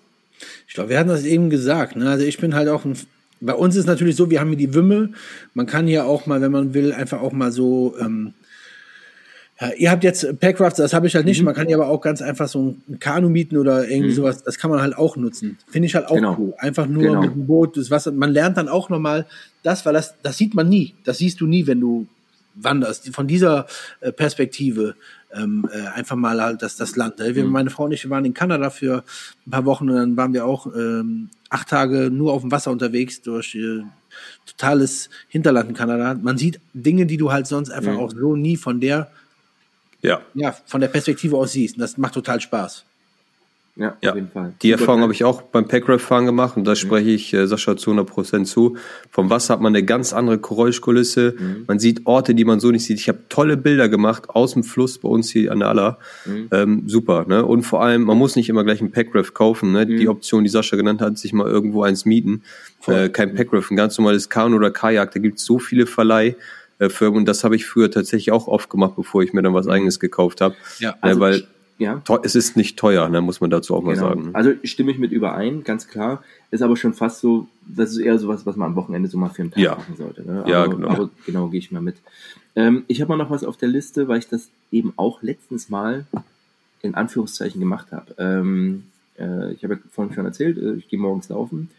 Ich 0.66 0.74
glaube, 0.74 0.90
wir 0.90 0.98
hatten 0.98 1.08
das 1.08 1.24
eben 1.24 1.50
gesagt. 1.50 1.94
Ne? 1.94 2.08
Also 2.08 2.24
ich 2.24 2.38
bin 2.38 2.54
halt 2.54 2.68
auch 2.68 2.84
ein. 2.84 2.96
Bei 3.40 3.54
uns 3.54 3.74
ist 3.76 3.86
natürlich 3.86 4.16
so, 4.16 4.30
wir 4.30 4.40
haben 4.40 4.48
hier 4.48 4.56
die 4.56 4.74
Wümme. 4.74 5.12
Man 5.52 5.66
kann 5.66 5.86
hier 5.86 6.06
auch 6.06 6.26
mal, 6.26 6.40
wenn 6.40 6.52
man 6.52 6.74
will, 6.74 6.92
einfach 6.92 7.20
auch 7.20 7.32
mal 7.32 7.52
so. 7.52 7.94
Ähm, 8.00 8.34
ihr 9.76 9.90
habt 9.90 10.02
jetzt 10.04 10.40
Packrafts, 10.40 10.76
das 10.78 10.92
habe 10.94 11.06
ich 11.06 11.14
halt 11.14 11.24
nicht. 11.26 11.38
Mhm. 11.40 11.46
Man 11.46 11.54
kann 11.54 11.66
hier 11.66 11.76
aber 11.76 11.88
auch 11.88 12.00
ganz 12.00 12.22
einfach 12.22 12.48
so 12.48 12.76
ein 12.88 12.98
Kanu 13.00 13.28
mieten 13.28 13.56
oder 13.56 13.88
irgendwie 13.88 14.10
Mhm. 14.10 14.14
sowas. 14.16 14.42
Das 14.44 14.58
kann 14.58 14.70
man 14.70 14.80
halt 14.80 14.96
auch 14.96 15.16
nutzen. 15.16 15.58
Finde 15.68 15.86
ich 15.86 15.94
halt 15.94 16.06
auch 16.08 16.14
Genau. 16.14 16.36
cool. 16.38 16.54
Einfach 16.58 16.86
nur 16.86 17.02
Genau. 17.02 17.20
mit 17.22 17.34
dem 17.34 17.46
Boot, 17.46 17.76
das 17.76 17.90
Wasser. 17.90 18.12
Man 18.12 18.30
lernt 18.32 18.56
dann 18.56 18.68
auch 18.68 18.88
nochmal 18.88 19.26
das, 19.62 19.84
weil 19.86 19.92
das, 19.94 20.14
das 20.22 20.36
sieht 20.38 20.54
man 20.54 20.68
nie. 20.68 20.94
Das 21.04 21.18
siehst 21.18 21.40
du 21.40 21.46
nie, 21.46 21.66
wenn 21.66 21.80
du 21.80 22.06
wanderst. 22.54 23.08
Von 23.14 23.26
dieser 23.26 23.66
äh, 24.00 24.12
Perspektive 24.12 24.94
ähm, 25.34 25.66
äh, 25.72 25.86
einfach 25.96 26.16
mal 26.16 26.42
halt 26.42 26.60
das, 26.62 26.76
das 26.76 26.94
Land. 26.96 27.18
Äh, 27.20 27.34
Wir, 27.34 27.44
Mhm. 27.44 27.50
Meine 27.52 27.70
Frau 27.70 27.84
und 27.84 27.92
ich 27.92 28.04
wir 28.04 28.10
waren 28.10 28.24
in 28.26 28.34
Kanada 28.34 28.68
für 28.68 29.02
ein 29.46 29.50
paar 29.50 29.64
Wochen 29.64 29.88
und 29.88 29.96
dann 29.96 30.16
waren 30.16 30.34
wir 30.34 30.44
auch 30.44 30.66
ähm, 30.76 31.30
acht 31.48 31.68
Tage 31.70 32.10
nur 32.10 32.32
auf 32.34 32.42
dem 32.42 32.50
Wasser 32.52 32.70
unterwegs 32.70 33.22
durch 33.22 33.54
äh, 33.54 33.82
totales 34.46 35.08
Hinterland 35.28 35.70
in 35.70 35.74
Kanada. 35.74 36.14
Man 36.20 36.36
sieht 36.36 36.60
Dinge, 36.74 37.06
die 37.06 37.16
du 37.16 37.32
halt 37.32 37.46
sonst 37.46 37.70
einfach 37.70 37.96
auch 37.96 38.10
so 38.12 38.36
nie 38.36 38.56
von 38.58 38.80
der, 38.80 39.10
Ja. 40.02 40.20
ja, 40.34 40.54
von 40.66 40.80
der 40.80 40.88
Perspektive 40.88 41.36
aus 41.36 41.52
siehst. 41.52 41.76
Und 41.76 41.80
das 41.80 41.96
macht 41.96 42.14
total 42.14 42.40
Spaß. 42.40 42.84
Ja, 43.74 43.96
Ja, 44.02 44.10
auf 44.10 44.16
jeden 44.16 44.30
Fall. 44.30 44.52
Die 44.60 44.70
Erfahrung 44.70 45.00
habe 45.00 45.14
ich 45.14 45.24
auch 45.24 45.40
beim 45.40 45.66
Packraft-Fahren 45.66 46.26
gemacht 46.26 46.58
und 46.58 46.64
da 46.64 46.76
spreche 46.76 47.08
ich 47.08 47.32
äh, 47.32 47.46
Sascha 47.46 47.74
zu 47.74 47.92
100% 47.92 48.44
zu. 48.44 48.76
Vom 49.10 49.30
Wasser 49.30 49.54
hat 49.54 49.62
man 49.62 49.74
eine 49.74 49.82
ganz 49.82 50.12
andere 50.12 50.36
Geräuschkulisse. 50.38 51.34
Mhm. 51.38 51.64
Man 51.66 51.78
sieht 51.78 52.06
Orte, 52.06 52.34
die 52.34 52.44
man 52.44 52.60
so 52.60 52.70
nicht 52.70 52.84
sieht. 52.84 52.98
Ich 52.98 53.08
habe 53.08 53.20
tolle 53.30 53.56
Bilder 53.56 53.88
gemacht 53.88 54.28
aus 54.28 54.52
dem 54.52 54.62
Fluss 54.62 54.98
bei 54.98 55.08
uns 55.08 55.30
hier 55.30 55.50
an 55.52 55.60
der 55.60 55.68
Aller. 55.68 55.98
Mhm. 56.26 56.48
Ähm, 56.50 56.82
super, 56.86 57.24
ne? 57.26 57.46
Und 57.46 57.62
vor 57.62 57.82
allem, 57.82 58.02
man 58.02 58.18
muss 58.18 58.36
nicht 58.36 58.50
immer 58.50 58.62
gleich 58.62 58.82
ein 58.82 58.92
Packraft 58.92 59.32
kaufen. 59.32 59.72
Ne? 59.72 59.86
Mhm. 59.86 59.96
Die 59.96 60.08
Option, 60.08 60.44
die 60.44 60.50
Sascha 60.50 60.76
genannt 60.76 61.00
hat, 61.00 61.16
sich 61.16 61.32
mal 61.32 61.46
irgendwo 61.48 61.82
eins 61.82 62.04
mieten. 62.04 62.42
Äh, 62.86 63.08
kein 63.08 63.34
Packraft, 63.34 63.70
ein 63.70 63.76
ganz 63.76 63.96
normales 63.96 64.28
Kanu 64.28 64.56
oder 64.56 64.70
Kajak. 64.70 65.12
Da 65.12 65.20
gibt 65.20 65.38
es 65.38 65.46
so 65.46 65.58
viele 65.58 65.86
Verleih. 65.86 66.36
Äh, 66.82 66.88
Firmen 66.90 67.18
und 67.18 67.26
das 67.28 67.44
habe 67.44 67.56
ich 67.56 67.66
früher 67.66 67.90
tatsächlich 67.90 68.32
auch 68.32 68.48
oft 68.48 68.68
gemacht, 68.70 68.94
bevor 68.96 69.22
ich 69.22 69.32
mir 69.32 69.42
dann 69.42 69.54
was 69.54 69.68
eigenes 69.68 70.00
gekauft 70.00 70.40
habe. 70.40 70.54
Ja. 70.78 70.96
Also, 71.00 71.20
weil 71.20 71.46
ja. 71.78 72.02
es 72.22 72.34
ist 72.34 72.56
nicht 72.56 72.78
teuer, 72.78 73.08
ne, 73.08 73.20
muss 73.20 73.40
man 73.40 73.50
dazu 73.50 73.74
auch 73.74 73.82
mal 73.82 73.94
Genau. 73.94 74.08
sagen. 74.08 74.30
Also 74.32 74.52
stimme 74.64 74.92
ich 74.92 74.98
mit 74.98 75.12
überein, 75.12 75.64
ganz 75.64 75.88
klar. 75.88 76.22
Ist 76.50 76.62
aber 76.62 76.76
schon 76.76 76.94
fast 76.94 77.20
so, 77.20 77.46
das 77.66 77.90
ist 77.92 77.98
eher 77.98 78.18
sowas, 78.18 78.46
was 78.46 78.56
man 78.56 78.70
am 78.70 78.76
Wochenende 78.76 79.08
so 79.08 79.16
mal 79.18 79.30
für 79.30 79.42
einen 79.42 79.50
Tag 79.52 79.62
Ja. 79.62 79.76
machen 79.76 79.96
sollte. 79.96 80.22
Ne? 80.22 80.44
Ja, 80.46 80.64
aber, 80.64 80.74
genau. 80.76 80.88
Aber 80.88 81.10
genau, 81.26 81.48
gehe 81.48 81.58
ich 81.60 81.70
mal 81.72 81.80
mit. 81.82 81.96
Ähm, 82.54 82.84
ich 82.88 83.00
habe 83.00 83.08
mal 83.08 83.16
noch 83.16 83.30
was 83.30 83.44
auf 83.44 83.56
der 83.56 83.68
Liste, 83.68 84.08
weil 84.08 84.18
ich 84.18 84.28
das 84.28 84.48
eben 84.70 84.92
auch 84.96 85.22
letztens 85.22 85.70
mal 85.70 86.04
in 86.82 86.94
Anführungszeichen 86.94 87.60
gemacht 87.60 87.86
habe. 87.92 88.14
Ähm, 88.18 88.84
äh, 89.18 89.52
ich 89.52 89.64
habe 89.64 89.74
ja 89.74 89.80
vorhin 89.90 90.14
schon 90.14 90.26
erzählt, 90.26 90.58
äh, 90.58 90.74
ich 90.74 90.88
gehe 90.88 90.98
morgens 90.98 91.28
laufen 91.30 91.70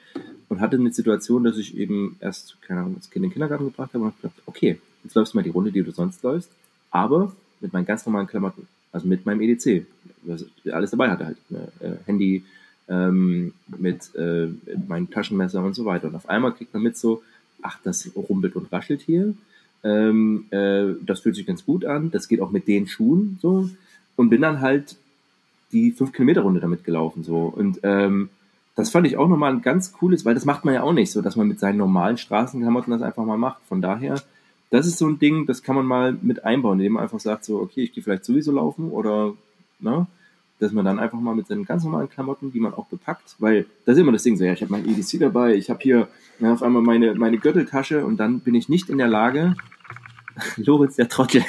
und 0.50 0.60
hatte 0.62 0.78
eine 0.78 0.92
Situation, 0.92 1.44
dass 1.44 1.58
ich 1.58 1.78
eben 1.78 2.18
erst, 2.20 2.58
keine 2.62 2.82
Ahnung, 2.82 2.96
das 2.98 3.10
Kind 3.10 3.18
in 3.18 3.30
den 3.30 3.34
Kindergarten 3.34 3.66
gebracht 3.66 3.94
habe 3.94 4.04
und 4.06 4.12
habe 4.12 4.22
gedacht, 4.22 4.42
okay, 4.46 4.80
jetzt 5.04 5.16
läufst 5.16 5.34
du 5.34 5.38
mal 5.38 5.44
die 5.44 5.50
Runde, 5.50 5.72
die 5.72 5.84
du 5.84 5.92
sonst 5.92 6.24
läufst, 6.24 6.50
aber 6.92 7.34
mit 7.62 7.74
meinen 7.74 7.86
ganz 7.86 8.06
normalen 8.06 8.28
Klamotten, 8.28 8.68
also 8.92 9.08
mit 9.08 9.26
meinem 9.26 9.42
EDC, 9.42 9.86
was 10.24 10.46
alles 10.72 10.92
dabei 10.92 11.10
hatte 11.10 11.26
halt, 11.26 11.38
ne? 11.50 11.68
äh, 11.80 11.96
Handy, 12.06 12.44
ähm, 12.90 13.54
mit, 13.78 14.14
äh, 14.16 14.48
meinem 14.88 15.10
Taschenmesser 15.10 15.64
und 15.64 15.74
so 15.74 15.86
weiter. 15.86 16.08
Und 16.08 16.16
auf 16.16 16.30
einmal 16.30 16.54
kriegt 16.54 16.74
man 16.74 16.84
mit 16.84 16.98
so, 16.98 17.24
ach, 17.62 17.80
das 17.84 18.10
rumpelt 18.16 18.56
und 18.56 18.72
raschelt 18.72 19.02
hier. 19.02 19.34
Ähm, 19.84 20.46
äh, 20.52 20.94
das 21.06 21.22
fühlt 21.22 21.36
sich 21.36 21.46
ganz 21.46 21.66
gut 21.66 21.86
an. 21.86 22.12
Das 22.12 22.28
geht 22.28 22.42
auch 22.42 22.52
mit 22.52 22.68
den 22.68 22.88
Schuhen 22.88 23.40
so. 23.42 23.70
Und 24.16 24.30
bin 24.30 24.42
dann 24.42 24.62
halt 24.62 24.98
die 25.72 25.92
5-Kilometer-Runde 25.92 26.60
damit 26.60 26.84
gelaufen. 26.84 27.24
so 27.24 27.46
Und 27.46 27.80
ähm, 27.84 28.30
das 28.76 28.90
fand 28.90 29.08
ich 29.08 29.18
auch 29.18 29.28
nochmal 29.28 29.54
ein 29.54 29.62
ganz 29.62 29.92
cooles, 29.94 30.26
weil 30.26 30.36
das 30.36 30.46
macht 30.46 30.66
man 30.66 30.74
ja 30.74 30.84
auch 30.84 30.94
nicht 30.94 31.12
so, 31.12 31.22
dass 31.22 31.36
man 31.36 31.48
mit 31.48 31.60
seinen 31.60 31.78
normalen 31.78 32.18
Straßenklamotten 32.18 32.92
das 32.92 33.02
einfach 33.02 33.26
mal 33.26 33.38
macht. 33.38 33.64
Von 33.68 33.82
daher, 33.82 34.22
das 34.74 34.88
ist 34.88 34.98
so 34.98 35.06
ein 35.06 35.20
Ding, 35.20 35.46
das 35.46 35.62
kann 35.62 35.76
man 35.76 35.86
mal 35.86 36.18
mit 36.20 36.46
einbauen, 36.46 36.80
indem 36.80 36.94
man 36.94 37.04
einfach 37.04 37.20
sagt, 37.20 37.46
so, 37.46 37.60
okay, 37.60 37.84
ich 37.84 37.94
gehe 37.94 38.04
vielleicht 38.04 38.26
sowieso 38.26 38.52
laufen 38.52 38.90
oder, 38.90 39.36
ne, 39.80 40.08
dass 40.58 40.72
man 40.72 40.84
dann 40.84 40.98
einfach 40.98 41.20
mal 41.20 41.36
mit 41.36 41.46
seinen 41.46 41.64
ganz 41.64 41.84
normalen 41.84 42.10
Klamotten, 42.10 42.52
die 42.52 42.60
man 42.60 42.74
auch 42.74 42.88
bepackt, 42.88 43.36
weil 43.38 43.68
das 43.86 43.98
ist 43.98 44.02
immer 44.02 44.12
das 44.12 44.24
Ding, 44.24 44.36
so, 44.36 44.44
ja, 44.44 44.54
ich 44.54 44.64
habe 44.64 44.72
mein 44.72 44.90
EDC 44.90 45.20
dabei, 45.20 45.54
ich 45.54 45.70
habe 45.70 45.80
hier 45.84 46.08
ja, 46.40 46.52
auf 46.52 46.64
einmal 46.64 46.82
meine, 46.82 47.14
meine 47.14 47.38
Gürteltasche 47.38 48.04
und 48.04 48.18
dann 48.18 48.40
bin 48.40 48.56
ich 48.56 48.68
nicht 48.68 48.90
in 48.90 48.98
der 48.98 49.08
Lage, 49.08 49.54
Lorenz 50.58 50.96
der 50.96 51.08
Trottel, 51.08 51.46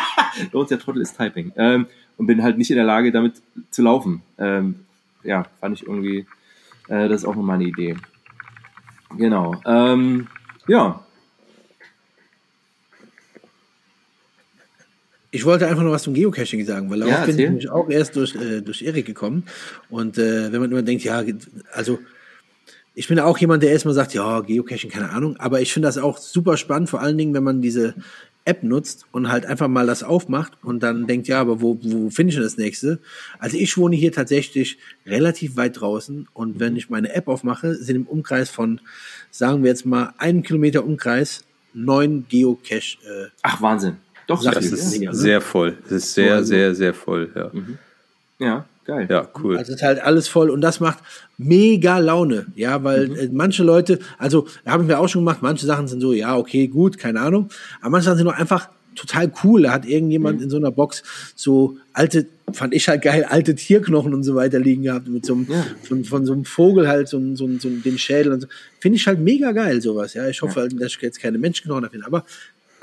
Lorenz 0.52 0.68
der 0.68 0.78
Trottel 0.78 1.02
ist 1.02 1.16
Typing, 1.16 1.50
ähm, 1.56 1.86
und 2.16 2.26
bin 2.26 2.44
halt 2.44 2.58
nicht 2.58 2.70
in 2.70 2.76
der 2.76 2.86
Lage, 2.86 3.10
damit 3.10 3.42
zu 3.72 3.82
laufen. 3.82 4.22
Ähm, 4.38 4.76
ja, 5.24 5.46
fand 5.58 5.74
ich 5.74 5.84
irgendwie, 5.84 6.26
äh, 6.86 7.08
das 7.08 7.22
ist 7.22 7.24
auch 7.24 7.34
nochmal 7.34 7.56
eine 7.56 7.64
Idee. 7.64 7.96
Genau. 9.16 9.56
Ähm, 9.66 10.28
ja, 10.68 11.00
Ich 15.30 15.44
wollte 15.44 15.66
einfach 15.66 15.82
noch 15.82 15.90
was 15.90 16.04
zum 16.04 16.14
Geocaching 16.14 16.64
sagen, 16.64 16.90
weil 16.90 17.00
darauf 17.00 17.14
Ja, 17.14 17.26
bin 17.26 17.38
ich 17.38 17.44
nämlich 17.44 17.70
auch 17.70 17.90
erst 17.90 18.16
durch, 18.16 18.34
äh, 18.34 18.62
durch 18.62 18.82
Erik 18.82 19.06
gekommen. 19.06 19.44
Und 19.90 20.16
äh, 20.16 20.50
wenn 20.52 20.60
man 20.60 20.70
immer 20.70 20.82
denkt, 20.82 21.04
ja, 21.04 21.22
also 21.72 21.98
ich 22.94 23.06
bin 23.08 23.20
auch 23.20 23.38
jemand, 23.38 23.62
der 23.62 23.70
erstmal 23.70 23.94
sagt, 23.94 24.14
ja, 24.14 24.40
Geocaching, 24.40 24.90
keine 24.90 25.10
Ahnung, 25.10 25.36
aber 25.36 25.60
ich 25.60 25.72
finde 25.72 25.86
das 25.86 25.98
auch 25.98 26.18
super 26.18 26.56
spannend, 26.56 26.90
vor 26.90 27.00
allen 27.00 27.16
Dingen, 27.16 27.34
wenn 27.34 27.44
man 27.44 27.62
diese 27.62 27.94
App 28.48 28.62
nutzt 28.62 29.04
und 29.12 29.30
halt 29.30 29.44
einfach 29.44 29.68
mal 29.68 29.86
das 29.86 30.02
aufmacht 30.02 30.52
und 30.62 30.82
dann 30.82 31.06
denkt, 31.06 31.28
ja, 31.28 31.40
aber 31.40 31.60
wo, 31.60 31.78
wo 31.82 32.08
finde 32.08 32.30
ich 32.30 32.34
denn 32.36 32.42
das 32.42 32.56
nächste? 32.56 32.98
Also 33.38 33.58
ich 33.58 33.76
wohne 33.76 33.94
hier 33.94 34.10
tatsächlich 34.10 34.78
relativ 35.06 35.56
weit 35.56 35.80
draußen 35.80 36.26
und 36.32 36.58
wenn 36.58 36.74
ich 36.74 36.88
meine 36.88 37.14
App 37.14 37.28
aufmache, 37.28 37.74
sind 37.74 37.96
im 37.96 38.06
Umkreis 38.06 38.48
von, 38.48 38.80
sagen 39.30 39.62
wir 39.62 39.70
jetzt 39.70 39.84
mal, 39.84 40.14
einem 40.16 40.42
Kilometer 40.42 40.84
Umkreis 40.84 41.44
neun 41.74 42.26
Geocache. 42.28 42.98
Äh, 43.04 43.26
Ach, 43.42 43.60
Wahnsinn. 43.60 43.98
Doch, 44.28 44.44
das 44.44 44.66
ist 44.66 44.90
sehr 45.12 45.40
voll. 45.40 45.76
Das 45.84 45.92
ist 45.92 46.14
sehr, 46.14 46.44
sehr, 46.44 46.74
sehr 46.74 46.94
voll, 46.94 47.30
ja. 47.34 47.50
Mhm. 47.52 47.78
Ja, 48.38 48.66
geil. 48.84 49.08
Ja, 49.10 49.28
cool. 49.42 49.56
Also 49.56 49.72
es 49.72 49.78
ist 49.78 49.82
halt 49.82 50.00
alles 50.00 50.28
voll 50.28 50.50
und 50.50 50.60
das 50.60 50.78
macht 50.80 50.98
mega 51.38 51.98
Laune, 51.98 52.46
ja, 52.54 52.84
weil 52.84 53.08
mhm. 53.08 53.16
äh, 53.16 53.28
manche 53.32 53.64
Leute, 53.64 53.98
also 54.18 54.46
haben 54.64 54.86
wir 54.86 55.00
auch 55.00 55.08
schon 55.08 55.22
gemacht, 55.22 55.38
manche 55.40 55.66
Sachen 55.66 55.88
sind 55.88 56.00
so, 56.00 56.12
ja, 56.12 56.36
okay, 56.36 56.68
gut, 56.68 56.98
keine 56.98 57.20
Ahnung, 57.20 57.48
aber 57.80 57.90
manche 57.90 58.04
Sachen 58.04 58.18
sind 58.18 58.28
auch 58.28 58.38
einfach 58.38 58.68
total 58.98 59.32
cool. 59.42 59.62
Da 59.62 59.72
hat 59.72 59.86
irgendjemand 59.86 60.38
mhm. 60.38 60.44
in 60.44 60.50
so 60.50 60.56
einer 60.56 60.70
Box 60.70 61.02
so 61.34 61.78
alte, 61.92 62.26
fand 62.52 62.74
ich 62.74 62.88
halt 62.88 63.02
geil, 63.02 63.24
alte 63.24 63.54
Tierknochen 63.54 64.12
und 64.12 64.24
so 64.24 64.34
weiter 64.34 64.58
liegen 64.58 64.82
gehabt, 64.82 65.08
mit 65.08 65.24
so 65.24 65.34
einem, 65.34 65.46
ja. 65.48 65.64
von, 65.84 66.04
von 66.04 66.26
so 66.26 66.32
einem 66.32 66.44
Vogel 66.44 66.88
halt, 66.88 67.08
so, 67.08 67.20
so, 67.34 67.48
so 67.58 67.68
den 67.70 67.98
Schädel 67.98 68.32
und 68.32 68.40
so. 68.42 68.48
Finde 68.80 68.96
ich 68.96 69.06
halt 69.06 69.20
mega 69.20 69.52
geil, 69.52 69.80
sowas, 69.80 70.14
ja. 70.14 70.28
Ich 70.28 70.42
hoffe 70.42 70.56
ja. 70.56 70.62
halt, 70.62 70.80
dass 70.80 70.92
ich 70.92 71.00
jetzt 71.00 71.20
keine 71.20 71.38
Menschenknochen 71.38 71.88
finde, 71.90 72.06
aber 72.06 72.24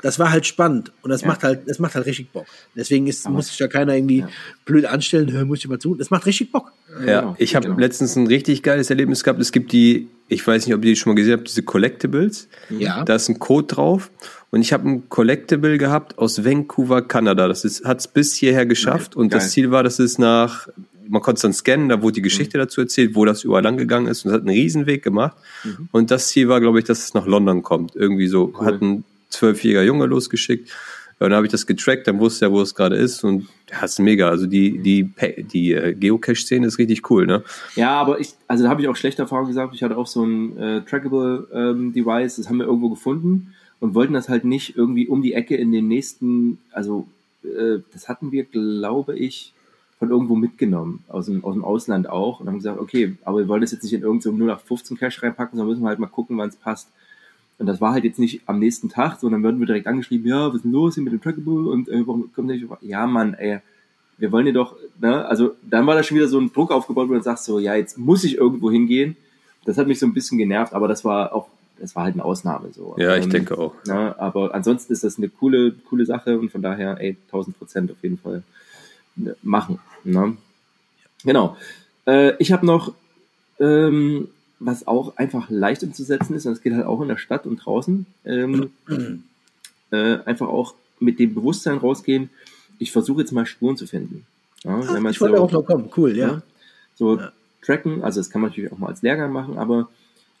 das 0.06 0.20
war 0.20 0.30
halt 0.30 0.46
spannend 0.46 0.92
und 1.02 1.10
das 1.10 1.22
ja. 1.22 1.26
macht 1.26 1.42
halt, 1.42 1.68
das 1.68 1.80
macht 1.80 1.96
halt 1.96 2.06
richtig 2.06 2.30
Bock. 2.30 2.46
Deswegen 2.76 3.08
ist, 3.08 3.28
muss 3.28 3.48
sich 3.48 3.56
da 3.56 3.66
keiner 3.66 3.96
irgendwie 3.96 4.20
ja. 4.20 4.28
blöd 4.64 4.84
anstellen, 4.84 5.32
hör, 5.32 5.44
muss 5.44 5.58
ich 5.58 5.68
mal 5.68 5.80
zu. 5.80 5.96
Das 5.96 6.10
macht 6.10 6.26
richtig 6.26 6.52
Bock. 6.52 6.70
Ja, 7.04 7.20
genau. 7.20 7.36
ich 7.38 7.56
habe 7.56 7.66
genau. 7.66 7.80
letztens 7.80 8.14
ein 8.14 8.28
richtig 8.28 8.62
geiles 8.62 8.88
Erlebnis 8.88 9.24
gehabt. 9.24 9.40
Es 9.40 9.50
gibt 9.50 9.72
die, 9.72 10.06
ich 10.28 10.46
weiß 10.46 10.64
nicht, 10.64 10.76
ob 10.76 10.84
ihr 10.84 10.90
die 10.90 10.96
schon 10.96 11.10
mal 11.10 11.16
gesehen 11.16 11.32
habt, 11.32 11.48
diese 11.48 11.64
Collectibles. 11.64 12.48
Ja. 12.70 13.02
Da 13.02 13.16
ist 13.16 13.28
ein 13.28 13.40
Code 13.40 13.66
drauf 13.66 14.12
und 14.50 14.60
ich 14.60 14.72
habe 14.72 14.88
ein 14.88 15.08
Collectible 15.08 15.76
gehabt 15.76 16.18
aus 16.18 16.44
Vancouver, 16.44 17.02
Kanada. 17.02 17.48
Das 17.48 17.64
hat 17.84 17.98
es 17.98 18.06
bis 18.06 18.36
hierher 18.36 18.64
geschafft 18.64 19.16
okay. 19.16 19.22
und 19.22 19.30
Geil. 19.30 19.40
das 19.40 19.50
Ziel 19.50 19.72
war, 19.72 19.82
dass 19.82 19.98
es 19.98 20.18
nach 20.18 20.68
man 21.08 21.22
konnte 21.22 21.38
es 21.38 21.42
dann 21.42 21.52
scannen, 21.52 21.88
da 21.88 22.02
wurde 22.02 22.14
die 22.14 22.22
Geschichte 22.22 22.58
mhm. 22.58 22.62
dazu 22.62 22.80
erzählt, 22.80 23.14
wo 23.14 23.24
das 23.24 23.44
überall 23.44 23.62
lang 23.62 23.76
gegangen 23.76 24.08
ist 24.08 24.24
und 24.24 24.30
es 24.30 24.34
hat 24.34 24.40
einen 24.40 24.56
Riesenweg 24.56 25.04
gemacht. 25.04 25.36
Mhm. 25.62 25.88
Und 25.92 26.10
das 26.10 26.28
Ziel 26.28 26.48
war, 26.48 26.60
glaube 26.60 26.80
ich, 26.80 26.84
dass 26.84 27.04
es 27.04 27.14
nach 27.14 27.26
London 27.26 27.62
kommt. 27.62 27.94
Irgendwie 27.94 28.26
so, 28.26 28.52
cool. 28.58 28.66
hat 28.66 28.82
ein 28.82 29.04
zwölfjähriger 29.28 29.82
Junge 29.82 30.06
losgeschickt. 30.06 30.70
Und 31.18 31.30
dann 31.30 31.36
habe 31.36 31.46
ich 31.46 31.52
das 31.52 31.66
getrackt, 31.66 32.06
dann 32.06 32.20
wusste 32.20 32.46
er, 32.46 32.52
wo 32.52 32.60
es 32.60 32.74
gerade 32.74 32.96
ist 32.96 33.24
und 33.24 33.48
ja, 33.70 33.82
ist 33.82 33.98
mega. 33.98 34.28
Also 34.28 34.46
die, 34.46 34.78
die, 34.78 35.10
die 35.50 35.72
äh, 35.72 35.94
Geocache-Szene 35.94 36.66
ist 36.66 36.78
richtig 36.78 37.10
cool, 37.10 37.26
ne? 37.26 37.42
Ja, 37.74 37.92
aber 37.92 38.20
ich, 38.20 38.34
also 38.46 38.64
da 38.64 38.70
habe 38.70 38.82
ich 38.82 38.88
auch 38.88 38.96
schlechte 38.96 39.22
Erfahrungen 39.22 39.48
gesagt. 39.48 39.74
Ich 39.74 39.82
hatte 39.82 39.96
auch 39.96 40.06
so 40.06 40.24
ein 40.24 40.58
äh, 40.58 40.82
Trackable 40.82 41.48
ähm, 41.54 41.94
das 41.94 42.48
haben 42.48 42.58
wir 42.58 42.66
irgendwo 42.66 42.90
gefunden 42.90 43.54
und 43.80 43.94
wollten 43.94 44.12
das 44.12 44.28
halt 44.28 44.44
nicht 44.44 44.76
irgendwie 44.76 45.08
um 45.08 45.22
die 45.22 45.32
Ecke 45.32 45.56
in 45.56 45.72
den 45.72 45.88
nächsten, 45.88 46.58
also 46.70 47.08
äh, 47.44 47.78
das 47.92 48.08
hatten 48.08 48.30
wir, 48.30 48.44
glaube 48.44 49.16
ich, 49.16 49.54
von 49.98 50.10
irgendwo 50.10 50.34
mitgenommen, 50.36 51.04
aus 51.08 51.26
dem, 51.26 51.42
aus 51.44 51.54
dem 51.54 51.64
Ausland 51.64 52.08
auch 52.08 52.40
und 52.40 52.48
haben 52.48 52.56
gesagt, 52.56 52.78
okay, 52.78 53.16
aber 53.24 53.38
wir 53.38 53.48
wollen 53.48 53.62
das 53.62 53.72
jetzt 53.72 53.82
nicht 53.82 53.94
in 53.94 54.02
irgendeinem 54.02 54.36
so 54.36 54.44
0815 54.44 54.98
Cache 54.98 55.22
reinpacken, 55.22 55.56
sondern 55.56 55.70
müssen 55.70 55.82
wir 55.82 55.88
halt 55.88 55.98
mal 55.98 56.06
gucken, 56.08 56.36
wann 56.36 56.50
es 56.50 56.56
passt. 56.56 56.90
Und 57.58 57.66
das 57.66 57.80
war 57.80 57.92
halt 57.92 58.04
jetzt 58.04 58.18
nicht 58.18 58.42
am 58.46 58.58
nächsten 58.58 58.88
Tag, 58.88 59.18
sondern 59.18 59.42
würden 59.42 59.58
wir 59.58 59.66
direkt 59.66 59.86
angeschrieben, 59.86 60.26
ja, 60.26 60.48
was 60.48 60.56
ist 60.56 60.64
denn 60.64 60.72
los 60.72 60.94
hier 60.94 61.02
mit 61.02 61.12
dem 61.12 61.22
Trackable 61.22 61.70
und 61.70 61.88
äh, 61.88 62.06
warum 62.06 62.32
kommt 62.32 62.50
der 62.50 62.56
nicht? 62.56 62.68
Ja, 62.82 63.06
Mann, 63.06 63.34
ey, 63.34 63.60
wir 64.18 64.32
wollen 64.32 64.46
dir 64.46 64.52
doch, 64.52 64.76
ne, 65.00 65.24
also 65.26 65.56
dann 65.62 65.86
war 65.86 65.94
da 65.94 66.02
schon 66.02 66.16
wieder 66.16 66.28
so 66.28 66.38
ein 66.38 66.52
Druck 66.52 66.70
aufgebaut, 66.70 67.08
wo 67.08 67.14
du 67.14 67.22
sagst 67.22 67.44
so, 67.44 67.58
ja, 67.58 67.74
jetzt 67.74 67.98
muss 67.98 68.24
ich 68.24 68.36
irgendwo 68.36 68.70
hingehen. 68.70 69.16
Das 69.64 69.78
hat 69.78 69.86
mich 69.86 69.98
so 69.98 70.06
ein 70.06 70.14
bisschen 70.14 70.38
genervt, 70.38 70.74
aber 70.74 70.86
das 70.86 71.04
war 71.04 71.34
auch, 71.34 71.48
das 71.78 71.96
war 71.96 72.04
halt 72.04 72.14
eine 72.14 72.24
Ausnahme 72.24 72.68
so. 72.72 72.94
Ja, 72.98 73.16
ich 73.16 73.24
ähm, 73.24 73.30
denke 73.30 73.58
auch. 73.58 73.74
Ne, 73.86 74.14
aber 74.18 74.54
ansonsten 74.54 74.92
ist 74.92 75.04
das 75.04 75.18
eine 75.18 75.28
coole, 75.28 75.72
coole 75.72 76.06
Sache 76.06 76.38
und 76.38 76.52
von 76.52 76.62
daher, 76.62 77.00
ey, 77.00 77.16
1000 77.26 77.58
Prozent 77.58 77.90
auf 77.90 77.98
jeden 78.02 78.18
Fall 78.18 78.42
ne, 79.16 79.34
machen. 79.42 79.78
Ne? 80.04 80.36
Genau. 81.24 81.56
Äh, 82.06 82.34
ich 82.38 82.52
habe 82.52 82.64
noch 82.64 82.94
ähm, 83.58 84.28
was 84.58 84.86
auch 84.86 85.16
einfach 85.16 85.50
leicht 85.50 85.82
umzusetzen 85.82 86.34
ist, 86.34 86.46
und 86.46 86.52
das 86.52 86.62
geht 86.62 86.74
halt 86.74 86.86
auch 86.86 87.00
in 87.02 87.08
der 87.08 87.18
Stadt 87.18 87.46
und 87.46 87.56
draußen, 87.56 88.06
ähm, 88.24 88.70
äh, 89.90 90.18
einfach 90.24 90.48
auch 90.48 90.74
mit 90.98 91.18
dem 91.18 91.34
Bewusstsein 91.34 91.78
rausgehen, 91.78 92.30
ich 92.78 92.92
versuche 92.92 93.20
jetzt 93.20 93.32
mal 93.32 93.46
Spuren 93.46 93.76
zu 93.76 93.86
finden. 93.86 94.26
Ja, 94.64 94.80
Ach, 94.82 95.10
ich 95.10 95.20
wollte 95.20 95.36
so, 95.36 95.42
auch 95.42 95.52
noch 95.52 95.66
kommen, 95.66 95.90
cool, 95.96 96.16
ja. 96.16 96.28
ja 96.28 96.42
so 96.96 97.18
ja. 97.18 97.32
tracken, 97.62 98.02
also 98.02 98.20
das 98.20 98.30
kann 98.30 98.40
man 98.40 98.50
natürlich 98.50 98.72
auch 98.72 98.78
mal 98.78 98.88
als 98.88 99.02
Lehrgang 99.02 99.32
machen, 99.32 99.58
aber 99.58 99.88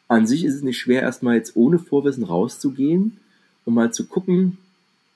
an 0.08 0.26
sich 0.26 0.44
ist 0.44 0.54
es 0.54 0.62
nicht 0.62 0.78
schwer, 0.78 1.02
erstmal 1.02 1.36
jetzt 1.36 1.56
ohne 1.56 1.78
Vorwissen 1.78 2.24
rauszugehen 2.24 3.18
und 3.64 3.74
mal 3.74 3.92
zu 3.92 4.06
gucken, 4.06 4.58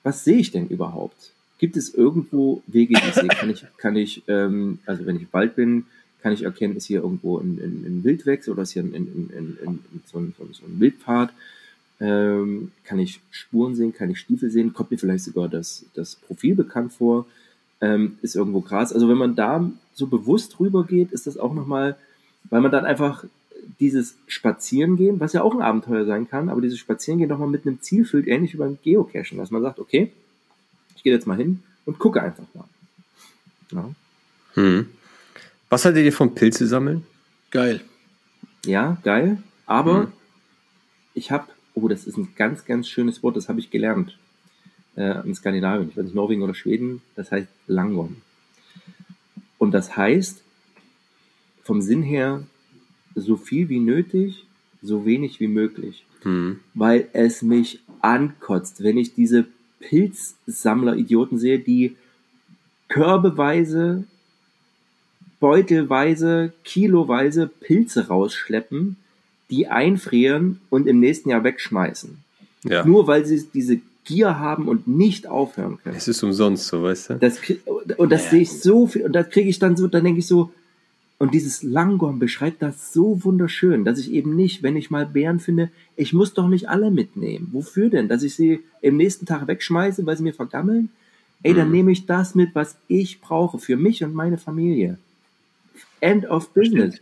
was 0.03 0.23
sehe 0.23 0.37
ich 0.37 0.51
denn 0.51 0.67
überhaupt? 0.67 1.31
Gibt 1.59 1.77
es 1.77 1.93
irgendwo 1.93 2.63
Wege, 2.67 2.95
die 2.95 3.07
ich 3.07 3.13
sehe? 3.13 3.27
Kann 3.27 3.49
ich, 3.49 3.65
kann 3.77 3.95
ich 3.95 4.23
ähm, 4.27 4.79
also 4.85 5.05
wenn 5.05 5.15
ich 5.15 5.23
im 5.23 5.27
Wald 5.31 5.55
bin, 5.55 5.85
kann 6.21 6.33
ich 6.33 6.43
erkennen, 6.43 6.75
ist 6.75 6.85
hier 6.85 7.01
irgendwo 7.01 7.37
ein, 7.39 7.59
ein, 7.61 7.85
ein 7.85 8.03
Wildwechsel 8.03 8.53
oder 8.53 8.63
ist 8.63 8.71
hier 8.71 8.83
ein, 8.83 8.93
ein, 8.93 9.79
so, 10.05 10.19
ein, 10.19 10.33
so 10.37 10.65
ein 10.65 10.79
Wildpfad. 10.79 11.31
Ähm, 11.99 12.71
kann 12.83 12.99
ich 12.99 13.19
Spuren 13.29 13.75
sehen, 13.75 13.93
kann 13.93 14.09
ich 14.09 14.19
Stiefel 14.19 14.49
sehen, 14.49 14.73
kommt 14.73 14.89
mir 14.91 14.97
vielleicht 14.97 15.23
sogar 15.23 15.47
das, 15.47 15.85
das 15.93 16.15
Profil 16.15 16.55
bekannt 16.55 16.93
vor, 16.93 17.27
ähm, 17.79 18.17
ist 18.23 18.35
irgendwo 18.35 18.61
Gras. 18.61 18.91
Also 18.91 19.07
wenn 19.07 19.17
man 19.17 19.35
da 19.35 19.69
so 19.93 20.07
bewusst 20.07 20.59
rüber 20.59 20.83
geht, 20.83 21.11
ist 21.11 21.27
das 21.27 21.37
auch 21.37 21.53
nochmal, 21.53 21.95
weil 22.49 22.61
man 22.61 22.71
dann 22.71 22.85
einfach 22.85 23.25
dieses 23.79 24.15
Spazierengehen, 24.27 25.19
was 25.19 25.33
ja 25.33 25.43
auch 25.43 25.53
ein 25.53 25.61
Abenteuer 25.61 26.05
sein 26.05 26.27
kann, 26.27 26.49
aber 26.49 26.61
dieses 26.61 26.79
Spazierengehen 26.79 27.29
nochmal 27.29 27.49
mit 27.49 27.67
einem 27.67 27.81
Ziel 27.81 28.05
füllt, 28.05 28.27
ähnlich 28.27 28.53
wie 28.53 28.57
beim 28.57 28.79
Geocachen, 28.81 29.37
dass 29.37 29.51
man 29.51 29.61
sagt, 29.61 29.79
okay, 29.79 30.11
ich 30.95 31.03
gehe 31.03 31.13
jetzt 31.13 31.27
mal 31.27 31.37
hin 31.37 31.61
und 31.85 31.99
gucke 31.99 32.21
einfach 32.21 32.45
mal. 32.53 32.65
Ja. 33.71 33.89
Hm. 34.55 34.87
Was 35.71 35.85
haltet 35.85 36.03
ihr 36.03 36.11
vom 36.11 36.35
Pilze 36.35 36.67
sammeln? 36.67 37.05
Geil. 37.49 37.79
Ja, 38.65 38.97
geil. 39.03 39.41
Aber 39.65 40.07
mhm. 40.07 40.11
ich 41.13 41.31
habe, 41.31 41.47
oh, 41.75 41.87
das 41.87 42.05
ist 42.07 42.17
ein 42.17 42.27
ganz, 42.35 42.65
ganz 42.65 42.89
schönes 42.89 43.23
Wort, 43.23 43.37
das 43.37 43.47
habe 43.47 43.61
ich 43.61 43.71
gelernt 43.71 44.17
äh, 44.97 45.25
in 45.25 45.33
Skandinavien, 45.33 45.87
ich 45.89 45.95
weiß 45.95 46.03
nicht, 46.03 46.13
Norwegen 46.13 46.41
oder 46.43 46.53
Schweden, 46.53 47.01
das 47.15 47.31
heißt 47.31 47.47
Langon. 47.67 48.17
Und 49.59 49.71
das 49.71 49.95
heißt, 49.95 50.43
vom 51.63 51.81
Sinn 51.81 52.03
her, 52.03 52.43
so 53.15 53.37
viel 53.37 53.69
wie 53.69 53.79
nötig, 53.79 54.45
so 54.81 55.05
wenig 55.05 55.39
wie 55.39 55.47
möglich. 55.47 56.05
Mhm. 56.25 56.59
Weil 56.73 57.07
es 57.13 57.43
mich 57.43 57.79
ankotzt, 58.01 58.83
wenn 58.83 58.97
ich 58.97 59.13
diese 59.13 59.45
Pilzsammler-Idioten 59.79 61.37
sehe, 61.37 61.59
die 61.59 61.95
körbeweise 62.89 64.03
beutelweise, 65.41 66.53
kiloweise 66.63 67.47
Pilze 67.47 68.07
rausschleppen, 68.07 68.95
die 69.49 69.67
einfrieren 69.67 70.61
und 70.69 70.87
im 70.87 71.01
nächsten 71.01 71.29
Jahr 71.29 71.43
wegschmeißen. 71.43 72.17
Ja. 72.63 72.85
Nur 72.85 73.07
weil 73.07 73.25
sie 73.25 73.45
diese 73.53 73.81
Gier 74.05 74.39
haben 74.39 74.67
und 74.67 74.87
nicht 74.87 75.27
aufhören 75.27 75.79
können. 75.83 75.97
Es 75.97 76.07
ist 76.07 76.23
umsonst 76.23 76.67
so, 76.67 76.83
weißt 76.83 77.09
du? 77.09 77.13
Das, 77.15 77.39
und 77.97 78.11
das 78.11 78.25
ja, 78.25 78.29
sehe 78.31 78.41
ich 78.41 78.51
so 78.51 78.87
viel, 78.87 79.03
und 79.03 79.13
da 79.13 79.23
kriege 79.23 79.49
ich 79.49 79.59
dann 79.59 79.75
so, 79.75 79.87
dann 79.87 80.03
denke 80.03 80.19
ich 80.19 80.27
so, 80.27 80.51
und 81.17 81.33
dieses 81.35 81.61
Langorm 81.61 82.17
beschreibt 82.17 82.63
das 82.63 82.93
so 82.93 83.23
wunderschön, 83.23 83.83
dass 83.85 83.99
ich 83.99 84.11
eben 84.11 84.35
nicht, 84.35 84.63
wenn 84.63 84.75
ich 84.75 84.89
mal 84.89 85.05
Bären 85.05 85.39
finde, 85.39 85.69
ich 85.95 86.13
muss 86.13 86.33
doch 86.33 86.47
nicht 86.47 86.67
alle 86.69 86.89
mitnehmen. 86.89 87.49
Wofür 87.51 87.89
denn? 87.89 88.07
Dass 88.07 88.23
ich 88.23 88.35
sie 88.35 88.61
im 88.81 88.97
nächsten 88.97 89.27
Tag 89.27 89.47
wegschmeiße, 89.47 90.03
weil 90.05 90.17
sie 90.17 90.23
mir 90.23 90.33
vergammeln? 90.33 90.89
Ey, 91.43 91.53
dann 91.53 91.67
mhm. 91.67 91.73
nehme 91.73 91.91
ich 91.91 92.07
das 92.07 92.33
mit, 92.33 92.55
was 92.55 92.75
ich 92.87 93.21
brauche 93.21 93.59
für 93.59 93.77
mich 93.77 94.03
und 94.03 94.15
meine 94.15 94.39
Familie. 94.39 94.97
End 96.01 96.29
of 96.29 96.53
Business. 96.53 96.99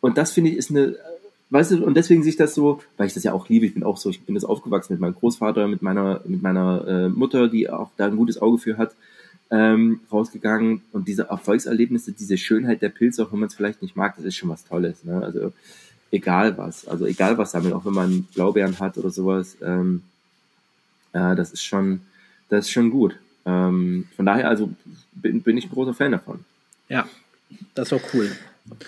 Und 0.00 0.18
das 0.18 0.32
finde 0.32 0.50
ich 0.50 0.56
ist 0.56 0.70
eine, 0.70 0.96
weißt 1.50 1.72
du, 1.72 1.84
und 1.84 1.96
deswegen 1.96 2.22
sehe 2.22 2.30
ich 2.30 2.36
das 2.36 2.54
so, 2.54 2.80
weil 2.96 3.06
ich 3.06 3.14
das 3.14 3.24
ja 3.24 3.32
auch 3.32 3.48
liebe, 3.48 3.66
ich 3.66 3.74
bin 3.74 3.84
auch 3.84 3.96
so, 3.96 4.10
ich 4.10 4.22
bin 4.22 4.34
das 4.34 4.44
aufgewachsen 4.44 4.94
mit 4.94 5.00
meinem 5.00 5.14
Großvater, 5.14 5.68
mit 5.68 5.82
meiner, 5.82 6.20
mit 6.24 6.42
meiner 6.42 6.86
äh, 6.86 7.08
Mutter, 7.08 7.48
die 7.48 7.70
auch 7.70 7.90
da 7.96 8.06
ein 8.06 8.16
gutes 8.16 8.40
Auge 8.40 8.58
für 8.58 8.76
hat, 8.78 8.94
ähm, 9.50 10.00
rausgegangen 10.10 10.80
und 10.92 11.08
diese 11.08 11.24
Erfolgserlebnisse, 11.24 12.12
diese 12.12 12.38
Schönheit 12.38 12.80
der 12.80 12.88
Pilze, 12.88 13.22
auch 13.22 13.32
wenn 13.32 13.40
man 13.40 13.48
es 13.48 13.54
vielleicht 13.54 13.82
nicht 13.82 13.96
mag, 13.96 14.16
das 14.16 14.24
ist 14.24 14.34
schon 14.34 14.48
was 14.48 14.64
Tolles. 14.64 15.04
Ne? 15.04 15.22
Also 15.22 15.52
egal 16.10 16.56
was, 16.56 16.88
also 16.88 17.06
egal 17.06 17.36
was 17.36 17.52
sammeln, 17.52 17.74
auch 17.74 17.84
wenn 17.84 17.92
man 17.92 18.22
Blaubeeren 18.34 18.78
hat 18.80 18.96
oder 18.96 19.10
sowas, 19.10 19.56
ähm, 19.62 20.02
äh, 21.12 21.36
das 21.36 21.52
ist 21.52 21.64
schon, 21.64 22.00
das 22.48 22.64
ist 22.64 22.72
schon 22.72 22.90
gut. 22.90 23.16
Ähm, 23.44 24.08
von 24.16 24.24
daher, 24.24 24.48
also 24.48 24.70
bin, 25.12 25.42
bin 25.42 25.58
ich 25.58 25.66
ein 25.66 25.70
großer 25.70 25.94
Fan 25.94 26.12
davon. 26.12 26.40
Ja, 26.88 27.06
das 27.74 27.88
ist 27.88 27.92
auch 27.92 28.14
cool. 28.14 28.30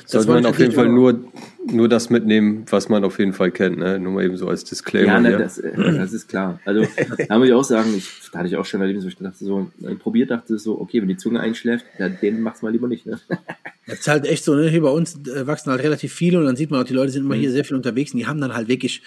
Sollte 0.06 0.28
man 0.28 0.46
auf 0.46 0.58
jeden 0.58 0.72
Fall 0.72 0.88
nur, 0.88 1.24
nur 1.66 1.88
das 1.88 2.08
mitnehmen, 2.08 2.64
was 2.70 2.88
man 2.88 3.02
auf 3.02 3.18
jeden 3.18 3.32
Fall 3.32 3.50
kennt, 3.50 3.78
ne? 3.78 3.98
Nur 3.98 4.12
mal 4.12 4.24
eben 4.24 4.36
so 4.36 4.48
als 4.48 4.62
Disclaimer. 4.62 5.06
Ja, 5.14 5.20
ne, 5.20 5.36
das, 5.36 5.58
äh, 5.58 5.72
das, 5.74 6.12
ist 6.12 6.28
klar. 6.28 6.60
Also, 6.64 6.86
da 7.28 7.38
muss 7.38 7.48
ich 7.48 7.54
auch 7.54 7.64
sagen, 7.64 7.92
ich, 7.96 8.08
da 8.32 8.38
hatte 8.38 8.48
ich 8.48 8.56
auch 8.56 8.64
schon 8.64 8.80
erlebt, 8.80 9.02
wo 9.02 9.08
ich 9.08 9.16
dachte 9.16 9.44
so, 9.44 9.70
ich 9.80 9.98
probiert, 9.98 10.30
dachte 10.30 10.58
so, 10.58 10.80
okay, 10.80 11.00
wenn 11.00 11.08
die 11.08 11.16
Zunge 11.16 11.40
einschläft, 11.40 11.84
ja, 11.98 12.08
den 12.08 12.40
mach's 12.40 12.62
mal 12.62 12.70
lieber 12.70 12.88
nicht, 12.88 13.06
ne? 13.06 13.18
Das 13.86 13.98
ist 13.98 14.08
halt 14.08 14.24
echt 14.24 14.44
so, 14.44 14.54
ne? 14.54 14.70
Hier 14.70 14.80
bei 14.80 14.88
uns 14.88 15.16
äh, 15.26 15.46
wachsen 15.46 15.70
halt 15.70 15.82
relativ 15.82 16.14
viele 16.14 16.38
und 16.38 16.46
dann 16.46 16.56
sieht 16.56 16.70
man 16.70 16.80
auch, 16.80 16.86
die 16.86 16.94
Leute 16.94 17.12
sind 17.12 17.24
immer 17.24 17.34
mhm. 17.34 17.40
hier 17.40 17.50
sehr 17.50 17.64
viel 17.64 17.76
unterwegs 17.76 18.14
und 18.14 18.18
die 18.18 18.26
haben 18.26 18.40
dann 18.40 18.54
halt 18.54 18.68
wirklich, 18.68 19.02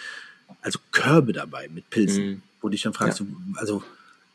also 0.61 0.79
Körbe 0.91 1.34
dabei 1.34 1.67
mit 1.73 1.89
Pilzen, 1.89 2.25
mhm. 2.25 2.41
wo 2.61 2.69
dich 2.69 2.84
dann 2.84 2.93
fragst, 2.93 3.21
ja. 3.21 3.25
also, 3.55 3.81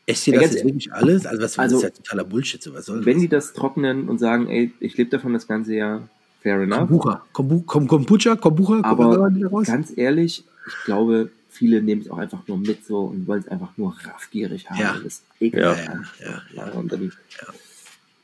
Esst 0.05 0.27
ihr 0.27 0.33
Ja, 0.33 0.41
das 0.41 0.49
ganz 0.49 0.55
jetzt 0.55 0.65
wirklich 0.65 0.93
alles? 0.93 1.25
Also, 1.25 1.41
was 1.41 1.57
Also, 1.57 1.77
das 1.77 1.83
ist 1.83 1.97
ja 1.97 2.03
totaler 2.03 2.23
Bullshit. 2.25 2.61
So, 2.61 2.73
was 2.73 2.85
soll 2.85 3.05
Wenn 3.05 3.15
das? 3.15 3.21
die 3.21 3.27
das 3.29 3.53
trocknen 3.53 4.09
und 4.09 4.19
sagen, 4.19 4.49
ey, 4.49 4.73
ich 4.79 4.97
lebe 4.97 5.09
davon 5.09 5.33
das 5.33 5.47
ganze 5.47 5.75
Jahr, 5.75 6.07
fair 6.41 6.59
enough. 6.59 6.79
Kombucha. 6.89 7.25
Kombu 7.31 7.61
Kom 7.61 7.87
Kombucha? 7.87 8.35
Kombucha? 8.35 8.81
Aber 8.83 9.05
Kombucha 9.05 9.29
die 9.29 9.41
da 9.41 9.47
raus? 9.47 9.67
ganz 9.67 9.93
ehrlich, 9.95 10.43
ich 10.67 10.85
glaube, 10.85 11.29
viele 11.49 11.81
nehmen 11.81 12.01
es 12.01 12.09
auch 12.09 12.17
einfach 12.17 12.45
nur 12.47 12.57
mit 12.57 12.85
so 12.85 12.99
und 12.99 13.27
wollen 13.27 13.41
es 13.41 13.47
einfach 13.47 13.69
nur 13.77 13.95
raffgierig 14.03 14.69
haben. 14.69 14.79
Ja. 14.79 14.93
Das 14.95 15.03
ist 15.03 15.23
ekelhaft. 15.39 15.87
Ja, 16.19 16.25
ja, 16.25 16.41
ja. 16.53 16.71
Und 16.73 16.91
dann, 16.91 17.11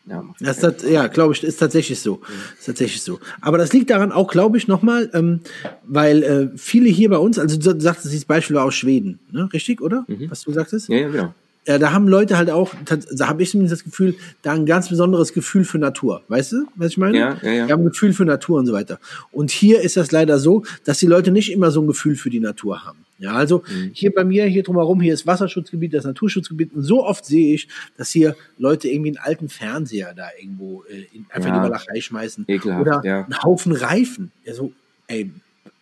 ja. 0.06 0.22
macht 0.22 0.42
Das, 0.42 0.84
ja, 0.84 1.08
glaube 1.08 1.34
ich, 1.34 1.44
ist 1.44 1.58
tatsächlich 1.58 2.00
so. 2.02 2.22
Ist 2.58 2.66
tatsächlich 2.66 3.02
so. 3.02 3.20
Aber 3.40 3.58
das 3.58 3.72
liegt 3.72 3.90
daran 3.90 4.12
auch, 4.12 4.30
glaube 4.30 4.58
ich, 4.58 4.68
nochmal, 4.68 5.10
ähm, 5.14 5.40
weil 5.86 6.24
äh, 6.24 6.58
viele 6.58 6.90
hier 6.90 7.10
bei 7.10 7.18
uns, 7.18 7.40
also 7.40 7.58
du 7.58 7.80
sagtest, 7.80 8.12
dieses 8.12 8.26
Beispiel 8.26 8.58
war 8.58 8.66
aus 8.66 8.76
Schweden, 8.76 9.20
ne? 9.32 9.48
richtig, 9.54 9.80
oder? 9.80 10.06
Was 10.28 10.42
du 10.42 10.52
sagtest? 10.52 10.90
Ja, 10.90 10.98
ja, 10.98 11.10
genau. 11.10 11.34
Ja, 11.68 11.78
da 11.78 11.92
haben 11.92 12.08
Leute 12.08 12.38
halt 12.38 12.50
auch, 12.50 12.74
da 12.86 13.28
habe 13.28 13.44
ich 13.44 13.52
zumindest 13.52 13.74
das 13.80 13.84
Gefühl, 13.84 14.16
da 14.42 14.54
ein 14.54 14.66
ganz 14.66 14.90
besonderes 14.90 15.34
Gefühl 15.34 15.64
für 15.66 15.78
Natur. 15.78 16.24
Weißt 16.28 16.54
du, 16.54 16.66
was 16.76 16.88
ich 16.92 16.98
meine? 16.98 17.18
Ja, 17.20 17.38
ja, 17.44 17.52
ja. 17.52 17.66
Die 17.68 17.72
haben 17.72 17.82
ein 17.84 17.90
Gefühl 17.90 18.14
für 18.14 18.26
Natur 18.26 18.58
und 18.60 18.66
so 18.66 18.74
weiter. 18.74 19.00
Und 19.32 19.52
hier 19.52 19.82
ist 19.82 19.96
das 19.98 20.12
leider 20.12 20.40
so, 20.40 20.64
dass 20.86 20.98
die 21.00 21.06
Leute 21.06 21.32
nicht 21.32 21.52
immer 21.52 21.70
so 21.70 21.82
ein 21.82 21.88
Gefühl 21.88 22.16
für 22.16 22.30
die 22.32 22.40
Natur 22.40 22.86
haben. 22.86 23.00
Ja, 23.20 23.34
also 23.34 23.64
Mhm. 23.70 23.92
hier 23.94 24.12
bei 24.14 24.24
mir, 24.24 24.46
hier 24.46 24.64
drumherum, 24.64 25.02
hier 25.02 25.14
ist 25.14 25.28
Wasserschutzgebiet, 25.28 25.94
das 25.94 26.06
Naturschutzgebiet. 26.06 26.74
Und 26.74 26.84
so 26.84 27.06
oft 27.06 27.26
sehe 27.26 27.54
ich, 27.54 27.68
dass 27.98 28.10
hier 28.10 28.36
Leute 28.58 28.88
irgendwie 28.88 29.10
einen 29.10 29.18
alten 29.18 29.50
Fernseher 29.50 30.14
da 30.16 30.30
irgendwo 30.42 30.84
äh, 30.90 31.06
in, 31.14 31.26
einfach 31.30 31.50
Ja. 31.50 31.58
in 31.58 31.62
die 31.62 31.70
Walachei 31.70 32.00
schmeißen. 32.02 32.46
Ekelhaft, 32.48 32.82
Oder 32.82 33.02
ja. 33.04 33.24
einen 33.26 33.44
Haufen 33.44 33.74
Reifen. 33.74 34.32
Ja, 34.46 34.54
so, 34.56 34.72
ey, 35.08 35.30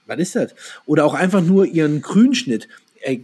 was 0.08 0.18
ist 0.20 0.36
das? 0.36 0.56
Oder 0.88 1.06
auch 1.06 1.14
einfach 1.14 1.41
nur 1.41 1.66
ihren 1.66 2.02
Grünschnitt. 2.02 2.68
Ey, 3.02 3.22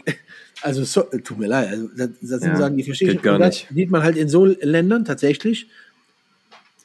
also, 0.62 0.84
so, 0.84 1.10
äh, 1.12 1.20
tut 1.20 1.40
mir 1.40 1.48
leid, 1.48 1.70
also, 1.70 1.90
das, 1.96 2.10
das 2.22 2.42
sind 2.42 2.52
Ja, 2.52 2.56
Sachen, 2.58 2.78
die 2.78 2.84
verstehe 2.84 3.12
ich. 3.14 3.22
gar 3.22 3.38
nicht. 3.40 3.68
sieht 3.74 3.92
man 3.92 4.04
halt 4.04 4.16
in 4.18 4.30
so 4.30 4.46
Ländern 4.46 5.06
tatsächlich. 5.06 5.68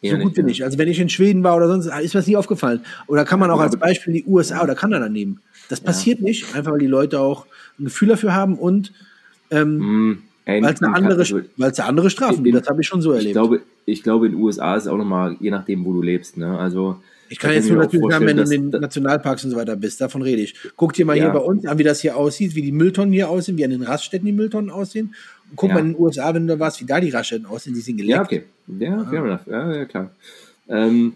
Eher 0.00 0.12
so 0.16 0.22
gut 0.22 0.36
nicht, 0.36 0.38
ja. 0.38 0.46
ich. 0.48 0.64
Also 0.64 0.78
wenn 0.78 0.86
ich 0.88 1.00
in 1.00 1.08
Schweden 1.08 1.42
war 1.42 1.56
oder 1.56 1.66
sonst, 1.66 1.86
ist 1.86 2.14
mir 2.14 2.20
das 2.20 2.26
nie 2.28 2.36
aufgefallen. 2.36 2.80
Oder 3.08 3.24
kann 3.24 3.40
man 3.40 3.50
auch 3.50 3.58
als 3.60 3.76
Beispiel 3.76 4.14
die 4.14 4.24
USA 4.26 4.62
oder 4.62 4.76
Kanada 4.76 5.08
nehmen. 5.08 5.40
Das 5.68 5.80
passiert 5.80 6.20
nicht, 6.20 6.54
einfach 6.54 6.70
weil 6.72 6.78
die 6.78 6.86
Leute 6.86 7.18
auch 7.20 7.46
ein 7.80 7.84
Gefühl 7.86 8.08
dafür 8.08 8.32
haben 8.34 8.56
und 8.58 8.92
ähm, 9.50 9.78
Mm, 10.10 10.22
ey, 10.44 10.62
weil 10.62 10.72
es 10.74 10.80
eine 10.82 10.90
in- 10.90 10.94
andere, 11.04 11.18
also, 11.18 11.40
eine 11.58 11.84
andere 11.84 12.10
Strafen 12.10 12.44
gibt. 12.44 12.56
Das 12.56 12.68
habe 12.68 12.80
ich 12.80 12.86
schon 12.86 13.02
so 13.02 13.10
ich 13.12 13.18
erlebt. 13.18 13.32
glaube, 13.34 13.62
ich 13.86 14.02
glaube, 14.04 14.26
in 14.26 14.32
den 14.32 14.40
USA 14.42 14.76
ist 14.76 14.84
es 14.84 14.88
auch 14.88 14.96
nochmal, 14.98 15.36
je 15.40 15.50
nachdem, 15.50 15.84
wo 15.84 15.92
du 15.92 16.02
lebst, 16.02 16.36
ne? 16.36 16.56
Also, 16.58 17.02
Ich 17.30 17.38
kann 17.38 17.50
da 17.50 17.54
jetzt 17.56 17.68
nur 17.68 17.78
natürlich 17.78 18.10
sagen, 18.10 18.26
wenn 18.26 18.36
du 18.36 18.42
in 18.42 18.70
den 18.70 18.80
Nationalparks 18.80 19.44
und 19.44 19.50
so 19.50 19.56
weiter 19.56 19.76
bist, 19.76 20.00
davon 20.00 20.22
rede 20.22 20.42
ich. 20.42 20.54
Guck 20.76 20.92
dir 20.94 21.04
mal 21.04 21.14
hier 21.14 21.24
Ja. 21.24 21.32
bei 21.32 21.40
uns 21.40 21.66
an, 21.66 21.78
wie 21.78 21.82
das 21.84 22.00
hier 22.00 22.16
aussieht, 22.16 22.54
wie 22.54 22.62
die 22.62 22.72
Mülltonnen 22.72 23.12
hier 23.12 23.28
aussehen, 23.28 23.58
wie 23.58 23.64
an 23.64 23.70
den 23.70 23.82
Raststätten 23.82 24.26
die 24.26 24.32
Mülltonnen 24.32 24.70
aussehen. 24.70 25.14
Und 25.50 25.56
guck 25.56 25.68
Ja. 25.68 25.74
mal 25.74 25.80
in 25.80 25.92
den 25.92 26.00
USA, 26.00 26.32
wenn 26.34 26.46
du 26.46 26.54
da 26.54 26.60
warst, 26.60 26.80
wie 26.80 26.86
da 26.86 27.00
die 27.00 27.10
Raststätten 27.10 27.46
aussehen, 27.46 27.74
die 27.74 27.80
sind 27.80 27.96
geleckt. 27.98 28.16
Ja, 28.16 28.22
okay. 28.22 28.44
Ja, 28.78 29.04
fair 29.04 29.24
enough. 29.24 29.46
Ja, 29.46 29.72
ja, 29.74 29.84
klar. 29.84 30.10
Ähm, 30.68 31.14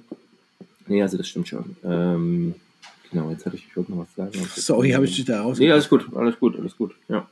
nee, 0.87 1.03
also 1.03 1.17
das 1.17 1.29
stimmt 1.29 1.49
schon. 1.49 1.77
Ähm, 1.85 2.55
genau, 3.11 3.31
jetzt 3.31 3.45
hatte 3.47 3.57
ich, 3.57 3.67
ich 3.69 3.77
wollte 3.77 3.93
noch 3.93 4.07
was 4.07 4.15
sagen. 4.33 4.47
Sorry, 4.57 4.91
habe 4.91 5.05
ich 5.05 5.17
dich 5.17 5.25
da 5.25 5.43
raus. 5.43 5.59
Nee, 5.59 5.71
alles 5.71 5.89
gut, 5.89 6.07
alles 6.15 6.39
gut, 6.39 6.59
alles 6.59 6.77
gut. 6.77 6.95
Ja, 7.09 7.27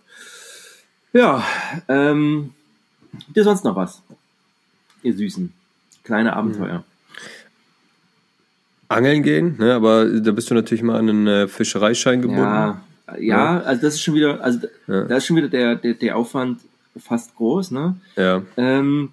ja 1.12 1.44
ähm, 1.89 2.51
ihr 3.35 3.44
sonst 3.44 3.65
noch 3.65 3.77
was? 3.77 4.02
Ihr 5.02 5.15
Süßen. 5.15 5.52
Kleine 6.05 6.35
Abenteuer. 6.35 6.85
Angeln 8.91 9.23
gehen, 9.23 9.57
ne? 9.59 9.75
aber 9.75 10.05
da 10.07 10.33
bist 10.33 10.51
du 10.51 10.55
natürlich 10.55 10.83
mal 10.83 10.99
an 10.99 11.09
einen 11.09 11.27
äh, 11.27 11.49
Fischereischein 11.49 12.23
gebunden. 12.23 12.43
Ja, 12.43 12.83
ja, 13.19 13.61
also 13.61 13.83
das 13.83 13.95
ist 13.95 14.03
schon 14.03 14.15
wieder, 14.15 14.43
also 14.43 14.61
Ja. 14.87 15.05
da 15.05 15.17
ist 15.17 15.27
schon 15.27 15.37
wieder 15.37 15.49
der, 15.49 15.77
der, 15.77 15.95
der 15.95 16.17
Aufwand 16.17 16.61
fast 16.99 17.35
groß, 17.37 17.71
ne? 17.71 17.97
Ja. 18.17 18.43
Ähm, 18.57 19.11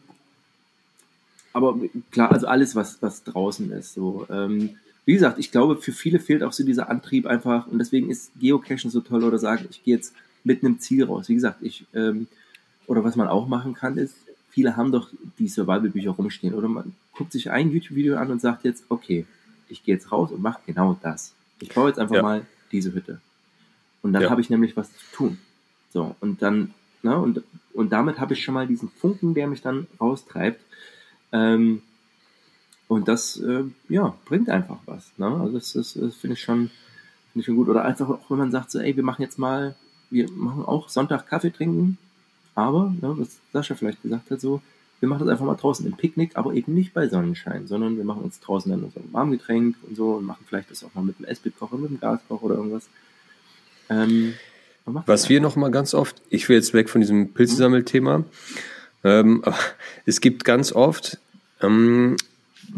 aber 1.53 1.75
klar, 2.11 2.31
also 2.31 2.47
alles, 2.47 2.75
was, 2.75 3.01
was 3.01 3.23
draußen 3.23 3.71
ist. 3.71 3.93
So. 3.93 4.27
Ähm, 4.29 4.71
wie 5.05 5.13
gesagt, 5.13 5.39
ich 5.39 5.51
glaube, 5.51 5.77
für 5.77 5.91
viele 5.91 6.19
fehlt 6.19 6.43
auch 6.43 6.53
so 6.53 6.63
dieser 6.63 6.89
Antrieb 6.89 7.25
einfach 7.25 7.67
und 7.67 7.79
deswegen 7.79 8.09
ist 8.09 8.31
Geocachen 8.39 8.91
so 8.91 9.01
toll 9.01 9.23
oder 9.23 9.39
sagen, 9.39 9.65
ich 9.69 9.83
gehe 9.83 9.95
jetzt 9.95 10.13
mit 10.43 10.63
einem 10.63 10.79
Ziel 10.79 11.03
raus. 11.05 11.29
Wie 11.29 11.35
gesagt, 11.35 11.61
ich, 11.61 11.85
ähm, 11.93 12.27
oder 12.87 13.03
was 13.03 13.15
man 13.15 13.27
auch 13.27 13.47
machen 13.47 13.73
kann, 13.73 13.97
ist, 13.97 14.15
viele 14.49 14.75
haben 14.75 14.91
doch 14.91 15.09
die 15.39 15.47
Survival-Bücher 15.47 16.11
rumstehen 16.11 16.53
oder 16.53 16.67
man 16.67 16.93
guckt 17.13 17.31
sich 17.31 17.49
ein 17.51 17.71
YouTube-Video 17.71 18.17
an 18.17 18.31
und 18.31 18.41
sagt 18.41 18.63
jetzt, 18.65 18.83
okay, 18.89 19.25
ich 19.69 19.83
gehe 19.83 19.95
jetzt 19.95 20.11
raus 20.11 20.31
und 20.31 20.41
mache 20.41 20.59
genau 20.65 20.97
das. 21.01 21.33
Ich 21.59 21.69
baue 21.69 21.89
jetzt 21.89 21.99
einfach 21.99 22.15
Ja. 22.15 22.21
mal 22.21 22.45
diese 22.71 22.93
Hütte. 22.93 23.19
Und 24.01 24.13
dann 24.13 24.23
Ja. 24.23 24.29
habe 24.29 24.41
ich 24.41 24.49
nämlich 24.49 24.77
was 24.77 24.89
zu 24.91 25.05
tun. 25.11 25.37
So, 25.91 26.15
und 26.19 26.41
dann, 26.41 26.73
ne, 27.01 27.17
und, 27.17 27.41
und 27.73 27.91
damit 27.91 28.19
habe 28.19 28.33
ich 28.33 28.43
schon 28.43 28.53
mal 28.53 28.67
diesen 28.67 28.89
Funken, 28.89 29.33
der 29.33 29.47
mich 29.47 29.61
dann 29.61 29.87
raustreibt. 29.99 30.61
Ähm, 31.31 31.81
und 32.87 33.07
das, 33.07 33.37
äh, 33.37 33.63
ja, 33.89 34.15
bringt 34.25 34.49
einfach 34.49 34.79
was. 34.85 35.11
Ne? 35.17 35.27
Also 35.27 35.53
das, 35.53 35.73
das, 35.73 35.93
das 35.93 36.15
finde 36.15 36.35
ich 36.35 36.41
schon, 36.41 36.69
finde 37.33 37.39
ich 37.39 37.45
schon 37.45 37.55
gut. 37.55 37.67
Oder 37.69 37.83
einfach 37.83 38.09
auch, 38.09 38.29
wenn 38.29 38.37
man 38.37 38.51
sagt, 38.51 38.71
so, 38.71 38.79
ey, 38.79 38.95
wir 38.95 39.03
machen 39.03 39.21
jetzt 39.21 39.37
mal, 39.37 39.75
wir 40.09 40.29
machen 40.31 40.63
auch 40.63 40.87
Sonntag 40.89 41.27
Kaffee 41.27 41.51
trinken, 41.51 41.97
aber, 42.55 42.93
ne, 43.01 43.13
was 43.17 43.39
Sascha 43.51 43.75
vielleicht 43.75 44.01
gesagt 44.01 44.31
hat, 44.31 44.39
so, 44.39 44.61
wir 44.99 45.09
machen 45.09 45.25
das 45.25 45.29
einfach 45.29 45.45
mal 45.45 45.55
draußen 45.55 45.85
im 45.85 45.93
Picknick, 45.93 46.31
aber 46.35 46.53
eben 46.53 46.73
nicht 46.73 46.93
bei 46.93 47.07
Sonnenschein, 47.07 47.67
sondern 47.67 47.97
wir 47.97 48.03
machen 48.03 48.23
uns 48.23 48.39
draußen 48.39 48.71
dann 48.71 48.83
unser 48.83 49.01
Warmgetränk 49.11 49.75
und 49.87 49.95
so 49.95 50.13
und 50.13 50.25
machen 50.25 50.43
vielleicht 50.47 50.71
das 50.71 50.83
auch 50.83 50.93
mal 50.95 51.03
mit 51.03 51.19
dem 51.19 51.25
Esbit-Kocher, 51.25 51.77
mit 51.77 51.91
dem 51.91 51.99
Gaskocher 51.99 52.43
oder 52.43 52.55
irgendwas. 52.55 52.89
Ähm, 53.89 54.33
Was 54.85 55.29
wir 55.29 55.39
noch 55.39 55.55
mal 55.55 55.69
ganz 55.69 55.93
oft, 55.93 56.21
ich 56.29 56.49
will 56.49 56.55
jetzt 56.55 56.73
weg 56.73 56.89
von 56.89 57.01
diesem 57.01 57.33
Pilzesammelthema, 57.33 58.23
ähm, 59.03 59.43
es 60.05 60.19
gibt 60.21 60.43
ganz 60.43 60.71
oft 60.71 61.19
ähm, 61.61 62.17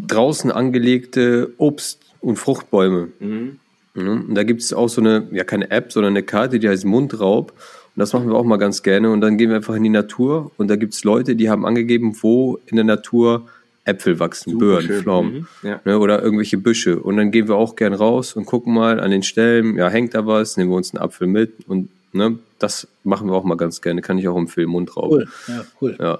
draußen 0.06 0.50
angelegte 0.50 1.54
Obst- 1.56 2.00
und 2.20 2.36
Fruchtbäume. 2.36 3.08
Mhm. 3.18 3.60
Ne? 3.94 4.12
Und 4.12 4.34
da 4.34 4.44
gibt 4.44 4.62
es 4.62 4.72
auch 4.72 4.88
so 4.88 5.00
eine, 5.00 5.26
ja 5.32 5.44
keine 5.44 5.70
App, 5.70 5.92
sondern 5.92 6.12
eine 6.12 6.22
Karte, 6.22 6.58
die 6.58 6.68
heißt 6.68 6.84
Mundraub. 6.84 7.52
Und 7.96 8.00
das 8.00 8.12
machen 8.12 8.28
wir 8.28 8.36
auch 8.36 8.44
mal 8.44 8.56
ganz 8.56 8.82
gerne. 8.82 9.10
Und 9.10 9.20
dann 9.20 9.36
gehen 9.36 9.50
wir 9.50 9.56
einfach 9.56 9.74
in 9.74 9.82
die 9.82 9.88
Natur 9.88 10.50
und 10.56 10.68
da 10.68 10.76
gibt 10.76 10.94
es 10.94 11.04
Leute, 11.04 11.36
die 11.36 11.50
haben 11.50 11.66
angegeben, 11.66 12.16
wo 12.20 12.58
in 12.66 12.76
der 12.76 12.84
Natur 12.84 13.46
Äpfel 13.84 14.20
wachsen, 14.20 14.52
Super 14.52 14.66
Birnen, 14.66 14.86
schön. 14.86 15.02
Pflaumen. 15.02 15.32
Mhm. 15.62 15.68
Ja. 15.68 15.80
Ne, 15.84 15.98
oder 15.98 16.22
irgendwelche 16.22 16.58
Büsche. 16.58 17.00
Und 17.00 17.16
dann 17.16 17.30
gehen 17.30 17.48
wir 17.48 17.56
auch 17.56 17.76
gern 17.76 17.94
raus 17.94 18.36
und 18.36 18.46
gucken 18.46 18.74
mal 18.74 19.00
an 19.00 19.10
den 19.10 19.22
Stellen, 19.22 19.76
ja, 19.76 19.88
hängt 19.88 20.14
da 20.14 20.26
was, 20.26 20.56
nehmen 20.56 20.70
wir 20.70 20.76
uns 20.76 20.94
einen 20.94 21.02
Apfel 21.02 21.26
mit 21.26 21.52
und 21.66 21.88
ne, 22.12 22.38
das 22.58 22.86
machen 23.04 23.28
wir 23.28 23.34
auch 23.34 23.44
mal 23.44 23.56
ganz 23.56 23.80
gerne, 23.80 24.02
kann 24.02 24.18
ich 24.18 24.28
auch 24.28 24.36
empfehlen, 24.36 24.68
Mundraub. 24.68 25.10
Cool, 25.10 25.28
ja, 25.48 25.64
cool. 25.80 25.96
Ja, 25.98 26.18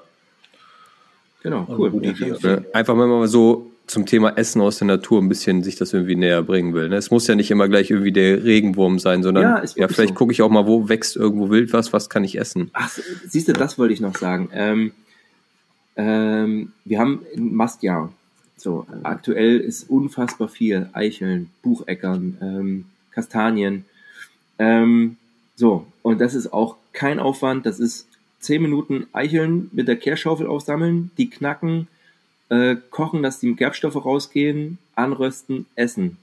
Genau, 1.43 1.67
eine 1.69 1.79
cool. 1.79 2.05
Idee. 2.05 2.35
ne, 2.43 2.65
einfach 2.73 2.95
wenn 2.95 3.09
man 3.09 3.21
mal 3.21 3.29
so 3.29 3.70
zum 3.91 4.07
Thema 4.07 4.37
Essen 4.37 4.61
aus 4.61 4.79
der 4.79 4.87
Natur 4.87 5.21
ein 5.21 5.29
bisschen 5.29 5.63
sich 5.65 5.77
das 5.77 5.93
irgendwie 5.93 6.15
näher 6.15 6.43
bringen 6.43 6.75
will. 6.75 6.89
Ne? 6.89 6.97
Es 6.97 7.11
muss 7.11 7.27
ja 7.27 7.35
nicht 7.35 7.51
immer 7.51 7.69
gleich 7.69 7.91
irgendwie 7.91 8.13
der 8.13 8.45
Regenwurm 8.45 8.99
sein, 8.99 9.23
sondern 9.23 9.43
Ja, 9.43 9.65
ja, 9.77 9.89
vielleicht 9.89 10.11
so. 10.11 10.15
gucke 10.15 10.33
ich 10.33 10.43
auch 10.43 10.51
mal, 10.51 10.67
wo 10.67 10.89
wächst 10.89 11.17
irgendwo 11.17 11.51
wild 11.51 11.73
was, 11.73 11.93
was 11.93 12.09
kann 12.09 12.23
ich 12.23 12.39
essen. 12.39 12.71
Ach, 12.73 12.89
siehst 13.27 13.49
du, 13.49 13.53
das 13.53 13.79
wollte 13.79 13.93
ich 13.93 14.01
noch 14.01 14.17
sagen. 14.17 14.49
Ähm, 14.53 14.93
ähm, 15.97 16.73
wir 16.85 16.99
haben 17.01 17.23
ein 17.37 17.53
Mastjahr. 17.55 18.13
So, 18.57 18.87
aktuell 19.03 19.59
ist 19.59 19.89
unfassbar 19.91 20.49
viel. 20.49 20.89
Eicheln, 20.93 21.51
Bucheckern, 21.63 22.37
ähm, 22.41 22.85
Kastanien. 23.11 23.87
Ähm, 24.59 25.17
so, 25.57 25.87
und 26.03 26.21
das 26.21 26.35
ist 26.35 26.53
auch 26.53 26.77
kein 26.93 27.19
Aufwand. 27.19 27.67
Das 27.67 27.81
ist 27.81 28.07
zehn 28.39 28.63
Minuten 28.63 29.07
Eicheln 29.13 29.69
mit 29.73 29.89
der 29.89 29.97
Kehrschaufel 29.97 30.47
aufsammeln, 30.47 31.11
die 31.19 31.29
knacken, 31.29 31.89
äh, 32.51 32.77
kochen, 32.91 33.23
dass 33.23 33.41
die 33.41 33.55
Gerbstoffe 33.57 34.05
rausgehen, 34.05 34.79
anrösten, 34.95 35.67
essen. 35.77 36.19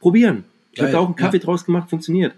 Probieren. 0.00 0.44
Ich 0.72 0.80
habe 0.80 0.92
da 0.92 0.98
auch 0.98 1.06
einen 1.06 1.16
Kaffee 1.16 1.38
ja. 1.38 1.42
draus 1.44 1.64
gemacht, 1.64 1.88
funktioniert. 1.90 2.34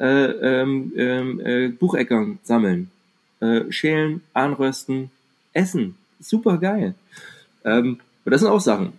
Äh, 0.00 0.04
ähm, 0.06 0.92
ähm, 0.96 1.40
äh, 1.40 1.68
Bucheckern 1.68 2.38
sammeln, 2.44 2.90
äh, 3.40 3.62
schälen, 3.70 4.22
anrösten, 4.32 5.10
essen. 5.52 5.96
Super 6.20 6.58
geil. 6.58 6.94
Ähm, 7.64 7.98
aber 8.24 8.30
das 8.30 8.40
sind 8.42 8.50
auch 8.50 8.60
Sachen. 8.60 8.92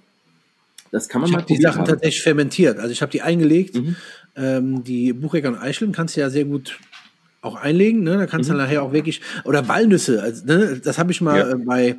Das 0.91 1.07
kann 1.07 1.21
man 1.21 1.29
Ich 1.29 1.33
mal 1.33 1.41
habe 1.43 1.53
die 1.53 1.61
Sachen 1.61 1.79
haben. 1.81 1.87
tatsächlich 1.87 2.21
fermentiert. 2.23 2.79
Also 2.79 2.91
ich 2.91 3.01
habe 3.01 3.11
die 3.11 3.21
eingelegt. 3.21 3.75
Mhm. 3.75 3.95
Ähm, 4.35 4.83
die 4.83 5.13
Buchecker 5.13 5.49
und 5.49 5.57
Eicheln 5.57 5.91
kannst 5.91 6.15
du 6.17 6.21
ja 6.21 6.29
sehr 6.29 6.45
gut 6.45 6.79
auch 7.41 7.55
einlegen. 7.55 8.03
Ne? 8.03 8.17
Da 8.17 8.25
kannst 8.25 8.49
Mhm. 8.49 8.53
du 8.53 8.59
nachher 8.59 8.83
auch 8.83 8.91
wirklich 8.91 9.21
oder 9.45 9.67
Walnüsse. 9.67 10.21
Also, 10.21 10.45
ne? 10.45 10.81
Das 10.83 10.97
habe 10.97 11.11
ich 11.11 11.21
mal 11.21 11.37
Ja. 11.37 11.51
äh, 11.51 11.55
bei 11.55 11.95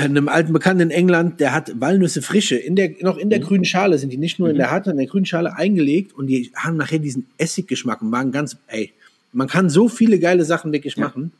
einem 0.00 0.28
alten 0.28 0.52
Bekannten 0.52 0.82
in 0.82 0.90
England, 0.90 1.40
der 1.40 1.52
hat 1.52 1.80
Walnüsse 1.80 2.22
frische 2.22 2.56
in 2.56 2.76
der 2.76 2.94
noch 3.00 3.16
in 3.18 3.26
Mhm. 3.26 3.30
der 3.30 3.38
grünen 3.40 3.64
Schale 3.64 3.98
sind 3.98 4.10
die 4.10 4.16
nicht 4.16 4.38
nur 4.38 4.48
in 4.50 4.56
der 4.56 4.70
Harte, 4.70 4.90
in 4.92 4.96
der 4.96 5.06
grünen 5.06 5.26
Schale 5.26 5.56
eingelegt 5.56 6.12
und 6.14 6.28
die 6.28 6.52
haben 6.54 6.76
nachher 6.76 6.98
diesen 7.00 7.26
Essiggeschmack 7.38 8.00
und 8.02 8.12
waren 8.12 8.30
ganz 8.32 8.56
ey, 8.68 8.92
man 9.32 9.48
kann 9.48 9.68
so 9.68 9.88
viele 9.88 10.18
geile 10.18 10.44
Sachen 10.44 10.72
wirklich 10.72 10.96
Ja. 10.96 11.04
machen. 11.06 11.32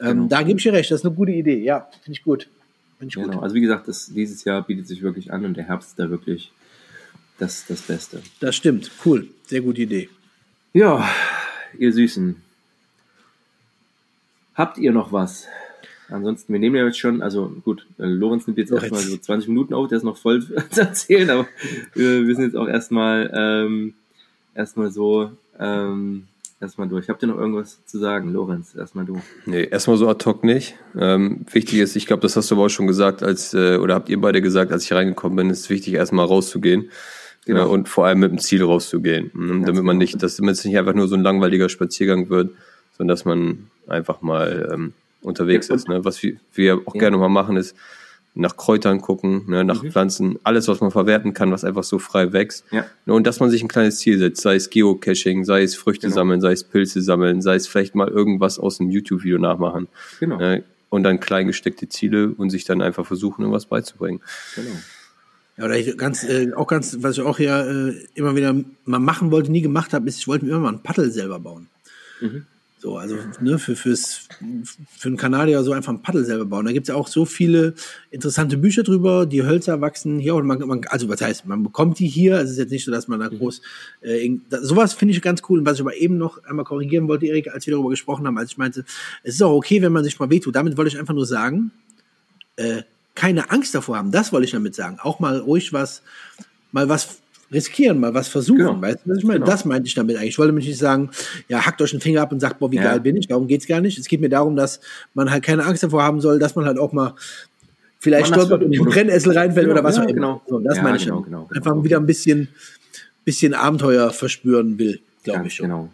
Ähm, 0.00 0.06
Genau. 0.16 0.28
Da 0.28 0.42
gebe 0.42 0.58
ich 0.58 0.62
dir 0.64 0.72
recht, 0.72 0.90
das 0.90 1.00
ist 1.00 1.06
eine 1.06 1.14
gute 1.14 1.32
Idee. 1.32 1.58
Ja, 1.58 1.88
finde 2.02 2.18
ich 2.18 2.22
gut. 2.24 2.48
Finde 2.98 3.10
ich 3.10 3.14
gut. 3.16 3.24
Genau. 3.32 3.40
Also 3.42 3.54
wie 3.54 3.60
gesagt, 3.60 3.86
das, 3.86 4.06
dieses 4.14 4.44
Jahr 4.44 4.62
bietet 4.66 4.88
sich 4.88 5.02
wirklich 5.02 5.32
an 5.32 5.44
und 5.44 5.54
der 5.56 5.64
Herbst 5.64 5.90
ist 5.90 5.98
da 5.98 6.08
wirklich 6.10 6.50
das, 7.38 7.64
das 7.66 7.82
Beste. 7.82 8.22
Das 8.40 8.56
stimmt. 8.56 8.90
Cool. 9.04 9.28
Sehr 9.46 9.60
gute 9.60 9.82
Idee. 9.82 10.08
Ja, 10.72 11.08
ihr 11.78 11.92
Süßen. 11.92 12.36
Habt 14.54 14.78
ihr 14.78 14.92
noch 14.92 15.12
was? 15.12 15.46
Ansonsten, 16.10 16.52
wir 16.52 16.60
nehmen 16.60 16.76
ja 16.76 16.86
jetzt 16.86 16.98
schon, 16.98 17.20
also 17.20 17.52
gut, 17.64 17.86
äh, 17.98 18.06
Lorenz 18.06 18.46
nimmt 18.46 18.58
jetzt 18.58 18.72
erstmal 18.72 19.00
so 19.00 19.16
20 19.16 19.48
Minuten 19.48 19.74
auf, 19.74 19.88
der 19.88 19.98
ist 19.98 20.04
noch 20.04 20.16
voll 20.16 20.42
zu 20.70 20.80
erzählen, 20.80 21.28
aber 21.28 21.46
wir, 21.94 22.26
wir 22.26 22.34
sind 22.34 22.44
jetzt 22.44 22.56
auch 22.56 22.68
erstmal 22.68 23.30
ähm, 23.34 23.94
erstmal 24.54 24.90
so 24.90 25.30
ähm, 25.58 26.24
erstmal 26.60 26.88
durch. 26.88 27.08
Habt 27.08 27.22
ihr 27.22 27.28
noch 27.28 27.38
irgendwas 27.38 27.84
zu 27.84 27.98
sagen, 27.98 28.32
Lorenz? 28.32 28.74
Erstmal 28.74 29.04
du. 29.04 29.20
Nee, 29.46 29.64
erstmal 29.64 29.96
so 29.96 30.08
ad 30.08 30.24
hoc 30.24 30.44
nicht. 30.44 30.76
Ähm, 30.98 31.44
wichtig 31.50 31.78
ist, 31.78 31.96
ich 31.96 32.06
glaube, 32.06 32.22
das 32.22 32.36
hast 32.36 32.50
du 32.50 32.54
aber 32.54 32.66
auch 32.66 32.70
schon 32.70 32.86
gesagt, 32.86 33.22
als 33.22 33.54
äh, 33.54 33.76
oder 33.76 33.94
habt 33.94 34.08
ihr 34.08 34.20
beide 34.20 34.42
gesagt, 34.42 34.72
als 34.72 34.84
ich 34.84 34.92
reingekommen 34.92 35.36
bin, 35.36 35.50
ist 35.50 35.70
wichtig, 35.70 35.94
erstmal 35.94 36.26
rauszugehen. 36.26 36.90
Genau. 37.44 37.60
Ja, 37.60 37.66
und 37.66 37.88
vor 37.88 38.06
allem 38.06 38.18
mit 38.20 38.30
dem 38.30 38.38
Ziel 38.38 38.62
rauszugehen. 38.62 39.30
Ne? 39.34 39.64
Damit 39.64 39.82
man 39.82 39.96
nicht, 39.96 40.22
dass 40.22 40.38
es 40.38 40.64
nicht 40.64 40.78
einfach 40.78 40.94
nur 40.94 41.08
so 41.08 41.14
ein 41.14 41.22
langweiliger 41.22 41.68
Spaziergang 41.68 42.28
wird, 42.28 42.50
sondern 42.96 43.14
dass 43.14 43.24
man 43.24 43.70
einfach 43.86 44.20
mal 44.20 44.68
ähm, 44.72 44.92
unterwegs 45.22 45.68
ja, 45.68 45.74
ist. 45.74 45.88
Ne? 45.88 46.04
Was 46.04 46.22
wir, 46.22 46.36
wir 46.54 46.82
auch 46.86 46.94
ja. 46.94 47.00
gerne 47.00 47.16
mal 47.16 47.28
machen, 47.28 47.56
ist 47.56 47.76
nach 48.34 48.56
Kräutern 48.56 49.00
gucken, 49.00 49.44
ne? 49.48 49.64
nach 49.64 49.82
mhm. 49.82 49.90
Pflanzen, 49.90 50.38
alles, 50.44 50.68
was 50.68 50.80
man 50.80 50.92
verwerten 50.92 51.34
kann, 51.34 51.50
was 51.50 51.64
einfach 51.64 51.82
so 51.82 51.98
frei 51.98 52.32
wächst. 52.32 52.64
Ja. 52.70 52.86
Ne? 53.04 53.14
Und 53.14 53.26
dass 53.26 53.40
man 53.40 53.50
sich 53.50 53.62
ein 53.62 53.68
kleines 53.68 53.98
Ziel 53.98 54.18
setzt, 54.18 54.42
sei 54.42 54.54
es 54.54 54.70
Geocaching, 54.70 55.44
sei 55.44 55.62
es 55.62 55.74
Früchte 55.74 56.06
genau. 56.06 56.14
sammeln, 56.14 56.40
sei 56.40 56.52
es 56.52 56.62
Pilze 56.62 57.02
sammeln, 57.02 57.42
sei 57.42 57.56
es 57.56 57.66
vielleicht 57.66 57.94
mal 57.94 58.08
irgendwas 58.08 58.58
aus 58.58 58.80
einem 58.80 58.90
YouTube-Video 58.90 59.38
nachmachen. 59.38 59.88
Genau. 60.20 60.36
Ne? 60.36 60.62
Und 60.88 61.02
dann 61.02 61.20
klein 61.20 61.48
gesteckte 61.48 61.88
Ziele 61.88 62.28
und 62.28 62.50
sich 62.50 62.64
dann 62.64 62.80
einfach 62.80 63.06
versuchen, 63.06 63.42
irgendwas 63.42 63.66
beizubringen. 63.66 64.20
Genau. 64.54 64.70
Ja, 65.56 65.64
oder 65.64 65.76
ich 65.76 65.98
ganz, 65.98 66.22
äh, 66.22 66.52
auch 66.54 66.68
ganz, 66.68 66.98
was 67.00 67.18
ich 67.18 67.24
auch 67.24 67.40
ja 67.40 67.62
äh, 67.64 67.94
immer 68.14 68.36
wieder 68.36 68.54
mal 68.84 69.00
machen 69.00 69.32
wollte, 69.32 69.50
nie 69.50 69.62
gemacht 69.62 69.92
habe, 69.92 70.08
ist, 70.08 70.18
ich 70.18 70.28
wollte 70.28 70.44
mir 70.44 70.52
immer 70.52 70.60
mal 70.60 70.74
ein 70.74 70.82
Paddel 70.82 71.10
selber 71.10 71.40
bauen. 71.40 71.66
Mhm. 72.20 72.46
So, 72.80 72.96
also 72.96 73.16
ne, 73.40 73.58
für, 73.58 73.74
fürs, 73.74 74.28
für 74.96 75.08
einen 75.08 75.16
Kanadier 75.16 75.64
so 75.64 75.72
einfach 75.72 75.92
ein 75.92 76.00
Paddel 76.00 76.24
selber 76.24 76.44
bauen. 76.44 76.64
Da 76.64 76.70
gibt's 76.70 76.88
ja 76.88 76.94
auch 76.94 77.08
so 77.08 77.24
viele 77.24 77.74
interessante 78.12 78.56
Bücher 78.56 78.84
drüber, 78.84 79.26
die 79.26 79.42
Hölzer 79.42 79.80
wachsen 79.80 80.20
hier. 80.20 80.36
Und 80.36 80.46
man, 80.46 80.60
man, 80.60 80.82
also 80.88 81.08
was 81.08 81.20
heißt, 81.20 81.46
man 81.46 81.64
bekommt 81.64 81.98
die 81.98 82.06
hier. 82.06 82.36
Es 82.36 82.50
ist 82.50 82.58
jetzt 82.58 82.70
nicht 82.70 82.84
so, 82.84 82.92
dass 82.92 83.08
man 83.08 83.18
da 83.18 83.30
mhm. 83.30 83.38
groß. 83.38 83.62
Äh, 84.02 84.30
da, 84.48 84.62
sowas 84.62 84.94
finde 84.94 85.12
ich 85.12 85.20
ganz 85.22 85.42
cool. 85.48 85.58
Und 85.58 85.66
was 85.66 85.74
ich 85.74 85.80
aber 85.80 85.96
eben 85.96 86.18
noch 86.18 86.44
einmal 86.44 86.64
korrigieren 86.64 87.08
wollte, 87.08 87.26
Erik, 87.26 87.52
als 87.52 87.66
wir 87.66 87.72
darüber 87.72 87.90
gesprochen 87.90 88.26
haben, 88.28 88.38
als 88.38 88.52
ich 88.52 88.58
meinte, 88.58 88.84
es 89.24 89.34
ist 89.34 89.42
auch 89.42 89.54
okay, 89.54 89.82
wenn 89.82 89.92
man 89.92 90.04
sich 90.04 90.18
mal 90.20 90.30
wehtut. 90.30 90.54
Damit 90.54 90.76
wollte 90.76 90.88
ich 90.88 90.98
einfach 91.00 91.14
nur 91.14 91.26
sagen, 91.26 91.72
äh, 92.54 92.82
keine 93.16 93.50
Angst 93.50 93.74
davor 93.74 93.96
haben. 93.96 94.12
Das 94.12 94.32
wollte 94.32 94.44
ich 94.44 94.52
damit 94.52 94.76
sagen. 94.76 94.98
Auch 95.00 95.18
mal 95.18 95.38
ruhig 95.38 95.72
was, 95.72 96.02
mal 96.70 96.88
was 96.88 97.18
riskieren, 97.50 97.98
mal 97.98 98.14
was 98.14 98.28
versuchen. 98.28 98.58
Genau. 98.58 98.82
Weißt 98.82 99.00
du, 99.04 99.10
was 99.10 99.18
ich 99.18 99.24
meine? 99.24 99.40
Genau. 99.40 99.50
Das 99.50 99.64
meinte 99.64 99.86
ich 99.86 99.94
damit 99.94 100.16
eigentlich. 100.16 100.30
Ich 100.30 100.38
wollte 100.38 100.52
mich 100.52 100.66
nicht 100.66 100.78
sagen, 100.78 101.10
ja, 101.48 101.64
hackt 101.64 101.80
euch 101.80 101.90
den 101.90 102.00
Finger 102.00 102.22
ab 102.22 102.32
und 102.32 102.40
sagt, 102.40 102.58
boah, 102.58 102.70
wie 102.70 102.76
ja. 102.76 102.82
geil 102.82 103.00
bin 103.00 103.16
ich. 103.16 103.26
Darum 103.28 103.46
geht's 103.46 103.66
gar 103.66 103.80
nicht. 103.80 103.98
Es 103.98 104.06
geht 104.08 104.20
mir 104.20 104.28
darum, 104.28 104.56
dass 104.56 104.80
man 105.14 105.30
halt 105.30 105.42
keine 105.42 105.64
Angst 105.64 105.82
davor 105.82 106.02
haben 106.02 106.20
soll, 106.20 106.38
dass 106.38 106.56
man 106.56 106.66
halt 106.66 106.78
auch 106.78 106.92
mal 106.92 107.14
vielleicht 107.98 108.28
stolpert 108.28 108.62
und 108.62 108.72
in 108.72 108.84
Brennessel 108.84 109.36
reinfällt 109.36 109.66
genau, 109.66 109.80
oder 109.80 109.84
was 109.84 109.96
ja, 109.96 110.02
auch 110.02 110.08
immer. 110.08 110.14
Genau. 110.14 110.42
So, 110.46 110.60
das 110.60 110.76
ja, 110.76 110.82
meine 110.82 110.96
ich 110.96 111.04
genau, 111.04 111.22
genau, 111.22 111.44
genau, 111.44 111.56
Einfach 111.56 111.84
wieder 111.84 111.98
ein 111.98 112.06
bisschen, 112.06 112.48
bisschen 113.24 113.54
Abenteuer 113.54 114.10
verspüren 114.10 114.78
will, 114.78 115.00
glaube 115.24 115.46
ich. 115.46 115.54
Schon. 115.54 115.68
Genau. 115.68 115.92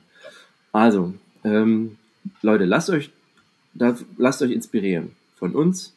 Also, 0.72 1.14
ähm, 1.44 1.96
Leute, 2.42 2.64
lasst 2.64 2.90
euch, 2.90 3.10
da, 3.74 3.96
lasst 4.18 4.42
euch 4.42 4.50
inspirieren 4.50 5.12
von 5.36 5.54
uns, 5.54 5.94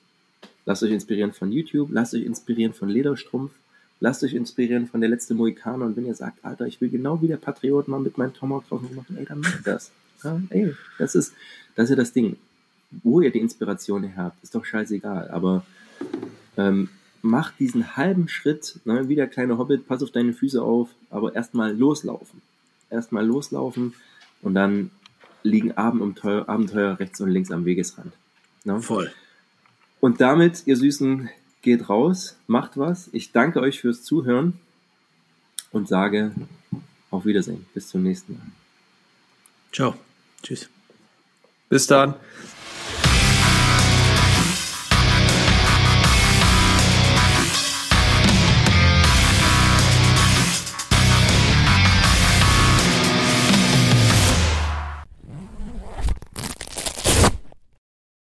lasst 0.66 0.84
euch 0.84 0.92
inspirieren 0.92 1.34
von 1.34 1.52
YouTube, 1.52 1.90
lasst 1.92 2.14
euch 2.14 2.24
inspirieren 2.24 2.74
von 2.74 2.90
Lederstrumpf, 2.90 3.52
Lasst 4.00 4.24
euch 4.24 4.34
inspirieren 4.34 4.88
von 4.88 5.02
der 5.02 5.10
letzte 5.10 5.34
Mohikaner 5.34 5.86
und 5.86 5.98
wenn 5.98 6.06
ihr 6.06 6.14
sagt, 6.14 6.44
Alter, 6.46 6.68
ich 6.68 6.80
will 6.82 6.90
genau 6.90 7.22
wie 7.22 7.28
der 7.28 7.38
Patriot 7.38 7.88
mal 7.88 8.00
mit 8.00 8.18
meinem 8.18 8.34
Tomahawk 8.34 8.68
drauf 8.68 8.82
machen, 8.96 9.18
ey, 9.18 9.26
dann 9.26 9.40
macht 9.40 9.66
das. 9.66 9.92
Ja, 10.24 10.40
ey, 10.50 10.74
das 11.00 11.16
ist, 11.16 11.34
das 11.76 11.86
ist 11.86 11.90
ja 11.92 11.96
das 11.96 12.14
Ding. 12.14 12.38
Wo 13.04 13.22
ihr 13.22 13.32
die 13.32 13.40
Inspiration 13.40 14.04
her 14.04 14.26
habt, 14.26 14.44
ist 14.44 14.56
doch 14.56 14.64
scheißegal, 14.64 15.30
aber 15.30 15.66
ähm, 16.58 16.90
macht 17.22 17.60
diesen 17.60 17.98
halben 17.98 18.28
Schritt, 18.28 18.80
ne, 18.86 19.10
wie 19.10 19.16
der 19.16 19.28
kleine 19.28 19.58
Hobbit, 19.58 19.88
pass 19.88 20.04
auf 20.04 20.12
deine 20.12 20.34
Füße 20.34 20.62
auf, 20.62 20.90
aber 21.10 21.36
erstmal 21.36 21.76
loslaufen. 21.76 22.42
Erstmal 22.90 23.26
loslaufen 23.26 23.94
und 24.42 24.54
dann 24.54 24.92
liegen 25.44 25.72
Abenteuer, 25.74 26.48
Abenteuer 26.48 27.00
rechts 27.00 27.20
und 27.20 27.30
links 27.30 27.52
am 27.52 27.66
Wegesrand. 27.66 28.14
Ne? 28.64 28.82
Voll. 28.82 29.12
Und 30.00 30.22
damit, 30.22 30.64
ihr 30.66 30.78
Süßen, 30.78 31.30
geht 31.62 31.90
raus, 31.90 32.38
macht 32.48 32.78
was. 32.78 33.10
Ich 33.12 33.32
danke 33.32 33.60
euch 33.60 33.80
fürs 33.80 34.04
Zuhören 34.04 34.60
und 35.72 35.88
sage 35.88 36.32
auf 37.12 37.26
Wiedersehen. 37.26 37.66
Bis 37.74 37.90
zum 37.90 38.04
nächsten 38.04 38.34
Mal. 38.34 38.48
Ciao. 39.72 39.96
Tschüss. 40.42 40.70
Bis 41.70 41.88
dann. 41.88 42.16